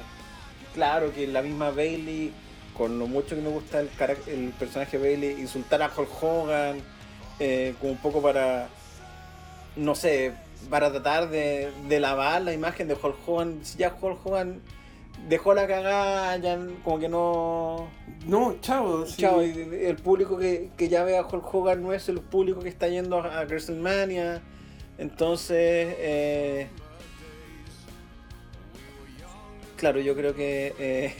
claro 0.75 1.13
que 1.13 1.27
la 1.27 1.41
misma 1.43 1.71
Bailey, 1.71 2.33
con 2.77 2.99
lo 2.99 3.07
mucho 3.07 3.35
que 3.35 3.41
me 3.41 3.49
gusta 3.49 3.81
el, 3.81 3.91
el 4.27 4.51
personaje 4.51 4.99
Bailey, 4.99 5.41
insultar 5.41 5.83
a 5.83 5.91
Hulk 5.95 6.23
Hogan, 6.23 6.77
eh, 7.41 7.75
como 7.81 7.93
un 7.93 7.99
poco 7.99 8.23
para, 8.23 8.69
no 9.75 9.95
sé, 9.95 10.33
para 10.71 10.91
tratar 10.91 11.31
de, 11.31 11.71
de 11.89 12.01
lavar 12.01 12.43
la 12.43 12.53
imagen 12.53 12.89
de 12.89 12.95
Hulk 12.95 13.17
Hogan. 13.27 13.61
Si 13.63 13.79
ya 13.79 13.97
Hulk 14.01 14.25
Hogan 14.25 14.61
dejó 15.29 15.55
la 15.55 15.67
cagada, 15.67 16.37
ya 16.37 16.59
como 16.83 16.99
que 16.99 17.09
no. 17.09 17.89
No, 18.27 18.57
chao. 18.61 19.05
Chao, 19.07 19.41
el 19.41 19.97
público 19.97 20.37
que, 20.37 20.71
ya 20.77 21.05
ve 21.05 21.17
a 21.17 21.27
Hulk 21.27 21.55
Hogan 21.55 21.83
no 21.83 21.93
es 21.93 22.09
el 22.09 22.21
público 22.21 22.61
que 22.61 22.69
está 22.69 22.89
yendo 22.89 23.19
a, 23.19 23.45
WrestleMania. 23.45 24.43
Entonces, 24.99 25.95
eh, 25.99 26.69
claro, 29.77 30.01
yo 30.01 30.15
creo 30.15 30.35
que 30.35 30.75
eh, 30.79 31.15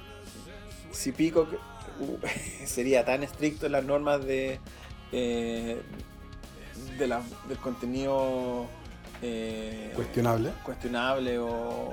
si 0.92 1.12
Pico 1.12 1.48
uh, 2.00 2.18
sería 2.64 3.04
tan 3.04 3.22
estricto 3.22 3.66
en 3.66 3.72
las 3.72 3.84
normas 3.84 4.24
de, 4.24 4.60
eh, 5.12 5.80
de 6.98 7.06
del 7.48 7.58
contenido 7.58 8.66
eh, 9.22 9.92
cuestionable 9.94 10.52
cuestionable 10.62 11.38
o, 11.38 11.92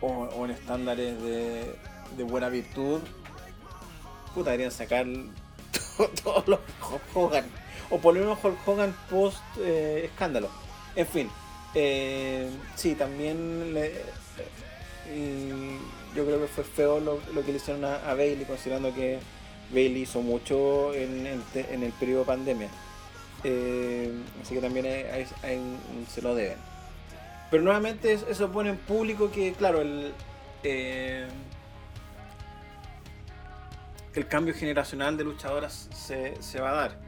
o, 0.00 0.44
en 0.44 0.50
estándares 0.50 1.20
de, 1.22 1.74
de, 2.16 2.24
buena 2.24 2.48
virtud 2.48 3.00
puta 4.34 4.50
deberían 4.50 4.72
sacar 4.72 5.06
todos 6.22 6.48
los 6.48 6.60
Hogan. 7.14 7.44
O 7.90 7.98
por 7.98 8.14
lo 8.14 8.20
menos 8.20 8.38
Hulk 8.42 8.56
Hogan 8.66 8.94
post 9.10 9.42
eh, 9.58 10.08
escándalo. 10.10 10.48
En 10.94 11.06
fin 11.06 11.28
eh, 11.74 12.48
sí 12.76 12.94
también 12.94 13.74
le, 13.74 13.92
yo 16.14 16.24
creo 16.24 16.40
que 16.40 16.46
fue 16.46 16.64
feo 16.64 17.00
lo, 17.00 17.20
que 17.44 17.52
le 17.52 17.58
hicieron 17.58 17.84
a, 17.84 18.14
Bailey 18.14 18.44
considerando 18.44 18.94
que 18.94 19.18
Bailey 19.72 20.02
hizo 20.02 20.20
mucho 20.20 20.94
en, 20.94 21.26
en 21.54 21.82
el 21.82 21.92
periodo 21.92 22.20
de 22.20 22.26
pandemia 22.26 22.68
eh, 23.44 24.12
así 24.42 24.54
que 24.54 24.60
también 24.60 24.86
se 26.08 26.22
lo 26.22 26.34
deben. 26.34 26.58
Pero 27.50 27.62
nuevamente 27.62 28.12
eso 28.12 28.50
pone 28.52 28.70
en 28.70 28.76
público 28.76 29.30
que, 29.30 29.52
claro, 29.52 29.80
el, 29.80 30.12
eh, 30.62 31.26
el 34.14 34.26
cambio 34.26 34.54
generacional 34.54 35.16
de 35.16 35.24
luchadoras 35.24 35.88
se, 35.92 36.60
va 36.60 36.70
a 36.70 36.74
dar. 36.74 36.98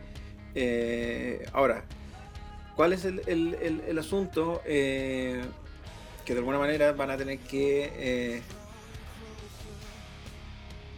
Eh, 0.54 1.46
ahora, 1.52 1.84
¿cuál 2.74 2.92
es 2.92 3.04
el, 3.04 3.98
asunto? 3.98 4.62
que 4.64 6.34
de 6.34 6.38
alguna 6.38 6.58
manera 6.58 6.92
van 6.92 7.10
a 7.10 7.16
tener 7.16 7.38
que 7.40 8.42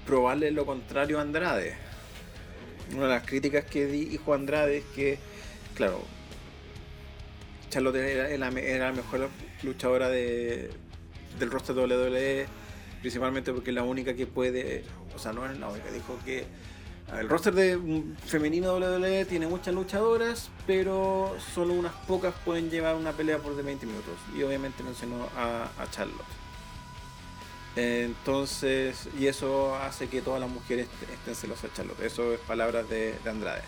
probarle 0.07 0.51
lo 0.51 0.67
contrario 0.67 1.19
a 1.19 1.23
Andrade 1.23 1.84
una 2.93 3.05
de 3.05 3.09
las 3.09 3.27
críticas 3.27 3.65
que 3.65 3.87
dijo 3.87 4.35
Andrade 4.35 4.79
es 4.79 4.85
que, 4.95 5.19
claro, 5.75 6.03
Charlotte 7.71 7.97
era, 7.97 8.37
la 8.37 8.93
mejor 8.93 9.29
luchadora 9.63 10.09
de, 10.09 10.71
del 11.39 11.51
roster 11.51 11.77
WWE, 11.77 12.47
principalmente 13.01 13.53
porque 13.53 13.71
es 13.71 13.75
la 13.75 13.83
única 13.83 14.15
que 14.15 14.27
puede, 14.27 14.85
o 15.15 15.19
sea, 15.19 15.33
no 15.33 15.45
es 15.47 15.59
la 15.59 15.69
única, 15.69 15.91
dijo 15.91 16.19
que 16.25 16.45
el 17.19 17.29
roster 17.29 17.55
de 17.55 17.79
femenino 18.27 18.75
WWE 18.77 19.25
tiene 19.27 19.47
muchas 19.47 19.75
luchadoras, 19.75 20.51
pero 20.67 21.37
solo 21.55 21.75
unas 21.75 21.93
pocas 22.07 22.35
pueden 22.45 22.71
llevar 22.71 22.97
una 22.97 23.13
pelea 23.13 23.39
por 23.39 23.55
de 23.55 23.63
20 23.63 23.87
minutos. 23.87 24.15
Y 24.37 24.43
obviamente 24.43 24.83
mencionó 24.83 25.29
a, 25.37 25.71
a 25.79 25.91
Charlotte. 25.91 26.44
Entonces, 27.77 29.09
y 29.19 29.27
eso 29.27 29.75
hace 29.77 30.09
que 30.09 30.23
todas 30.23 30.41
las 30.41 30.49
mujeres 30.49 30.87
estén 31.13 31.35
celosas 31.35 31.65
de 31.65 31.77
Charlotte. 31.77 32.01
Eso 32.03 32.33
es 32.33 32.41
palabras 32.41 32.89
de, 32.89 33.15
Andrade. 33.29 33.63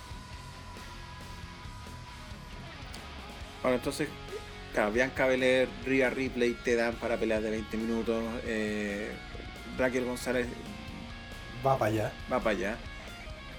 Ahora, 3.62 3.76
entonces, 3.76 4.08
claro, 4.72 4.92
Bianca 4.92 5.26
Belair, 5.26 5.68
Rhea 5.84 6.10
Ripley 6.10 6.56
te 6.64 6.76
dan 6.76 6.94
para 6.94 7.16
peleas 7.16 7.42
de 7.42 7.50
20 7.50 7.76
minutos. 7.76 8.22
Eh, 8.44 9.10
Raquel 9.76 10.04
González 10.04 10.46
va 11.66 11.76
para 11.76 11.90
allá. 11.90 12.12
Va 12.32 12.38
para 12.38 12.50
allá. 12.56 12.76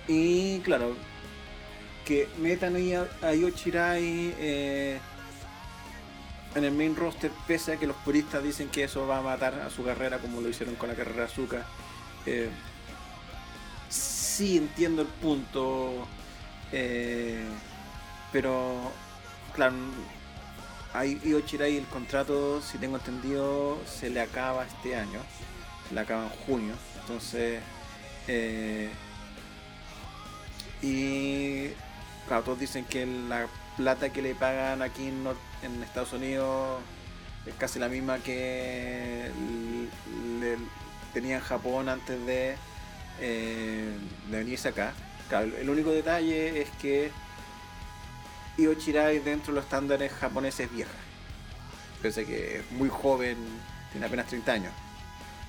Y 0.08 0.60
claro, 0.62 0.96
que 2.06 2.30
metan 2.40 2.78
ahí 2.78 2.94
a, 2.94 3.06
a 3.22 3.34
Yochirai. 3.34 4.34
Eh, 4.40 5.00
en 6.58 6.66
el 6.66 6.72
main 6.72 6.96
roster, 6.96 7.32
pese 7.48 7.74
a 7.74 7.78
que 7.78 7.88
los 7.88 7.96
puristas 7.98 8.44
dicen 8.44 8.70
que 8.70 8.84
eso 8.84 9.08
va 9.08 9.20
a 9.20 9.22
matar 9.22 9.54
a 9.56 9.70
su 9.70 9.84
carrera 9.84 10.20
como 10.20 10.42
lo 10.42 10.50
hicieron 10.50 10.76
con 10.76 10.90
la 10.90 10.96
carrera 10.96 11.20
de 11.20 11.26
Azúcar. 11.26 11.66
Eh, 12.26 12.50
sí 13.90 14.58
entiendo 14.58 15.02
el 15.02 15.08
punto, 15.08 16.08
eh, 16.72 17.46
pero 18.32 18.92
claro, 19.54 19.76
a 20.94 21.06
Io 21.06 21.38
el 21.38 21.86
contrato, 21.86 22.62
si 22.62 22.78
tengo 22.78 22.98
entendido, 22.98 23.78
se 23.86 24.10
le 24.10 24.22
acaba 24.22 24.66
este 24.66 24.96
año, 24.96 25.20
se 25.88 25.96
le 25.96 26.02
acaba 26.02 26.24
en 26.24 26.30
junio, 26.30 26.74
entonces... 27.02 27.62
Eh, 28.28 28.90
y 30.82 31.70
claro, 32.28 32.44
todos 32.44 32.60
dicen 32.60 32.86
que 32.86 33.06
la 33.06 33.48
plata 33.78 34.12
que 34.12 34.22
le 34.22 34.36
pagan 34.36 34.82
aquí 34.82 35.08
en, 35.08 35.26
en 35.62 35.84
Estados 35.84 36.12
Unidos 36.12 36.82
es 37.46 37.56
casi 37.56 37.80
la 37.80 37.88
misma 37.88 38.18
que 38.20 39.32
le, 40.40 40.58
tenía 41.14 41.38
en 41.38 41.42
Japón 41.42 41.88
antes 41.88 42.26
de, 42.26 42.56
eh, 43.22 43.98
de 44.30 44.38
venirse 44.38 44.70
acá. 44.70 44.94
el 45.32 45.70
único 45.70 45.92
detalle 45.92 46.62
es 46.62 46.70
que 46.82 47.12
Io 48.58 48.74
Chirai 48.74 49.20
dentro 49.20 49.54
de 49.54 49.58
los 49.58 49.66
estándares 49.66 50.12
japoneses 50.12 50.62
es 50.66 50.72
vieja. 50.72 50.98
Pese 52.02 52.26
que 52.26 52.58
es 52.58 52.72
muy 52.72 52.90
joven, 52.90 53.38
tiene 53.92 54.08
apenas 54.08 54.28
30 54.28 54.52
años. 54.52 54.74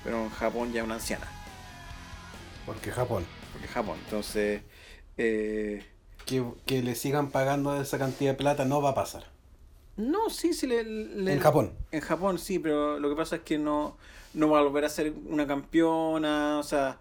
Pero 0.03 0.23
en 0.25 0.29
Japón 0.29 0.71
ya 0.71 0.81
es 0.81 0.85
una 0.85 0.95
anciana. 0.95 1.27
Porque 2.65 2.91
Japón. 2.91 3.25
Porque 3.51 3.67
Japón. 3.67 3.97
Entonces, 4.05 4.61
eh, 5.17 5.83
que, 6.65 6.81
le 6.81 6.95
sigan 6.95 7.31
pagando 7.31 7.79
esa 7.79 7.97
cantidad 7.97 8.31
de 8.31 8.37
plata 8.37 8.65
no 8.65 8.81
va 8.81 8.89
a 8.91 8.95
pasar. 8.95 9.23
No, 9.97 10.29
sí, 10.29 10.53
sí. 10.53 10.67
Le, 10.67 10.81
en 10.81 11.39
Japón. 11.39 11.73
En 11.91 12.01
Japón 12.01 12.39
sí, 12.39 12.59
pero 12.59 12.99
lo 12.99 13.09
que 13.09 13.15
pasa 13.15 13.37
es 13.37 13.41
que 13.41 13.57
no, 13.57 13.97
no 14.33 14.49
va 14.49 14.59
a 14.59 14.63
volver 14.63 14.85
a 14.85 14.89
ser 14.89 15.13
una 15.27 15.47
campeona. 15.47 16.57
O 16.59 16.63
sea, 16.63 16.97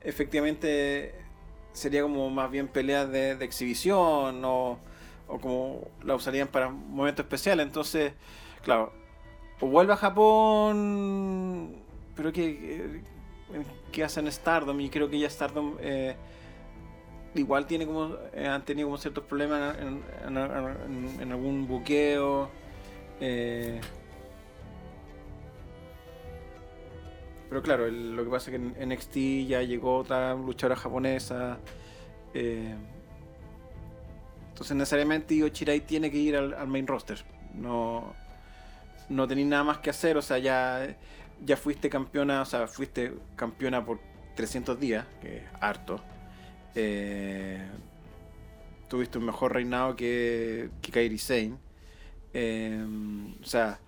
efectivamente 0.00 1.14
sería 1.72 2.02
como 2.02 2.28
más 2.28 2.50
bien 2.50 2.68
peleas 2.68 3.10
de, 3.10 3.32
exhibición 3.40 4.44
o, 4.44 4.78
o, 5.28 5.40
como 5.40 5.88
la 6.02 6.14
usarían 6.14 6.48
para 6.48 6.68
momentos 6.68 7.24
especiales. 7.24 7.64
Entonces, 7.64 8.12
claro, 8.62 8.92
o 9.60 9.66
vuelve 9.68 9.92
a 9.92 9.96
Japón, 9.96 11.76
pero 12.16 12.32
que, 12.32 13.00
que 13.92 14.04
hacen 14.04 14.30
Stardom 14.30 14.78
y 14.80 14.90
creo 14.90 15.08
que 15.08 15.18
ya 15.18 15.30
Stardom... 15.30 15.76
Eh, 15.80 16.16
igual 17.34 17.66
tiene 17.66 17.86
como 17.86 18.16
eh, 18.34 18.46
han 18.46 18.64
tenido 18.64 18.88
como 18.88 18.98
ciertos 18.98 19.24
problemas 19.24 19.76
en, 19.78 21.32
algún 21.32 21.66
buqueo 21.66 22.50
eh. 23.20 23.80
pero 27.48 27.62
claro 27.62 27.88
lo 27.88 28.24
que 28.24 28.30
pasa 28.30 28.50
es 28.50 28.58
que 28.58 28.82
en 28.82 28.88
NXT 28.88 29.48
ya 29.48 29.62
llegó 29.62 29.98
otra 29.98 30.34
luchadora 30.34 30.76
japonesa 30.76 31.58
eh. 32.34 32.74
entonces 34.50 34.76
necesariamente 34.76 35.34
Io 35.34 35.50
tiene 35.50 36.10
que 36.10 36.18
ir 36.18 36.36
al, 36.36 36.66
main 36.66 36.86
roster 36.86 37.24
no 37.54 38.14
no 39.08 39.26
tenéis 39.26 39.46
nada 39.46 39.64
más 39.64 39.78
que 39.78 39.90
hacer 39.90 40.16
o 40.16 40.22
sea 40.22 40.38
ya 40.38 40.96
ya 41.44 41.56
fuiste 41.56 41.88
campeona 41.88 42.42
o 42.42 42.44
sea 42.44 42.66
fuiste 42.66 43.14
campeona 43.36 43.84
por 43.84 44.00
300 44.36 44.78
días 44.78 45.06
que 45.20 45.38
es 45.38 45.42
harto 45.60 46.00
eh, 46.74 47.60
tuviste 48.88 49.18
un 49.18 49.26
mejor 49.26 49.54
reinado 49.54 49.96
que, 49.96 50.70
que 50.80 50.92
Kairi 50.92 51.18
Sane. 51.18 51.54
Eh, 52.34 52.84
o 53.42 53.46
sea. 53.46 53.78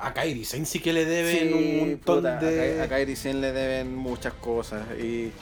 A 0.00 0.14
Kairi 0.14 0.44
Sane 0.44 0.64
sí 0.64 0.80
que 0.80 0.92
le 0.92 1.04
deben 1.04 1.54
un 1.54 1.78
montón 1.78 2.22
de. 2.22 2.80
A, 2.82 2.88
Kairi 2.88 3.16
Sane 3.16 3.40
le 3.40 3.52
deben 3.52 3.94
muchas 3.94 4.32
cosas. 4.34 4.86
Y 4.98 5.32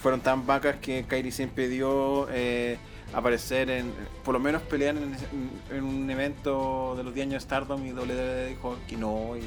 fueron 0.00 0.20
tan 0.20 0.46
vacas 0.46 0.76
que 0.76 1.04
Kairi 1.06 1.30
Sane 1.30 1.50
pidió 1.54 2.28
eh, 2.30 2.78
aparecer 3.12 3.70
en. 3.70 3.92
Por 4.24 4.34
lo 4.34 4.40
menos 4.40 4.62
pelear 4.62 4.96
en, 4.96 5.82
un 5.82 6.10
evento 6.10 6.94
de 6.96 7.04
los 7.04 7.14
10 7.14 7.26
años 7.26 7.42
de 7.42 7.46
Stardom 7.46 7.86
y 7.86 7.92
WWE 7.92 8.46
dijo 8.48 8.76
que 8.88 8.96
no. 8.96 9.36
Y 9.36 9.42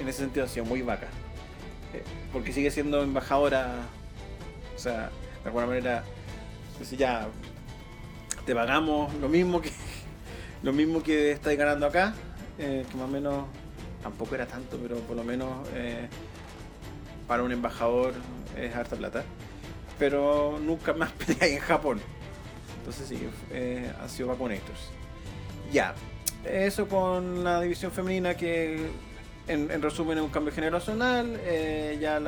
en 0.00 0.08
ese 0.08 0.20
sentido 0.20 0.46
ha 0.46 0.48
sido 0.48 0.64
muy 0.64 0.82
vaca. 0.82 1.08
porque 2.32 2.52
sigue 2.52 2.70
siendo 2.70 3.02
embajadora. 3.02 3.88
O 4.74 4.78
sea, 4.78 5.10
de 5.42 5.46
alguna 5.46 5.66
manera, 5.66 6.04
si 6.82 6.96
ya 6.96 7.28
te 8.44 8.54
pagamos 8.54 9.14
lo 9.14 9.28
mismo 9.28 9.60
que 9.60 9.70
lo 10.62 10.72
mismo 10.72 11.02
que 11.02 11.32
estáis 11.32 11.58
ganando 11.58 11.86
acá, 11.86 12.14
eh, 12.58 12.84
que 12.90 12.96
más 12.96 13.08
o 13.08 13.12
menos 13.12 13.44
tampoco 14.02 14.34
era 14.34 14.46
tanto, 14.46 14.78
pero 14.82 14.96
por 14.98 15.16
lo 15.16 15.24
menos 15.24 15.50
eh, 15.74 16.08
para 17.26 17.42
un 17.42 17.52
embajador 17.52 18.14
es 18.56 18.74
harta 18.74 18.96
plata. 18.96 19.24
Pero 19.98 20.58
nunca 20.60 20.92
más 20.92 21.12
peleáis 21.26 21.54
en 21.54 21.60
Japón. 21.60 22.00
Entonces 22.78 23.08
sí, 23.08 23.28
eh, 23.52 23.92
ha 24.02 24.08
sido 24.08 24.28
Vaponators. 24.28 24.90
Ya, 25.72 25.94
eso 26.44 26.88
con 26.88 27.44
la 27.44 27.60
división 27.60 27.92
femenina 27.92 28.36
que 28.36 28.90
en, 29.46 29.82
resumen 29.82 30.18
es 30.18 30.24
un 30.24 30.30
cambio 30.30 30.52
generacional. 30.52 31.38
Eh, 31.44 31.98
ya 32.00 32.18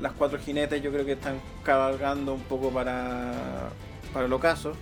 las 0.00 0.12
cuatro 0.12 0.38
jinetes 0.38 0.82
yo 0.82 0.90
creo 0.92 1.04
que 1.04 1.12
están 1.12 1.40
cabalgando 1.62 2.34
un 2.34 2.42
poco 2.42 2.70
para, 2.70 3.70
para 4.12 4.26
el 4.26 4.32
ocaso. 4.32 4.74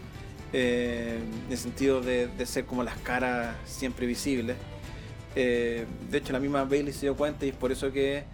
Eh, 0.52 1.18
en 1.46 1.50
el 1.50 1.56
sentido 1.56 2.02
de, 2.02 2.28
ser 2.44 2.66
como 2.66 2.84
las 2.84 2.98
caras 2.98 3.56
siempre 3.64 4.06
visibles. 4.06 4.56
Eh, 5.34 5.86
de 6.10 6.18
hecho, 6.18 6.32
la 6.32 6.40
misma 6.40 6.64
Bailey 6.64 6.92
se 6.92 7.06
dio 7.06 7.16
cuenta 7.16 7.46
y 7.46 7.50
es 7.50 7.56
por 7.56 7.72
eso 7.72 7.90
que 7.90 8.24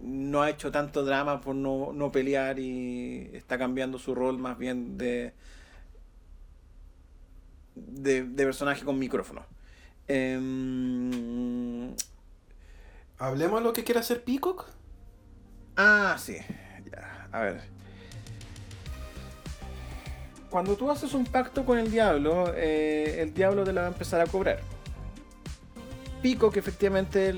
no 0.00 0.42
ha 0.42 0.50
hecho 0.50 0.70
tanto 0.70 1.04
drama 1.04 1.40
por 1.40 1.54
no, 1.54 1.92
no 1.92 2.10
pelear 2.12 2.58
y 2.58 3.30
está 3.34 3.58
cambiando 3.58 3.98
su 3.98 4.14
rol 4.14 4.38
más 4.38 4.56
bien 4.56 4.96
de, 4.96 5.34
de, 7.74 8.22
personaje 8.36 8.84
con 8.84 8.98
micrófono. 8.98 9.44
Em, 10.06 11.94
¿Hablemos 13.18 13.60
de 13.60 13.64
lo 13.64 13.72
que 13.72 13.84
quiere 13.84 14.00
hacer 14.00 14.24
Peacock? 14.24 14.77
Ah, 15.78 16.16
sí. 16.18 16.36
Ya, 16.90 17.28
a 17.30 17.40
ver. 17.40 17.60
Cuando 20.50 20.76
tú 20.76 20.90
haces 20.90 21.14
un 21.14 21.24
pacto 21.24 21.64
con 21.64 21.78
el 21.78 21.88
diablo, 21.88 22.52
eh, 22.56 23.22
el 23.22 23.32
diablo 23.32 23.62
te 23.62 23.72
la 23.72 23.82
va 23.82 23.86
a 23.86 23.90
empezar 23.90 24.20
a 24.20 24.26
cobrar. 24.26 24.58
Peacock 26.20 26.56
efectivamente 26.56 27.32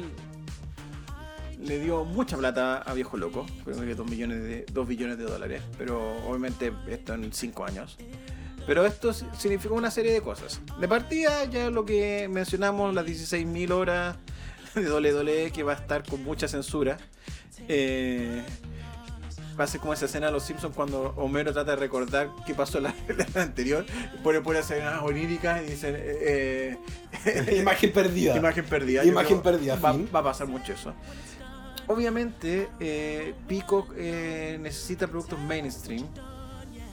le 1.58 1.78
dio 1.80 2.06
mucha 2.06 2.38
plata 2.38 2.78
a 2.78 2.94
Viejo 2.94 3.18
Loco, 3.18 3.44
creo 3.64 3.78
que 3.78 3.94
2, 3.94 4.08
millones 4.08 4.42
de, 4.42 4.64
2 4.72 4.88
billones 4.88 5.18
de 5.18 5.24
dólares, 5.24 5.62
pero 5.76 6.16
obviamente 6.26 6.72
esto 6.88 7.12
en 7.12 7.30
5 7.30 7.64
años. 7.66 7.98
Pero 8.66 8.86
esto 8.86 9.12
significó 9.12 9.74
una 9.74 9.90
serie 9.90 10.12
de 10.12 10.22
cosas. 10.22 10.62
De 10.80 10.88
partida, 10.88 11.44
ya 11.44 11.68
lo 11.68 11.84
que 11.84 12.26
mencionamos, 12.30 12.94
las 12.94 13.04
16.000 13.04 13.70
horas 13.72 14.16
de 14.80 14.90
WWE, 14.90 15.50
que 15.52 15.62
va 15.62 15.72
a 15.72 15.76
estar 15.76 16.06
con 16.06 16.22
mucha 16.24 16.48
censura. 16.48 16.98
Eh, 17.68 18.42
va 19.58 19.64
a 19.64 19.66
ser 19.66 19.80
como 19.80 19.92
esa 19.92 20.06
escena 20.06 20.26
de 20.26 20.32
los 20.32 20.42
Simpsons 20.44 20.74
cuando 20.74 21.12
Homero 21.16 21.52
trata 21.52 21.72
de 21.72 21.76
recordar 21.76 22.30
qué 22.46 22.54
pasó 22.54 22.78
en 22.78 22.84
la, 22.84 22.94
anterior. 23.42 23.84
Pone 24.22 24.40
por 24.40 24.56
escenas 24.56 25.02
oníricas 25.02 25.62
y 25.62 25.66
dice 25.70 25.92
eh, 25.94 26.78
eh, 27.26 27.56
imagen 27.60 27.92
perdida. 27.92 28.36
Imagen 28.36 28.64
perdida. 28.64 29.04
Imagen 29.04 29.42
perdida. 29.42 29.76
Va, 29.76 29.92
va, 29.92 30.20
a 30.20 30.24
pasar 30.24 30.46
mucho 30.46 30.72
eso. 30.72 30.94
Obviamente, 31.86 32.68
eh, 32.78 33.34
Peacock 33.48 33.94
necesita 33.96 35.08
productos 35.08 35.38
mainstream 35.40 36.06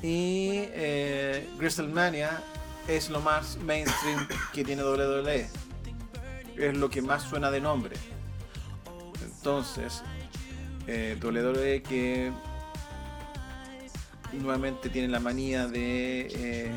y 0.01 0.65
eh, 0.73 1.47
WrestleMania 1.57 2.41
es 2.87 3.09
lo 3.09 3.19
más 3.19 3.57
mainstream 3.57 4.27
que 4.53 4.63
tiene 4.63 4.83
WWE. 4.83 5.49
Es 6.57 6.75
lo 6.75 6.89
que 6.89 7.01
más 7.01 7.23
suena 7.23 7.51
de 7.51 7.61
nombre. 7.61 7.95
Entonces, 9.23 10.03
eh, 10.87 11.17
WWE 11.21 11.83
que 11.83 12.31
nuevamente 14.33 14.89
tiene 14.89 15.07
la 15.07 15.19
manía 15.19 15.67
de 15.67 16.27
eh, 16.31 16.71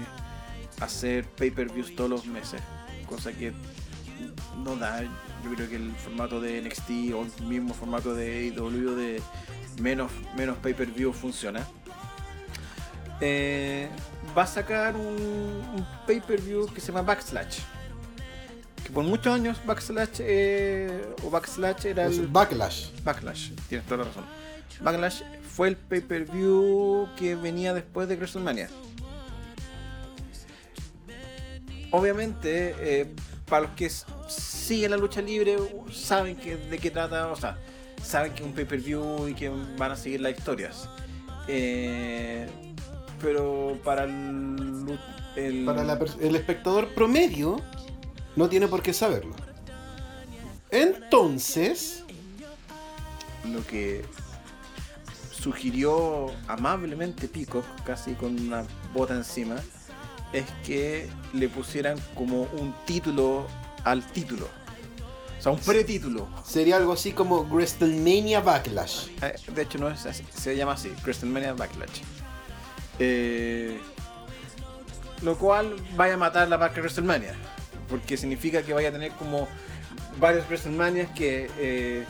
hacer 0.80 1.24
pay-per-views 1.24 1.94
todos 1.96 2.10
los 2.10 2.26
meses, 2.26 2.60
cosa 3.08 3.32
que 3.32 3.52
no 4.64 4.76
da. 4.76 5.02
Yo 5.02 5.54
creo 5.54 5.68
que 5.68 5.76
el 5.76 5.92
formato 5.92 6.40
de 6.40 6.60
NXT 6.60 6.90
o 7.14 7.24
el 7.24 7.46
mismo 7.46 7.72
formato 7.72 8.14
de 8.14 8.52
AEW 8.54 8.94
de 8.94 9.22
menos, 9.80 10.12
menos 10.36 10.58
pay-per-view 10.58 11.12
funciona. 11.12 11.66
Eh, 13.20 13.88
va 14.36 14.42
a 14.42 14.46
sacar 14.46 14.96
un, 14.96 15.86
pay-per-view 16.06 16.66
que 16.72 16.80
se 16.80 16.88
llama 16.88 17.02
Backslash. 17.02 17.60
Que 18.90 18.94
por 18.94 19.04
muchos 19.04 19.32
años 19.32 19.56
Backslash 19.64 20.18
eh, 20.18 21.14
o 21.22 21.30
Backslash 21.30 21.86
era 21.86 22.06
el. 22.06 22.26
Backlash. 22.26 22.88
Backlash, 23.04 23.52
tienes 23.68 23.86
toda 23.86 23.98
la 23.98 24.04
razón. 24.06 24.24
Backlash 24.80 25.22
fue 25.54 25.68
el 25.68 25.76
pay-per-view 25.76 27.08
que 27.16 27.36
venía 27.36 27.72
después 27.72 28.08
de 28.08 28.16
WrestleMania. 28.16 28.68
Obviamente, 31.92 32.74
eh, 32.80 33.14
para 33.46 33.68
los 33.68 33.76
que 33.76 33.88
siguen 34.28 34.90
la 34.90 34.96
lucha 34.96 35.22
libre, 35.22 35.56
saben 35.92 36.34
que, 36.34 36.56
de 36.56 36.78
qué 36.78 36.90
trata, 36.90 37.28
o 37.28 37.36
sea, 37.36 37.58
saben 38.02 38.32
que 38.32 38.40
es 38.40 38.46
un 38.48 38.54
pay-per-view 38.54 39.28
y 39.28 39.34
que 39.34 39.50
van 39.78 39.92
a 39.92 39.96
seguir 39.96 40.20
las 40.20 40.36
historias. 40.36 40.88
Eh, 41.46 42.48
pero 43.22 43.78
para 43.84 44.02
el, 44.02 44.98
el... 45.36 46.34
espectador 46.34 46.88
promedio 46.88 47.62
no 48.36 48.48
tiene 48.48 48.68
por 48.68 48.82
qué 48.82 48.92
saberlo. 48.92 49.34
Entonces, 50.70 52.04
lo 53.44 53.66
que 53.66 54.04
sugirió 55.30 56.26
amablemente 56.46 57.28
Pico, 57.28 57.62
casi 57.84 58.14
con 58.14 58.38
una 58.38 58.64
bota 58.94 59.14
encima, 59.14 59.56
es 60.32 60.44
que 60.64 61.08
le 61.32 61.48
pusieran 61.48 61.98
como 62.14 62.42
un 62.42 62.74
título 62.84 63.46
al 63.84 64.06
título. 64.12 64.46
O 65.38 65.42
sea, 65.42 65.52
un 65.52 65.58
pretítulo. 65.58 66.28
Sería 66.44 66.76
algo 66.76 66.92
así 66.92 67.12
como 67.12 67.44
WrestleMania 67.44 68.40
Backlash. 68.40 69.08
Eh, 69.22 69.34
de 69.54 69.62
hecho, 69.62 69.78
no 69.78 69.88
es 69.88 70.04
así. 70.04 70.22
Se 70.34 70.54
llama 70.54 70.72
así, 70.72 70.92
WrestleMania 71.02 71.54
Backlash. 71.54 72.02
Eh, 72.98 73.80
lo 75.22 75.38
cual 75.38 75.76
vaya 75.96 76.14
a 76.14 76.16
matar 76.18 76.48
la 76.48 76.58
marca 76.58 76.80
WrestleMania. 76.80 77.34
Porque 77.90 78.16
significa 78.16 78.62
que 78.62 78.72
vaya 78.72 78.88
a 78.88 78.92
tener 78.92 79.12
como 79.12 79.48
varios 80.18 80.46
WrestleMania 80.46 81.12
que, 81.12 81.50
eh, 81.58 82.04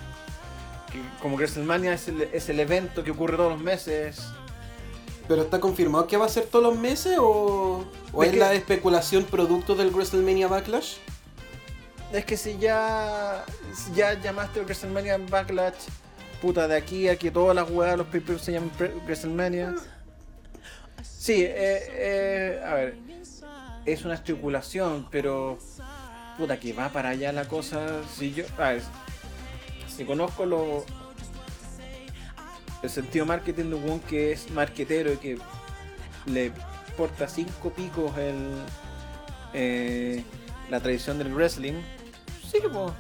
como 1.21 1.37
WrestleMania 1.37 1.95
es 1.95 2.09
el, 2.09 2.23
es 2.23 2.49
el 2.49 2.61
evento 2.61 3.03
que 3.03 3.11
ocurre 3.11 3.37
todos 3.37 3.53
los 3.53 3.61
meses. 3.61 4.21
¿Pero 5.27 5.43
está 5.43 5.61
confirmado 5.61 6.07
que 6.07 6.17
va 6.17 6.27
a 6.27 6.29
ser 6.29 6.45
todos 6.45 6.65
los 6.65 6.77
meses 6.77 7.17
o, 7.19 7.87
o 8.13 8.25
es 8.25 8.35
la 8.35 8.53
especulación 8.53 9.25
producto 9.25 9.75
del 9.75 9.91
WrestleMania 9.91 10.49
Backlash? 10.49 10.97
Es 12.13 12.25
que 12.25 12.37
si 12.37 12.59
ya, 12.59 13.45
ya 13.95 14.21
llamaste 14.21 14.61
WrestleMania 14.61 15.19
Backlash, 15.19 15.87
puta, 16.43 16.67
de 16.67 16.77
aquí 16.77 17.09
a 17.09 17.17
que 17.17 17.31
todas 17.31 17.55
las 17.55 17.71
weas, 17.71 17.97
los 17.97 18.09
papers 18.09 18.43
se 18.43 18.53
llaman 18.53 18.73
WrestleMania. 19.07 19.77
Sí, 21.03 21.45
eh, 21.45 21.53
eh, 21.55 22.63
a 22.67 22.75
ver, 22.75 22.97
es 23.85 24.05
una 24.05 24.15
estipulación, 24.15 25.07
pero 25.11 25.59
puta 26.37 26.59
que 26.59 26.73
va 26.73 26.91
para 26.91 27.11
allá 27.11 27.33
la 27.33 27.49
cosa. 27.49 28.03
Si 28.17 28.33
yo, 28.33 28.45
si 29.89 30.05
conozco 30.05 30.47
lo, 30.47 30.85
el 32.83 32.91
sentido 32.91 33.27
marketing 33.27 33.71
de 33.71 33.75
un 33.75 34.01
que 34.01 34.33
es 34.33 34.51
marquetero 34.51 35.13
y 35.13 35.17
que 35.17 35.39
le 36.27 36.53
porta 36.97 37.29
cinco 37.29 37.71
picos 37.71 38.17
el, 38.19 38.37
eh, 39.53 40.25
la 40.69 40.81
tradición 40.81 41.19
del 41.19 41.35
wrestling, 41.35 41.81
sí 42.51 42.61
que 42.61 42.69
pues, 42.69 42.93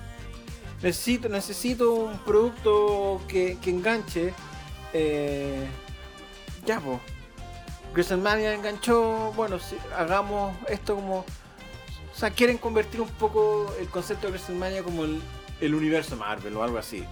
necesito, 0.82 1.28
necesito 1.28 1.92
un 1.92 2.18
producto 2.18 3.20
que, 3.28 3.58
que 3.60 3.70
enganche. 3.70 4.34
Eh, 4.92 5.66
ya, 6.66 6.80
pues 6.80 6.98
WrestleMania 7.92 8.54
enganchó, 8.54 9.32
bueno, 9.32 9.58
si 9.58 9.76
hagamos 9.96 10.56
esto 10.68 10.94
como... 10.94 11.18
O 11.18 12.14
sea, 12.20 12.30
quieren 12.30 12.58
convertir 12.58 13.00
un 13.00 13.08
poco 13.08 13.72
el 13.80 13.88
concepto 13.88 14.26
de 14.26 14.32
WrestleMania 14.32 14.82
como 14.82 15.04
el, 15.04 15.74
universo 15.74 16.16
Marvel 16.16 16.56
o 16.56 16.62
algo 16.62 16.78
así. 16.78 17.04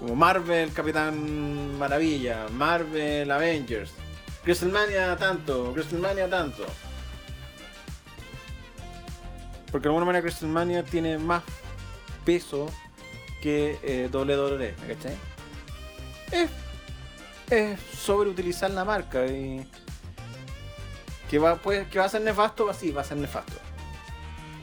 Como 0.00 0.14
Marvel 0.16 0.72
Capitán 0.72 1.78
Maravilla, 1.78 2.46
Marvel 2.52 3.30
Avengers, 3.30 3.92
WrestleMania 4.44 5.16
tanto, 5.16 5.72
WrestleMania 5.72 6.28
tanto. 6.28 6.64
Porque 9.70 9.84
de 9.84 9.88
alguna 9.90 10.06
manera 10.06 10.22
WrestleMania 10.22 10.84
tiene 10.84 11.18
más 11.18 11.42
peso 12.24 12.70
que 13.42 13.78
eh, 13.82 14.08
WWE, 14.12 14.74
¿me 14.80 14.94
cachai? 14.94 15.16
Es, 16.32 16.50
es 17.50 17.80
sobreutilizar 17.94 18.70
la 18.70 18.84
marca 18.84 19.26
y 19.26 19.66
que 21.30 21.38
va, 21.38 21.54
pues, 21.54 21.86
que 21.88 22.00
va 22.00 22.06
a 22.06 22.08
ser 22.08 22.22
nefasto, 22.22 22.68
así 22.68 22.90
va 22.90 23.02
a 23.02 23.04
ser 23.04 23.16
nefasto. 23.16 23.52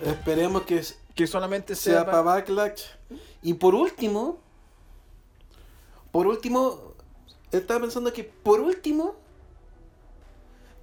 Esperemos 0.03 0.63
que, 0.63 0.83
que 1.15 1.25
solamente 1.25 1.75
sea, 1.75 2.05
para 2.05 2.21
Backlash. 2.21 2.83
Y 3.41 3.53
por 3.53 3.73
último, 3.73 4.41
por 6.11 6.27
último, 6.27 6.93
estaba 7.53 7.79
pensando 7.79 8.11
que 8.11 8.25
por 8.25 8.59
último, 8.59 9.15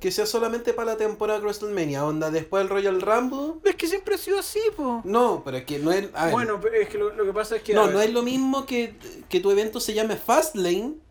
que 0.01 0.11
sea 0.11 0.25
solamente 0.25 0.73
para 0.73 0.93
la 0.93 0.97
temporada 0.97 1.39
de 1.39 1.45
WrestleMania, 1.45 2.07
onda 2.07 2.31
después 2.31 2.63
del 2.63 2.71
Royal 2.71 3.03
Rumble. 3.03 3.61
Es 3.65 3.77
que 3.77 3.87
siempre 3.87 4.15
ha 4.15 4.19
sido 4.19 4.39
así, 4.39 4.61
po. 4.75 5.03
No, 5.05 5.43
pero 5.45 5.59
es 5.59 5.65
que 5.67 5.79
no 5.79 5.93
es. 5.93 6.09
bueno, 6.31 6.59
pero 6.63 6.77
es 6.77 6.89
que 6.89 6.97
lo, 6.97 7.15
que 7.15 7.33
pasa 7.35 7.57
es 7.57 7.63
que. 7.63 7.75
No, 7.75 7.91
no 7.91 8.01
es 8.01 8.11
lo 8.11 8.23
mismo 8.23 8.65
que, 8.65 8.97
que 9.29 9.39
tu 9.39 9.51
evento 9.51 9.81
se 9.81 9.93
llame 9.93 10.17
Fastlane 10.17 11.04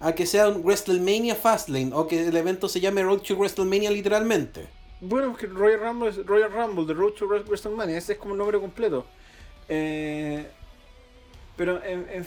a 0.00 0.12
que 0.14 0.26
sea 0.26 0.48
un 0.48 0.62
WrestleMania 0.62 1.34
Fastlane 1.34 1.90
o 1.92 2.06
que 2.06 2.28
el 2.28 2.36
evento 2.36 2.68
se 2.68 2.80
llame 2.80 3.02
Road 3.02 3.20
to 3.20 3.36
WrestleMania 3.36 3.90
literalmente. 3.90 4.66
Bueno, 5.00 5.30
porque 5.30 5.46
Royal 5.46 5.80
Rumble 5.80 6.08
es 6.10 6.26
Royal 6.26 6.50
Rumble, 6.52 6.86
The 6.86 6.94
Road 6.94 7.12
to 7.12 7.26
WrestleMania, 7.26 7.98
ese 7.98 8.14
es 8.14 8.18
como 8.18 8.34
el 8.34 8.38
nombre 8.38 8.58
completo. 8.58 9.06
Eh, 9.68 10.46
pero, 11.56 11.82
en, 11.84 12.26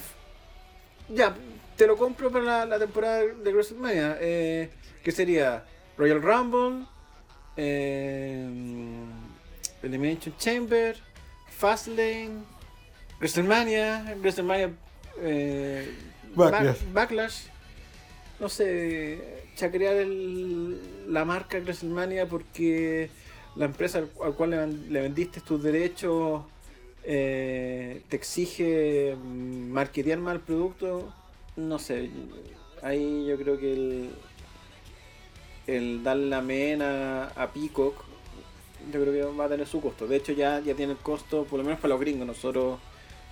ya, 1.10 1.36
te 1.76 1.88
lo 1.88 1.98
compro 1.98 2.32
para 2.32 2.66
la, 2.66 2.80
temporada 2.80 3.20
de 3.20 3.52
WrestleMania. 3.52 4.18
Eh, 4.20 4.70
que 5.04 5.12
sería 5.12 5.66
Royal 5.98 6.22
Rumble, 6.22 6.86
eh, 7.58 8.48
Elimination 9.84 10.36
Chamber, 10.38 10.96
Fastlane, 11.50 12.44
WrestleMania, 13.20 14.16
WrestleMania 14.20 14.72
eh, 15.20 15.94
Backlash. 16.36 17.48
No 18.42 18.50
sé, 18.50 19.44
chacrear 19.56 19.98
el, 19.98 20.80
la 21.14 21.26
marca 21.26 21.60
WrestleMania 21.60 22.28
porque 22.28 23.12
la 23.56 23.66
empresa 23.66 24.00
al, 24.00 24.34
cual 24.34 24.80
le, 24.90 25.02
vendiste 25.02 25.42
tus 25.42 25.62
derechos 25.62 26.42
eh, 27.04 28.02
te 28.10 28.16
exige 28.16 29.16
marketear 29.16 30.18
mal 30.18 30.38
el 30.38 30.42
producto. 30.42 31.14
No 31.56 31.78
sé, 31.78 32.10
ahí 32.82 33.28
yo 33.28 33.38
creo 33.38 33.60
que 33.60 33.74
el, 33.74 34.10
el 35.68 36.04
la 36.04 36.42
mena 36.42 37.28
a 37.36 37.52
Peacock, 37.52 37.94
yo 38.92 39.02
creo 39.04 39.14
que 39.14 39.38
va 39.38 39.46
a 39.46 39.50
tener 39.50 39.68
su 39.68 39.82
costo. 39.82 40.08
De 40.08 40.16
hecho, 40.16 40.32
ya, 40.32 40.62
ya 40.62 40.74
tiene 40.74 40.94
el 40.94 40.98
costo, 40.98 41.44
por 41.44 41.60
lo 41.60 41.64
menos 41.64 41.80
para 41.80 41.90
los 41.90 42.00
gringos. 42.00 42.26
Nosotros, 42.26 42.80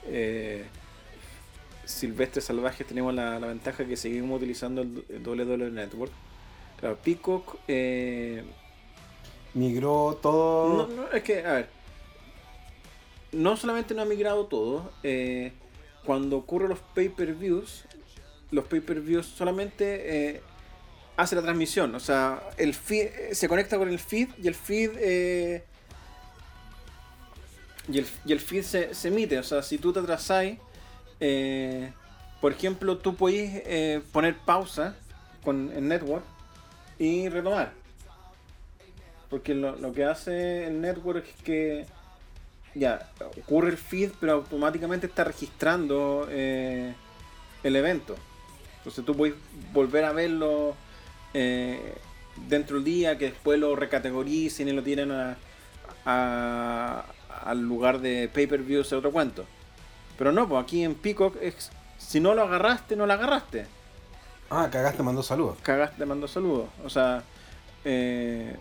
eh, 0.06 0.66
Silvestres 1.90 2.46
Salvajes, 2.46 2.86
tenemos 2.86 3.14
la, 3.14 3.40
ventaja 3.40 3.86
que 3.86 3.98
seguimos 3.98 4.38
utilizando 4.38 4.82
el, 4.82 5.04
el 5.10 5.74
Network. 5.74 6.12
Claro, 6.80 6.98
Peacock. 7.04 7.58
Eh, 7.68 8.44
Migró 9.54 10.20
todo. 10.22 10.88
No, 10.88 10.96
no, 10.96 11.12
es 11.12 11.24
que, 11.24 11.46
a 11.46 11.54
ver. 11.54 11.70
No 13.32 13.58
solamente 13.58 13.94
no 13.94 14.04
ha 14.04 14.06
migrado 14.06 14.46
todo. 14.46 14.92
Eh, 15.04 15.52
cuando 16.06 16.38
ocurren 16.38 16.70
los 16.70 16.80
pay-per-views, 16.80 17.86
los 18.52 18.66
pay-per-views 18.66 19.26
solamente 19.26 20.36
eh, 20.36 20.42
hace 21.18 21.36
la 21.36 21.42
transmisión. 21.42 21.94
O 21.96 22.00
sea, 22.00 22.42
el 22.58 22.74
feed, 22.74 23.34
se 23.34 23.48
conecta 23.48 23.78
con 23.78 23.90
el 23.90 24.00
feed 24.00 24.30
y 24.42 24.48
el 24.48 24.56
feed. 24.56 24.92
Eh, 24.98 25.64
y, 27.92 27.98
el, 28.32 28.40
feed 28.40 28.64
se, 28.64 29.08
emite. 29.08 29.40
O 29.40 29.44
sea, 29.44 29.64
si 29.64 29.80
tú 29.80 29.92
te 29.92 30.00
atrasas, 30.00 30.46
eh, 31.20 31.92
por 32.42 32.52
ejemplo, 32.52 32.98
tú 32.98 33.16
puedes 33.16 33.64
eh, 33.66 34.02
poner 34.12 34.36
pausa 34.38 34.96
con 35.44 35.72
el 35.76 35.88
network 35.88 36.24
y 36.98 37.30
retomar. 37.30 37.74
Porque 39.30 39.54
lo, 39.54 39.94
que 39.94 40.06
hace 40.06 40.68
el 40.68 40.82
network 40.82 41.26
es 41.26 41.44
que 41.44 41.86
ya 42.74 43.12
ocurre 43.38 43.70
el 43.70 43.78
feed, 43.78 44.12
pero 44.20 44.34
automáticamente 44.34 45.08
está 45.08 45.24
registrando 45.24 46.28
el 46.30 46.96
evento. 47.64 48.16
Entonces 48.80 49.06
tú 49.06 49.16
puedes 49.16 49.36
volver 49.74 50.06
a 50.06 50.14
verlo 50.14 50.76
eh, 51.34 51.94
dentro 52.48 52.78
del 52.78 52.86
día, 52.86 53.18
que 53.18 53.26
después 53.26 53.60
lo 53.60 53.76
recategoricen 53.76 54.68
y 54.68 54.72
lo 54.72 54.82
tienen 54.82 55.12
al 56.06 57.62
lugar 57.62 58.00
de 58.00 58.30
pay-per-view, 58.34 58.82
ese 58.82 58.96
otro 58.96 59.12
cuento. 59.12 59.46
Pero 60.20 60.34
no, 60.34 60.50
pues 60.50 60.62
aquí 60.62 60.84
en 60.84 60.96
Peacock, 60.96 61.38
es, 61.42 61.72
si 61.98 62.20
no 62.20 62.36
lo 62.36 62.44
agarraste, 62.44 62.98
no 62.98 63.08
lo 63.08 63.14
agarraste. 63.14 63.66
Ah, 64.50 64.68
cagaste, 64.70 65.02
mandó 65.02 65.24
saludos. 65.24 65.58
Cagaste, 65.64 66.06
mandó 66.06 66.28
saludos. 66.28 66.68
O 66.84 66.90
sea, 66.90 67.24
eh, 67.86 68.54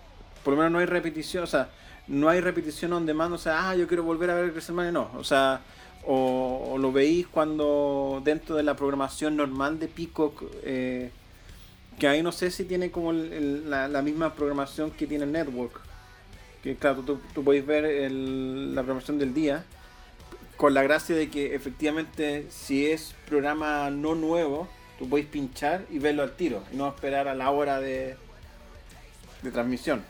por 0.44 0.52
lo 0.52 0.58
menos 0.58 0.70
no 0.70 0.78
hay 0.78 0.86
repetición, 0.86 1.42
o 1.42 1.46
sea, 1.48 1.68
no 2.06 2.28
hay 2.28 2.40
repetición 2.40 2.92
donde 2.92 3.12
mando, 3.12 3.34
o 3.34 3.38
sea, 3.38 3.68
ah, 3.68 3.74
yo 3.74 3.88
quiero 3.88 4.04
volver 4.04 4.30
a 4.30 4.36
ver 4.36 4.52
WrestleMania, 4.52 4.92
no. 4.92 5.10
O 5.16 5.24
sea, 5.24 5.60
o, 6.06 6.76
lo 6.78 6.92
veis 6.92 7.26
cuando 7.26 8.22
dentro 8.24 8.54
de 8.54 8.62
la 8.62 8.76
programación 8.76 9.36
normal 9.36 9.80
de 9.80 9.88
Peacock 9.88 10.44
eh, 10.62 11.10
que 11.98 12.06
ahí 12.06 12.22
no 12.22 12.30
sé 12.30 12.52
si 12.52 12.66
tiene 12.66 12.92
como 12.92 13.12
la, 13.12 14.00
misma 14.02 14.32
programación 14.32 14.92
que 14.92 15.08
tiene 15.08 15.24
el 15.24 15.32
Network. 15.32 15.80
Que 16.62 16.76
claro, 16.76 17.02
tú, 17.02 17.18
tú 17.34 17.42
podéis 17.42 17.66
ver 17.66 18.12
la 18.12 18.82
programación 18.82 19.18
del 19.18 19.34
día. 19.34 19.64
Con 20.58 20.74
la 20.74 20.82
gracia 20.82 21.16
de 21.16 21.30
que 21.30 21.54
efectivamente 21.54 22.46
si 22.50 22.90
es 22.90 23.14
programa 23.26 23.88
no 23.88 24.14
nuevo, 24.14 24.68
tú 24.98 25.08
podéis 25.08 25.28
pinchar 25.28 25.86
y 25.90 25.98
verlo 25.98 26.22
al 26.22 26.36
tiro. 26.36 26.62
Y 26.70 26.76
no 26.76 26.88
esperar 26.88 27.28
a 27.28 27.34
la 27.34 27.50
hora 27.50 27.80
de, 27.80 28.16
de 29.40 29.50
transmisión. 29.50 30.04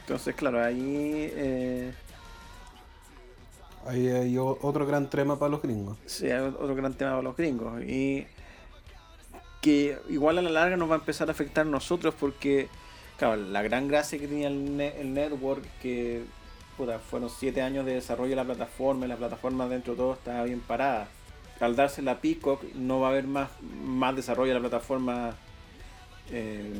Entonces, 0.00 0.34
claro, 0.34 0.62
ahí... 0.62 1.32
Eh, 1.34 1.92
ahí 3.86 4.08
hay 4.08 4.38
otro 4.38 4.86
gran 4.86 5.08
tema 5.08 5.38
para 5.38 5.50
los 5.50 5.62
gringos. 5.62 5.98
Sí, 6.06 6.30
hay 6.30 6.40
otro 6.40 6.74
gran 6.74 6.94
tema 6.94 7.12
para 7.12 7.22
los 7.22 7.36
gringos. 7.36 7.82
Y 7.82 8.26
que 9.62 9.98
igual 10.08 10.38
a 10.38 10.42
la 10.42 10.50
larga 10.50 10.76
nos 10.76 10.90
va 10.90 10.96
a 10.96 10.98
empezar 10.98 11.28
a 11.28 11.32
afectar 11.32 11.66
a 11.66 11.70
nosotros 11.70 12.14
porque, 12.18 12.68
claro, 13.16 13.36
la 13.36 13.62
gran 13.62 13.88
gracia 13.88 14.18
que 14.18 14.26
tenía 14.26 14.48
el, 14.48 15.14
network, 15.14 15.62
que 15.80 16.24
fueron 16.76 17.30
siete 17.30 17.62
años 17.62 17.86
de 17.86 17.94
desarrollo 17.94 18.30
de 18.30 18.36
la 18.36 18.44
plataforma 18.44 19.06
y 19.06 19.08
la 19.08 19.16
plataforma 19.16 19.68
dentro 19.68 19.92
de 19.94 19.98
todo 19.98 20.14
estaba 20.14 20.44
bien 20.44 20.60
parada. 20.60 21.08
Al 21.60 21.76
darse 21.76 22.02
la 22.02 22.20
Peacock 22.20 22.62
no 22.74 23.00
va 23.00 23.08
a 23.08 23.10
haber 23.10 23.26
más, 23.26 23.50
más 23.84 24.16
desarrollo 24.16 24.48
de 24.48 24.54
la 24.54 24.68
plataforma, 24.68 25.36
eh, 26.30 26.72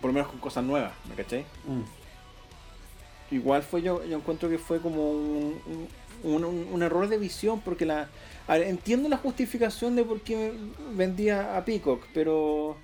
por 0.00 0.10
lo 0.10 0.14
menos 0.14 0.28
con 0.28 0.38
cosas 0.38 0.64
nuevas, 0.64 0.92
¿me 1.08 1.14
caché? 1.14 1.44
Mm. 1.66 3.34
Igual 3.34 3.62
fue 3.62 3.82
yo, 3.82 4.04
yo 4.04 4.16
encuentro 4.16 4.48
que 4.48 4.58
fue 4.58 4.80
como 4.80 5.10
un 5.10 6.82
error 6.82 7.08
de 7.08 7.18
visión 7.18 7.60
porque 7.60 7.84
la, 7.84 8.08
entiendo 8.48 9.08
la 9.08 9.18
justificación 9.18 9.96
de 9.96 10.04
por 10.04 10.20
qué 10.20 10.52
vendía 10.94 11.56
a 11.56 11.64
Peacock, 11.64 12.04
pero 12.14 12.76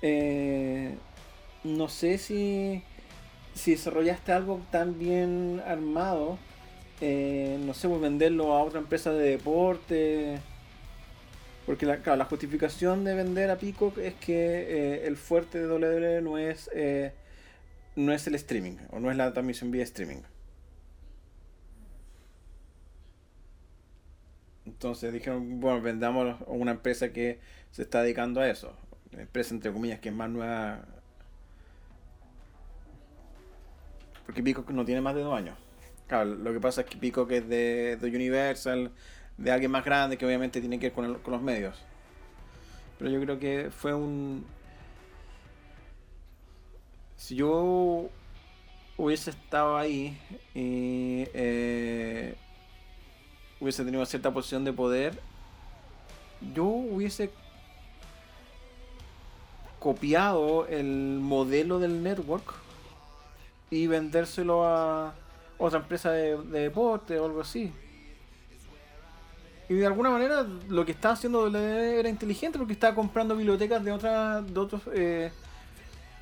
eh, 0.00 0.94
no 1.64 1.88
sé 1.88 2.18
si, 2.18 2.82
si 3.54 3.72
desarrollaste 3.72 4.32
algo 4.32 4.60
tan 4.70 4.98
bien 4.98 5.62
armado, 5.66 6.38
eh, 7.00 7.58
no 7.64 7.74
sé, 7.74 7.88
pues 7.88 8.00
venderlo 8.00 8.52
a 8.54 8.62
otra 8.62 8.80
empresa 8.80 9.12
de 9.12 9.30
deporte. 9.30 10.40
Porque 11.66 11.86
la, 11.86 11.98
claro, 11.98 12.18
la 12.18 12.26
justificación 12.26 13.04
de 13.04 13.14
vender 13.14 13.50
a 13.50 13.56
Peacock 13.56 13.98
es 13.98 14.14
que 14.14 14.34
eh, 14.34 15.06
el 15.06 15.16
fuerte 15.16 15.58
de 15.58 15.66
WWE 15.66 16.20
no 16.22 16.38
es, 16.38 16.70
no 17.96 18.12
es 18.12 18.26
el 18.26 18.34
streaming, 18.34 18.76
o 18.90 19.00
no 19.00 19.10
es 19.10 19.16
la 19.16 19.32
transmisión 19.32 19.70
vía 19.70 19.84
streaming. 19.84 20.22
Entonces 24.66 25.12
dijeron, 25.12 25.60
bueno, 25.60 25.80
vendamos 25.82 26.40
a 26.40 26.44
una 26.50 26.72
empresa 26.72 27.12
que 27.12 27.38
se 27.70 27.82
está 27.82 28.02
dedicando 28.02 28.40
a 28.40 28.48
eso. 28.48 28.76
Una 29.12 29.22
empresa 29.22 29.54
entre 29.54 29.72
comillas 29.72 30.00
que 30.00 30.08
es 30.08 30.14
más 30.14 30.30
nueva. 30.30 30.86
Porque 34.26 34.42
Pico 34.42 34.64
no 34.68 34.84
tiene 34.84 35.00
más 35.00 35.14
de 35.14 35.22
dos 35.22 35.36
años. 35.36 35.56
Claro, 36.06 36.34
lo 36.34 36.52
que 36.52 36.60
pasa 36.60 36.82
es 36.82 36.86
que 36.88 36.96
Pico 36.96 37.26
que 37.26 37.38
es 37.38 37.48
de, 37.48 37.98
Universal, 38.02 38.90
de 39.36 39.50
alguien 39.50 39.70
más 39.70 39.84
grande 39.84 40.16
que 40.16 40.26
obviamente 40.26 40.60
tiene 40.60 40.78
que 40.78 40.86
ver 40.86 40.94
con, 40.94 41.14
con 41.20 41.32
los 41.32 41.42
medios. 41.42 41.82
Pero 42.98 43.10
yo 43.10 43.20
creo 43.20 43.38
que 43.38 43.70
fue 43.70 43.94
un... 43.94 44.44
Si 47.16 47.36
yo 47.36 48.10
hubiese 48.96 49.30
estado 49.30 49.76
ahí 49.76 50.18
y 50.54 51.26
eh, 51.34 52.34
hubiese 53.60 53.84
tenido 53.84 54.04
cierta 54.06 54.32
posición 54.32 54.64
de 54.64 54.72
poder, 54.72 55.18
yo 56.54 56.64
hubiese 56.64 57.30
copiado 59.78 60.66
el 60.66 61.18
modelo 61.20 61.78
del 61.78 62.02
network 62.02 62.63
y 63.70 63.86
vendérselo 63.86 64.64
a 64.64 65.14
otra 65.58 65.80
empresa 65.80 66.10
de, 66.10 66.36
deporte 66.36 67.18
o 67.18 67.24
algo 67.26 67.40
así. 67.40 67.72
Y 69.68 69.74
de 69.74 69.86
alguna 69.86 70.10
manera 70.10 70.46
lo 70.68 70.84
que 70.84 70.92
estaba 70.92 71.14
haciendo 71.14 71.46
era 71.46 72.08
inteligente 72.08 72.58
porque 72.58 72.74
estaba 72.74 72.94
comprando 72.94 73.34
bibliotecas 73.34 73.82
de 73.82 73.92
otras 73.92 74.52
de 74.52 74.60
otros 74.60 74.82
eh, 74.92 75.32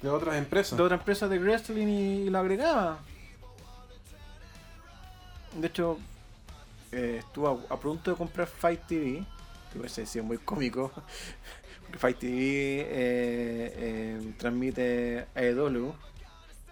de 0.00 0.08
otras 0.08 0.36
empresas. 0.36 0.76
De 0.76 0.82
otras 0.82 1.00
empresas 1.00 1.28
de 1.28 1.38
wrestling 1.38 1.88
y, 1.88 2.22
y 2.22 2.30
lo 2.30 2.38
agregaba. 2.38 2.98
De 5.56 5.66
hecho, 5.66 5.98
eh, 6.92 7.16
estuvo 7.20 7.64
a, 7.70 7.80
punto 7.80 8.10
de 8.10 8.16
comprar 8.18 8.46
Fight 8.46 8.86
TV 8.86 9.24
hubiese 9.74 10.04
sido 10.06 10.24
muy 10.24 10.38
cómico. 10.38 10.92
Fight 11.98 12.18
TV 12.18 12.30
eh, 12.30 12.86
eh, 12.90 14.32
transmite 14.38 15.26
AEW. 15.34 15.94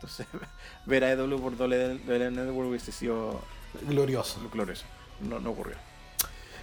Entonces, 0.01 0.27
ver 0.87 1.05
a 1.05 1.09
AEW 1.09 1.41
por 1.41 1.61
WWE 1.61 2.31
Network 2.31 2.71
hubiese 2.71 2.91
sido 2.91 3.41
glorioso. 3.83 4.41
glorioso. 4.51 4.87
No, 5.21 5.39
no 5.41 5.51
ocurrió. 5.51 5.77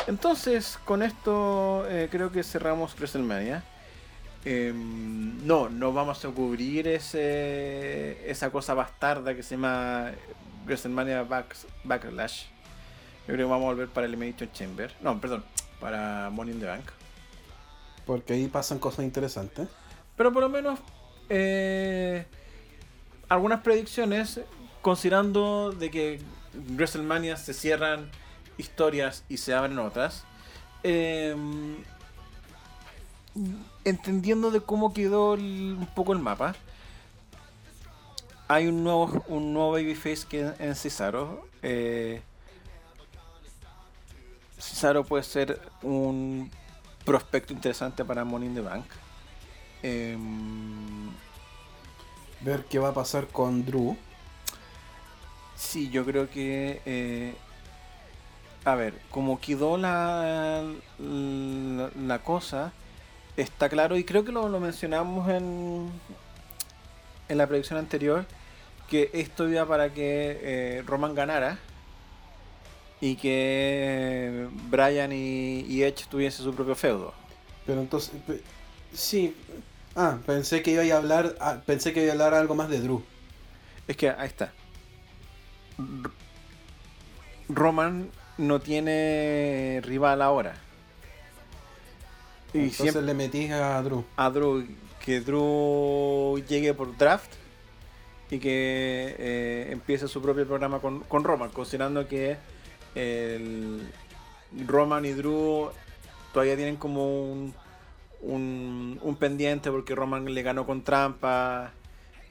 Entonces, 0.08 0.80
con 0.86 1.04
esto 1.04 1.86
eh, 1.88 2.08
creo 2.10 2.32
que 2.32 2.44
cerramos 2.44 2.96
WrestleMania. 2.96 3.64
Em, 4.44 5.46
no, 5.46 5.70
no 5.70 5.94
vamos 5.94 6.24
a 6.26 6.30
cubrir 6.30 6.88
ese, 6.88 8.30
esa 8.30 8.50
cosa 8.50 8.74
bastarda 8.74 9.36
que 9.36 9.44
se 9.44 9.56
llama 9.56 10.12
WrestleMania 10.66 11.24
Backlash. 11.84 12.46
Yo 13.28 13.34
creo 13.34 13.38
que 13.38 13.52
vamos 13.52 13.66
a 13.66 13.68
volver 13.68 13.90
para 13.90 14.08
Elimination 14.08 14.52
Chamber. 14.52 14.96
No, 15.02 15.20
perdón, 15.22 15.44
para 15.80 16.30
Money 16.32 16.56
in 16.56 16.60
the 16.60 16.66
Bank. 16.66 16.86
Porque 18.06 18.34
ahí 18.34 18.48
pasan 18.48 18.80
cosas 18.80 19.06
interesantes. 19.06 19.68
Pero 20.16 20.34
por 20.34 20.42
lo 20.42 20.50
menos 20.50 20.80
eh, 21.30 22.26
algunas 23.30 23.62
predicciones, 23.62 24.42
considerando 24.82 25.72
de 25.72 25.92
que 25.92 26.22
WrestleMania 26.54 27.38
se 27.38 27.54
cierran 27.54 28.10
historias 28.58 29.24
y 29.30 29.38
se 29.38 29.54
abren 29.54 29.80
otras. 29.80 30.24
Em, 30.84 31.78
entendiendo 33.84 34.52
de 34.52 34.62
cómo 34.62 34.94
quedó 34.94 35.34
un 35.34 35.88
poco 35.96 36.14
el 36.14 36.20
mapa. 36.20 36.56
Hay 38.48 38.68
un 38.68 38.84
nuevo, 38.84 39.24
un 39.28 39.54
nuevo 39.54 39.72
babyface 39.74 40.26
que 40.28 40.54
en 40.60 40.76
Cesaro. 40.76 41.48
Eh, 41.62 42.22
Cesaro 44.58 45.04
puede 45.04 45.24
ser 45.24 45.62
un 45.82 46.50
prospecto 47.06 47.54
interesante 47.54 48.04
para 48.06 48.24
Money 48.24 48.48
in 48.48 48.56
the 48.56 48.62
Bank. 48.62 48.86
Em, 49.84 51.10
Ver 52.42 52.66
qué 52.66 52.80
va 52.80 52.90
a 52.90 52.94
pasar 52.94 53.28
con 53.28 53.66
Drew. 53.66 53.98
Sí, 55.56 55.90
yo 55.90 56.06
creo 56.06 56.30
que. 56.30 56.82
Eh, 56.86 57.34
a 58.64 58.76
ver, 58.76 58.94
como 59.12 59.40
quedó 59.40 59.78
la, 59.78 60.64
la, 61.00 62.20
cosa, 62.20 62.74
está 63.38 63.70
claro, 63.70 63.96
y 63.98 64.04
creo 64.04 64.26
que 64.26 64.34
lo, 64.34 64.48
mencionamos 64.60 65.30
en, 65.30 65.90
en 67.30 67.38
la 67.38 67.48
predicción 67.48 67.80
anterior, 67.80 68.26
que 68.90 69.10
esto 69.14 69.48
iba 69.48 69.66
para 69.66 69.94
que 69.94 70.40
eh, 70.42 70.84
Roman 70.86 71.16
ganara 71.16 71.60
y 73.00 73.16
que 73.16 74.48
Brian 74.70 75.12
y, 75.14 75.84
Edge 75.84 76.06
tuviese 76.10 76.44
su 76.44 76.54
propio 76.54 76.76
feudo. 76.76 77.14
Pero 77.66 77.82
entonces, 77.82 78.12
sí. 78.94 79.36
Ah, 80.00 80.20
pensé 80.28 80.62
que 80.62 80.72
iba 80.72 80.84
a 80.96 80.98
hablar, 80.98 81.36
ah, 81.40 81.58
pensé 81.66 81.92
que 81.92 82.04
iba 82.04 82.12
a 82.12 82.14
hablar 82.14 82.36
algo 82.36 82.54
más 82.54 82.70
de 82.70 82.80
Drew. 82.80 83.04
Es 83.88 83.98
que 83.98 84.12
ahí 84.12 84.28
está. 84.28 84.54
Roman 87.50 88.12
no 88.38 88.60
tiene 88.60 89.82
rival 89.84 90.22
ahora. 90.22 90.54
Y 92.54 92.60
Entonces 92.60 93.04
le 93.04 93.16
metí 93.16 93.48
a 93.52 93.82
Drew. 93.82 94.06
A 94.18 94.30
Drew, 94.30 94.68
que 95.04 95.20
Drew 95.20 96.44
llegue 96.48 96.76
por 96.76 96.96
draft 96.96 97.34
y 98.30 98.38
que 98.38 99.16
eh, 99.18 99.70
empiece 99.72 100.08
su 100.08 100.22
propio 100.22 100.46
programa 100.46 100.80
con, 100.80 101.00
con 101.02 101.24
Roman, 101.24 101.50
considerando 101.50 102.08
que 102.08 102.38
el 102.94 103.92
Roman 104.68 105.06
y 105.06 105.14
Drew 105.14 105.72
todavía 106.34 106.56
tienen 106.56 106.76
como 106.76 107.32
un, 107.32 107.54
un, 108.22 109.18
pendiente 109.20 109.72
porque 109.72 109.96
Roman 109.96 110.26
le 110.34 110.42
ganó 110.42 110.66
con 110.66 110.84
trampa. 110.84 111.72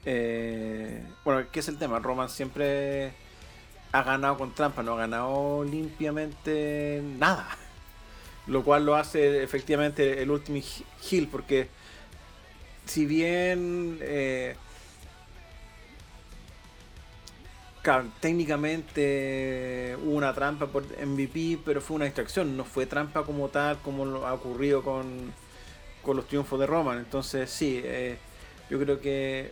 Eh, 0.05 1.03
bueno, 1.23 1.47
¿qué 1.51 1.59
es 1.59 1.67
el 1.67 1.77
tema? 1.77 1.99
Roman 1.99 2.29
siempre 2.29 3.13
ha 3.91 4.03
ganado 4.03 4.37
con 4.37 4.53
trampa, 4.53 4.83
no 4.83 4.93
ha 4.93 4.97
ganado 4.97 5.63
limpiamente 5.63 7.01
nada. 7.17 7.47
Lo 8.47 8.63
cual 8.63 8.85
lo 8.85 8.95
hace 8.95 9.43
efectivamente 9.43 10.21
el 10.21 10.31
último 10.31 10.61
Hill 11.09 11.27
porque 11.27 11.67
si 12.85 13.05
bien 13.05 13.99
eh, 14.01 14.55
técnicamente 18.19 19.97
hubo 20.03 20.15
una 20.15 20.33
trampa 20.33 20.67
por 20.67 20.83
MVP, 20.83 21.59
pero 21.65 21.81
fue 21.81 21.95
una 21.95 22.05
distracción, 22.05 22.57
no 22.57 22.65
fue 22.65 22.85
trampa 22.85 23.23
como 23.23 23.49
tal, 23.49 23.77
como 23.79 24.25
ha 24.25 24.33
ocurrido 24.33 24.83
con, 24.83 25.33
con 26.01 26.17
los 26.17 26.27
triunfos 26.27 26.59
de 26.59 26.65
Roman. 26.65 26.99
Entonces, 26.99 27.49
sí, 27.49 27.81
eh, 27.83 28.17
yo 28.69 28.79
creo 28.79 28.99
que 28.99 29.51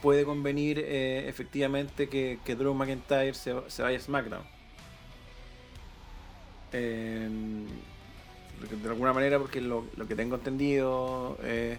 puede 0.00 0.24
convenir 0.24 0.78
eh, 0.80 1.28
efectivamente 1.28 2.08
que, 2.08 2.40
que, 2.44 2.56
Drew 2.56 2.74
McIntyre 2.74 3.34
se, 3.34 3.52
vaya 3.52 3.96
a 3.96 4.00
SmackDown. 4.00 4.42
Em, 6.72 7.66
de 8.70 8.88
alguna 8.88 9.12
manera, 9.12 9.38
porque 9.38 9.60
lo, 9.60 9.86
lo 9.96 10.06
que 10.06 10.14
tengo 10.14 10.36
entendido. 10.36 11.38
Eh, 11.42 11.78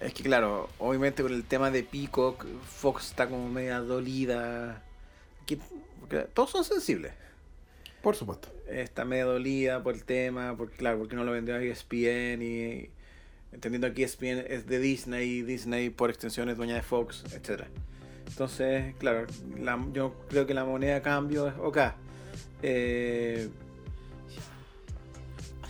es 0.00 0.14
que 0.14 0.24
claro, 0.24 0.68
obviamente 0.78 1.22
con 1.22 1.32
el 1.32 1.44
tema 1.44 1.70
de 1.70 1.84
Peacock, 1.84 2.44
Fox 2.64 3.10
está 3.10 3.28
como 3.28 3.48
media 3.48 3.78
dolida. 3.80 4.82
todos 6.34 6.50
son 6.50 6.64
sensibles. 6.64 7.12
Por 8.02 8.16
supuesto. 8.16 8.48
Está 8.68 9.04
media 9.04 9.24
dolida 9.24 9.82
por 9.82 9.94
el 9.94 10.04
tema, 10.04 10.56
porque 10.56 10.76
claro, 10.76 10.98
porque 10.98 11.14
no 11.14 11.24
lo 11.24 11.32
vendió 11.32 11.54
a 11.54 11.62
ESPN 11.62 12.42
y 12.42 12.90
entendiendo 13.52 13.92
que 13.94 14.02
ESPN 14.02 14.44
es 14.48 14.66
de 14.66 14.78
Disney, 14.80 15.42
Disney 15.42 15.90
por 15.90 16.10
extensión 16.10 16.48
es 16.48 16.56
dueña 16.56 16.74
de 16.74 16.82
Fox, 16.82 17.24
etc. 17.32 17.64
Entonces, 18.26 18.94
claro, 18.96 19.26
yo 19.92 20.14
creo 20.28 20.46
que 20.46 20.54
la 20.54 20.64
moneda 20.64 20.94
de 20.94 21.02
cambio 21.02 21.48
es 21.48 21.54
ok. 21.58 21.78
Eh, 22.62 23.48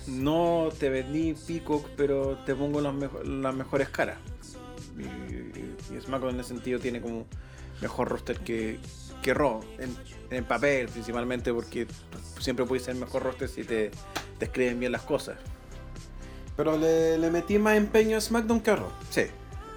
no 0.07 0.69
te 0.79 0.89
vendí 0.89 1.35
Peacock, 1.35 1.89
pero 1.97 2.39
te 2.45 2.55
pongo 2.55 2.81
las, 2.81 2.95
las 3.25 3.55
mejores 3.55 3.89
caras. 3.89 4.19
Y, 4.99 5.95
y, 5.95 6.01
SmackDown 6.01 6.35
en 6.35 6.41
ese 6.41 6.51
sentido 6.51 6.79
tiene 6.79 7.01
como 7.01 7.27
mejor 7.81 8.09
roster 8.09 8.39
que, 8.41 8.79
que 9.23 9.35
Raw, 9.35 9.61
el 10.35 10.45
papel 10.45 10.89
principalmente, 10.89 11.53
porque 11.53 11.87
siempre 12.39 12.65
puedes 12.65 12.85
ser 12.85 12.95
mejor 12.95 13.23
roster 13.23 13.49
si 13.49 13.65
te, 13.65 13.91
te 14.39 14.45
escriben 14.45 14.81
bien 14.81 14.93
las 14.93 15.03
cosas. 15.03 15.37
Pero 16.57 16.77
le, 16.77 17.31
metí 17.31 17.59
más 17.59 17.77
empeño 17.77 18.17
a 18.17 18.21
SmackDown 18.21 18.61
que 18.61 18.71
a 18.71 18.77
Raw. 18.77 18.91
Sí. 19.11 19.23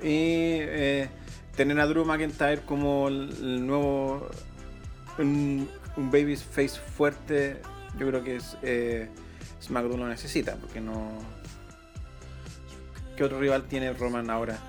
Y 0.02 0.60
eh, 0.62 1.10
tener 1.56 1.80
a 1.80 1.88
Drew 1.88 2.06
McIntyre 2.06 2.62
como 2.62 3.08
el, 3.08 3.66
nuevo. 3.66 4.28
Un, 5.18 5.70
un 5.96 6.12
babyface 6.12 6.78
fuerte, 6.98 7.62
yo 7.98 8.08
creo 8.08 8.24
que 8.24 8.36
es. 8.38 8.58
Eh, 8.62 9.10
SmackDown 9.64 10.02
lo 10.02 10.08
necesita, 10.08 10.56
porque 10.56 10.82
no. 10.82 11.12
¿Qué 13.16 13.24
otro 13.24 13.40
rival 13.40 13.64
tiene 13.64 13.94
Roman 13.94 14.30
ahora? 14.30 14.60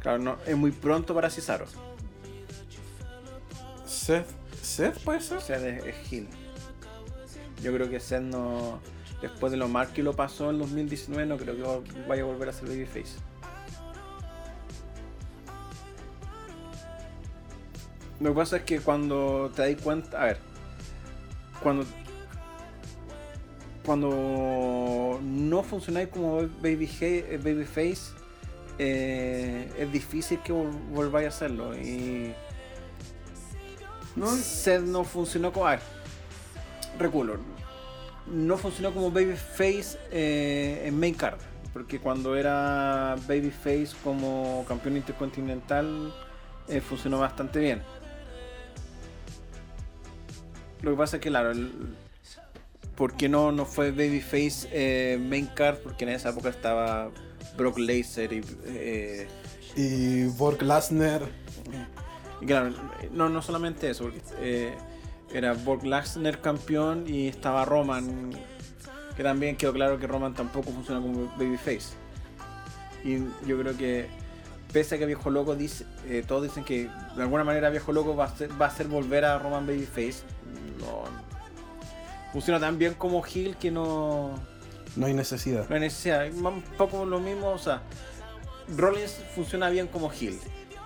Claro, 0.00 0.18
no, 0.18 0.36
es 0.46 0.56
muy 0.56 0.70
pronto 0.70 1.14
para 1.14 1.30
Cesaro. 1.30 1.66
Seth. 3.88 4.26
¿Seth 4.62 4.98
puede 5.00 5.20
ser? 5.20 5.40
Seth 5.40 5.86
es, 5.86 6.12
Hill. 6.12 6.28
Yo 7.62 7.72
creo 7.72 7.88
que 7.88 7.98
Seth 8.00 8.22
no. 8.22 8.80
Después 9.20 9.50
de 9.50 9.58
lo 9.58 9.66
mal 9.66 9.92
que 9.92 10.02
lo 10.02 10.14
pasó 10.14 10.50
en 10.50 10.58
2019, 10.58 11.26
no 11.26 11.36
creo 11.36 11.82
que 11.82 11.92
vaya 12.08 12.22
a 12.22 12.26
volver 12.26 12.48
a 12.50 12.52
ser 12.52 12.68
Babyface. 12.68 13.18
Lo 18.20 18.30
que 18.30 18.36
pasa 18.36 18.56
es 18.58 18.62
que 18.62 18.80
cuando 18.80 19.50
te 19.54 19.72
das 19.72 19.82
cuenta. 19.82 20.22
A 20.22 20.24
ver. 20.26 20.38
Cuando 21.62 21.84
cuando 23.88 25.18
no 25.22 25.62
funcionáis 25.62 26.08
como 26.08 26.42
eh, 26.42 26.48
babyface, 26.60 28.12
eh, 28.78 29.72
es 29.78 29.90
difícil 29.90 30.40
que 30.40 30.52
volváis 30.52 31.24
a 31.24 31.28
hacerlo. 31.30 31.74
Y 31.74 32.34
¿No? 34.18 34.34
Seth 34.34 34.82
no 34.82 35.04
funcionó 35.04 35.52
como. 35.52 35.66
A 35.66 35.78
reculo. 36.98 37.38
No 38.26 38.58
funcionó 38.58 38.92
como 38.92 39.10
babyface 39.10 39.98
eh, 40.10 40.82
en 40.84 40.98
main 40.98 41.14
card. 41.14 41.38
Porque 41.72 41.98
cuando 41.98 42.36
era 42.36 43.16
babyface 43.26 43.90
como 44.02 44.64
campeón 44.66 44.96
intercontinental, 44.96 46.12
eh, 46.66 46.80
funcionó 46.80 47.18
bastante 47.18 47.60
bien. 47.60 47.82
Lo 50.82 50.92
que 50.92 50.96
pasa 50.96 51.16
es 51.16 51.22
que, 51.22 51.28
claro, 51.28 51.52
¿Por 52.98 53.14
qué 53.14 53.28
no, 53.28 53.52
no 53.52 53.64
fue 53.64 53.92
Babyface 53.92 54.68
eh, 54.72 55.18
main 55.20 55.46
card? 55.46 55.76
Porque 55.84 56.02
en 56.02 56.10
esa 56.10 56.30
época 56.30 56.48
estaba 56.48 57.12
Brock 57.56 57.78
Lesnar 57.78 58.32
y... 58.32 58.44
Eh, 58.66 59.28
y 59.76 60.24
Borg 60.24 60.60
Lesnar. 60.62 61.22
Y 62.40 62.46
claro, 62.46 62.70
no, 63.12 63.28
no 63.28 63.42
solamente 63.42 63.90
eso, 63.90 64.04
porque 64.04 64.20
eh, 64.38 64.74
era 65.32 65.54
Borg 65.54 65.84
Lesnar 65.84 66.40
campeón 66.40 67.04
y 67.06 67.28
estaba 67.28 67.64
Roman 67.64 68.30
Que 69.16 69.22
también 69.22 69.56
quedó 69.56 69.72
claro 69.72 69.98
que 69.98 70.06
Roman 70.06 70.34
tampoco 70.34 70.70
funciona 70.70 71.00
como 71.00 71.26
babyface. 71.36 71.94
Y 73.04 73.18
yo 73.46 73.58
creo 73.58 73.76
que, 73.76 74.08
pese 74.72 74.96
a 74.96 74.98
que 74.98 75.06
Viejo 75.06 75.30
Loco 75.30 75.56
dice, 75.56 75.84
eh, 76.06 76.24
todos 76.26 76.42
dicen 76.42 76.64
que 76.64 76.88
de 77.16 77.22
alguna 77.22 77.44
manera 77.44 77.70
Viejo 77.70 77.92
Loco 77.92 78.16
va 78.16 78.24
a, 78.24 78.28
hacer, 78.28 78.50
va 78.60 78.66
a 78.66 78.68
hacer 78.68 78.86
volver 78.86 79.24
a 79.24 79.38
Roman 79.38 79.66
Babyface, 79.66 80.22
no. 80.80 81.04
Funciona 82.32 82.60
tan 82.60 82.78
bien 82.78 82.94
como 82.94 83.22
Hill 83.26 83.56
que 83.56 83.70
no. 83.70 84.38
No 84.96 85.06
hay 85.06 85.14
necesidad. 85.14 85.68
No 85.68 85.74
hay 85.74 85.80
necesidad. 85.80 86.30
Un 86.30 86.62
poco 86.76 87.04
lo 87.04 87.20
mismo, 87.20 87.50
o 87.50 87.58
sea, 87.58 87.82
Rollins 88.76 89.16
funciona 89.34 89.70
bien 89.70 89.86
como 89.86 90.12
Hill. 90.12 90.38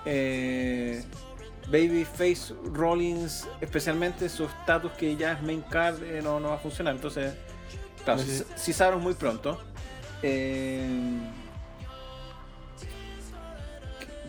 Eh, 0.04 1.02
Babyface 1.68 2.55
Rollins, 2.72 3.48
especialmente 3.60 4.28
su 4.28 4.44
estatus 4.44 4.93
que 4.93 5.16
ya 5.16 5.32
es 5.32 5.43
main 5.43 5.62
card, 5.62 6.02
eh, 6.02 6.20
no, 6.22 6.40
no 6.40 6.48
va 6.48 6.55
a 6.56 6.59
funcionar. 6.59 6.94
Entonces, 6.94 7.34
claro, 8.05 8.20
si, 8.20 8.43
si 8.56 8.72
sabemos 8.72 9.02
muy 9.02 9.14
pronto. 9.14 9.59
Eh, 10.22 10.86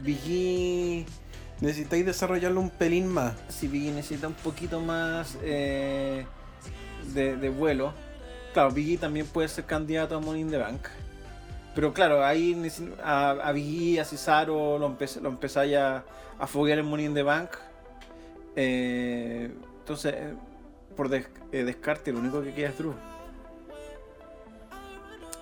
Biggie. 0.03 1.05
Necesitáis 1.61 2.05
desarrollarlo 2.05 2.60
un 2.60 2.69
pelín 2.69 3.07
más. 3.07 3.35
Si 3.47 3.68
Biggie 3.68 3.91
necesita 3.91 4.27
un 4.27 4.34
poquito 4.34 4.81
más 4.81 5.38
eh, 5.43 6.26
de, 7.14 7.49
vuelo. 7.49 7.93
Claro, 8.53 8.72
Biggie 8.72 8.97
también 8.97 9.26
puede 9.26 9.47
ser 9.47 9.65
candidato 9.65 10.18
a 10.18 10.19
Money 10.19 10.41
in 10.41 10.51
the 10.51 10.57
Bank. 10.57 10.88
Pero 11.75 11.93
claro, 11.93 12.23
ahí 12.23 12.55
a, 13.03 13.31
a 13.31 13.49
a 13.49 14.05
Cesaro 14.05 14.77
lo, 14.77 14.97
lo 15.21 15.29
empezáis 15.29 15.75
a, 15.75 16.03
a 16.39 16.47
foguear 16.47 16.79
en 16.79 16.85
Money 16.85 17.05
in 17.05 17.13
the 17.13 17.23
Bank. 17.23 17.49
Eh, 18.55 19.51
entonces, 19.79 20.13
eh, 20.15 20.33
por 20.95 21.09
descarte, 21.09 22.11
lo 22.11 22.19
único 22.19 22.41
que 22.43 22.53
queda 22.53 22.69
es 22.69 22.77
Drew. 22.77 22.93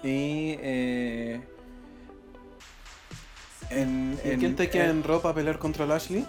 Y 0.04 0.58
en, 3.70 4.20
quién 4.40 4.56
te 4.56 4.70
queda 4.70 4.86
en, 4.86 5.04
ropa 5.04 5.30
a 5.30 5.34
pelear 5.34 5.60
contra 5.60 5.86
Lashley? 5.86 6.26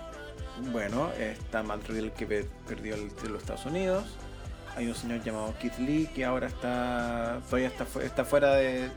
Bueno, 0.72 1.10
está 1.18 1.62
Matt 1.62 1.86
que 2.16 2.46
perdió 2.66 2.94
el 2.94 3.08
título 3.08 3.34
de 3.34 3.38
Estados 3.38 3.66
Unidos. 3.66 4.04
Hay 4.76 4.86
un 4.86 4.94
señor 4.94 5.22
llamado 5.22 5.54
Keith 5.60 5.78
Lee 5.78 6.08
que 6.14 6.24
ahora 6.24 6.46
está 6.46 7.40
todavía 7.46 7.68
está, 7.68 7.86
está 8.02 8.24
fuera 8.24 8.54
de 8.54 8.88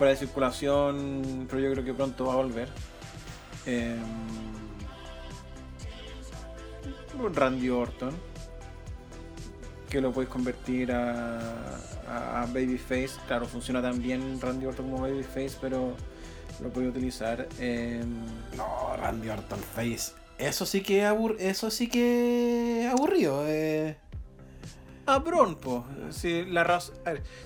fuera 0.00 0.12
de 0.12 0.16
circulación, 0.16 1.46
pero 1.46 1.60
yo 1.60 1.70
creo 1.72 1.84
que 1.84 1.92
pronto 1.92 2.24
va 2.24 2.32
a 2.32 2.36
volver. 2.36 2.68
Em, 3.66 4.00
Randy 7.34 7.68
Orton, 7.68 8.14
que 9.90 10.00
lo 10.00 10.10
puedes 10.10 10.30
convertir 10.30 10.90
a, 10.90 12.46
Babyface. 12.46 13.10
Claro, 13.26 13.44
funciona 13.44 13.82
también 13.82 14.40
Randy 14.40 14.64
Orton 14.64 14.90
como 14.90 15.02
Babyface, 15.02 15.58
pero 15.60 15.94
lo 16.62 16.70
puede 16.70 16.88
utilizar. 16.88 17.46
No, 18.56 18.96
Randy 18.96 19.28
Orton 19.28 19.58
Face. 19.58 20.12
Eso 20.38 20.64
sí 20.64 20.80
que 20.80 21.04
abur 21.04 21.36
eso 21.38 21.70
sí 21.70 21.90
que 21.90 22.88
aburrido. 22.90 23.46
Eh. 23.46 23.98
A 25.10 25.18
Bron. 25.18 25.58
Si 26.10 26.44
la, 26.44 26.80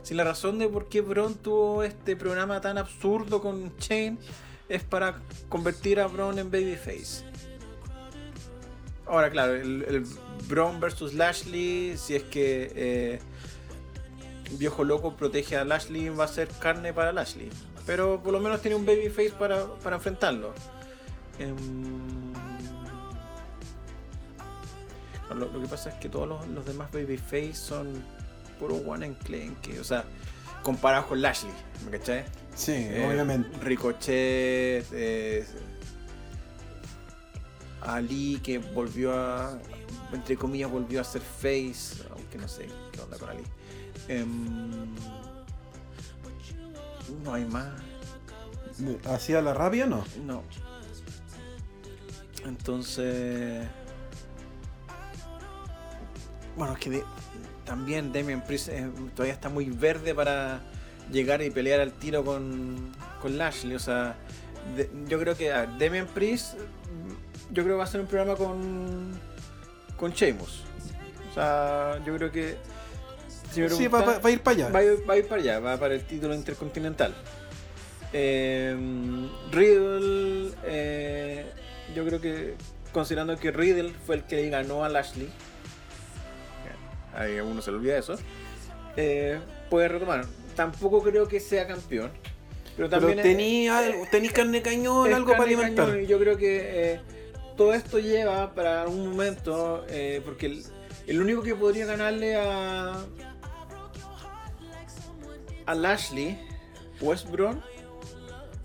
si 0.03 0.15
la 0.15 0.25
razón 0.25 0.59
de 0.59 0.69
por 0.69 0.89
qué 0.89 1.01
Bron 1.01 1.35
tuvo 1.35 1.83
este 1.83 2.17
programa 2.17 2.61
tan 2.61 2.79
absurdo 2.79 3.41
con 3.41 3.77
Chain 3.79 4.19
es 4.69 4.83
para 4.83 5.21
convertir 5.49 6.01
a 6.01 6.07
Bron 6.07 6.39
en 6.39 6.51
Babyface. 6.51 7.25
Ahora, 9.07 9.31
claro, 9.31 9.55
el, 9.55 9.85
el 9.89 10.07
Bron 10.49 10.81
versus 10.81 11.15
Lashley, 11.15 11.97
si 11.97 12.15
es 12.15 12.23
que 12.25 12.73
eh, 12.75 13.19
Viejo 14.53 14.85
Loco 14.85 15.17
protege 15.17 15.57
a 15.57 15.65
Lashley, 15.65 16.09
va 16.09 16.25
a 16.25 16.29
ser 16.29 16.49
carne 16.49 16.93
para 16.93 17.13
Lashley. 17.13 17.51
Pero 17.87 18.23
por 18.23 18.33
lo 18.33 18.41
menos 18.41 18.61
tiene 18.63 18.77
un 18.77 18.87
babyface 18.87 19.33
para, 19.33 19.67
para 19.83 19.97
enfrentarlo. 19.97 20.55
Em, 21.39 21.57
lo, 25.35 25.61
que 25.61 25.69
pasa 25.69 25.91
es 25.91 25.95
que 25.97 26.09
todos 26.09 26.29
los, 26.29 26.47
los 26.49 26.67
demás 26.67 26.91
babyface 26.93 27.55
son 27.55 28.03
puro 28.59 28.77
one 28.77 29.07
and 29.07 29.61
que 29.61 29.81
O 29.81 29.85
sea, 29.85 30.05
comparados 30.63 31.07
con 31.07 31.23
Lashley, 31.23 31.53
¿me 31.85 31.99
cachai? 31.99 32.25
Sí, 32.55 32.73
eh, 32.73 33.07
obviamente. 33.09 33.49
Ricochet, 33.61 34.87
eh, 34.93 35.47
Ali 37.83 38.41
que 38.43 38.59
volvió 38.59 39.13
a, 39.13 39.59
entre 40.13 40.37
comillas, 40.37 40.71
volvió 40.71 41.01
a 41.01 41.05
ser 41.05 41.23
face, 41.23 42.03
aunque 42.11 42.39
no 42.39 42.49
sé 42.49 42.69
qué 42.93 43.01
onda 43.01 43.19
con 43.19 43.29
Ali. 43.31 43.45
Em, 44.09 44.95
no 47.23 47.35
hay 47.35 47.45
más. 47.45 47.73
¿Hacía 49.07 49.41
la 49.41 49.55
rabia 49.55 49.87
no? 49.87 50.05
No. 50.25 50.43
Entonces. 52.45 53.67
Bueno, 56.57 56.75
es 56.75 56.79
que 56.79 57.03
también 57.65 58.13
Damien 58.13 58.43
Priest 58.43 58.69
eh, 58.69 58.89
todavía 59.15 59.35
está 59.35 59.49
muy 59.49 59.71
verde 59.71 60.15
para 60.15 60.61
llegar 61.11 61.43
y 61.43 61.51
pelear 61.51 61.81
al 61.81 61.93
tiro 61.93 62.25
con, 62.25 62.93
con 63.21 63.37
Lashley. 63.37 63.75
O 63.75 63.79
sea, 63.79 64.17
yo 65.09 65.19
creo 65.19 65.37
que 65.37 65.53
a 65.53 65.67
Damien 65.67 66.07
Priest, 66.07 66.55
yo 67.51 67.63
creo 67.63 67.75
que 67.75 67.79
va 67.79 67.85
a 67.85 67.89
ser 67.89 68.01
un 68.01 68.07
programa 68.07 68.37
con, 68.37 69.13
con 69.97 70.13
Sheamus. 70.13 70.63
O 71.31 71.35
sea, 71.35 72.01
yo 72.05 72.15
creo 72.17 72.31
que 72.31 72.57
sí, 73.51 73.89
va, 73.89 74.21
a 74.23 74.31
ir 74.31 74.41
para 74.41 74.57
allá. 74.57 74.69
Va, 74.71 74.79
a 75.15 75.17
ir 75.17 75.27
para 75.27 75.41
allá, 75.41 75.59
va 75.59 75.77
para 75.77 75.95
el 75.95 76.05
título 76.05 76.35
intercontinental. 76.35 77.15
Eh, 78.13 78.77
Riddle, 79.51 80.53
eh, 80.65 81.47
yo 81.95 82.05
creo 82.07 82.21
que 82.21 82.55
considerando 82.93 83.37
que 83.37 83.51
Riddle 83.51 83.93
fue 84.07 84.17
el 84.17 84.23
que 84.23 84.49
ganó 84.49 84.85
a 84.85 84.89
Lashley, 84.89 85.29
ahí 87.15 87.41
uno 87.41 87.63
se 87.63 87.71
le 87.71 87.79
olvida 87.79 87.99
eso, 87.99 88.17
eh, 88.97 89.39
puede 89.71 89.89
retomar. 89.89 90.27
Tampoco 90.55 91.03
creo 91.03 91.27
que 91.27 91.41
sea 91.41 91.67
campeón. 91.67 92.11
Pero 92.77 92.89
también 92.89 93.23
tenía, 93.23 93.81
tenía 94.11 94.33
carne 94.33 94.61
cañón, 94.61 95.13
algo 95.13 95.33
para 95.33 95.45
alimentar. 95.45 95.97
yo 96.01 96.19
creo 96.19 96.37
que 96.37 97.01
todo 97.57 97.73
esto 97.73 98.01
lleva 98.01 98.53
para 98.53 98.87
un 98.89 99.09
momento, 99.11 99.85
porque 100.25 100.47
el, 100.47 100.65
el 101.07 101.21
único 101.21 101.43
que 101.43 101.55
podría 101.55 101.87
ganarle 101.87 102.35
a, 102.37 103.05
a 105.67 105.75
Lashley 105.75 106.39
o 107.01 107.13
es 107.13 107.31
Braun, 107.31 107.61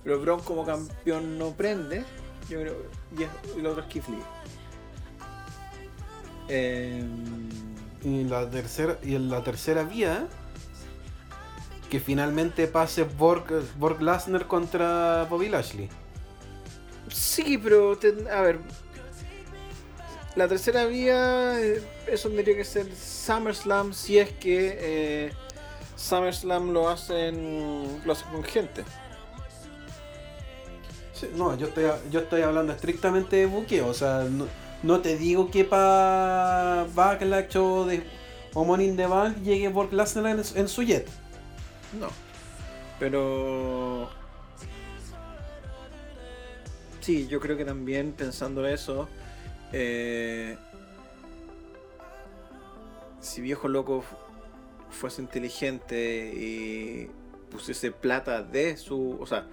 pero 0.04 0.20
Braun 0.20 0.42
como 0.42 0.66
campeón 0.66 1.38
no 1.38 1.52
prende, 1.52 2.04
yo 2.50 2.62
creo, 2.62 2.76
y, 3.18 3.60
el 3.60 3.66
otro 3.66 3.84
es 3.84 3.88
Keith 3.90 4.08
Lee. 4.08 4.24
Em, 6.48 7.50
y 8.04 8.24
la 8.24 8.50
tercera 8.50 8.98
y 9.04 9.16
en 9.16 9.30
la 9.30 9.44
tercera 9.44 9.84
vía 9.84 10.28
que 11.90 12.00
finalmente 12.00 12.68
pase 12.68 13.04
Borg, 13.04 13.46
Borg 13.78 14.02
Lasner 14.02 14.46
contra 14.46 15.26
Bobby 15.30 15.50
Lashley. 15.50 15.90
Sí, 17.12 17.58
pero 17.58 17.98
a 18.32 18.42
ver, 18.42 18.60
la 20.36 20.48
tercera 20.48 20.86
vía, 20.86 21.60
eh, 21.60 21.82
eso 22.08 22.30
tendría 22.30 22.56
que 22.56 22.64
ser 22.64 22.88
SummerSlam 22.96 23.94
si 23.94 24.20
es 24.20 24.32
que 24.34 24.78
eh, 24.80 25.32
SummerSlam 25.96 26.72
lo 26.72 26.90
hacen, 26.90 28.02
lo 28.06 28.14
hacen 28.14 28.28
con 28.32 28.44
gente. 28.44 28.84
no, 31.36 31.58
yo 31.58 31.68
estoy, 31.68 31.86
yo 32.12 32.20
estoy 32.20 32.44
hablando 32.44 32.72
estrictamente 32.72 33.38
de 33.38 33.46
buqueo, 33.48 33.88
o 33.88 33.94
sea, 33.94 34.26
no, 34.30 34.48
te 35.02 35.18
digo 35.18 35.52
que 35.52 35.64
para 35.64 36.88
Backlash 36.94 37.58
o, 37.58 37.86
de, 37.86 38.04
o 38.54 38.64
Money 38.64 38.88
in 38.88 38.98
the 38.98 39.08
Bank 39.08 39.38
llegue 39.44 39.70
Brock 39.70 39.92
Lesnar 39.92 40.40
en, 40.56 40.68
su 40.68 40.84
jet. 40.84 41.08
No, 42.00 42.08
pero... 43.00 44.10
Sí, 47.02 47.28
yo 47.28 47.40
creo 47.40 47.58
que 47.58 47.66
también 47.66 48.12
pensando 48.12 48.68
eso, 48.68 49.08
eh, 49.72 50.58
si 53.20 53.42
viejo 53.42 53.68
loco 53.68 54.04
fuese 54.92 55.22
inteligente 55.22 56.32
y 56.36 57.10
pusiese 57.50 57.92
plata 57.92 58.44
de 58.44 58.78
su. 58.78 59.18
O 59.20 59.26
sea, 59.26 59.48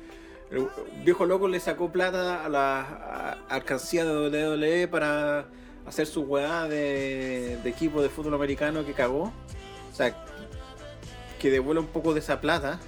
el 0.51 0.69
viejo 1.05 1.27
loco 1.27 1.49
le 1.49 1.59
sacó 1.61 1.91
plata 1.91 2.45
a 2.45 2.49
la 2.49 3.39
alcancía 3.49 4.05
de 4.05 4.49
WWE 4.49 4.89
para 4.89 5.47
hacer 5.87 6.07
su 6.07 6.23
weá 6.23 6.69
de, 6.69 7.59
equipo 7.65 8.03
de 8.03 8.09
fútbol 8.09 8.35
americano 8.35 8.85
que 8.85 8.93
cagó. 8.93 9.33
O 9.93 9.95
sea, 9.95 10.15
que 11.39 11.51
devuelva 11.51 11.83
un 11.83 11.89
poco 11.89 12.15
de 12.15 12.21
esa 12.21 12.41
plata. 12.41 12.79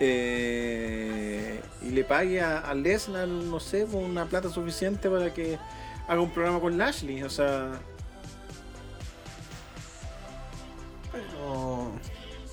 Eh, 0.00 1.60
y 1.82 1.90
le 1.90 2.04
pague 2.04 2.40
a, 2.40 2.74
Lesnar, 2.74 3.28
no 3.28 3.60
sé, 3.60 3.84
una 3.84 4.26
plata 4.26 4.48
suficiente 4.48 5.08
para 5.08 5.32
que 5.32 5.58
haga 6.08 6.20
un 6.20 6.30
programa 6.30 6.60
con 6.60 6.76
Lashley. 6.76 7.22
O 7.22 7.30
sea, 7.30 7.72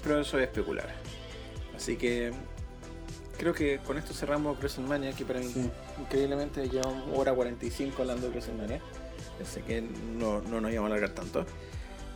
pero 0.03 0.21
eso 0.21 0.37
es 0.39 0.43
especular. 0.43 0.89
Así 1.75 1.95
que 1.95 2.31
creo 3.37 3.53
que 3.53 3.79
con 3.79 3.97
esto 3.97 4.13
cerramos 4.13 4.57
WrestleMania, 4.57 5.13
que 5.13 5.25
para 5.25 5.39
mí 5.39 5.51
increíblemente 5.99 6.69
llevamos 6.69 7.17
hora 7.17 7.33
45 7.33 8.01
hablando 8.01 8.27
de 8.27 8.29
WrestleMania. 8.29 8.81
Así 9.41 9.61
que 9.61 9.81
no, 9.81 10.41
no 10.41 10.61
nos 10.61 10.71
íbamos 10.71 10.91
a 10.91 10.95
alargar 10.95 11.15
tanto. 11.15 11.45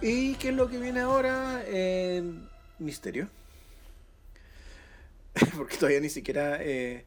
¿Y 0.01 0.35
qué 0.35 0.49
es 0.49 0.55
lo 0.55 0.69
que 0.69 0.79
viene 0.79 1.01
ahora? 1.01 1.63
Eh, 1.65 2.23
misterio. 2.79 3.29
Porque 5.57 5.77
todavía 5.77 5.99
ni 5.99 6.09
siquiera 6.09 6.57
eh, 6.61 7.05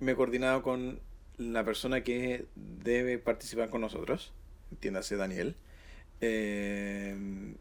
me 0.00 0.12
he 0.12 0.16
coordinado 0.16 0.62
con 0.62 1.00
la 1.38 1.64
persona 1.64 2.02
que 2.02 2.46
debe 2.54 3.18
participar 3.18 3.70
con 3.70 3.80
nosotros. 3.80 4.32
Entiéndase, 4.70 5.16
Daniel. 5.16 5.56
Eh, 6.20 7.54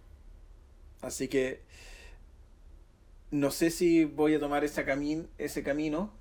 así 1.01 1.27
que 1.27 1.61
no 3.31 3.51
sé 3.51 3.69
si 3.69 4.05
voy 4.05 4.35
a 4.35 4.39
tomar 4.39 4.63
ese, 4.63 4.85
ese 5.37 5.63
camino, 5.63 6.11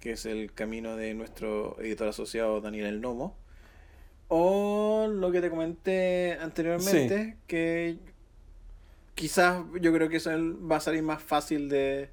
que 0.00 0.12
es 0.12 0.26
el 0.26 0.52
camino 0.52 0.96
de 0.96 1.14
nuestro 1.14 1.80
editor 1.80 2.08
asociado 2.08 2.60
Daniel 2.60 2.86
El 2.86 3.00
Nomo, 3.00 3.36
o 4.28 5.06
lo 5.08 5.30
que 5.30 5.40
te 5.40 5.50
comenté 5.50 6.38
anteriormente, 6.40 7.36
que 7.46 7.98
quizás 9.14 9.64
yo 9.80 9.92
creo 9.92 10.08
que 10.08 10.16
eso 10.16 10.30
va 10.70 10.76
a 10.76 10.80
salir 10.80 11.02
más 11.02 11.22
fácil 11.22 11.68
de, 11.68 12.10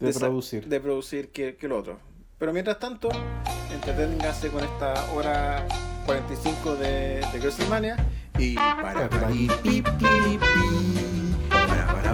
de, 0.00 0.12
producir, 0.12 0.66
de 0.66 0.80
producir 0.80 1.28
que, 1.30 1.56
que, 1.56 1.68
lo 1.68 1.78
otro. 1.78 1.98
Pero 2.38 2.52
mientras 2.52 2.78
tanto, 2.78 3.08
entreténgase 3.72 4.48
con 4.48 4.64
esta 4.64 5.12
hora 5.12 5.66
45 6.06 6.76
de, 6.76 7.20
de 7.20 7.96
y 8.38 8.54
para, 8.56 9.08
para, 9.08 9.30